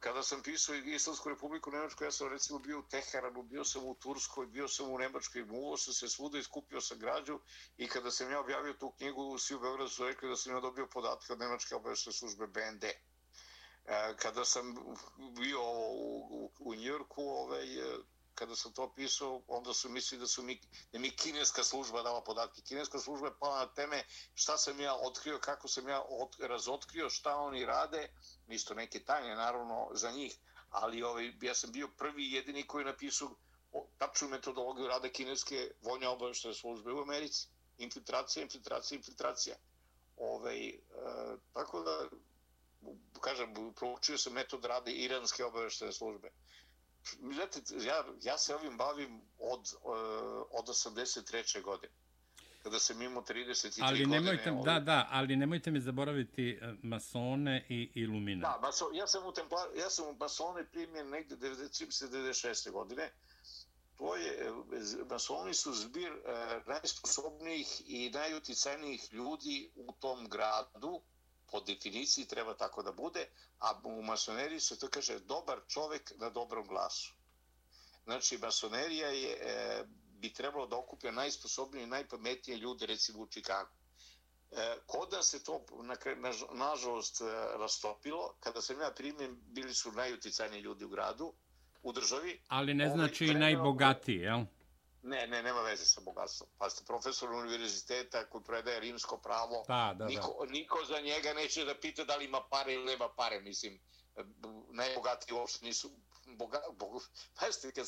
kada 0.00 0.22
sam 0.22 0.42
pisao 0.42 0.74
Islamsku 0.74 1.28
republiku 1.28 1.70
Nemačku, 1.70 2.04
ja 2.04 2.10
sam 2.10 2.28
recimo 2.28 2.58
bio 2.58 2.78
u 2.78 2.82
Teheranu, 2.82 3.42
bio 3.42 3.64
sam 3.64 3.84
u 3.84 3.94
Turskoj, 3.94 4.46
bio 4.46 4.68
sam 4.68 4.90
u 4.90 4.98
Nemačkoj, 4.98 5.44
muo 5.44 5.76
sam 5.76 5.94
se 5.94 6.08
svuda, 6.08 6.38
iskupio 6.38 6.80
sam 6.80 6.98
građu 6.98 7.40
i 7.76 7.88
kada 7.88 8.10
sam 8.10 8.30
ja 8.30 8.40
objavio 8.40 8.72
tu 8.72 8.90
knjigu, 8.90 9.38
svi 9.38 9.56
u 9.56 9.60
Beogradu 9.60 9.90
su 9.90 10.04
rekli 10.04 10.28
da 10.28 10.36
sam 10.36 10.54
ja 10.54 10.60
dobio 10.60 10.86
podatke 10.86 11.32
od 11.32 11.38
Nemačke 11.38 11.74
obavešne 11.74 12.12
službe 12.12 12.46
BND. 12.46 12.84
E, 12.84 12.96
kada 14.16 14.44
sam 14.44 14.74
bio 15.36 15.62
u, 15.62 16.28
u, 16.30 16.50
u 16.58 16.74
Njurku, 16.74 17.22
ovaj, 17.22 17.78
e, 17.78 17.98
kada 18.38 18.56
sam 18.56 18.72
to 18.72 18.92
pisao, 18.96 19.42
onda 19.48 19.74
su 19.74 19.88
mislili 19.88 20.20
da 20.20 20.26
su 20.26 20.42
mi, 20.42 20.60
da 20.92 20.98
mi 20.98 21.10
kineska 21.10 21.64
služba 21.64 22.02
dala 22.02 22.24
podatke. 22.24 22.62
Kineska 22.62 22.98
služba 22.98 23.26
je 23.26 23.38
pala 23.40 23.58
na 23.58 23.66
teme 23.66 24.04
šta 24.34 24.58
sam 24.58 24.80
ja 24.80 24.94
otkrio, 24.94 25.38
kako 25.38 25.68
sam 25.68 25.88
ja 25.88 26.02
od, 26.08 26.36
razotkrio, 26.40 27.10
šta 27.10 27.36
oni 27.36 27.64
rade, 27.66 28.08
isto 28.48 28.74
neke 28.74 29.00
tajne, 29.00 29.34
naravno, 29.34 29.88
za 29.94 30.10
njih, 30.10 30.38
ali 30.70 31.02
ovaj, 31.02 31.32
ja 31.42 31.54
sam 31.54 31.72
bio 31.72 31.88
prvi 31.88 32.32
jedini 32.32 32.66
koji 32.66 32.84
napisao 32.84 33.30
tačnu 33.98 34.28
metodologiju 34.28 34.86
rada 34.86 35.08
kineske 35.08 35.70
vojne 35.82 36.08
obaveštene 36.08 36.54
službe 36.54 36.92
u 36.92 37.02
Americi. 37.02 37.48
Infiltracija, 37.78 38.42
infiltracija, 38.42 38.96
infiltracija. 38.96 39.56
Ovaj, 40.16 40.68
e, 40.68 40.76
tako 41.54 41.80
da, 41.80 42.08
kažem, 43.20 43.54
proučio 43.76 44.18
sam 44.18 44.32
metod 44.32 44.64
rade 44.64 44.92
iranske 44.92 45.44
obaveštene 45.44 45.92
službe. 45.92 46.30
Znate, 47.34 47.60
ja, 47.86 48.04
ja 48.22 48.38
se 48.38 48.54
ovim 48.54 48.76
bavim 48.76 49.20
od, 49.38 49.74
uh, 49.84 49.92
od 50.50 50.68
83. 50.68 51.62
godine 51.62 51.92
kada 52.62 52.78
sam 52.78 53.02
imao 53.02 53.22
33 53.22 53.80
ali 53.82 54.06
nemojte, 54.06 54.50
godine. 54.50 54.74
Da, 54.74 54.80
da, 54.80 55.08
ali 55.10 55.36
nemojte 55.36 55.70
mi 55.70 55.80
zaboraviti 55.80 56.58
e, 56.62 56.74
masone 56.82 57.66
i 57.68 57.90
ilumine. 57.94 58.40
Da, 58.40 58.58
maso, 58.62 58.90
ja, 58.94 59.06
sam 59.06 59.26
u 59.26 59.32
templa, 59.32 59.66
ja 59.76 59.90
sam 59.90 60.06
u 60.08 60.16
masone 60.20 60.64
primjen 60.64 61.08
negde 61.08 61.36
96. 61.36 62.70
godine. 62.70 63.10
To 63.96 64.16
je, 64.16 64.30
e, 64.30 64.50
masoni 65.10 65.54
su 65.54 65.72
zbir 65.72 66.12
uh, 66.12 66.66
najsposobnijih 66.66 67.82
i 67.86 68.10
najuticajnijih 68.10 69.12
ljudi 69.12 69.70
u 69.74 69.92
tom 70.00 70.28
gradu, 70.28 71.00
po 71.50 71.60
definiciji 71.60 72.26
treba 72.26 72.54
tako 72.54 72.82
da 72.82 72.92
bude, 72.92 73.26
a 73.58 73.80
u 73.84 74.02
masoneriji 74.02 74.60
se 74.60 74.78
to 74.78 74.88
kaže 74.88 75.18
dobar 75.18 75.60
čovek 75.68 76.12
na 76.16 76.30
dobrom 76.30 76.66
glasu. 76.66 77.14
Znači, 78.04 78.38
masonerija 78.38 79.08
je, 79.08 79.38
e, 79.40 79.84
bi 80.20 80.32
trebalo 80.32 80.66
da 80.66 80.76
okuplja 80.76 81.12
najsposobnije 81.12 81.84
i 81.84 81.86
najpametnije 81.86 82.58
ljude, 82.58 82.86
recimo 82.86 83.18
u 83.18 83.26
Čikagu. 83.26 83.70
E, 84.50 84.76
kod 84.86 85.12
nas 85.12 85.30
se 85.30 85.44
to, 85.44 85.64
na, 85.82 85.96
na, 86.16 86.32
nažalost, 86.52 87.20
e, 87.20 87.24
rastopilo. 87.58 88.34
Kada 88.40 88.62
sam 88.62 88.80
ja 88.80 88.90
primjen, 88.96 89.36
bili 89.46 89.74
su 89.74 89.92
najuticajniji 89.92 90.60
ljudi 90.60 90.84
u 90.84 90.88
gradu, 90.88 91.32
u 91.82 91.92
državi. 91.92 92.40
Ali 92.48 92.74
ne 92.74 92.90
znači 92.90 93.24
i 93.24 93.34
najbogatiji, 93.34 94.16
jel? 94.16 94.44
Ne, 95.02 95.26
ne, 95.26 95.42
nema 95.42 95.60
veze 95.60 95.84
sa 95.84 96.00
bogatstvom. 96.00 96.50
Pa 96.58 96.70
ste 96.70 96.84
profesor 96.84 97.30
univerziteta 97.30 98.24
koji 98.30 98.44
predaje 98.44 98.80
rimsko 98.80 99.18
pravo. 99.18 99.64
Da, 99.68 99.94
da, 99.98 100.06
niko, 100.06 100.44
da. 100.46 100.52
niko 100.52 100.84
za 100.84 101.00
njega 101.00 101.32
neće 101.32 101.64
da 101.64 101.74
pita 101.74 102.04
da 102.04 102.16
li 102.16 102.24
ima 102.24 102.40
pare 102.50 102.74
ili 102.74 102.84
nema 102.84 103.08
pare. 103.08 103.40
Mislim, 103.40 103.80
najbogatiji 104.70 105.34
uopšte 105.34 105.64
nisu 105.66 105.90
boga, 106.26 106.60
boga, 106.78 106.98
pa 107.40 107.52
ste, 107.52 107.72
kad, 107.72 107.86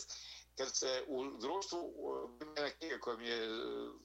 kad 0.60 0.76
se 0.76 1.04
u 1.06 1.24
društvu, 1.38 1.78
ima 2.40 2.70
knjiga 2.78 2.98
koja 2.98 3.16
mi 3.16 3.26
je, 3.26 3.48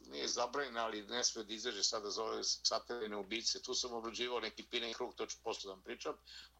nije 0.07 0.27
zabranjena, 0.27 0.85
ali 0.85 1.01
ne 1.01 1.23
sve 1.23 1.43
da 1.43 1.53
izaže 1.53 1.83
sada 1.83 2.09
zove 2.09 2.43
sateline 2.43 3.17
ubice, 3.17 3.61
tu 3.61 3.73
sam 3.73 3.93
obrađivao 3.93 4.39
neki 4.39 4.63
pinen 4.63 4.93
krug, 4.93 5.15
to 5.15 5.25
ću 5.25 5.37
posle 5.43 5.67
da 5.67 5.73
vam 5.73 5.81
pričam. 5.81 6.13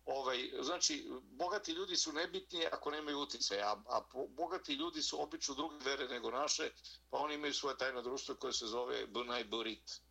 Ovaj, 0.06 0.52
znači, 0.62 1.08
bogati 1.22 1.72
ljudi 1.72 1.96
su 1.96 2.12
nebitni 2.14 2.66
ako 2.72 2.92
nemaju 2.92 3.20
utjecaj, 3.20 3.62
a, 3.62 3.76
a 3.88 4.02
bogati 4.30 4.74
ljudi 4.74 5.02
su 5.02 5.22
obično 5.22 5.56
druge 5.56 5.76
vere 5.86 6.08
nego 6.08 6.32
naše, 6.32 6.72
pa 7.10 7.18
oni 7.18 7.36
imaju 7.36 7.54
svoje 7.54 7.78
tajno 7.78 8.02
društvo 8.02 8.36
koje 8.36 8.54
se 8.54 8.68
zove 8.68 9.08
Bunaj 9.08 9.44
Burit. 9.44 10.02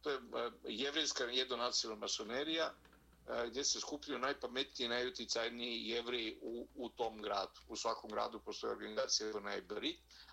To 0.00 0.10
je 0.10 0.16
e, 0.16 0.50
jevrijska 0.64 1.24
jednonacionalna 1.24 2.00
masonerija, 2.00 2.74
E, 3.28 3.48
gdje 3.48 3.64
se 3.64 3.80
skupljaju 3.80 4.18
najpametniji 4.18 4.88
najuticajniji 4.88 5.88
jevri 5.88 6.38
u, 6.42 6.68
u 6.74 6.88
tom 6.88 7.22
gradu. 7.22 7.60
U 7.68 7.76
svakom 7.76 8.10
gradu 8.10 8.40
postoje 8.40 8.72
organizacija 8.72 9.32
Duna 9.32 9.56
i 9.56 9.62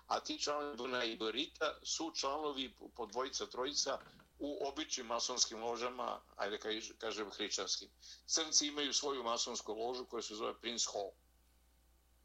a 0.06 0.20
ti 0.20 0.38
članovi 0.38 0.76
Duna 0.76 1.04
i 1.04 1.18
su 1.82 2.12
članovi 2.16 2.74
po 2.96 3.06
dvojica, 3.06 3.46
trojica 3.46 3.98
u 4.38 4.68
običnim 4.68 5.06
masonskim 5.06 5.62
ložama, 5.62 6.20
ajde 6.36 6.58
kažem 6.98 7.30
hrišćanskim. 7.30 7.88
Crnci 8.26 8.66
imaju 8.66 8.92
svoju 8.92 9.22
masonsku 9.22 9.72
ložu 9.72 10.04
koja 10.04 10.22
se 10.22 10.34
zove 10.34 10.54
Prince 10.60 10.86
Hall. 10.92 11.10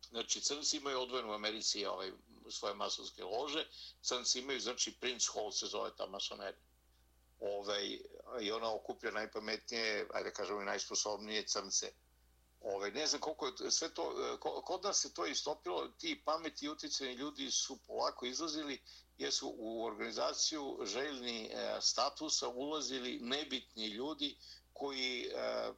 Znači, 0.10 0.42
crnci 0.42 0.78
imaju 0.78 1.02
odvojenu 1.02 1.30
u 1.30 1.34
Americi 1.34 1.86
ovaj, 1.86 2.12
svoje 2.50 2.76
masonske 2.76 3.24
lože, 3.24 3.68
crnci 4.02 4.40
imaju, 4.40 4.60
znači, 4.60 4.92
Prince 5.00 5.28
Hall 5.34 5.52
se 5.52 5.66
zove 5.66 5.92
ta 5.98 6.08
masonerija 6.08 6.60
ovaj, 7.40 8.00
i 8.42 8.52
ona 8.52 8.74
okuplja 8.74 9.12
najpametnije, 9.12 10.08
ajde 10.14 10.34
kažemo 10.34 10.62
i 10.62 10.66
najsposobnije 10.66 11.48
crnce. 11.48 11.92
Ovaj, 12.62 12.92
ne 12.92 13.08
znam 13.08 13.22
koliko 13.22 13.48
je 13.48 13.72
sve 13.72 13.94
to, 13.94 14.34
e, 14.34 14.38
kod 14.40 14.84
nas 14.84 15.02
se 15.02 15.14
to 15.14 15.26
istopilo, 15.26 15.88
ti 15.88 16.22
pameti 16.26 16.66
i 16.66 16.70
utjeceni 16.70 17.14
ljudi 17.14 17.52
su 17.52 17.78
polako 17.88 18.26
izlazili, 18.26 18.82
jer 19.18 19.34
su 19.34 19.56
u 19.58 19.86
organizaciju 19.86 20.80
željni 20.84 21.46
e, 21.46 21.78
statusa 21.82 22.48
ulazili 22.48 23.20
nebitni 23.22 23.88
ljudi 23.88 24.38
koji 24.74 25.22
e, 25.22 25.72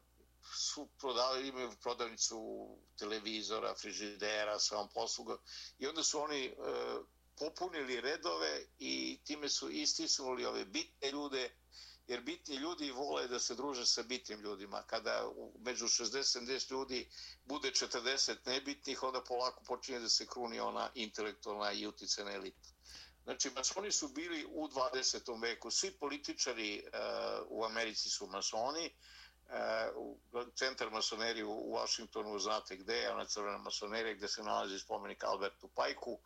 su 0.56 0.88
prodali, 0.98 1.48
imaju 1.48 1.72
prodavnicu 1.82 2.68
televizora, 2.98 3.76
frižidera, 3.76 4.60
svom 4.60 4.90
posluga 4.94 5.38
i 5.80 5.88
onda 5.88 6.04
su 6.04 6.22
oni 6.22 6.54
popunili 7.40 8.02
redove 8.02 8.66
i 8.80 9.20
time 9.24 9.50
su 9.50 9.70
istisnuli 9.70 10.46
ove 10.46 10.66
bitne 10.66 11.12
ljude, 11.12 11.50
jer 12.10 12.22
bitni 12.22 12.56
ljudi 12.56 12.92
vole 12.92 13.28
da 13.28 13.40
se 13.40 13.56
druže 13.56 13.86
sa 13.86 14.04
bitnim 14.04 14.42
ljudima. 14.42 14.82
Kada 14.88 15.32
među 15.60 15.86
60-70 15.86 16.72
ljudi 16.72 17.10
bude 17.46 17.72
40 17.72 18.36
nebitnih, 18.46 19.04
onda 19.04 19.22
polako 19.24 19.64
počinje 19.64 20.00
da 20.00 20.10
se 20.10 20.28
kruni 20.28 20.60
ona 20.60 20.90
intelektualna 20.96 21.72
i 21.72 21.88
uticena 21.88 22.34
elita. 22.34 22.70
Znači, 23.24 23.52
masoni 23.56 23.92
su 23.92 24.08
bili 24.08 24.46
u 24.50 24.68
20. 24.68 25.42
veku. 25.42 25.72
Svi 25.72 25.92
političari 25.92 26.84
uh, 26.84 27.46
u 27.50 27.64
Americi 27.66 28.10
su 28.10 28.28
masoni. 28.28 28.90
Uh, 29.50 30.48
centar 30.56 30.92
masonerije 30.92 31.46
u 31.46 31.74
Washingtonu, 31.74 32.40
znate 32.40 32.76
gde 32.76 32.98
je, 32.98 33.12
ona 33.12 33.26
crvena 33.26 33.58
masonerija 33.58 34.14
gde 34.14 34.28
se 34.28 34.44
nalazi 34.44 34.80
spomenik 34.80 35.24
Albertu 35.24 35.68
Pajku. 35.76 36.12
Uh, 36.12 36.20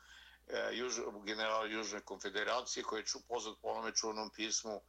juž, 0.72 0.94
general 1.26 1.72
Južne 1.72 2.02
konfederacije 2.02 2.84
koji 2.84 3.02
je 3.02 3.06
ču, 3.06 3.20
poznat 3.28 3.58
po 3.62 3.68
onome 3.68 3.96
čunom 3.96 4.30
pismu 4.30 4.82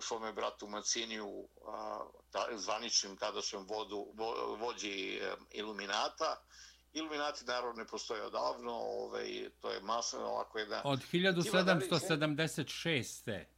svome 0.00 0.32
bratu 0.32 0.68
Maciniju, 0.68 1.48
ta, 2.30 2.46
zvaničnim 2.56 3.16
tadašnjem 3.16 3.66
vodu, 3.66 4.06
vo, 4.14 4.56
vođi 4.60 5.16
e, 5.16 5.34
Iluminata. 5.50 6.42
Iluminati 6.92 7.44
naravno 7.44 7.72
ne 7.72 7.86
postoje 7.86 8.22
odavno, 8.22 8.72
ovaj, 8.72 9.50
to 9.60 9.70
je 9.70 9.80
masno 9.80 10.18
ovako 10.18 10.58
jedna... 10.58 10.82
Od 10.84 11.00
1776 11.12 13.55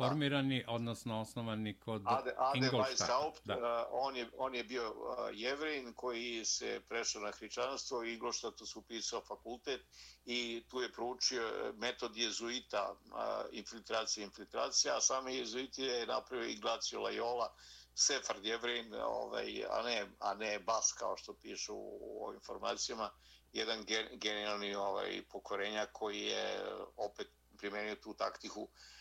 formirani, 0.00 0.62
da. 0.66 0.72
odnosno 0.72 1.20
osnovani 1.20 1.78
kod 1.78 2.02
Ade, 2.04 2.34
Ade 2.38 2.58
Ingolstadta. 2.58 3.32
Da. 3.44 3.56
Uh, 3.56 4.06
on, 4.06 4.16
je, 4.16 4.30
on 4.38 4.54
je 4.54 4.64
bio 4.64 4.90
uh, 4.90 5.16
jevrin 5.32 5.92
koji 5.92 6.44
se 6.44 6.80
prešao 6.88 7.22
na 7.22 7.30
hričanstvo 7.30 8.04
i 8.04 8.12
Ingolstadtu 8.14 8.66
su 8.66 8.78
upisao 8.78 9.20
fakultet 9.20 9.80
i 10.24 10.64
tu 10.68 10.80
je 10.80 10.92
proučio 10.92 11.74
metod 11.76 12.16
jezuita, 12.16 12.92
uh, 12.92 13.18
infiltracija, 13.52 14.24
infiltracija, 14.24 14.96
a 14.96 15.00
same 15.00 15.34
jezuiti 15.34 15.82
je 15.82 16.06
napravio 16.06 16.48
Ignacio 16.48 17.00
Lajola, 17.00 17.54
Sefard 17.94 18.44
jevrin, 18.44 18.94
ovaj, 18.94 19.64
a, 19.70 19.82
ne, 19.82 20.06
a 20.18 20.34
ne 20.34 20.58
Bas 20.58 20.92
kao 20.98 21.16
što 21.16 21.34
pišu 21.34 21.74
u, 21.74 22.26
u 22.26 22.34
informacijama, 22.34 23.10
jedan 23.52 23.84
genijalni 24.12 24.74
ovaj, 24.74 25.22
pokorenja 25.30 25.86
koji 25.92 26.20
je 26.20 26.64
opet 26.96 27.28
primenio 27.58 27.94
tu 27.94 28.14
taktiku 28.14 28.68
E, 28.70 28.99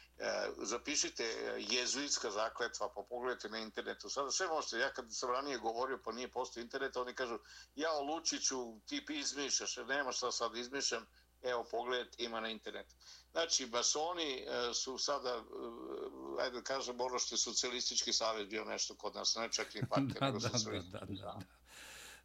zapišite 0.58 1.24
jezuitska 1.58 2.32
zakletva, 2.32 2.90
pa 2.96 3.02
pogledajte 3.10 3.50
na 3.50 3.58
internetu. 3.58 4.10
Sada 4.10 4.32
sve 4.32 4.48
možete, 4.48 4.78
ja 4.78 4.94
kad 4.94 5.06
sam 5.10 5.32
ranije 5.32 5.58
govorio, 5.58 6.00
pa 6.06 6.12
nije 6.12 6.32
postoji 6.32 6.64
internet, 6.64 6.98
oni 6.98 7.14
kažu, 7.14 7.40
ja 7.76 7.94
o 7.94 8.02
Lučiću 8.04 8.80
ti 8.86 9.06
izmišljaš, 9.10 9.78
nema 9.88 10.12
šta 10.12 10.32
sad 10.32 10.58
izmišljam, 10.58 11.06
Evo, 11.42 11.66
pogledajte, 11.72 12.24
ima 12.24 12.40
na 12.40 12.50
internetu. 12.50 12.96
Znači, 13.32 13.66
masoni 13.66 14.34
e, 14.34 14.74
su 14.74 14.98
sada, 14.98 15.30
e, 15.30 16.44
ajde 16.44 16.56
da 16.56 16.64
kažem, 16.64 17.02
ono 17.02 17.20
što 17.20 17.36
je 17.36 17.40
socijalistički 17.40 18.14
savjet 18.14 18.50
bio 18.50 18.66
nešto 18.66 18.96
kod 18.96 19.16
nas, 19.16 19.36
ne 19.36 19.52
čak 19.52 19.74
ni 19.74 19.82
partija, 19.92 20.26
nego 20.26 20.40
da, 20.40 20.50
da, 20.50 20.72
da, 20.72 21.00
da, 21.00 21.06
da. 21.06 21.40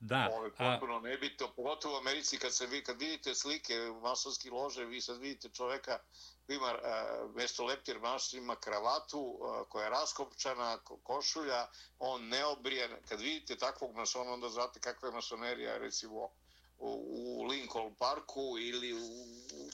Da. 0.04 0.28
Ovo 0.32 0.44
je 0.44 0.50
potpuno 0.50 0.96
a... 0.96 1.00
nebito, 1.00 1.52
pogotovo 1.56 1.94
u 1.94 1.98
Americi 1.98 2.38
kad 2.38 2.54
se 2.54 2.66
vi, 2.66 2.84
kad 2.84 3.00
vidite 3.00 3.34
slike 3.34 3.74
masonskih 4.02 4.52
lože, 4.52 4.84
vi 4.84 5.00
sad 5.00 5.18
vidite 5.18 5.48
čoveka 5.48 5.98
koji 6.46 6.56
ima 6.56 6.74
uh, 6.74 7.34
mesto 7.34 7.64
leptir 7.64 8.00
maš, 8.00 8.34
ima 8.34 8.56
kravatu 8.56 9.18
uh, 9.18 9.68
koja 9.68 9.84
je 9.84 9.90
raskopčana, 9.90 10.78
ko, 10.78 10.96
košulja, 10.96 11.66
on 11.98 12.28
neobrijen. 12.28 12.90
Kad 13.08 13.20
vidite 13.20 13.56
takvog 13.56 13.94
masona, 13.94 14.32
onda 14.32 14.48
znate 14.48 14.80
kakva 14.80 15.08
je 15.08 15.14
masonerija, 15.14 15.78
recimo, 15.78 16.30
u, 16.84 17.46
Lincoln 17.50 17.94
Parku 17.94 18.58
ili 18.58 18.92
u, 18.92 18.96
u, 18.96 19.70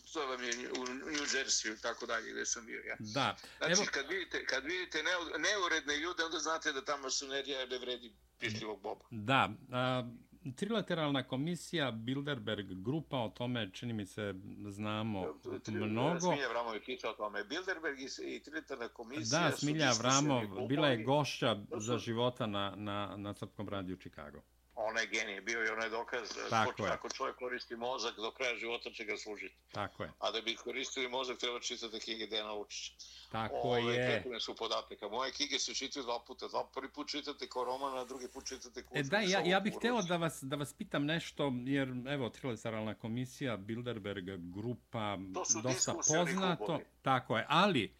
u 0.80 0.84
New 0.94 1.26
Jersey 1.34 1.82
tako 1.82 2.06
dalje 2.06 2.30
gdje 2.30 2.46
sam 2.46 2.66
bio 2.66 2.80
ja. 2.80 2.96
Da. 2.98 3.36
Znači 3.58 3.72
Evo... 3.72 3.82
kad 3.92 4.08
vidite, 4.08 4.44
kad 4.46 4.64
vidite 4.64 4.98
neuredne 5.38 5.96
ljude 5.96 6.24
onda 6.24 6.38
znate 6.38 6.72
da 6.72 6.84
ta 6.84 6.96
masonerija 6.96 7.66
ne 7.66 7.78
vredi 7.78 8.12
pišljivog 8.38 8.82
boba. 8.82 9.04
Da. 9.10 9.50
A, 9.72 10.08
trilateralna 10.56 11.28
komisija 11.28 11.90
Bilderberg 11.90 12.66
grupa 12.82 13.16
o 13.16 13.28
tome 13.28 13.70
čini 13.72 13.92
mi 13.92 14.06
se 14.06 14.34
znamo 14.68 15.26
tri, 15.64 15.74
mnogo. 15.74 16.20
Smilja 16.20 16.48
Vramov 16.48 16.74
je 16.74 16.84
pisao 16.84 17.10
o 17.10 17.14
tome. 17.14 17.44
Bilderberg 17.44 17.98
i 18.24 18.42
trilateralna 18.42 18.88
komisija 18.88 19.40
Da, 19.40 19.56
Smilja 19.56 19.92
Vramov 19.98 20.66
bila 20.68 20.88
je 20.88 21.02
gošća 21.04 21.56
za 21.76 21.98
života 21.98 22.46
na, 22.46 22.74
na, 22.76 23.14
na 23.16 23.34
Srpkom 23.34 23.68
radiju 23.68 23.96
Chicago 23.96 24.42
onaj 24.88 25.06
genij 25.06 25.40
bio 25.40 25.64
i 25.64 25.68
onaj 25.68 25.88
dokaz 25.88 26.28
Tako 26.50 26.82
ako 26.84 27.08
čovjek 27.08 27.36
koristi 27.36 27.76
mozak 27.76 28.16
do 28.16 28.30
kraja 28.30 28.56
života 28.56 28.90
će 28.90 29.04
ga 29.04 29.16
služiti. 29.16 29.54
Tako 29.72 30.02
je. 30.02 30.10
A 30.18 30.30
da 30.30 30.40
bi 30.40 30.56
koristili 30.56 31.08
mozak 31.08 31.38
treba 31.38 31.60
čitati 31.60 32.00
knjige 32.00 32.26
Dejana 32.26 32.52
Vučića. 32.52 32.92
Tako 33.32 33.54
Ove, 33.54 33.94
je. 33.94 34.22
Ove 34.26 34.40
su 34.40 34.54
podataka. 34.56 35.08
Moje 35.08 35.32
knjige 35.32 35.58
se 35.58 35.74
čitaju 35.74 36.04
dva 36.04 36.20
puta. 36.26 36.48
Dva 36.48 36.66
prvi 36.74 36.88
put 36.92 37.08
čitate 37.08 37.48
kao 37.48 37.64
roman, 37.64 37.98
a 37.98 38.04
drugi 38.04 38.28
put 38.28 38.46
čitate 38.46 38.82
kao... 38.82 38.92
E 38.94 39.02
da, 39.02 39.18
ja, 39.18 39.40
ja 39.44 39.60
bih 39.60 39.74
htio 39.76 40.02
da 40.02 40.16
vas, 40.16 40.38
da 40.42 40.56
vas 40.56 40.72
pitam 40.74 41.04
nešto, 41.04 41.52
jer 41.64 41.88
evo, 42.08 42.28
Trilateralna 42.28 42.94
komisija, 42.94 43.56
Bilderberg 43.56 44.24
grupa, 44.54 45.16
dosta 45.62 45.92
poznato. 45.92 46.80
Tako 47.02 47.36
je, 47.36 47.46
ali 47.48 47.94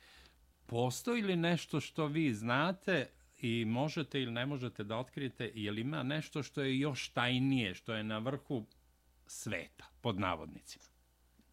postoji 0.67 1.23
li 1.23 1.37
nešto 1.37 1.81
što 1.81 2.07
vi 2.07 2.35
znate 2.35 3.20
i 3.43 3.65
možete 3.65 4.21
ili 4.21 4.33
ne 4.33 4.47
možete 4.47 4.85
da 4.85 4.97
otkrijete 4.97 5.53
je 5.55 5.73
li 5.73 5.81
ima 5.81 6.03
nešto 6.03 6.43
što 6.43 6.63
je 6.63 6.79
još 6.79 7.09
tajnije, 7.09 7.75
što 7.75 7.95
je 7.95 8.03
na 8.03 8.19
vrhu 8.19 8.67
sveta, 9.27 9.85
pod 10.01 10.21
navodnicima? 10.21 10.85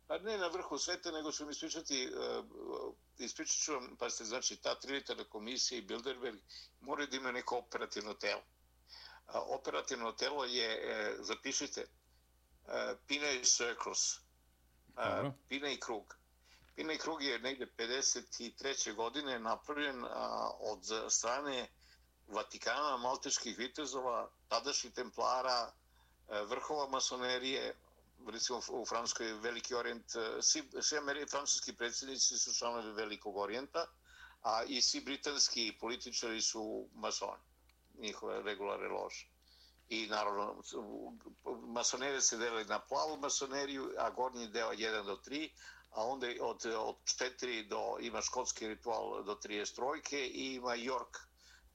Pa 0.08 0.18
ne 0.18 0.38
na 0.38 0.48
vrhu 0.48 0.78
sveta, 0.78 1.12
nego 1.12 1.32
ću 1.32 1.46
mi 1.46 1.52
ispričati, 1.52 2.10
uh, 2.10 2.94
ispričat 3.18 3.58
ću 3.58 3.74
vam, 3.74 3.96
pa 4.00 4.10
ste 4.10 4.26
znači, 4.26 4.56
ta 4.56 4.80
trilitarna 4.80 5.24
komisija 5.24 5.78
i 5.78 5.82
Bilderberg 5.82 6.38
moraju 6.82 7.08
da 7.08 7.18
ima 7.18 7.32
neko 7.32 7.58
operativno 7.58 8.14
telo. 8.14 8.42
Uh, 8.42 9.34
operativno 9.60 10.12
telo 10.12 10.46
je, 10.46 10.70
uh, 10.78 11.26
zapišite, 11.26 11.86
uh, 12.66 12.72
Pina 13.08 13.32
i 13.32 13.44
Circles, 13.44 14.18
uh, 14.18 15.34
Pina 15.48 15.72
i 15.72 15.80
Krug. 15.80 16.18
Pina 16.76 16.94
i 16.94 16.98
Krug 16.98 17.24
je 17.24 17.40
negde 17.40 17.68
53. 17.78 18.96
godine 18.96 19.40
napravljen 19.40 20.04
uh, 20.04 20.10
od 20.60 21.12
strane 21.12 21.68
Vatikana, 22.28 22.98
malteških 22.98 23.58
vitezova, 23.58 24.30
tadašnjih 24.48 24.94
templara, 24.94 25.72
e, 26.30 26.42
vrhova 26.44 26.88
masonerije, 26.88 27.76
recimo 28.28 28.60
u 28.70 28.86
Francuskoj 28.86 29.32
veliki 29.34 29.76
orient, 29.76 30.16
e, 30.16 30.42
svi, 30.42 30.64
svi 30.82 30.98
Ameri, 30.98 31.26
francuski 31.28 31.76
predsjednici 31.76 32.38
su 32.38 32.54
članovi 32.54 32.92
velikog 32.92 33.38
orijenta, 33.38 33.86
a 34.44 34.64
i 34.64 34.82
svi 34.82 35.02
britanski 35.02 35.78
političari 35.80 36.42
su 36.42 36.88
masoni, 36.96 37.44
njihove 38.00 38.42
regulare 38.44 38.88
lože. 38.88 39.26
I 39.90 40.08
naravno, 40.08 40.64
masonerije 41.68 42.22
se 42.22 42.38
dele 42.38 42.66
na 42.66 42.80
plavu 42.80 43.18
masoneriju, 43.18 43.94
a 43.98 44.10
gornji 44.10 44.48
deo 44.48 44.72
1 44.72 45.06
do 45.06 45.16
3, 45.26 45.50
a 45.92 46.04
onda 46.04 46.28
od, 46.42 46.66
od 46.66 46.96
4 47.06 47.68
do, 47.68 47.98
ima 48.00 48.22
škotski 48.22 48.68
ritual 48.68 49.24
do 49.24 49.36
33 49.36 50.30
i 50.34 50.54
ima 50.54 50.76
York 50.76 51.27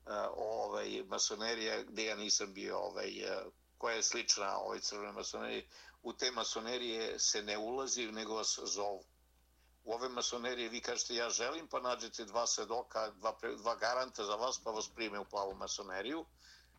E, 0.06 0.10
ovaj 0.36 1.02
masonerija 1.08 1.82
gdje 1.82 2.04
ja 2.04 2.16
nisam 2.16 2.54
bio 2.54 2.78
ovaj 2.78 3.08
e, 3.08 3.44
koja 3.78 3.96
je 3.96 4.02
slična 4.02 4.58
ovoj 4.58 4.80
crvenoj 4.80 5.12
masoneriji 5.12 5.68
u 6.02 6.12
te 6.12 6.30
masonerije 6.30 7.18
se 7.18 7.42
ne 7.42 7.58
ulazi 7.58 8.12
nego 8.12 8.34
vas 8.34 8.58
zovu. 8.62 9.04
U 9.84 9.92
ove 9.92 10.08
masonerije 10.08 10.68
vi 10.68 10.80
kažete 10.80 11.14
ja 11.14 11.30
želim 11.30 11.68
pa 11.68 11.80
nađete 11.80 12.24
dva 12.24 12.46
svedoka 12.46 13.10
dva, 13.10 13.36
dva 13.62 13.74
garanta 13.76 14.24
za 14.24 14.34
vas 14.34 14.60
pa 14.64 14.70
vas 14.70 14.88
prime 14.94 15.18
u 15.18 15.24
plavu 15.24 15.54
masoneriju. 15.54 16.24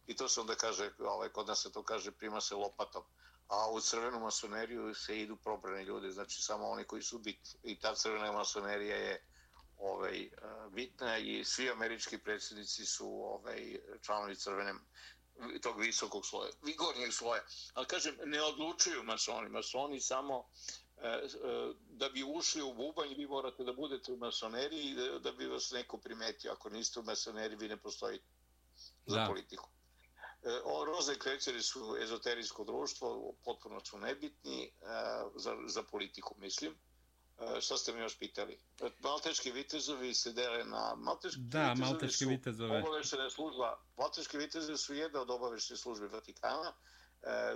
I 0.08 0.16
to 0.16 0.30
se 0.30 0.42
onda 0.42 0.56
kaže 0.56 0.92
ovaj, 1.00 1.30
kod 1.30 1.48
nas 1.48 1.62
se 1.62 1.72
to 1.72 1.84
kaže 1.84 2.12
prima 2.12 2.42
se 2.42 2.56
lopatom. 2.56 3.04
A 3.48 3.70
u 3.72 3.80
crvenu 3.80 4.20
masoneriju 4.20 4.96
se 4.96 5.20
idu 5.20 5.36
probrani 5.36 5.84
ljudi 5.84 6.12
znači 6.12 6.42
samo 6.42 6.70
oni 6.70 6.84
koji 6.84 7.02
su 7.02 7.20
bit. 7.20 7.56
I 7.64 7.80
ta 7.80 7.96
crvena 7.96 8.32
masonerija 8.32 8.98
je 8.98 9.26
ovaj 9.84 10.22
eh, 10.22 10.30
bitna 10.72 11.18
i 11.18 11.44
svi 11.46 11.70
američki 11.70 12.18
predsjednici 12.18 12.86
su 12.86 13.08
ovaj 13.08 13.80
članovi 14.02 14.36
crvene 14.36 14.74
tog 15.62 15.80
visokog 15.80 16.26
sloja, 16.26 16.52
vi 16.62 16.74
gornjeg 16.74 17.14
sloja. 17.14 17.42
Ali 17.74 17.88
kažem, 17.88 18.18
ne 18.26 18.42
odlučuju 18.42 19.04
masoni. 19.04 19.50
Masoni 19.50 20.00
samo 20.00 20.46
e, 20.98 21.08
e, 21.08 21.22
da 21.90 22.10
bi 22.10 22.24
ušli 22.24 22.62
u 22.62 22.74
bubanj, 22.74 23.14
vi 23.18 23.28
morate 23.28 23.64
da 23.64 23.74
budete 23.74 24.12
u 24.12 24.18
masoneriji 24.18 24.96
da, 24.96 25.20
da 25.20 25.32
bi 25.32 25.48
vas 25.48 25.72
neko 25.72 25.98
primetio. 25.98 26.52
Ako 26.52 26.70
niste 26.70 27.00
u 27.00 27.04
masoneriji, 27.04 27.58
vi 27.58 27.68
ne 27.68 27.78
postojite 27.78 28.26
za 29.06 29.20
da. 29.20 29.26
politiku. 29.28 29.70
E, 30.44 30.62
o, 30.64 30.86
Roze 30.86 31.20
krećeri 31.20 31.62
su 31.62 31.98
ezoterijsko 32.02 32.64
društvo, 32.64 33.34
potpuno 33.46 33.86
su 33.86 33.98
nebitni 33.98 34.64
e, 34.64 34.72
za, 35.36 35.58
za 35.68 35.84
politiku, 35.84 36.36
mislim. 36.38 36.76
E, 37.40 37.62
šta 37.62 37.78
ste 37.78 37.94
mi 37.94 38.00
još 38.00 38.18
pitali? 38.18 38.58
Malteški 39.00 39.52
vitezovi 39.52 40.14
se 40.14 40.32
dele 40.32 40.64
na... 40.64 40.96
Malteški 40.98 41.40
da, 41.40 41.74
Malteški 41.76 42.26
vitezovi. 42.26 42.78
Obaveštene 42.78 43.30
služba. 43.30 43.80
Malteški 43.98 44.38
vitezovi 44.38 44.78
su 44.78 44.94
jedna 44.94 45.22
od 45.22 45.30
obaveštene 45.30 45.78
službe 45.78 46.08
Vatikana. 46.08 46.74
E, 47.24 47.56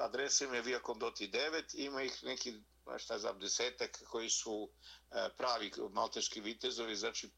adresa 0.00 0.44
im 0.44 0.54
je 0.54 0.62
Via 0.62 0.80
Condoti 0.86 1.28
9. 1.28 1.62
Ima 1.74 2.02
ih 2.02 2.24
neki, 2.24 2.54
šta 2.98 3.18
znam, 3.18 3.38
desetak 3.38 4.02
koji 4.10 4.30
su 4.30 4.68
e, 5.10 5.28
pravi 5.36 5.72
malteški 5.90 6.40
vitezovi, 6.40 6.96
znači 6.96 7.30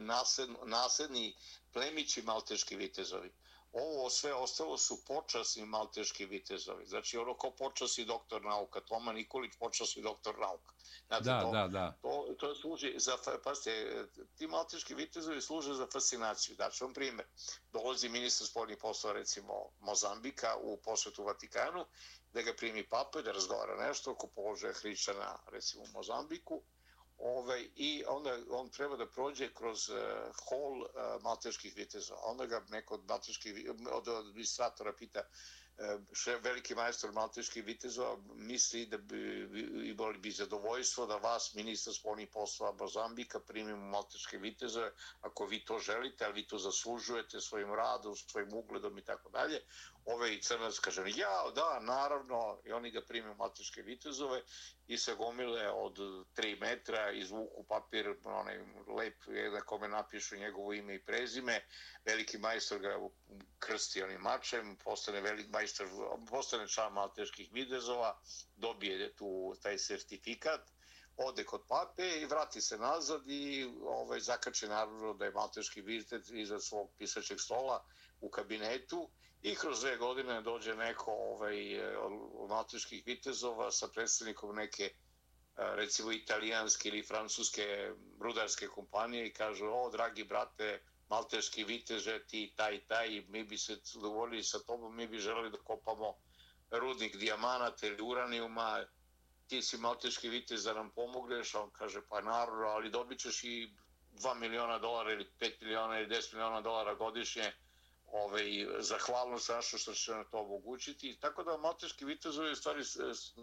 nasled, 0.00 0.50
nasledni 0.64 1.36
plemići 1.72 2.22
malteški 2.22 2.76
vitezovi 2.76 3.32
ovo 3.72 4.10
sve 4.10 4.34
ostalo 4.34 4.78
su 4.78 5.04
počasni 5.04 5.66
malteški 5.66 6.26
vitezovi. 6.26 6.86
Znači, 6.86 7.18
ono 7.18 7.34
ko 7.34 7.50
počasni 7.50 8.04
doktor 8.04 8.44
nauka, 8.44 8.80
Toma 8.80 9.12
Nikolić 9.12 9.52
počasni 9.58 10.02
doktor 10.02 10.38
nauka. 10.38 10.74
Znate, 11.06 11.24
da, 11.24 11.40
to, 11.40 11.50
da, 11.50 11.68
da. 11.68 11.98
To, 12.02 12.34
to 12.38 12.54
služi 12.54 12.94
za, 12.96 13.16
pazite, 13.44 14.04
ti 14.36 14.46
malteški 14.46 14.94
vitezovi 14.94 15.40
služe 15.42 15.74
za 15.74 15.86
fascinaciju. 15.92 16.54
Znači, 16.54 16.84
on 16.84 16.94
primjer, 16.94 17.26
dolazi 17.72 18.08
ministar 18.08 18.46
spodnjih 18.46 18.78
poslova, 18.78 19.14
recimo, 19.14 19.52
Mozambika 19.80 20.56
u 20.62 20.76
posvetu 20.76 21.24
Vatikanu, 21.24 21.86
da 22.32 22.42
ga 22.42 22.54
primi 22.54 22.88
papa 22.88 23.22
da 23.22 23.32
razgovara 23.32 23.86
nešto 23.88 24.10
oko 24.10 24.26
položaja 24.26 24.72
hrišćana, 24.72 25.38
recimo, 25.52 25.82
u 25.82 25.88
Mozambiku, 25.92 26.62
ovaj, 27.20 27.68
i 27.76 28.04
onda 28.06 28.38
on 28.50 28.68
treba 28.68 28.96
da 28.96 29.06
prođe 29.06 29.48
kroz 29.54 29.88
uh, 29.88 29.96
hol 30.48 30.82
uh, 30.82 30.88
malteških 31.22 31.76
viteza. 31.76 32.14
Onda 32.22 32.46
ga 32.46 32.64
neko 32.68 32.94
od 32.94 33.04
malteških 33.08 33.70
od 33.92 34.08
administratora 34.08 34.92
pita 34.92 35.20
eh, 35.20 35.98
še 36.12 36.36
veliki 36.44 36.74
majstor 36.74 37.12
malteških 37.12 37.64
vitezova 37.64 38.16
misli 38.34 38.86
da 38.86 38.98
bi 38.98 39.20
imali 39.90 40.18
bi 40.18 40.30
zadovoljstvo 40.30 41.06
da 41.06 41.16
vas, 41.16 41.54
ministar 41.54 41.94
spolnih 41.94 42.28
poslova 42.32 42.72
Bozambika, 42.72 43.40
primimo 43.40 43.86
malteške 43.94 44.38
vitezove 44.38 44.92
ako 45.20 45.46
vi 45.46 45.64
to 45.64 45.78
želite, 45.78 46.24
ali 46.24 46.34
vi 46.34 46.46
to 46.46 46.58
zaslužujete 46.58 47.40
svojim 47.40 47.74
radom, 47.74 48.16
svojim 48.16 48.54
ugledom 48.54 48.98
i 48.98 49.04
tako 49.04 49.30
dalje. 49.30 49.60
Ove 50.04 50.34
i 50.34 50.42
crnac 50.42 50.78
kaže, 50.78 51.02
ja, 51.16 51.44
da, 51.54 51.80
naravno, 51.80 52.60
i 52.64 52.72
oni 52.72 52.90
ga 52.90 53.02
prime 53.08 53.30
u 53.30 53.34
matičke 53.34 53.82
vitezove 53.82 54.42
i 54.86 54.98
se 54.98 55.14
gomile 55.14 55.68
od 55.68 55.98
3 55.98 56.60
metra, 56.60 57.10
izvuku 57.12 57.64
papir, 57.68 58.14
onaj 58.24 58.58
lep, 58.98 59.14
na 59.52 59.60
kome 59.60 59.88
napišu 59.88 60.36
njegovo 60.36 60.72
ime 60.72 60.94
i 60.94 61.04
prezime, 61.04 61.60
veliki 62.04 62.38
majstor 62.38 62.78
ga 62.78 62.98
krsti 63.58 64.02
onim 64.02 64.20
mačem, 64.20 64.76
postane 64.76 65.20
veliki 65.20 65.48
majstor, 65.48 65.88
postane 66.30 66.68
član 66.68 66.92
matičkih 66.92 67.52
vitezova, 67.52 68.20
dobije 68.56 69.14
tu 69.14 69.54
taj 69.62 69.78
sertifikat, 69.78 70.70
ode 71.16 71.44
kod 71.44 71.62
pape 71.68 72.20
i 72.20 72.26
vrati 72.26 72.60
se 72.60 72.78
nazad 72.78 73.22
i 73.26 73.70
ovaj, 73.82 74.20
zakače 74.20 74.68
naravno 74.68 75.14
da 75.14 75.24
je 75.24 75.30
malteški 75.30 75.80
videz 75.80 76.30
iza 76.32 76.60
svog 76.60 76.90
pisačeg 76.98 77.40
stola 77.40 77.84
u 78.20 78.30
kabinetu 78.30 79.10
i 79.42 79.54
kroz 79.54 79.80
dve 79.80 79.96
godine 79.96 80.42
dođe 80.42 80.74
neko 80.74 81.10
ovaj, 81.12 81.80
od 82.34 82.48
malteških 82.48 83.02
vitezova 83.06 83.70
sa 83.70 83.88
predstavnikom 83.88 84.56
neke 84.56 84.84
e, 84.84 84.92
recimo 85.56 86.12
italijanske 86.12 86.88
ili 86.88 87.02
francuske 87.02 87.92
rudarske 88.20 88.66
kompanije 88.66 89.26
i 89.26 89.32
kažu, 89.32 89.66
o, 89.66 89.90
dragi 89.90 90.24
brate, 90.24 90.82
malteški 91.08 91.64
viteže, 91.64 92.18
ti, 92.26 92.52
taj, 92.56 92.80
taj, 92.86 93.24
mi 93.28 93.44
bi 93.44 93.58
se 93.58 93.76
dovoljili 94.02 94.44
sa 94.44 94.58
tobom, 94.58 94.96
mi 94.96 95.06
bi 95.06 95.18
želeli 95.18 95.50
da 95.50 95.58
kopamo 95.58 96.14
rudnik 96.70 97.16
dijamanata 97.16 97.86
ili 97.86 98.02
uranijuma, 98.02 98.84
ti 99.46 99.62
si 99.62 99.78
malteški 99.78 100.28
vitez 100.28 100.64
da 100.64 100.74
nam 100.74 100.90
pomogneš, 100.90 101.54
on 101.54 101.70
kaže, 101.70 102.00
pa 102.08 102.20
naravno, 102.20 102.66
ali 102.66 102.90
dobit 102.90 103.20
ćeš 103.20 103.44
i 103.44 103.74
2 104.12 104.34
miliona 104.34 104.78
dolara 104.78 105.12
ili 105.12 105.30
5 105.40 105.52
miliona 105.60 105.98
ili 105.98 106.08
10 106.08 106.32
miliona 106.34 106.60
dolara 106.60 106.94
godišnje, 106.94 107.52
ovaj, 108.12 108.66
zahvalnost 108.78 109.48
našto 109.48 109.78
što 109.78 109.94
će 109.94 110.12
na 110.12 110.24
to 110.24 110.38
omogućiti. 110.38 111.18
Tako 111.20 111.44
da 111.44 111.56
malteški 111.56 112.04
vitezovi 112.04 112.56
stvari 112.56 112.82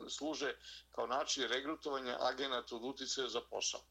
služe 0.10 0.54
kao 0.92 1.08
način 1.08 1.44
regrutovanja 1.44 2.18
agenata 2.20 2.76
od 2.76 2.84
utice 2.84 3.28
za 3.28 3.42
posao. 3.50 3.82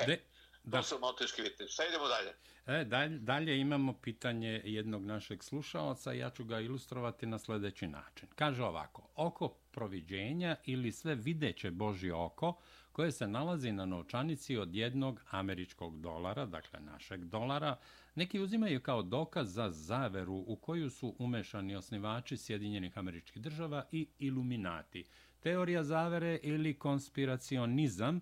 E, 0.00 0.06
De, 0.06 0.20
da. 0.64 0.76
to 0.78 0.82
su 0.82 0.98
malteški 0.98 1.42
vitez. 1.42 1.70
Šta 1.70 1.84
idemo 1.84 2.08
dalje? 2.08 2.34
E, 2.66 2.84
dalje, 2.84 3.18
dalje 3.18 3.58
imamo 3.58 4.00
pitanje 4.00 4.62
jednog 4.64 5.04
našeg 5.04 5.44
slušalca, 5.44 6.12
ja 6.12 6.30
ću 6.30 6.44
ga 6.44 6.60
ilustrovati 6.60 7.26
na 7.26 7.38
sljedeći 7.38 7.86
način. 7.86 8.28
Kaže 8.34 8.64
ovako, 8.64 9.08
oko 9.14 9.48
proviđenja 9.48 10.56
ili 10.64 10.92
sve 10.92 11.14
videće 11.14 11.70
Božje 11.70 12.14
oko, 12.14 12.60
koje 12.92 13.12
se 13.12 13.28
nalazi 13.28 13.72
na 13.72 13.86
novčanici 13.86 14.56
od 14.56 14.74
jednog 14.74 15.20
američkog 15.30 16.00
dolara, 16.00 16.46
dakle 16.46 16.80
našeg 16.80 17.24
dolara, 17.24 17.76
neki 18.14 18.40
uzimaju 18.40 18.80
kao 18.80 19.02
dokaz 19.02 19.54
za 19.54 19.70
zaveru 19.70 20.44
u 20.46 20.56
koju 20.56 20.90
su 20.90 21.14
umešani 21.18 21.76
osnivači 21.76 22.36
Sjedinjenih 22.36 22.98
američkih 22.98 23.42
država 23.42 23.84
i 23.92 24.06
iluminati. 24.18 25.04
Teorija 25.40 25.84
zavere 25.84 26.38
ili 26.42 26.74
konspiracionizam. 26.74 28.20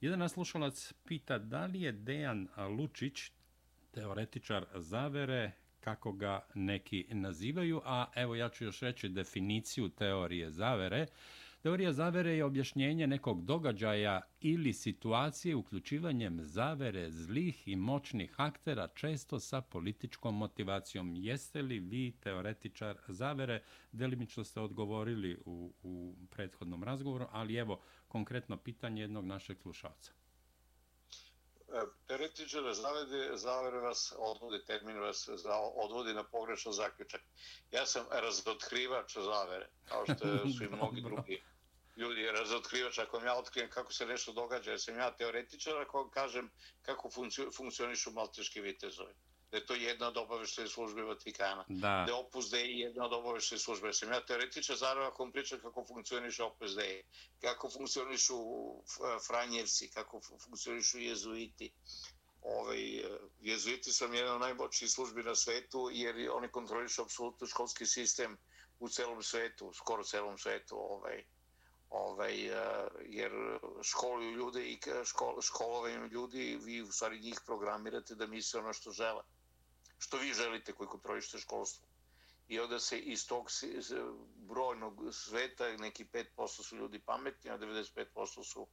Jedan 0.00 0.18
naslušalac 0.18 0.92
pita 1.04 1.38
da 1.38 1.66
li 1.66 1.82
je 1.82 1.92
Dejan 1.92 2.48
Lučić, 2.78 3.30
teoretičar 3.90 4.66
zavere, 4.74 5.52
kako 5.80 6.12
ga 6.12 6.46
neki 6.54 7.06
nazivaju, 7.10 7.80
a 7.84 8.06
evo 8.14 8.34
ja 8.34 8.48
ću 8.48 8.64
još 8.64 8.80
reći 8.80 9.08
definiciju 9.08 9.88
teorije 9.88 10.50
zavere. 10.50 11.06
Teorija 11.62 11.92
zavere 11.92 12.36
je 12.36 12.44
objašnjenje 12.44 13.06
nekog 13.06 13.44
događaja 13.44 14.20
ili 14.40 14.72
situacije 14.72 15.56
uključivanjem 15.56 16.38
zavere 16.42 17.10
zlih 17.10 17.68
i 17.68 17.76
moćnih 17.76 18.34
aktera, 18.36 18.88
često 18.94 19.40
sa 19.40 19.60
političkom 19.60 20.36
motivacijom. 20.36 21.14
Jeste 21.16 21.62
li 21.62 21.78
vi 21.78 22.12
teoretičar 22.20 22.98
zavere? 23.08 23.62
Delimično 23.92 24.44
ste 24.44 24.60
odgovorili 24.60 25.38
u, 25.44 25.72
u 25.82 26.14
prethodnom 26.30 26.84
razgovoru, 26.84 27.26
ali 27.30 27.56
evo 27.56 27.80
konkretno 28.08 28.56
pitanje 28.56 29.02
jednog 29.02 29.24
našeg 29.26 29.58
slušalca. 29.58 30.19
E, 31.72 31.84
teoretičar 32.06 32.72
zavere, 32.74 33.36
zavere 33.36 33.78
vas 33.78 34.12
odvodi, 34.18 34.64
termin 34.64 34.98
vas 35.00 35.28
odvodi 35.84 36.14
na 36.14 36.24
pogrešan 36.24 36.72
zaključak. 36.72 37.22
Ja 37.70 37.86
sam 37.86 38.06
razotkrivač 38.10 39.16
zavere, 39.18 39.70
kao 39.88 40.04
što 40.04 40.38
su 40.38 40.64
i 40.64 40.68
mnogi 40.76 41.00
drugi 41.00 41.42
ljudi 41.96 42.26
razotkrivač, 42.26 42.98
ako 42.98 43.16
vam 43.16 43.26
ja 43.26 43.34
otkrijem 43.34 43.70
kako 43.70 43.92
se 43.92 44.06
nešto 44.06 44.32
događa, 44.32 44.70
jer 44.70 44.80
sam 44.80 44.98
ja 44.98 45.10
teoretičar, 45.16 45.76
ako 45.76 45.98
vam 45.98 46.10
kažem 46.10 46.50
kako 46.82 47.10
funkcionišu 47.56 48.10
malteški 48.10 48.60
vitezovi. 48.60 49.14
Da 49.50 49.56
je 49.56 49.66
to 49.66 49.74
jedna 49.74 50.08
od 50.08 50.16
obaveštene 50.16 50.68
službe 50.68 51.02
Vatikana. 51.02 51.64
Da. 51.68 52.04
Da 52.06 52.12
je 52.12 52.14
Opus 52.14 52.50
Dei 52.50 52.78
jedna 52.78 53.04
od 53.04 53.12
obaveštene 53.12 53.58
službe. 53.58 53.88
Ja 53.88 53.92
sam 53.92 54.12
ja 54.12 54.20
teoretičar, 54.26 54.76
zarava 54.76 55.08
ako 55.08 55.22
vam 55.22 55.32
pričam 55.32 55.60
kako 55.60 55.84
funkcioniše 55.84 56.42
Opus 56.42 56.74
Dei, 56.74 57.02
kako 57.40 57.70
funkcionišu 57.70 58.36
Franjevci, 59.26 59.90
kako 59.90 60.20
funkcionišu 60.44 60.98
jezuiti. 60.98 61.72
Ove, 62.42 62.58
ovaj, 62.58 63.02
jezuiti 63.40 63.92
sam 63.92 64.14
jedan 64.14 64.34
od 64.34 64.40
najboljših 64.40 64.90
službi 64.90 65.22
na 65.22 65.34
svetu, 65.34 65.88
jer 65.92 66.30
oni 66.32 66.48
kontrolišu 66.48 67.02
apsolutno 67.02 67.46
školski 67.46 67.86
sistem 67.86 68.38
u 68.78 68.88
celom 68.88 69.22
svetu, 69.22 69.72
skoro 69.74 70.04
celom 70.04 70.38
svetu. 70.38 70.76
Ovaj 70.76 71.24
ovaj, 71.90 72.46
eh, 72.46 72.88
jer 73.06 73.32
školuju 73.82 74.30
ljude 74.30 74.64
i 74.64 74.78
škol, 75.04 75.40
školovanjem 75.42 76.06
ljudi, 76.06 76.58
vi 76.64 76.82
u 76.82 76.92
stvari 76.92 77.20
njih 77.20 77.40
programirate 77.46 78.14
da 78.14 78.26
misle 78.26 78.60
ono 78.60 78.72
što 78.72 78.90
žele. 78.90 79.22
Što 80.00 80.16
vi 80.16 80.34
želite 80.34 80.72
koji 80.72 80.88
kontrolište 80.88 81.38
školstvo. 81.38 81.86
I 82.48 82.60
onda 82.60 82.80
se 82.80 82.98
iz 82.98 83.26
tog 83.26 83.50
brojnog 84.36 85.14
sveta 85.14 85.76
neki 85.76 86.04
5% 86.04 86.62
su 86.62 86.76
ljudi 86.76 86.98
pametni, 86.98 87.50
a 87.50 87.58
95% 87.58 88.44
su 88.44 88.66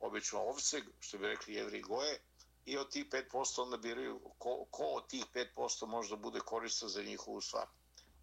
obično 0.00 0.40
ovce, 0.40 0.82
što 1.00 1.18
bi 1.18 1.26
rekli 1.26 1.54
jevri 1.54 1.80
goje, 1.80 2.20
i 2.64 2.78
od 2.78 2.90
tih 2.90 3.06
5% 3.06 3.62
onda 3.62 3.76
biraju 3.76 4.20
ko, 4.38 4.66
ko 4.70 4.84
od 4.84 5.08
tih 5.08 5.24
5% 5.56 5.86
možda 5.86 6.16
bude 6.16 6.40
koristan 6.40 6.88
za 6.88 7.02
njihovu 7.02 7.40
stvar. 7.40 7.66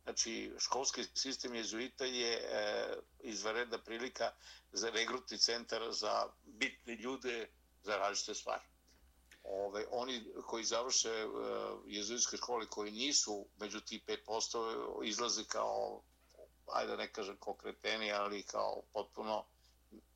Znači, 0.04 0.52
školski 0.60 1.04
sistem 1.16 1.56
jezuita 1.56 2.06
je 2.06 2.34
e, 2.34 2.96
izvaredna 3.20 3.78
prilika 3.78 4.32
za 4.72 4.90
regrutni 4.90 5.38
centar 5.38 5.82
za 5.92 6.28
bitne 6.46 6.96
ljude 6.96 7.50
za 7.84 7.98
različite 7.98 8.36
stvari. 8.36 8.71
Ove, 9.44 9.86
oni 9.92 10.24
koji 10.46 10.64
završe 10.64 11.10
e, 11.10 11.26
uh, 11.26 11.80
jezuitske 11.86 12.38
škole 12.38 12.66
koji 12.66 12.92
nisu 12.92 13.46
među 13.60 13.82
ti 13.82 14.04
5% 14.28 15.04
izlaze 15.04 15.44
kao, 15.44 16.02
ajde 16.74 16.98
ne 16.98 17.14
kažem 17.14 17.38
kokreteni, 17.38 18.12
ali 18.12 18.44
kao 18.44 18.82
potpuno 18.94 19.46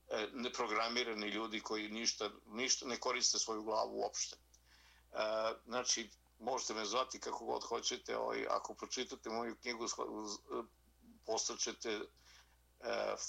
e, 0.10 0.27
neprogramirani 0.34 1.27
ljudi 1.27 1.61
koji 1.61 1.89
ništa, 1.89 2.30
ništa 2.47 2.88
ne 2.88 2.99
koriste 2.99 3.39
svoju 3.39 3.64
glavu 3.64 3.99
uopšte. 3.99 4.35
E, 4.35 5.18
znači, 5.65 6.10
možete 6.39 6.73
me 6.73 6.85
zvati 6.85 7.19
kako 7.19 7.45
god 7.45 7.64
hoćete, 7.64 8.18
ovaj, 8.18 8.45
ako 8.49 8.73
pročitate 8.73 9.30
moju 9.30 9.56
knjigu, 9.56 9.85
postaćete 11.26 11.89
e, 11.91 12.06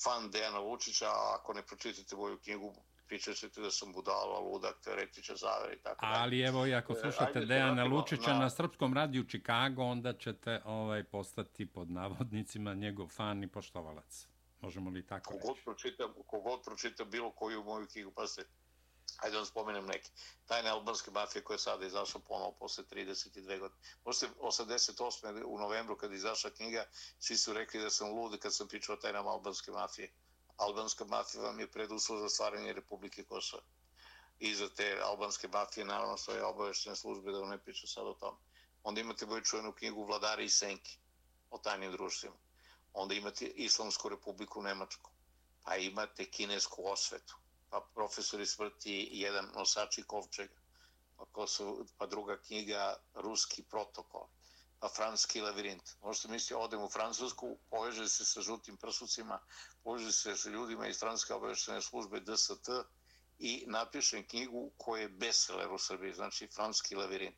fan 0.04 0.30
Dejana 0.30 0.58
Vučića, 0.58 1.08
a 1.08 1.36
ako 1.40 1.52
ne 1.52 1.66
pročitate 1.66 2.16
moju 2.16 2.38
knjigu, 2.38 2.74
pričat 3.08 3.36
ćete 3.36 3.60
da 3.60 3.70
sam 3.70 3.92
budala, 3.92 4.38
ludak, 4.38 4.80
teoretiča, 4.84 5.36
zaver 5.36 5.72
i 5.74 5.82
tako 5.82 5.98
Ali 6.00 6.40
evo, 6.40 6.66
i 6.66 6.74
ako 6.74 6.92
e, 6.92 6.96
slušate 6.96 7.38
e, 7.38 7.44
Dejana 7.46 7.84
Lučića 7.84 8.32
na... 8.32 8.38
na 8.38 8.50
srpskom 8.50 8.94
radiju 8.94 9.24
Chicago, 9.24 9.82
onda 9.82 10.12
ćete 10.12 10.62
ovaj 10.64 11.04
postati 11.04 11.66
pod 11.66 11.90
navodnicima 11.90 12.74
njegov 12.74 13.08
fan 13.08 13.42
i 13.42 13.48
poštovalac. 13.48 14.26
Možemo 14.60 14.90
li 14.90 15.06
tako 15.06 15.30
kogod 15.30 15.56
reći? 15.56 15.64
Pročita, 15.64 16.04
kogod 16.26 16.60
pročita 16.64 17.04
bilo 17.04 17.30
koju 17.30 17.64
moju 17.64 17.86
knjigu, 17.86 18.10
pa 18.10 18.26
se 18.26 18.44
Ajde 19.16 19.36
vam 19.36 19.46
spomenem 19.46 19.86
neke. 19.86 20.10
Tajne 20.46 20.70
albanske 20.70 21.10
mafije 21.10 21.44
koja 21.44 21.54
je 21.54 21.58
sada 21.58 21.86
izašla 21.86 22.20
ponovo 22.20 22.52
posle 22.52 22.84
32 22.84 23.58
godine. 23.58 23.80
Posle 24.04 24.28
88. 24.40 25.42
u 25.44 25.58
novembru 25.58 25.96
kada 25.96 26.14
je 26.14 26.16
izašla 26.16 26.50
knjiga, 26.50 26.84
svi 27.18 27.36
su 27.36 27.52
rekli 27.52 27.80
da 27.80 27.90
sam 27.90 28.10
lud 28.10 28.38
kad 28.38 28.54
sam 28.54 28.68
pričao 28.68 28.94
o 28.94 28.98
tajnama 28.98 29.30
albanske 29.30 29.70
mafije. 29.70 30.12
Albanska 30.56 31.04
mafija 31.04 31.42
vam 31.42 31.60
je 31.60 31.70
preduslov 31.70 32.20
za 32.20 32.28
stvaranje 32.28 32.72
Republike 32.72 33.24
Kosova. 33.24 33.62
I 34.38 34.54
za 34.54 34.68
te 34.68 35.00
albanske 35.02 35.48
mafije 35.48 35.84
naravno 35.84 36.16
svoje 36.16 36.44
obaveštene 36.44 36.96
službe, 36.96 37.32
da 37.32 37.38
vam 37.38 37.48
ne 37.48 37.58
pričam 37.58 37.88
sad 37.88 38.06
o 38.06 38.14
tom. 38.14 38.36
Onda 38.82 39.00
imate 39.00 39.26
boju 39.26 39.42
čuvenu 39.42 39.72
knjigu 39.72 40.04
Vladari 40.04 40.44
i 40.44 40.50
Senki 40.50 40.98
o 41.50 41.58
tajnim 41.58 41.92
društvima. 41.92 42.36
Onda 42.92 43.14
imate 43.14 43.46
Islamsku 43.46 44.08
republiku 44.08 44.62
Nemačku. 44.62 45.10
Pa 45.64 45.76
imate 45.76 46.30
kinesku 46.30 46.82
osvetu 46.86 47.36
pa 47.70 47.80
profesori 47.94 48.46
smrti 48.46 49.08
jedan 49.12 49.50
nosači 49.54 50.02
kovčega, 50.02 50.54
pa, 51.16 51.24
ko 51.32 51.46
su, 51.46 51.86
pa 51.98 52.06
druga 52.06 52.36
knjiga 52.42 52.96
Ruski 53.14 53.62
protokol, 53.62 54.28
pa 54.80 54.88
Franski 54.88 55.40
lavirint. 55.40 55.90
Možete 56.02 56.28
misliti, 56.28 56.54
odem 56.54 56.82
u 56.82 56.88
Francusku, 56.88 57.56
poveže 57.70 58.08
se 58.08 58.24
sa 58.24 58.40
žutim 58.40 58.76
prsucima, 58.76 59.38
poveže 59.86 60.12
se 60.12 60.34
sa 60.36 60.50
ljudima 60.50 60.88
iz 60.90 60.96
Stranske 60.96 61.34
obaveštene 61.34 61.82
službe 61.82 62.20
DST 62.20 62.70
i 63.38 63.64
napišem 63.66 64.26
knjigu 64.28 64.70
koja 64.76 65.02
je 65.02 65.08
bestseller 65.08 65.72
u 65.72 65.78
Srbiji, 65.78 66.12
znači 66.12 66.48
Franski 66.54 66.96
lavirint. 66.96 67.36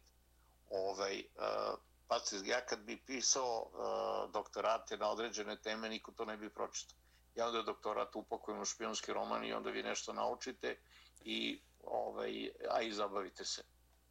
Ovaj, 0.71 1.19
uh, 1.19 1.79
pa 2.09 2.21
ja 2.45 2.61
kad 2.67 2.81
bi 2.81 2.97
pisao 3.07 3.63
uh, 3.63 4.33
doktorate 4.33 4.97
na 4.97 5.11
određene 5.11 5.57
teme, 5.57 5.89
niko 5.89 6.13
to 6.13 6.25
ne 6.25 6.37
bi 6.37 6.51
pročitao 6.51 6.99
ja 7.39 7.47
onda 7.47 7.63
doktorat 7.63 8.17
upakujem 8.17 8.61
u 8.61 8.65
špionski 8.65 9.13
roman 9.13 9.45
i 9.45 9.53
onda 9.53 9.71
vi 9.71 9.83
nešto 9.83 10.13
naučite 10.13 10.77
i 11.25 11.61
ovaj, 11.85 12.51
a 12.71 12.83
i 12.83 12.93
zabavite 12.93 13.45
se. 13.45 13.63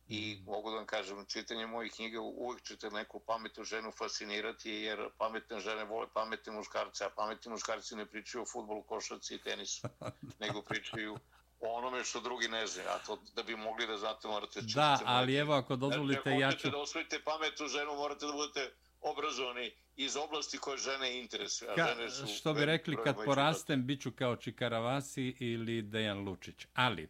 I 0.10 0.40
mogu 0.46 0.70
da 0.70 0.76
vam 0.76 0.86
kažem, 0.86 1.26
čitanje 1.26 1.68
mojih 1.68 1.94
knjiga 1.94 2.22
uvijek 2.22 2.64
ćete 2.64 2.90
neku 2.90 3.20
pametnu 3.20 3.64
ženu 3.64 3.92
fascinirati, 3.92 4.72
jer 4.72 5.10
pametne 5.18 5.60
žene 5.60 5.84
vole 5.84 6.08
pametne 6.14 6.54
muškarce, 6.54 7.06
a 7.06 7.10
pametni 7.10 7.52
muškarci 7.52 7.96
ne 7.96 8.06
pričaju 8.06 8.42
o 8.42 8.46
futbolu, 8.46 8.84
košarci 8.84 9.36
i 9.36 9.38
tenisu, 9.38 9.88
nego 10.42 10.62
pričaju 10.62 11.18
o 11.60 11.74
onome 11.78 12.04
što 12.04 12.22
drugi 12.22 12.48
ne 12.48 12.68
zna, 12.68 12.84
a 12.84 13.00
to 13.06 13.20
da 13.36 13.44
bi 13.44 13.56
mogli 13.56 13.88
da 13.88 13.98
znate 13.98 14.28
morate 14.28 14.54
čitati. 14.54 14.74
Da, 14.74 15.00
ali 15.06 15.36
evo 15.36 15.54
ako 15.54 15.76
dozvolite, 15.76 16.32
ja 16.32 16.52
ću... 16.52 16.70
da 16.70 16.78
osvojite 16.78 17.20
pametnu 17.24 17.68
ženu, 17.68 17.96
morate 17.96 18.26
da 18.26 18.32
budete 18.32 18.72
obrazovani 19.02 19.72
iz 19.96 20.18
oblasti 20.18 20.58
koje 20.58 20.78
žene 20.78 21.20
interesuju. 21.20 21.70
Ka, 21.76 21.88
žene 21.88 22.10
su 22.10 22.28
što 22.28 22.54
bi 22.54 22.66
rekli, 22.66 22.98
kad 23.04 23.16
porastem, 23.26 23.86
bit 23.86 24.02
ću 24.02 24.12
kao 24.12 24.36
Čikaravasi 24.36 25.36
ili 25.40 25.82
Dejan 25.82 26.20
Lučić. 26.20 26.68
Ali, 26.74 27.10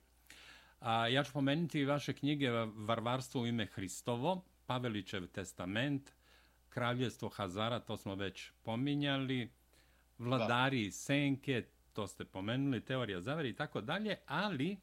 a, 0.79 1.07
ja 1.07 1.23
ću 1.23 1.33
pomenuti 1.33 1.85
vaše 1.85 2.13
knjige 2.13 2.49
Varvarstvo 2.75 3.41
u 3.41 3.47
ime 3.47 3.65
Hristovo, 3.65 4.43
Pavelićev 4.65 5.27
testament, 5.27 6.11
Kraljevstvo 6.69 7.29
Hazara, 7.29 7.79
to 7.79 7.97
smo 7.97 8.15
već 8.15 8.51
pominjali, 8.63 9.49
Vladari 10.17 10.85
da. 10.85 10.91
Senke, 10.91 11.65
to 11.93 12.07
ste 12.07 12.25
pomenuli, 12.25 12.85
Teorija 12.85 13.21
zavere 13.21 13.49
i 13.49 13.55
tako 13.55 13.81
dalje, 13.81 14.15
ali 14.25 14.77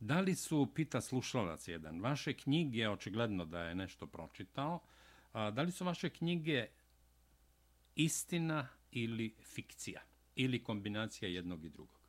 da 0.00 0.20
li 0.20 0.34
su, 0.34 0.72
pita 0.74 1.00
slušalac 1.00 1.68
jedan, 1.68 2.00
vaše 2.00 2.32
knjige, 2.32 2.88
očigledno 2.88 3.44
da 3.44 3.62
je 3.62 3.74
nešto 3.74 4.06
pročitao, 4.06 4.80
a, 5.32 5.50
da 5.50 5.62
li 5.62 5.72
su 5.72 5.84
vaše 5.84 6.10
knjige 6.10 6.66
istina 7.94 8.68
ili 8.90 9.34
fikcija? 9.40 10.00
Ili 10.34 10.62
kombinacija 10.64 11.28
jednog 11.28 11.64
i 11.64 11.68
drugog? 11.68 12.01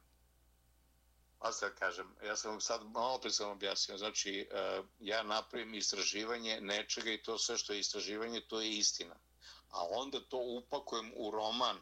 Pa 1.43 1.51
sad 1.51 1.75
kažem, 1.79 2.15
ja 2.25 2.35
sam 2.35 2.61
sad 2.61 2.85
malo 2.85 3.19
pre 3.19 3.31
sam 3.31 3.49
objasnio, 3.49 3.97
znači 3.97 4.47
e, 4.51 4.81
ja 4.99 5.23
napravim 5.23 5.73
istraživanje 5.73 6.61
nečega 6.61 7.11
i 7.11 7.23
to 7.23 7.37
sve 7.37 7.57
što 7.57 7.73
je 7.73 7.79
istraživanje, 7.79 8.41
to 8.41 8.61
je 8.61 8.77
istina. 8.77 9.15
A 9.69 9.85
onda 9.89 10.19
to 10.29 10.37
upakujem 10.37 11.11
u 11.15 11.31
roman 11.31 11.77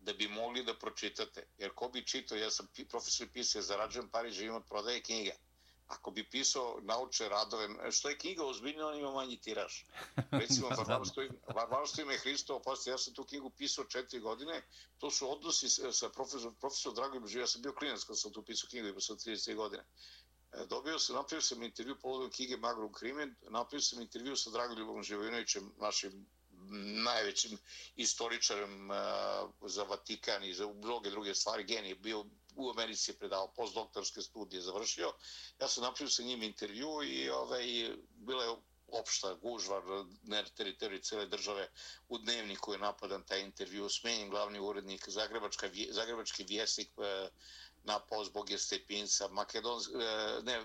da 0.00 0.12
bi 0.12 0.28
mogli 0.28 0.64
da 0.64 0.78
pročitate. 0.78 1.46
Jer 1.58 1.70
ko 1.74 1.88
bi 1.88 2.06
čitao, 2.06 2.38
ja 2.38 2.50
sam 2.50 2.68
profesor 2.88 3.28
pisao, 3.32 3.62
zarađujem 3.62 4.08
pari, 4.10 4.30
živim 4.30 4.54
od 4.54 4.64
prodaje 4.68 5.02
knjiga. 5.02 5.32
Ako 5.86 6.10
bi 6.10 6.30
pisao 6.30 6.78
nauče 6.82 7.28
radove, 7.28 7.92
što 7.92 8.08
je 8.08 8.18
knjiga 8.18 8.44
ozbiljna, 8.46 8.86
on 8.86 8.98
ima 8.98 9.12
manji 9.12 9.36
tiraž. 9.40 9.72
Recimo, 10.30 10.68
Varvarstvo 11.56 12.02
ime 12.02 12.18
Hristo, 12.18 12.56
opasti, 12.56 12.90
ja 12.90 12.98
sam 12.98 13.14
tu 13.14 13.24
knjigu 13.24 13.50
pisao 13.50 13.84
četiri 13.84 14.20
godine, 14.20 14.62
to 14.98 15.10
su 15.10 15.32
odnosi 15.32 15.68
sa 15.68 16.08
profesor, 16.08 16.52
profesor 16.60 16.94
Dragoljub 16.94 17.26
Živ, 17.26 17.40
ja 17.40 17.46
sam 17.46 17.62
bio 17.62 17.72
klinac 17.72 18.04
kad 18.04 18.18
sam 18.18 18.32
tu 18.32 18.42
pisao 18.42 18.68
knjigu, 18.70 18.88
imao 18.88 19.00
sam 19.00 19.16
33 19.16 19.54
godine. 19.54 19.84
E, 20.52 20.66
dobio 20.66 20.98
sam, 20.98 21.16
napravio 21.16 21.42
sam 21.42 21.62
intervju 21.62 21.96
povodom 22.02 22.30
knjige 22.30 22.56
Magrum 22.56 22.92
Krimen, 22.92 23.34
napravio 23.42 23.82
sam 23.82 24.00
intervju 24.00 24.36
sa 24.36 24.50
Dragoljubom 24.50 25.02
Živojinovićem, 25.02 25.72
našim 25.76 26.26
najvećim 27.04 27.58
istoričarem 27.96 28.90
uh, 28.90 28.96
za 29.70 29.82
Vatikan 29.82 30.44
i 30.44 30.54
za 30.54 30.66
mnoge 30.66 31.10
druge 31.10 31.34
stvari, 31.34 31.64
genij, 31.64 31.94
bio 31.94 32.24
u 32.56 32.70
Americi 32.70 33.10
je 33.10 33.18
predao 33.18 33.52
postdoktorske 33.56 34.22
studije, 34.22 34.62
završio. 34.62 35.12
Ja 35.60 35.68
sam 35.68 35.82
napravio 35.82 36.10
sa 36.10 36.22
njim 36.22 36.42
intervju 36.42 37.02
i 37.02 37.30
ovaj, 37.30 37.64
bila 38.14 38.44
je 38.44 38.56
opšta 38.88 39.34
gužva 39.34 39.82
na 40.22 40.42
teritoriji 40.44 41.02
cele 41.02 41.26
države 41.26 41.68
u 42.08 42.18
dnevniku 42.18 42.72
je 42.72 42.78
napadan 42.78 43.24
taj 43.26 43.40
intervju, 43.40 43.88
smenjen 43.88 44.30
glavni 44.30 44.60
urednik 44.60 45.08
Zagrebačka, 45.08 45.70
Zagrebački 45.90 46.44
vjesnik 46.44 46.90
na 46.96 47.28
napao 47.84 48.24
zbog 48.24 48.50
Estepinca, 48.50 49.28
Makedonsk, 49.28 49.90
uh, 49.90 50.44
ne, 50.44 50.64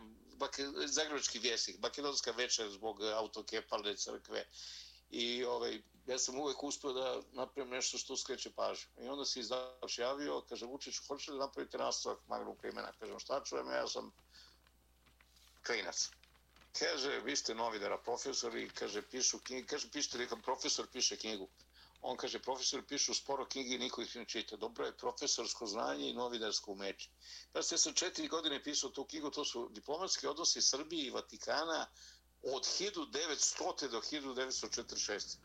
Zagrebački 0.86 1.40
vjesnik, 1.40 1.80
Makedonska 1.80 2.32
večer 2.32 2.70
zbog 2.70 3.02
autokepalne 3.02 3.98
crkve 3.98 4.46
i 5.10 5.44
ovaj, 5.44 5.82
ja 6.10 6.20
sam 6.20 6.40
uvek 6.40 6.64
uspio 6.64 6.94
da 6.94 7.22
napravim 7.32 7.74
nešto 7.74 7.98
što 7.98 8.18
skreće 8.18 8.52
pažnju. 8.52 8.88
I 9.02 9.08
onda 9.08 9.26
se 9.26 9.40
izdavač 9.40 9.98
javio, 9.98 10.42
kaže, 10.50 10.66
Vučić, 10.66 10.96
hoćete 11.08 11.32
da 11.32 11.38
napravite 11.38 11.78
nastavak 11.78 12.20
Magnum 12.28 12.56
Krimena? 12.58 12.92
Kažem, 13.00 13.20
šta 13.20 13.44
čujem, 13.44 13.70
ja 13.70 13.88
sam 13.88 14.12
klinac. 15.66 16.10
Kaže, 16.80 17.20
vi 17.20 17.36
ste 17.36 17.56
novidara, 17.56 17.98
profesor 17.98 18.56
i 18.58 18.70
kaže, 18.70 19.02
pišu 19.02 19.40
knjige, 19.40 19.68
kaže, 19.68 19.92
pišite 19.92 20.18
li 20.18 20.28
profesor 20.44 20.88
piše 20.88 21.18
knjigu. 21.18 21.48
On 22.02 22.18
kaže, 22.18 22.40
profesor 22.40 22.84
pišu 22.88 23.14
sporo 23.14 23.46
knjige 23.46 23.76
i 23.76 23.80
niko 23.80 24.02
ih 24.02 24.16
ne 24.16 24.26
čita. 24.26 24.58
Dobro 24.58 24.86
je 24.86 24.98
profesorsko 24.98 25.66
znanje 25.66 26.10
i 26.10 26.14
novinarsko 26.14 26.72
umeće. 26.72 27.10
Pa 27.54 27.64
ste 27.64 27.78
sa 27.78 27.92
četiri 27.92 28.28
godine 28.28 28.64
pisao 28.64 28.90
tu 28.90 29.06
knjigu, 29.06 29.30
to 29.30 29.46
su 29.46 29.70
diplomatski 29.70 30.28
odnosi 30.28 30.62
Srbije 30.62 31.06
i 31.06 31.12
Vatikana, 31.12 31.86
od 32.44 32.64
1900. 32.64 33.90
do 33.90 34.02
1946. 34.02 35.38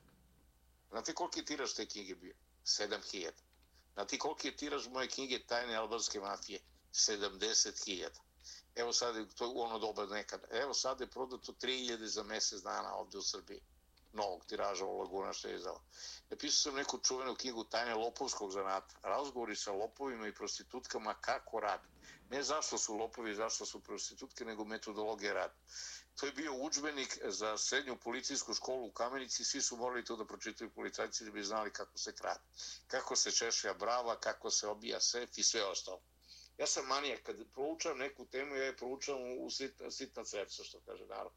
Znate 0.95 1.15
koliki 1.15 1.41
je 1.41 1.45
tiraž 1.45 1.73
te 1.75 1.87
knjige 1.87 2.15
bio? 2.15 2.35
7000. 2.65 3.31
Znate 3.95 4.19
koliki 4.19 4.49
je 4.49 4.57
tiraž 4.57 4.87
moje 4.89 5.09
knjige 5.09 5.39
Tajne 5.47 5.75
albanske 5.77 6.21
mafije? 6.21 6.61
70.000. 6.93 8.09
Evo 8.75 8.93
sad, 8.93 9.15
to 9.35 9.45
je 9.45 9.51
ono 9.55 9.79
doba 9.79 10.07
nekad. 10.07 10.45
Evo 10.51 10.75
sad 10.75 11.01
je 11.01 11.11
prodato 11.11 11.53
3000 11.53 12.05
za 12.05 12.23
mjesec 12.23 12.63
dana 12.63 12.95
ovdje 12.95 13.19
u 13.19 13.23
Srbiji. 13.23 13.61
Novog 14.13 14.45
tiraža 14.47 14.85
u 14.85 14.99
Laguna 14.99 15.33
što 15.33 15.49
je 15.49 15.57
izdala. 15.57 15.83
Napisao 16.31 16.71
sam 16.71 16.75
neku 16.75 16.99
čuvenu 16.99 17.35
knjigu 17.35 17.65
Tajne 17.65 17.95
lopovskog 17.95 18.53
zanata. 18.53 18.95
Razgovori 19.03 19.57
sa 19.57 19.73
lopovima 19.73 20.27
i 20.27 20.35
prostitutkama 20.35 21.15
kako 21.15 21.61
radi. 21.61 21.89
Ne 22.31 22.43
zašto 22.43 22.79
su 22.79 22.95
lopovi, 22.95 23.35
zašto 23.35 23.67
su 23.67 23.81
prostitutke, 23.81 24.45
nego 24.45 24.65
metodologije 24.65 25.35
radi. 25.35 25.55
To 26.21 26.27
je 26.27 26.33
bio 26.33 26.55
učbenik 26.55 27.19
za 27.25 27.59
srednju 27.59 27.97
policijsku 27.97 28.55
školu 28.55 28.87
u 28.87 28.93
Kamenici. 28.93 29.45
Svi 29.45 29.63
su 29.63 29.77
morali 29.77 30.05
to 30.05 30.17
da 30.17 30.25
pročitaju 30.25 30.71
policajci 30.71 31.25
da 31.25 31.31
bi 31.31 31.45
znali 31.45 31.73
kako 31.73 31.99
se 31.99 32.15
krade. 32.15 32.41
Kako 32.87 33.17
se 33.17 33.33
češlja 33.33 33.75
brava, 33.75 34.21
kako 34.21 34.51
se 34.51 34.69
obija 34.69 35.01
sef 35.01 35.39
i 35.39 35.43
sve 35.43 35.65
ostalo. 35.65 36.01
Ja 36.59 36.67
sam 36.67 36.87
manijak. 36.87 37.23
Kad 37.23 37.37
proučam 37.53 37.99
neku 37.99 38.27
temu, 38.27 38.57
ja 38.57 38.65
je 38.65 38.77
proučam 38.77 39.17
u 39.39 39.51
sitna, 39.51 39.91
sitna 39.91 40.25
srca, 40.25 40.65
što 40.65 40.81
kaže 40.81 41.07
narod. 41.07 41.33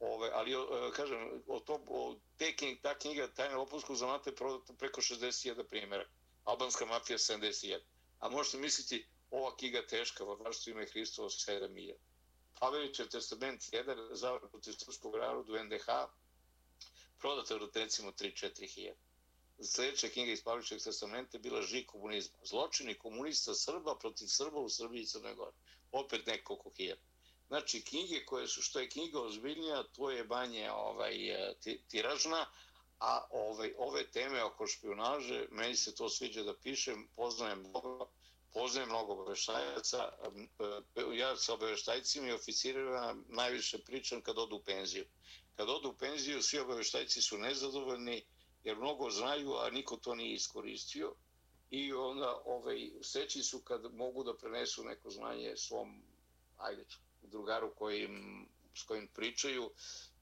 Ove, 0.00 0.30
ali, 0.32 0.54
o, 0.54 0.92
kažem, 0.96 1.42
o 1.46 1.60
to, 1.60 1.84
o 1.88 2.16
te 2.36 2.56
knjige, 2.56 2.80
ta 2.80 2.98
knjiga 2.98 3.28
Tajna 3.34 3.56
Lopovskog 3.56 3.96
zanata 3.96 4.30
je 4.30 4.36
prodata 4.36 4.72
preko 4.72 5.00
60.000 5.00 5.64
primjera. 5.64 6.06
Albanska 6.44 6.86
mafija 6.86 7.18
71. 7.18 7.80
A 8.18 8.28
možete 8.28 8.58
misliti, 8.58 9.06
ova 9.30 9.56
knjiga 9.56 9.86
teška, 9.86 10.24
vaš 10.24 10.66
ime 10.66 10.86
Hristova 10.86 11.28
7.000. 11.28 11.94
Pavelićev 12.60 13.08
testament 13.08 13.60
1 13.62 14.14
za 14.14 14.38
protiv 14.38 14.72
srpskog 14.72 15.16
narodu 15.16 15.64
NDH 15.64 15.86
prodata 17.18 17.54
od 17.54 17.76
recimo 17.76 18.10
3-4 18.10 18.74
hiljada. 18.74 19.00
Sljedeća 19.62 20.08
knjiga 20.08 20.32
iz 20.32 20.42
Pavelićevog 20.44 20.82
testamenta 20.82 21.36
je 21.36 21.40
bila 21.40 21.62
Ži 21.62 21.86
komunizma. 21.86 22.38
Zločini 22.44 22.98
komunista 22.98 23.54
Srba 23.54 23.94
protiv 23.94 24.26
Srba 24.26 24.60
u 24.60 24.68
Srbiji 24.68 25.02
i 25.02 25.06
Crnoj 25.06 25.34
Gori. 25.34 25.56
Opet 25.92 26.26
nekoliko 26.26 26.70
hiljada. 26.76 27.00
Znači, 27.48 27.84
knjige 27.84 28.24
koje 28.24 28.48
su, 28.48 28.62
što 28.62 28.80
je 28.80 28.88
knjiga 28.88 29.20
ozbiljnija, 29.20 29.82
to 29.82 30.10
je 30.10 30.24
banje 30.24 30.70
ovaj, 30.70 31.30
e, 31.30 31.54
tiražna, 31.88 32.46
a 32.98 33.26
ovaj, 33.30 33.74
ove 33.78 34.06
teme 34.10 34.42
oko 34.44 34.66
špionaže, 34.66 35.46
meni 35.50 35.76
se 35.76 35.94
to 35.94 36.08
sviđa 36.08 36.42
da 36.42 36.54
pišem, 36.54 37.08
poznajem 37.16 37.60
mnogo, 37.60 38.08
poznajem 38.54 38.88
mnogo 38.88 39.12
obaveštajaca. 39.12 40.12
Ja 41.14 41.36
sa 41.36 41.54
obaveštajcima 41.54 42.28
i 42.28 42.32
oficirima 42.32 43.16
najviše 43.28 43.78
pričam 43.78 44.22
kad 44.22 44.38
odu 44.38 44.56
u 44.56 44.62
penziju. 44.62 45.04
Kad 45.56 45.68
odu 45.68 45.88
u 45.88 45.96
penziju, 45.96 46.42
svi 46.42 46.58
obaveštajci 46.58 47.22
su 47.22 47.38
nezadovoljni 47.38 48.24
jer 48.64 48.76
mnogo 48.76 49.10
znaju, 49.10 49.54
a 49.54 49.70
niko 49.70 49.96
to 49.96 50.14
nije 50.14 50.34
iskoristio. 50.34 51.14
I 51.70 51.92
onda 51.92 52.42
ovaj, 52.44 52.90
sreći 53.02 53.42
su 53.42 53.60
kad 53.60 53.94
mogu 53.94 54.24
da 54.24 54.36
prenesu 54.36 54.84
neko 54.84 55.10
znanje 55.10 55.56
svom 55.56 56.02
ajde, 56.58 56.84
drugaru 57.22 57.74
kojim, 57.74 58.46
s 58.74 58.82
kojim 58.82 59.08
pričaju. 59.14 59.70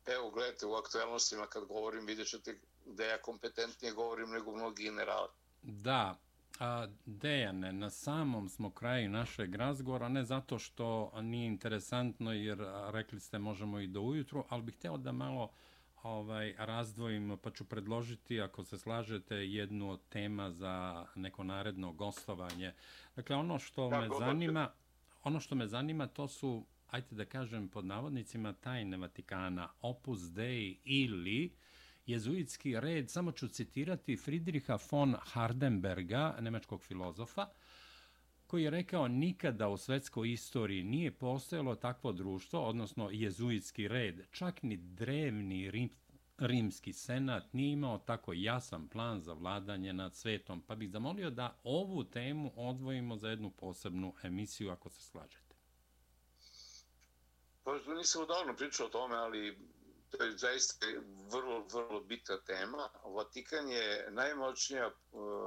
Pa 0.04 0.12
evo, 0.12 0.30
gledajte, 0.30 0.66
u 0.66 0.74
aktualnostima 0.74 1.46
kad 1.46 1.64
govorim, 1.64 2.06
vidjet 2.06 2.28
ćete 2.28 2.58
da 2.86 3.04
ja 3.04 3.22
kompetentnije 3.22 3.92
govorim 3.92 4.30
nego 4.30 4.56
mnogi 4.56 4.84
generali. 4.84 5.28
Da, 5.62 6.18
A, 6.62 6.86
Dejane, 7.06 7.72
na 7.72 7.90
samom 7.90 8.48
smo 8.48 8.70
kraju 8.70 9.10
našeg 9.10 9.54
razgovora, 9.54 10.08
ne 10.08 10.24
zato 10.24 10.58
što 10.58 11.12
nije 11.22 11.46
interesantno, 11.46 12.32
jer 12.32 12.58
rekli 12.90 13.20
ste 13.20 13.38
možemo 13.38 13.80
i 13.80 13.86
do 13.86 14.00
ujutru, 14.00 14.44
ali 14.48 14.62
bih 14.62 14.74
htio 14.74 14.96
da 14.96 15.12
malo 15.12 15.50
ovaj 16.02 16.54
razdvojim, 16.58 17.38
pa 17.42 17.50
ću 17.50 17.64
predložiti, 17.64 18.40
ako 18.40 18.64
se 18.64 18.78
slažete, 18.78 19.36
jednu 19.36 19.90
od 19.90 20.00
tema 20.08 20.50
za 20.50 21.06
neko 21.14 21.44
naredno 21.44 21.92
gostovanje. 21.92 22.72
Dakle, 23.16 23.36
ono 23.36 23.58
što 23.58 23.90
me 23.90 24.08
zanima, 24.18 24.70
ono 25.22 25.40
što 25.40 25.54
me 25.54 25.66
zanima, 25.66 26.06
to 26.06 26.28
su, 26.28 26.66
ajte 26.90 27.14
da 27.14 27.24
kažem 27.24 27.68
pod 27.68 27.84
navodnicima, 27.84 28.52
tajne 28.52 28.96
Vatikana, 28.96 29.68
Opus 29.80 30.20
Dei 30.20 30.78
ili 30.84 31.52
jezuitski 32.06 32.80
red, 32.80 33.10
samo 33.10 33.32
ću 33.32 33.48
citirati 33.48 34.16
Friedricha 34.16 34.78
von 34.90 35.16
Hardenberga, 35.20 36.36
nemačkog 36.40 36.82
filozofa, 36.82 37.46
koji 38.46 38.62
je 38.62 38.70
rekao 38.70 39.08
nikada 39.08 39.68
u 39.68 39.76
svetskoj 39.76 40.32
istoriji 40.32 40.84
nije 40.84 41.10
postojalo 41.10 41.74
takvo 41.74 42.12
društvo, 42.12 42.68
odnosno 42.68 43.08
jezuitski 43.12 43.88
red, 43.88 44.26
čak 44.30 44.62
ni 44.62 44.76
drevni 44.76 45.70
rim, 45.70 45.90
rimski 46.38 46.92
senat 46.92 47.52
nije 47.52 47.72
imao 47.72 47.98
tako 47.98 48.32
jasan 48.32 48.88
plan 48.88 49.20
za 49.20 49.32
vladanje 49.32 49.92
nad 49.92 50.16
svetom, 50.16 50.62
pa 50.62 50.74
bih 50.74 50.90
zamolio 50.90 51.30
da 51.30 51.60
ovu 51.64 52.04
temu 52.04 52.52
odvojimo 52.56 53.16
za 53.16 53.28
jednu 53.28 53.50
posebnu 53.50 54.14
emisiju, 54.22 54.70
ako 54.70 54.90
se 54.90 55.02
slažete. 55.02 55.56
Pa 57.64 57.78
nisam 57.96 58.22
odavno 58.22 58.56
pričao 58.56 58.86
o 58.86 58.90
tome, 58.90 59.16
ali 59.16 59.58
to 60.12 60.24
je 60.24 60.38
zaista 60.38 60.86
vrlo, 61.30 61.66
vrlo 61.72 62.00
bitna 62.00 62.36
tema. 62.46 62.88
Vatikan 63.04 63.68
je 63.68 64.08
najmoćnija 64.10 64.90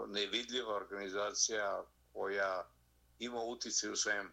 nevidljiva 0.07 0.75
organizacija 0.75 1.83
koja 2.13 2.69
ima 3.19 3.43
utjecaj 3.43 3.91
u 3.91 3.95
svemu. 3.95 4.29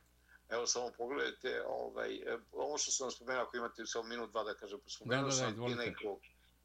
Evo 0.49 0.67
samo 0.67 0.91
pogledajte, 0.97 1.63
ovaj, 1.67 2.21
ovo 2.53 2.79
što 2.79 2.91
sam 2.91 3.11
spomenuo, 3.11 3.43
ako 3.43 3.57
imate 3.57 3.87
samo 3.87 4.09
minut, 4.09 4.31
dva 4.31 4.45
da 4.45 4.55
kažem, 4.55 4.79
spomenuo 4.87 5.25
da, 5.25 5.31
da, 5.31 5.37
sam 5.37 5.55
Pina 5.67 5.85
i 5.85 5.95
krug. 5.95 6.21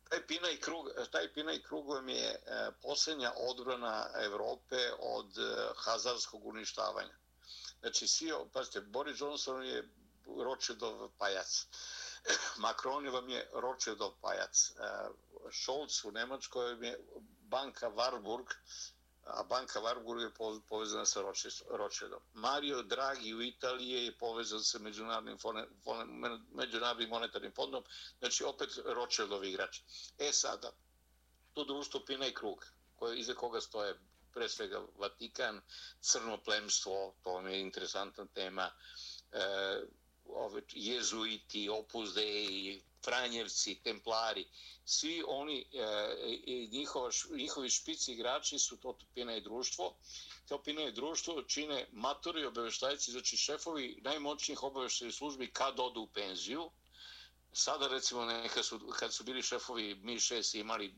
Taj 0.09 0.27
Pina 0.27 0.49
i 0.49 0.57
krug, 0.57 0.85
taj 1.11 1.33
Pina 1.33 1.53
i 1.53 1.63
krug 1.63 1.89
vam 1.89 2.09
je 2.09 2.29
e, 2.29 2.37
posljednja 2.81 3.31
odbrana 3.37 4.09
Evrope 4.23 4.77
od 4.99 5.37
e, 5.37 5.41
hazarskog 5.75 6.45
uništavanja. 6.45 7.15
Znači, 7.79 8.07
svi, 8.07 8.31
pazite, 8.53 8.81
Boris 8.81 9.21
Johnson 9.21 9.63
je 9.63 9.89
Rothschildov 10.43 11.09
pajac. 11.17 11.65
Macron 12.57 13.09
vam 13.09 13.29
je 13.29 13.49
Rothschildov 13.53 14.13
pajac. 14.21 14.69
E, 14.69 14.73
Scholz 15.51 16.05
u 16.05 16.11
Nemačkoj 16.11 16.87
je 16.87 16.99
banka 17.49 17.89
Warburg, 17.89 18.53
a 19.23 19.43
banka 19.43 19.79
Warburg 19.79 20.21
je 20.21 20.59
povezana 20.69 21.05
sa 21.05 21.21
Rothschildom. 21.69 22.19
Mario 22.33 22.81
Draghi 22.83 23.33
u 23.33 23.41
Italiji 23.41 24.05
je 24.05 24.17
povezan 24.17 24.63
sa 24.63 24.79
Međunarodnim, 24.79 25.37
Međunarodnim 26.51 27.09
monetarnim 27.09 27.51
fondom, 27.55 27.83
znači 28.19 28.43
opet 28.43 28.69
Rothschildov 28.85 29.45
igrač. 29.45 29.79
E 30.17 30.31
sada, 30.31 30.71
to 31.53 31.63
društvo 31.63 31.99
Pina 32.05 32.27
i 32.27 32.33
Krug, 32.33 32.65
koje, 32.95 33.19
iza 33.19 33.33
koga 33.33 33.61
stoje 33.61 33.99
pre 34.33 34.49
svega 34.49 34.81
Vatikan, 34.97 35.61
crno 36.01 36.37
plemstvo, 36.37 37.15
to 37.23 37.33
vam 37.33 37.47
je 37.47 37.61
interesantna 37.61 38.25
tema, 38.25 38.71
e, 39.31 39.81
ove, 40.29 40.61
jezuiti, 40.73 41.69
opuze 41.69 42.23
i 42.25 42.81
Franjevci, 43.05 43.79
Templari, 43.83 44.47
svi 44.85 45.23
oni, 45.27 45.65
e, 45.73 46.67
njihova, 46.71 47.09
njihovi 47.35 47.69
špici 47.69 48.13
igrači 48.13 48.59
su 48.59 48.77
to 48.77 48.93
Topina 48.93 49.35
i 49.35 49.41
društvo. 49.41 49.95
Topina 50.47 50.83
i 50.83 50.91
društvo 50.91 51.41
čine 51.41 51.87
matori 51.91 52.45
obaveštajci, 52.45 53.11
znači 53.11 53.37
šefovi 53.37 53.99
najmoćnijih 54.01 54.63
obaveštajnih 54.63 55.15
službi 55.15 55.51
kad 55.51 55.79
odu 55.79 56.01
u 56.01 56.07
penziju. 56.07 56.71
Sada 57.53 57.87
recimo 57.87 58.25
neka 58.25 58.63
su, 58.63 58.79
kad 58.99 59.13
su 59.13 59.23
bili 59.23 59.43
šefovi 59.43 59.95
Mi-6 59.95 60.59
imali 60.59 60.93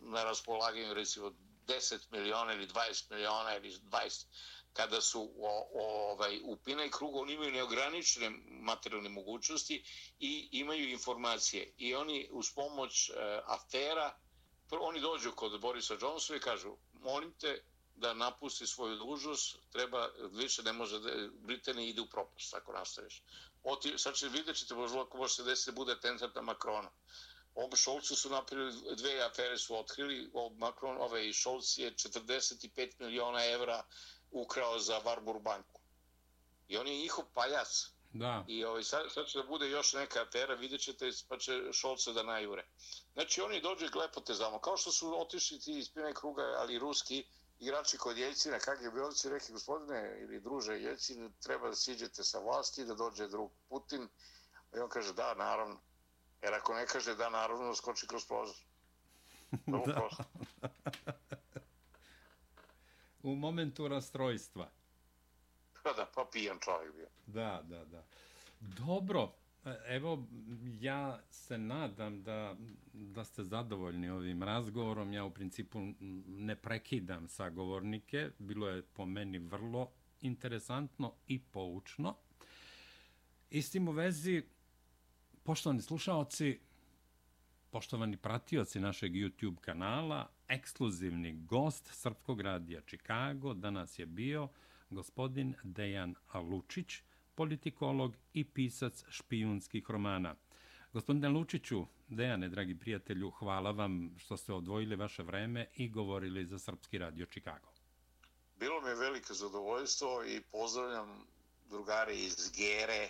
na 0.00 0.24
raspolaganju 0.24 0.94
recimo 0.94 1.32
10 1.66 1.98
miliona 2.10 2.52
ili 2.54 2.66
20 2.66 3.10
miliona 3.10 3.56
ili 3.56 3.78
20 3.90 4.24
kada 4.74 5.00
su 5.00 5.22
o, 5.38 5.68
o, 5.74 6.12
ovaj, 6.12 6.40
u 6.44 6.56
Pinaj 6.56 6.90
krugu, 6.90 7.20
oni 7.20 7.32
imaju 7.32 7.52
neograničene 7.52 8.30
materijalne 8.46 9.08
mogućnosti 9.08 9.84
i 10.18 10.48
imaju 10.52 10.90
informacije. 10.90 11.72
I 11.78 11.94
oni 11.94 12.28
uz 12.30 12.50
pomoć 12.54 13.10
e, 13.10 13.12
afera, 13.44 14.16
oni 14.70 15.00
dođu 15.00 15.32
kod 15.32 15.60
Borisa 15.60 15.96
Johnsona 16.00 16.36
i 16.36 16.40
kažu, 16.40 16.76
molim 16.92 17.32
te 17.32 17.62
da 17.96 18.14
napusti 18.14 18.66
svoju 18.66 18.96
dužnost, 18.96 19.56
treba, 19.72 20.08
više 20.32 20.62
ne 20.62 20.72
može 20.72 20.98
da 20.98 21.10
Britanija 21.32 21.88
ide 21.88 22.00
u 22.00 22.06
propast, 22.06 22.54
ako 22.54 22.72
nastaviš. 22.72 23.22
Oti, 23.62 23.98
sad 23.98 24.14
će 24.14 24.28
vidjet 24.28 24.56
ćete, 24.56 24.74
možda 24.74 25.00
ako 25.00 25.18
može 25.18 25.34
se 25.34 25.42
desiti 25.42 25.70
da 25.70 25.74
bude 25.74 26.00
tentat 26.00 26.34
na 26.34 26.42
Makrona. 26.42 26.90
Oba 27.54 27.76
Šolcu 27.76 28.16
su 28.16 28.30
napravili, 28.30 28.96
dve 28.96 29.20
afere 29.22 29.58
su 29.58 29.78
otkrili, 29.78 30.30
Macron, 30.58 30.96
ovaj 30.96 31.32
Šolc 31.32 31.78
je 31.78 31.92
45 31.92 32.92
miliona 32.98 33.46
evra 33.46 33.82
ukrao 34.34 34.78
za 34.78 34.98
Varbur 34.98 35.38
banku. 35.40 35.80
I 36.68 36.76
on 36.76 36.88
je 36.88 36.96
njihov 36.96 37.24
paljac. 37.34 37.94
Da. 38.12 38.44
I 38.48 38.64
ovaj, 38.64 38.82
sad, 38.82 39.12
sad 39.12 39.26
će 39.26 39.38
da 39.38 39.44
bude 39.44 39.70
još 39.70 39.92
neka 39.92 40.22
afera, 40.22 40.54
vidjet 40.54 40.80
ćete, 40.80 41.10
pa 41.28 41.38
će 41.38 41.72
Šolce 41.72 42.12
da 42.12 42.22
najure. 42.22 42.64
Znači, 43.12 43.40
oni 43.40 43.60
dođu 43.60 43.86
i 43.86 43.88
glepote 43.88 44.34
zamo. 44.34 44.58
Kao 44.58 44.76
što 44.76 44.92
su 44.92 45.20
otišli 45.20 45.60
ti 45.60 45.78
iz 45.78 45.90
Pine 45.90 46.14
kruga, 46.14 46.42
ali 46.58 46.78
ruski 46.78 47.24
igrači 47.60 47.98
kod 47.98 48.18
Jeljcina, 48.18 48.58
kak 48.58 48.78
je 48.80 48.90
će 49.22 49.30
rekli, 49.30 49.52
gospodine 49.52 50.18
ili 50.20 50.40
druže 50.40 50.72
Jeljcin, 50.72 51.32
treba 51.42 51.68
da 51.68 51.76
siđete 51.76 52.24
sa 52.24 52.38
vlasti, 52.38 52.84
da 52.84 52.94
dođe 52.94 53.28
drug 53.28 53.50
Putin. 53.68 54.08
I 54.76 54.78
on 54.78 54.88
kaže, 54.88 55.12
da, 55.12 55.34
naravno. 55.34 55.80
Jer 56.42 56.54
ako 56.54 56.74
ne 56.74 56.86
kaže 56.86 57.14
da, 57.14 57.30
naravno, 57.30 57.74
skoči 57.74 58.06
kroz 58.06 58.24
prozor. 58.26 58.56
da 59.66 60.08
u 63.24 63.34
momentu 63.34 63.88
rastrojstva. 63.88 64.70
Pa 65.82 65.92
da, 65.92 66.06
pa 66.14 66.28
pijan 66.32 66.58
čovjek 66.60 66.94
bio. 66.94 67.08
Da, 67.26 67.62
da, 67.64 67.84
da. 67.84 68.04
Dobro, 68.60 69.32
evo, 69.86 70.26
ja 70.80 71.20
se 71.30 71.58
nadam 71.58 72.22
da, 72.22 72.56
da 72.92 73.24
ste 73.24 73.44
zadovoljni 73.44 74.10
ovim 74.10 74.42
razgovorom. 74.42 75.12
Ja 75.12 75.24
u 75.24 75.30
principu 75.30 75.78
ne 76.26 76.56
prekidam 76.56 77.28
sa 77.28 77.50
govornike. 77.50 78.30
Bilo 78.38 78.68
je 78.68 78.82
po 78.82 79.06
meni 79.06 79.38
vrlo 79.38 79.90
interesantno 80.20 81.12
i 81.26 81.38
poučno. 81.38 82.16
Istim 83.50 83.88
u 83.88 83.92
vezi, 83.92 84.42
poštovani 85.42 85.82
slušalci, 85.82 86.60
poštovani 87.70 88.16
pratioci 88.16 88.80
našeg 88.80 89.12
YouTube 89.12 89.60
kanala, 89.60 90.33
ekskluzivni 90.48 91.32
gost 91.32 91.88
Srpskog 91.92 92.40
radija 92.40 92.80
Čikago 92.80 93.54
danas 93.54 93.98
je 93.98 94.06
bio 94.06 94.48
gospodin 94.90 95.54
Dejan 95.62 96.14
Lučić, 96.34 97.02
politikolog 97.34 98.16
i 98.32 98.44
pisac 98.44 99.04
špijunskih 99.08 99.90
romana. 99.90 100.34
Gospodine 100.92 101.28
Lučiću, 101.28 101.86
Dejane, 102.08 102.48
dragi 102.48 102.78
prijatelju, 102.78 103.30
hvala 103.30 103.70
vam 103.70 104.14
što 104.18 104.36
ste 104.36 104.52
odvojili 104.52 104.96
vaše 104.96 105.22
vreme 105.22 105.66
i 105.74 105.88
govorili 105.88 106.46
za 106.46 106.58
Srpski 106.58 106.98
radio 106.98 107.26
Čikago. 107.26 107.68
Bilo 108.56 108.80
mi 108.80 108.88
je 108.88 108.94
veliko 108.94 109.34
zadovoljstvo 109.34 110.24
i 110.24 110.40
pozdravljam 110.52 111.26
drugare 111.70 112.16
iz 112.16 112.50
Gere, 112.56 113.08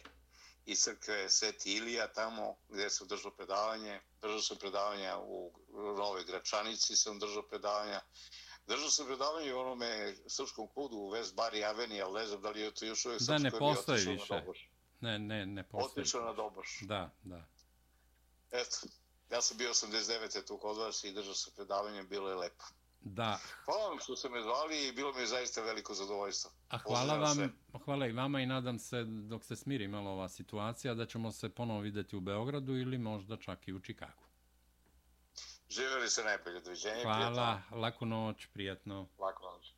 iz 0.67 0.79
crkve 0.79 1.31
Sveti 1.31 1.73
Ilija, 1.73 2.13
tamo 2.13 2.57
gdje 2.69 2.91
sam 2.91 3.09
držao 3.09 3.31
predavanje. 3.31 4.01
Držao 4.23 4.41
sam 4.41 4.57
predavanja 4.57 5.19
u 5.19 5.53
Nove 5.97 6.25
Gračanici, 6.25 6.97
sam 6.97 7.19
držao 7.19 7.43
predavanja. 7.43 8.01
Držao 8.67 8.91
sam 8.91 9.07
predavanje 9.07 9.55
u 9.55 9.59
onome 9.59 10.17
srpskom 10.27 10.69
kudu 10.69 10.97
u 10.97 11.11
West 11.11 11.35
Bari 11.35 11.65
Aveni, 11.65 12.03
ali 12.03 12.21
ne 12.21 12.27
znam 12.27 12.43
da 12.43 12.51
li 12.51 12.61
je 12.61 12.75
to 12.75 12.85
još 12.85 13.05
uvijek 13.05 13.21
srpsko. 13.21 13.33
Da, 13.33 13.39
ne 13.39 13.51
postoji 13.51 14.05
više. 14.07 14.43
Ne, 15.01 15.19
ne, 15.19 15.47
ne 15.47 15.63
postoji. 15.63 16.03
Otišao 16.03 16.25
na 16.25 16.33
Doboš. 16.33 16.79
Da, 16.83 17.11
da. 17.23 17.45
Eto, 18.51 18.77
ja 19.31 19.43
sam 19.43 19.59
bio 19.59 19.71
89. 19.71 20.47
tu 20.47 20.59
kod 20.59 20.77
vas 20.77 21.05
i 21.05 21.13
držao 21.13 21.35
sam 21.35 21.53
predavanje, 21.57 22.03
bilo 22.03 22.29
je 22.29 22.35
lepo. 22.35 22.65
Da. 23.05 23.39
Hvala 23.65 23.89
vam 23.89 23.99
što 23.99 24.17
ste 24.17 24.29
me 24.29 24.43
zvali 24.43 24.89
i 24.89 24.93
bilo 24.93 25.13
mi 25.13 25.21
je 25.21 25.27
zaista 25.27 25.63
veliko 25.63 25.95
zadovoljstvo. 25.95 26.51
A 26.69 26.79
hvala 26.79 27.17
vam, 27.17 27.35
sve. 27.35 27.49
hvala 27.85 28.07
i 28.07 28.13
vama 28.13 28.41
i 28.41 28.47
nadam 28.47 28.79
se 28.79 29.05
dok 29.05 29.45
se 29.45 29.57
smiri 29.57 29.89
malo 29.89 30.11
ova 30.11 30.29
situacija 30.29 30.95
da 30.95 31.07
ćemo 31.07 31.33
se 31.33 31.49
ponovo 31.49 31.81
videti 31.81 32.17
u 32.17 32.21
Beogradu 32.21 32.73
ili 32.73 32.99
možda 32.99 33.37
čak 33.37 33.69
i 33.69 33.73
u 33.73 33.81
Čikagu. 33.81 34.25
Živjeli 35.69 36.09
se 36.09 36.25
najbolje, 36.25 36.61
doviđenje. 36.61 37.03
Hvala, 37.03 37.31
prijatno. 37.31 37.77
laku 37.81 38.07
noć, 38.07 38.47
prijatno. 38.53 39.09
Laku 39.19 39.43
noć. 39.43 39.74